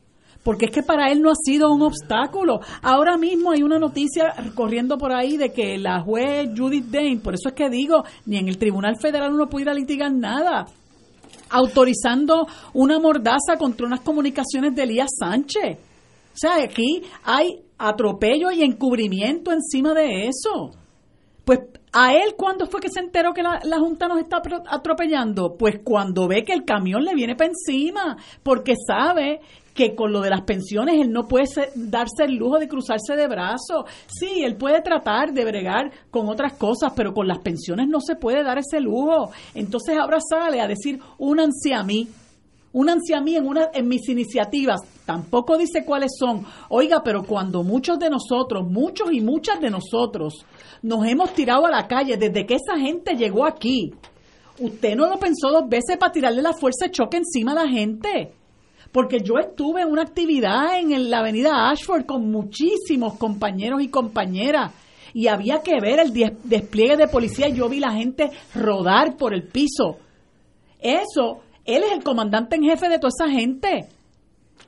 Porque 0.45 0.67
es 0.67 0.71
que 0.71 0.85
para 0.85 1.11
él 1.11 1.21
no 1.21 1.31
ha 1.31 1.35
sido 1.35 1.73
un 1.73 1.83
obstáculo. 1.83 2.61
Ahora 2.81 3.19
mismo 3.19 3.51
hay 3.51 3.65
una 3.65 3.81
noticia 3.81 4.33
corriendo 4.55 4.97
por 4.97 5.13
ahí 5.13 5.37
de 5.37 5.53
que 5.53 5.77
la 5.77 6.01
juez 6.01 6.51
Judith 6.57 6.87
Dane, 6.87 7.19
por 7.19 7.35
eso 7.35 7.49
es 7.49 7.55
que 7.55 7.69
digo, 7.69 8.05
ni 8.27 8.39
en 8.39 8.47
el 8.47 8.57
Tribunal 8.57 8.97
Federal 8.97 9.35
uno 9.35 9.49
pudiera 9.49 9.75
litigar 9.75 10.13
nada 10.13 10.67
autorizando 11.51 12.47
una 12.75 12.99
mordaza 12.99 13.57
contra 13.59 13.87
unas 13.87 14.01
comunicaciones 14.01 14.75
de 14.75 14.83
Elías 14.83 15.11
Sánchez. 15.19 15.79
O 16.33 16.39
sea, 16.39 16.63
aquí 16.63 17.03
hay 17.25 17.61
atropello 17.79 18.51
y 18.51 18.63
encubrimiento 18.63 19.53
encima 19.53 19.95
de 19.95 20.29
eso. 20.29 20.71
A 21.99 22.13
él, 22.13 22.35
¿cuándo 22.37 22.67
fue 22.67 22.81
que 22.81 22.91
se 22.91 23.01
enteró 23.01 23.33
que 23.33 23.43
la, 23.43 23.59
la 23.65 23.79
Junta 23.79 24.07
nos 24.07 24.19
está 24.19 24.43
atropellando? 24.69 25.57
Pues 25.57 25.81
cuando 25.83 26.29
ve 26.29 26.45
que 26.45 26.53
el 26.53 26.67
camión 26.67 27.03
le 27.03 27.15
viene 27.15 27.37
para 27.37 27.49
encima, 27.51 28.19
porque 28.43 28.75
sabe 28.87 29.41
que 29.73 29.95
con 29.95 30.13
lo 30.13 30.21
de 30.21 30.29
las 30.29 30.43
pensiones 30.43 30.97
él 31.01 31.11
no 31.11 31.27
puede 31.27 31.47
ser- 31.47 31.71
darse 31.75 32.25
el 32.25 32.35
lujo 32.35 32.59
de 32.59 32.69
cruzarse 32.69 33.17
de 33.17 33.27
brazos. 33.27 33.85
Sí, 34.09 34.43
él 34.45 34.57
puede 34.57 34.83
tratar 34.83 35.33
de 35.33 35.45
bregar 35.47 35.91
con 36.11 36.29
otras 36.29 36.53
cosas, 36.55 36.93
pero 36.95 37.15
con 37.15 37.27
las 37.29 37.39
pensiones 37.39 37.89
no 37.89 38.01
se 38.03 38.15
puede 38.17 38.43
dar 38.43 38.59
ese 38.59 38.79
lujo. 38.79 39.31
Entonces 39.55 39.97
ahora 39.99 40.19
sale 40.21 40.61
a 40.61 40.69
decir, 40.69 40.99
únanse 41.17 41.73
a 41.75 41.83
mí, 41.83 42.09
únanse 42.77 43.15
a 43.15 43.23
mí 43.23 43.35
en, 43.37 43.47
una, 43.47 43.71
en 43.73 43.89
mis 43.89 44.07
iniciativas. 44.11 44.83
Tampoco 45.07 45.57
dice 45.57 45.83
cuáles 45.85 46.13
son. 46.19 46.45
Oiga, 46.69 47.03
pero 47.03 47.23
cuando 47.25 47.63
muchos 47.63 47.99
de 47.99 48.11
nosotros, 48.11 48.69
muchos 48.69 49.13
y 49.13 49.23
muchas 49.23 49.61
de 49.61 49.71
nosotros, 49.71 50.45
nos 50.83 51.07
hemos 51.07 51.33
tirado 51.33 51.65
a 51.65 51.71
la 51.71 51.89
calle 51.89 52.19
desde 52.19 52.45
que 52.45 52.57
esa 52.57 52.79
gente 52.79 53.17
llegó 53.17 53.47
aquí, 53.47 53.95
usted 54.61 54.95
no 54.95 55.09
lo 55.09 55.19
pensó 55.19 55.49
dos 55.49 55.67
veces 55.71 55.97
para 55.97 56.13
tirarle 56.13 56.43
la 56.43 56.53
fuerza 56.53 56.85
de 56.85 56.91
choque 56.91 57.17
encima 57.17 57.53
a 57.53 57.65
la 57.65 57.69
gente. 57.69 58.35
Porque 58.93 59.21
yo 59.21 59.39
estuve 59.39 59.81
en 59.81 59.91
una 59.91 60.03
actividad 60.03 60.79
en 60.79 61.11
la 61.11 61.21
avenida 61.21 61.71
Ashford 61.71 62.05
con 62.05 62.31
muchísimos 62.31 63.15
compañeros 63.15 63.81
y 63.83 63.89
compañeras 63.89 64.73
y 65.15 65.29
había 65.29 65.63
que 65.63 65.81
ver 65.81 65.99
el 65.99 66.13
despliegue 66.45 66.99
de 66.99 67.09
policía. 67.09 67.49
Yo 67.49 67.71
vi 67.71 67.81
la 67.81 67.93
gente 67.93 68.31
rodar 68.55 69.17
por 69.17 69.33
el 69.33 69.45
piso. 69.45 69.97
Eso, 70.79 71.41
él 71.67 71.83
es 71.85 71.93
el 71.93 72.03
comandante 72.03 72.57
en 72.57 72.63
jefe 72.63 72.89
de 72.89 72.99
toda 72.99 73.11
esa 73.17 73.31
gente. 73.31 73.89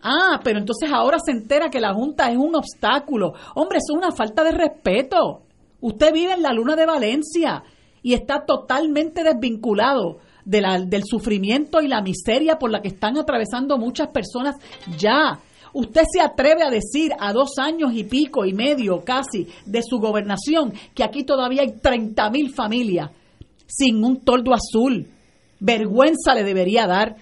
Ah, 0.03 0.41
pero 0.45 0.59
entonces 0.59 0.91
ahora 0.93 1.19
se 1.25 1.33
entera 1.33 1.71
que 1.71 1.81
la 1.81 1.95
Junta 1.95 2.31
es 2.31 2.37
un 2.37 2.55
obstáculo. 2.55 3.33
Hombre, 3.55 3.79
eso 3.79 3.95
es 3.95 3.99
una 3.99 4.13
falta 4.13 4.45
de 4.45 4.53
respeto. 4.53 5.43
Usted 5.81 6.13
vive 6.13 6.35
en 6.35 6.43
la 6.43 6.53
luna 6.53 6.77
de 6.77 6.87
Valencia 6.87 7.63
y 8.03 8.15
está 8.15 8.45
totalmente 8.45 9.25
desvinculado 9.25 10.19
de 10.45 10.61
la, 10.61 10.81
del 10.81 11.03
sufrimiento 11.05 11.81
y 11.81 11.89
la 11.89 12.01
miseria 12.01 12.59
por 12.59 12.71
la 12.71 12.81
que 12.81 12.89
están 12.89 13.19
atravesando 13.19 13.77
muchas 13.77 14.09
personas 14.09 14.57
ya. 14.97 15.41
Usted 15.75 16.03
se 16.11 16.21
atreve 16.21 16.63
a 16.63 16.71
decir 16.71 17.13
a 17.19 17.33
dos 17.33 17.59
años 17.59 17.93
y 17.93 18.05
pico 18.05 18.45
y 18.47 18.55
medio 18.55 19.05
casi 19.05 19.47
de 19.67 19.83
su 19.83 19.99
gobernación 19.99 20.73
que 20.95 21.05
aquí 21.05 21.25
todavía 21.25 21.63
hay 21.63 21.73
30 21.81 22.31
mil 22.31 22.55
familias 22.55 23.11
sin 23.67 24.03
un 24.03 24.21
toldo 24.21 24.55
azul. 24.55 25.07
Vergüenza 25.61 26.35
le 26.35 26.45
debería 26.45 26.87
dar 26.87 27.17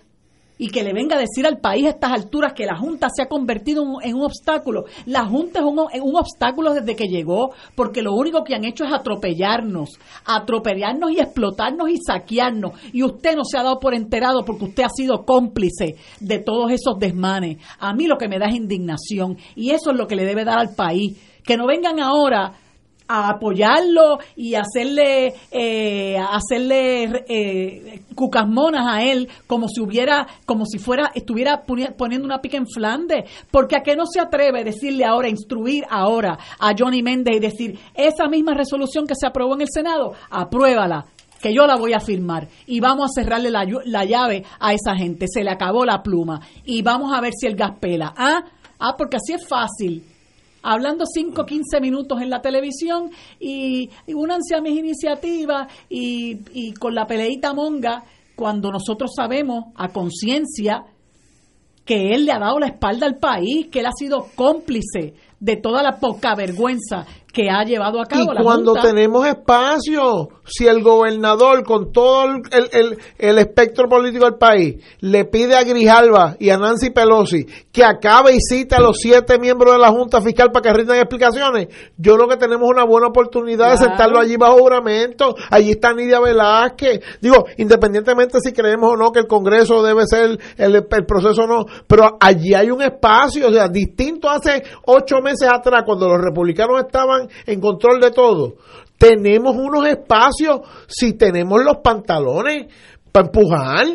y 0.58 0.68
que 0.68 0.82
le 0.82 0.92
venga 0.92 1.16
a 1.16 1.20
decir 1.20 1.46
al 1.46 1.58
país 1.58 1.86
a 1.86 1.90
estas 1.90 2.12
alturas 2.12 2.52
que 2.54 2.66
la 2.66 2.76
Junta 2.76 3.08
se 3.14 3.22
ha 3.22 3.28
convertido 3.28 3.84
en 4.02 4.14
un 4.14 4.24
obstáculo. 4.24 4.84
La 5.04 5.26
Junta 5.26 5.60
es 5.60 5.64
un, 5.64 5.78
un, 5.78 6.16
obstáculo 6.16 6.72
desde 6.72 6.96
que 6.96 7.08
llegó, 7.08 7.52
porque 7.74 8.02
lo 8.02 8.14
único 8.14 8.42
que 8.42 8.54
han 8.54 8.64
hecho 8.64 8.84
es 8.84 8.92
atropellarnos, 8.92 9.90
atropellarnos 10.24 11.10
y 11.10 11.20
explotarnos 11.20 11.90
y 11.90 11.98
saquearnos. 11.98 12.72
Y 12.92 13.02
usted 13.02 13.36
no 13.36 13.44
se 13.44 13.58
ha 13.58 13.62
dado 13.62 13.78
por 13.78 13.94
enterado 13.94 14.44
porque 14.44 14.64
usted 14.64 14.84
ha 14.84 14.88
sido 14.88 15.24
cómplice 15.24 15.96
de 16.20 16.38
todos 16.38 16.72
esos 16.72 16.98
desmanes. 16.98 17.58
A 17.78 17.92
mí 17.92 18.06
lo 18.06 18.16
que 18.16 18.28
me 18.28 18.38
da 18.38 18.46
es 18.46 18.54
indignación 18.54 19.36
y 19.54 19.70
eso 19.70 19.90
es 19.90 19.96
lo 19.96 20.06
que 20.06 20.16
le 20.16 20.24
debe 20.24 20.44
dar 20.44 20.58
al 20.58 20.74
país. 20.74 21.18
Que 21.44 21.56
no 21.56 21.66
vengan 21.66 22.00
ahora 22.00 22.54
a 23.08 23.30
apoyarlo 23.30 24.18
y 24.34 24.54
hacerle 24.54 25.34
eh, 25.50 26.16
hacerle 26.18 27.24
eh, 27.28 28.02
cucasmonas 28.14 28.86
a 28.86 29.02
él 29.02 29.28
como 29.46 29.68
si 29.68 29.80
hubiera 29.80 30.26
como 30.44 30.66
si 30.66 30.78
fuera 30.78 31.12
estuviera 31.14 31.62
poniendo 31.64 32.26
una 32.26 32.40
pica 32.40 32.56
en 32.56 32.66
Flandes. 32.66 33.30
Porque 33.50 33.76
a 33.76 33.82
qué 33.82 33.96
no 33.96 34.06
se 34.06 34.20
atreve 34.20 34.60
a 34.60 34.64
decirle 34.64 35.04
ahora 35.04 35.28
instruir 35.28 35.84
ahora 35.88 36.38
a 36.58 36.74
Johnny 36.76 37.02
Méndez 37.02 37.36
y 37.36 37.40
decir 37.40 37.78
esa 37.94 38.28
misma 38.28 38.54
resolución 38.54 39.06
que 39.06 39.14
se 39.14 39.26
aprobó 39.26 39.54
en 39.54 39.62
el 39.62 39.68
Senado 39.70 40.12
apruébala 40.30 41.06
que 41.40 41.54
yo 41.54 41.66
la 41.66 41.76
voy 41.76 41.92
a 41.92 42.00
firmar 42.00 42.48
y 42.66 42.80
vamos 42.80 43.10
a 43.10 43.20
cerrarle 43.20 43.50
la, 43.50 43.66
la 43.84 44.04
llave 44.04 44.42
a 44.58 44.72
esa 44.72 44.96
gente 44.96 45.26
se 45.28 45.44
le 45.44 45.50
acabó 45.50 45.84
la 45.84 46.02
pluma. 46.02 46.40
Y 46.64 46.82
vamos 46.82 47.12
a 47.12 47.20
ver 47.20 47.32
si 47.38 47.46
el 47.46 47.56
gas 47.56 47.78
pela. 47.78 48.14
Ah 48.16 48.42
ah 48.78 48.94
porque 48.96 49.16
así 49.16 49.32
es 49.32 49.46
fácil 49.46 50.04
hablando 50.66 51.04
5 51.06 51.42
o 51.42 51.46
15 51.46 51.80
minutos 51.80 52.20
en 52.20 52.30
la 52.30 52.42
televisión 52.42 53.10
y, 53.38 53.90
únanse 54.08 54.54
a 54.56 54.60
mis 54.60 54.78
iniciativas 54.78 55.68
y, 55.88 56.38
y 56.52 56.72
con 56.72 56.94
la 56.94 57.06
peleita 57.06 57.54
monga, 57.54 58.04
cuando 58.34 58.70
nosotros 58.70 59.12
sabemos 59.14 59.66
a 59.76 59.88
conciencia 59.88 60.84
que 61.84 62.12
él 62.14 62.26
le 62.26 62.32
ha 62.32 62.38
dado 62.38 62.58
la 62.58 62.66
espalda 62.66 63.06
al 63.06 63.16
país, 63.16 63.68
que 63.68 63.80
él 63.80 63.86
ha 63.86 63.92
sido 63.92 64.26
cómplice 64.34 65.14
de 65.38 65.56
toda 65.56 65.82
la 65.82 66.00
poca 66.00 66.34
vergüenza 66.34 67.06
que 67.36 67.50
ha 67.50 67.64
llevado 67.64 68.00
a 68.00 68.06
cabo 68.06 68.32
y 68.32 68.42
cuando 68.42 68.72
tenemos 68.72 69.26
espacio, 69.26 70.30
si 70.46 70.66
el 70.66 70.82
gobernador 70.82 71.64
con 71.64 71.92
todo 71.92 72.24
el, 72.24 72.40
el, 72.72 72.98
el, 73.18 73.38
espectro 73.38 73.90
político 73.90 74.24
del 74.24 74.36
país 74.36 74.82
le 75.00 75.26
pide 75.26 75.54
a 75.54 75.62
Grijalva 75.62 76.36
y 76.40 76.48
a 76.48 76.56
Nancy 76.56 76.88
Pelosi 76.88 77.44
que 77.70 77.84
acabe 77.84 78.32
y 78.32 78.38
cite 78.40 78.76
a 78.76 78.80
los 78.80 78.96
siete 78.96 79.38
miembros 79.38 79.74
de 79.74 79.80
la 79.80 79.90
Junta 79.90 80.22
Fiscal 80.22 80.50
para 80.50 80.62
que 80.62 80.72
rindan 80.78 80.96
explicaciones, 80.96 81.68
yo 81.98 82.16
creo 82.16 82.26
que 82.26 82.38
tenemos 82.38 82.66
una 82.70 82.84
buena 82.84 83.08
oportunidad 83.08 83.72
de 83.72 83.76
sentarlo 83.76 84.18
allí 84.18 84.38
bajo 84.38 84.56
juramento. 84.56 85.34
Allí 85.50 85.72
está 85.72 85.92
Nidia 85.92 86.20
Velázquez. 86.20 87.00
Digo, 87.20 87.44
independientemente 87.58 88.38
si 88.40 88.54
creemos 88.54 88.94
o 88.94 88.96
no 88.96 89.12
que 89.12 89.20
el 89.20 89.26
Congreso 89.26 89.82
debe 89.82 90.06
ser 90.06 90.38
el, 90.56 90.74
el 90.74 91.04
proceso 91.04 91.42
o 91.42 91.46
no, 91.46 91.66
pero 91.86 92.16
allí 92.18 92.54
hay 92.54 92.70
un 92.70 92.80
espacio, 92.80 93.48
o 93.48 93.52
sea, 93.52 93.68
distinto 93.68 94.30
hace 94.30 94.62
ocho 94.86 95.20
meses 95.20 95.50
atrás 95.52 95.82
cuando 95.84 96.08
los 96.08 96.18
republicanos 96.18 96.80
estaban 96.80 97.25
en 97.46 97.60
control 97.60 98.00
de 98.00 98.10
todo. 98.10 98.56
Tenemos 98.98 99.54
unos 99.56 99.86
espacios 99.86 100.60
si 100.86 101.14
tenemos 101.14 101.62
los 101.62 101.78
pantalones 101.78 102.66
para 103.12 103.26
empujar. 103.26 103.86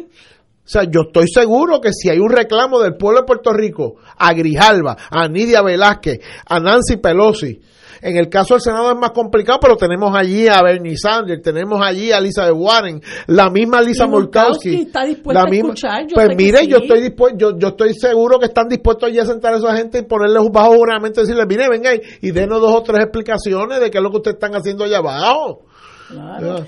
O 0.72 0.80
sea, 0.80 0.84
yo 0.84 1.02
estoy 1.08 1.26
seguro 1.28 1.82
que 1.82 1.92
si 1.92 2.10
hay 2.10 2.20
un 2.20 2.30
reclamo 2.30 2.80
del 2.80 2.96
pueblo 2.96 3.20
de 3.20 3.26
Puerto 3.26 3.52
Rico 3.52 3.98
a 4.18 4.32
Grijalva, 4.32 4.96
a 5.10 5.28
Nidia 5.28 5.62
Velázquez, 5.62 6.22
a 6.46 6.62
Nancy 6.62 6.96
Pelosi, 6.96 7.60
en 8.02 8.16
el 8.16 8.30
caso 8.30 8.54
del 8.54 8.62
Senado 8.62 8.90
es 8.90 8.98
más 8.98 9.12
complicado, 9.12 9.60
pero 9.62 9.76
tenemos 9.76 10.16
allí 10.16 10.48
a 10.48 10.62
Bernie 10.64 10.96
Sanders, 10.96 11.42
tenemos 11.42 11.82
allí 11.84 12.14
a 12.14 12.22
Lisa 12.22 12.46
de 12.46 12.54
Warren, 12.54 13.02
la 13.28 13.50
misma 13.50 13.82
Lisa 13.82 14.08
Murkowski. 14.08 14.84
está 14.84 15.04
dispuesta 15.04 15.44
a 15.44 15.54
escuchar. 15.54 16.06
pues 16.14 16.30
mire, 16.38 16.66
yo 16.66 16.78
estoy 16.78 17.02
dispuesto, 17.02 17.38
yo, 17.38 17.60
yo 17.60 17.68
estoy 17.68 17.94
seguro 17.94 18.40
que 18.40 18.46
están 18.46 18.70
dispuestos 18.70 19.10
allí 19.10 19.20
a 19.20 19.26
sentar 19.26 19.54
a 19.54 19.58
esa 19.58 19.76
gente 19.76 20.00
y 20.00 20.04
ponerles 20.04 20.42
bajo 20.54 20.74
juramento 20.74 21.20
y 21.20 21.24
decirles, 21.24 21.48
mire, 21.50 21.68
venga 21.68 21.94
y, 21.94 22.00
y 22.22 22.32
denos 22.32 22.62
dos 22.62 22.74
o 22.74 22.82
tres 22.82 23.02
explicaciones 23.02 23.82
de 23.82 23.92
qué 23.92 23.98
es 23.98 24.04
lo 24.04 24.10
que 24.10 24.18
ustedes 24.18 24.36
están 24.36 24.56
haciendo 24.56 24.86
allá 24.86 25.00
abajo. 25.00 25.66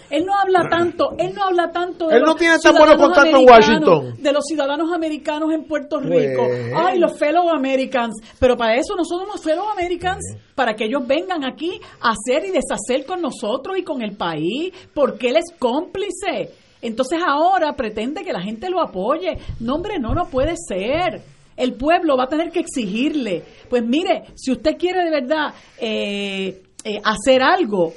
Él 0.09 0.25
no 0.25 0.33
habla 0.39 0.69
tanto, 0.69 1.15
él 1.17 1.33
no 1.35 1.43
habla 1.43 1.71
tanto 1.71 2.07
de 2.07 2.17
él 2.17 2.23
no 2.23 2.35
tiene 2.35 2.57
tan 2.59 2.75
buenos 2.75 2.95
contactos 2.95 3.39
en 3.39 3.49
Washington. 3.49 4.13
De 4.19 4.31
los 4.31 4.45
ciudadanos 4.45 4.91
americanos 4.93 5.51
en 5.53 5.63
Puerto 5.65 5.99
Rico. 5.99 6.47
Ay, 6.75 6.99
los 6.99 7.17
fellow 7.17 7.49
Americans. 7.49 8.15
Pero 8.39 8.55
para 8.55 8.75
eso 8.75 8.95
no 8.95 9.03
somos 9.03 9.41
fellow 9.41 9.69
Americans, 9.69 10.37
para 10.55 10.75
que 10.75 10.85
ellos 10.85 11.05
vengan 11.05 11.43
aquí 11.43 11.79
a 12.01 12.11
hacer 12.11 12.45
y 12.45 12.51
deshacer 12.51 13.05
con 13.05 13.21
nosotros 13.21 13.77
y 13.77 13.83
con 13.83 14.01
el 14.01 14.15
país, 14.15 14.73
porque 14.93 15.29
él 15.29 15.37
es 15.37 15.45
cómplice. 15.57 16.51
Entonces 16.81 17.19
ahora 17.25 17.73
pretende 17.73 18.23
que 18.23 18.33
la 18.33 18.41
gente 18.41 18.69
lo 18.69 18.81
apoye. 18.81 19.37
No, 19.59 19.75
hombre, 19.75 19.99
no, 19.99 20.13
no 20.13 20.25
puede 20.25 20.55
ser. 20.57 21.21
El 21.55 21.73
pueblo 21.75 22.17
va 22.17 22.25
a 22.25 22.27
tener 22.27 22.51
que 22.51 22.59
exigirle. 22.59 23.43
Pues 23.69 23.83
mire, 23.83 24.23
si 24.35 24.51
usted 24.51 24.77
quiere 24.77 25.03
de 25.03 25.11
verdad 25.11 25.53
eh, 25.79 26.61
eh, 26.83 27.01
hacer 27.03 27.41
algo, 27.41 27.93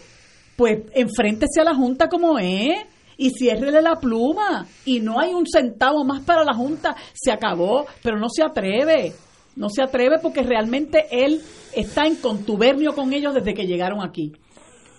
pues 0.57 0.85
enfréntese 0.95 1.61
a 1.61 1.65
la 1.65 1.75
Junta 1.75 2.09
como 2.09 2.39
es 2.39 2.87
y 3.17 3.31
ciérrele 3.31 3.81
la 3.83 3.97
pluma 3.97 4.67
y 4.85 5.01
no 5.01 5.21
hay 5.21 5.33
un 5.33 5.47
centavo 5.47 6.05
más 6.05 6.23
para 6.23 6.45
la 6.45 6.55
Junta, 6.55 6.97
se 7.15 7.31
acabó, 7.31 7.87
pero 8.03 8.19
no 8.19 8.29
se 8.29 8.43
atreve, 8.43 9.13
no 9.57 9.69
se 9.69 9.83
atreve 9.83 10.17
porque 10.21 10.43
realmente 10.43 11.07
él 11.11 11.41
está 11.75 12.07
en 12.07 12.17
contubernio 12.17 12.95
con 12.95 13.13
ellos 13.13 13.35
desde 13.35 13.55
que 13.55 13.67
llegaron 13.67 14.03
aquí. 14.03 14.33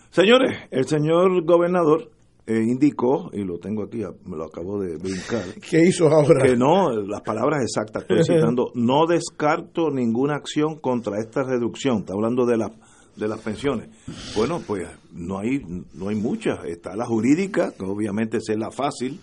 Señores, 0.10 0.58
el 0.72 0.86
señor 0.88 1.44
gobernador 1.44 2.10
eh, 2.48 2.64
indicó, 2.64 3.30
y 3.34 3.44
lo 3.44 3.60
tengo 3.60 3.84
aquí, 3.84 4.04
me 4.26 4.38
lo 4.38 4.46
acabo 4.46 4.80
de 4.80 4.98
brincar. 4.98 5.44
¿Qué 5.70 5.82
hizo 5.82 6.08
ahora? 6.08 6.46
Que 6.46 6.56
no, 6.56 6.90
las 6.92 7.22
palabras 7.22 7.62
exactas, 7.62 8.04
estoy 8.04 8.24
citando, 8.36 8.72
no 8.74 9.06
descarto 9.06 9.92
ninguna 9.92 10.36
acción 10.36 10.80
contra 10.80 11.20
esta 11.20 11.44
reducción, 11.44 12.00
está 12.00 12.14
hablando 12.14 12.46
de 12.46 12.58
la 12.58 12.72
de 13.18 13.28
las 13.28 13.42
pensiones. 13.42 13.90
Bueno, 14.36 14.62
pues 14.66 14.88
no 15.12 15.40
hay 15.40 15.62
no 15.94 16.10
hay 16.10 16.16
muchas. 16.16 16.64
Está 16.66 16.96
la 16.96 17.06
jurídica, 17.06 17.74
que 17.78 17.86
obviamente 17.86 18.38
es 18.38 18.50
la 18.58 18.72
fácil, 18.72 19.20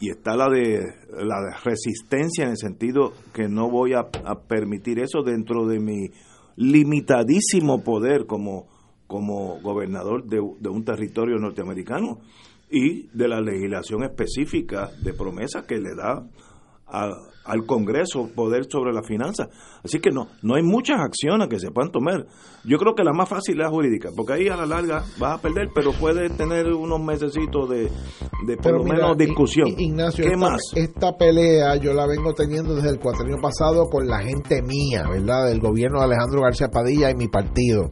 y 0.00 0.10
está 0.10 0.36
la 0.36 0.50
de 0.50 0.82
la 1.12 1.56
resistencia 1.64 2.44
en 2.44 2.50
el 2.50 2.56
sentido 2.56 3.12
que 3.32 3.48
no 3.48 3.70
voy 3.70 3.92
a, 3.94 4.10
permitir 4.48 4.98
eso 4.98 5.22
dentro 5.22 5.66
de 5.66 5.78
mi 5.78 6.10
limitadísimo 6.56 7.82
poder 7.82 8.26
como 8.26 8.66
como 9.06 9.60
gobernador 9.60 10.24
de, 10.24 10.38
de 10.58 10.68
un 10.70 10.84
territorio 10.84 11.36
norteamericano 11.36 12.20
y 12.70 13.08
de 13.16 13.28
la 13.28 13.40
legislación 13.40 14.02
específica 14.04 14.90
de 15.04 15.12
promesa 15.12 15.66
que 15.66 15.78
le 15.78 15.94
da 15.94 16.26
al 17.44 17.66
Congreso 17.66 18.28
poder 18.34 18.66
sobre 18.70 18.92
la 18.92 19.02
finanza. 19.02 19.48
Así 19.84 19.98
que 20.00 20.10
no, 20.10 20.28
no 20.42 20.54
hay 20.54 20.62
muchas 20.62 21.00
acciones 21.00 21.48
que 21.48 21.58
se 21.58 21.70
puedan 21.70 21.90
tomar. 21.90 22.26
Yo 22.64 22.78
creo 22.78 22.94
que 22.94 23.02
la 23.02 23.12
más 23.12 23.28
fácil 23.28 23.54
es 23.54 23.64
la 23.64 23.70
jurídica, 23.70 24.10
porque 24.16 24.34
ahí 24.34 24.48
a 24.48 24.56
la 24.56 24.66
larga 24.66 25.04
vas 25.18 25.38
a 25.38 25.42
perder, 25.42 25.68
pero 25.74 25.92
puedes 25.92 26.36
tener 26.36 26.72
unos 26.72 27.00
mesecitos 27.00 27.68
de, 27.68 27.90
de 28.46 28.56
por 28.56 28.78
lo 28.78 28.84
menos 28.84 29.16
discusión. 29.16 29.68
Ignacio, 29.76 30.24
¿Qué 30.24 30.34
esta, 30.34 30.48
más? 30.48 30.60
Esta 30.74 31.16
pelea 31.16 31.76
yo 31.76 31.92
la 31.92 32.06
vengo 32.06 32.32
teniendo 32.34 32.74
desde 32.74 32.90
el 32.90 33.00
cuatrienio 33.00 33.40
pasado 33.40 33.88
con 33.90 34.06
la 34.06 34.20
gente 34.20 34.62
mía, 34.62 35.04
¿verdad? 35.08 35.46
Del 35.46 35.60
gobierno 35.60 35.98
de 35.98 36.04
Alejandro 36.06 36.42
García 36.42 36.68
Padilla 36.68 37.10
y 37.10 37.14
mi 37.14 37.28
partido. 37.28 37.90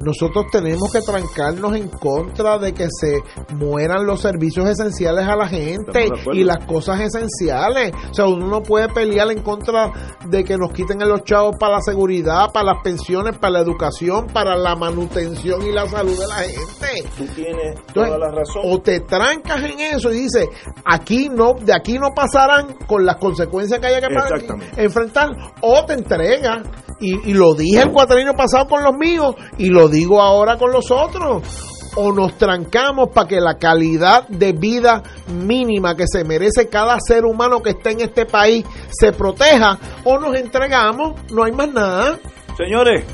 Nosotros 0.00 0.46
tenemos 0.52 0.92
que 0.92 1.00
trancarnos 1.00 1.74
en 1.74 1.88
contra 1.88 2.58
de 2.58 2.72
que 2.72 2.86
se 2.88 3.18
mueran 3.54 4.06
los 4.06 4.20
servicios 4.20 4.68
esenciales 4.68 5.26
a 5.26 5.34
la 5.34 5.48
gente 5.48 6.08
y 6.32 6.44
las 6.44 6.64
cosas 6.66 7.00
esenciales. 7.00 7.92
O 8.10 8.14
sea, 8.14 8.26
uno 8.26 8.46
no 8.46 8.62
puede 8.68 8.88
pelear 8.90 9.32
en 9.32 9.40
contra 9.42 9.90
de 10.26 10.44
que 10.44 10.58
nos 10.58 10.72
quiten 10.72 10.98
los 10.98 11.24
chavos 11.24 11.56
para 11.58 11.76
la 11.76 11.80
seguridad, 11.80 12.52
para 12.52 12.74
las 12.74 12.82
pensiones, 12.84 13.38
para 13.38 13.54
la 13.54 13.60
educación, 13.60 14.26
para 14.26 14.56
la 14.56 14.76
manutención 14.76 15.66
y 15.66 15.72
la 15.72 15.88
salud 15.88 16.16
de 16.18 16.26
la 16.28 16.34
gente. 16.34 17.08
Tú 17.16 17.24
tienes 17.34 17.80
toda 17.94 18.18
la 18.18 18.30
razón. 18.30 18.62
O 18.66 18.78
te 18.80 19.00
trancas 19.00 19.62
en 19.64 19.80
eso 19.80 20.12
y 20.12 20.20
dices, 20.20 20.48
aquí 20.84 21.30
no, 21.30 21.54
de 21.54 21.74
aquí 21.74 21.98
no 21.98 22.12
pasarán 22.14 22.74
con 22.86 23.06
las 23.06 23.16
consecuencias 23.16 23.80
que 23.80 23.86
haya 23.86 24.00
que 24.00 24.82
enfrentar, 24.82 25.30
o 25.62 25.84
te 25.86 25.94
entregas. 25.94 26.58
Y, 27.00 27.30
y 27.30 27.32
lo 27.32 27.54
dije 27.54 27.82
el 27.82 27.92
cuatrino 27.92 28.34
pasado 28.34 28.66
con 28.66 28.82
los 28.82 28.92
míos 28.98 29.34
y 29.56 29.68
lo 29.68 29.88
digo 29.88 30.20
ahora 30.20 30.58
con 30.58 30.72
los 30.72 30.90
otros 30.90 31.77
o 31.96 32.12
nos 32.12 32.36
trancamos 32.36 33.10
para 33.10 33.28
que 33.28 33.40
la 33.40 33.58
calidad 33.58 34.26
de 34.28 34.52
vida 34.52 35.02
mínima 35.28 35.96
que 35.96 36.04
se 36.06 36.24
merece 36.24 36.68
cada 36.68 36.98
ser 37.00 37.24
humano 37.24 37.62
que 37.62 37.70
está 37.70 37.90
en 37.90 38.00
este 38.00 38.26
país 38.26 38.64
se 38.90 39.12
proteja, 39.12 39.78
o 40.04 40.18
nos 40.18 40.36
entregamos, 40.36 41.20
no 41.30 41.44
hay 41.44 41.52
más 41.52 41.72
nada. 41.72 42.18
Señores, 42.56 43.04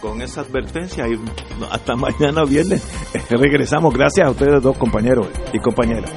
con 0.00 0.20
esa 0.20 0.42
advertencia 0.42 1.06
y 1.08 1.18
hasta 1.70 1.96
mañana 1.96 2.44
viernes 2.44 2.86
regresamos. 3.30 3.94
Gracias 3.94 4.26
a 4.26 4.30
ustedes 4.30 4.62
dos 4.62 4.76
compañeros 4.76 5.28
y 5.52 5.58
compañeras. 5.58 6.12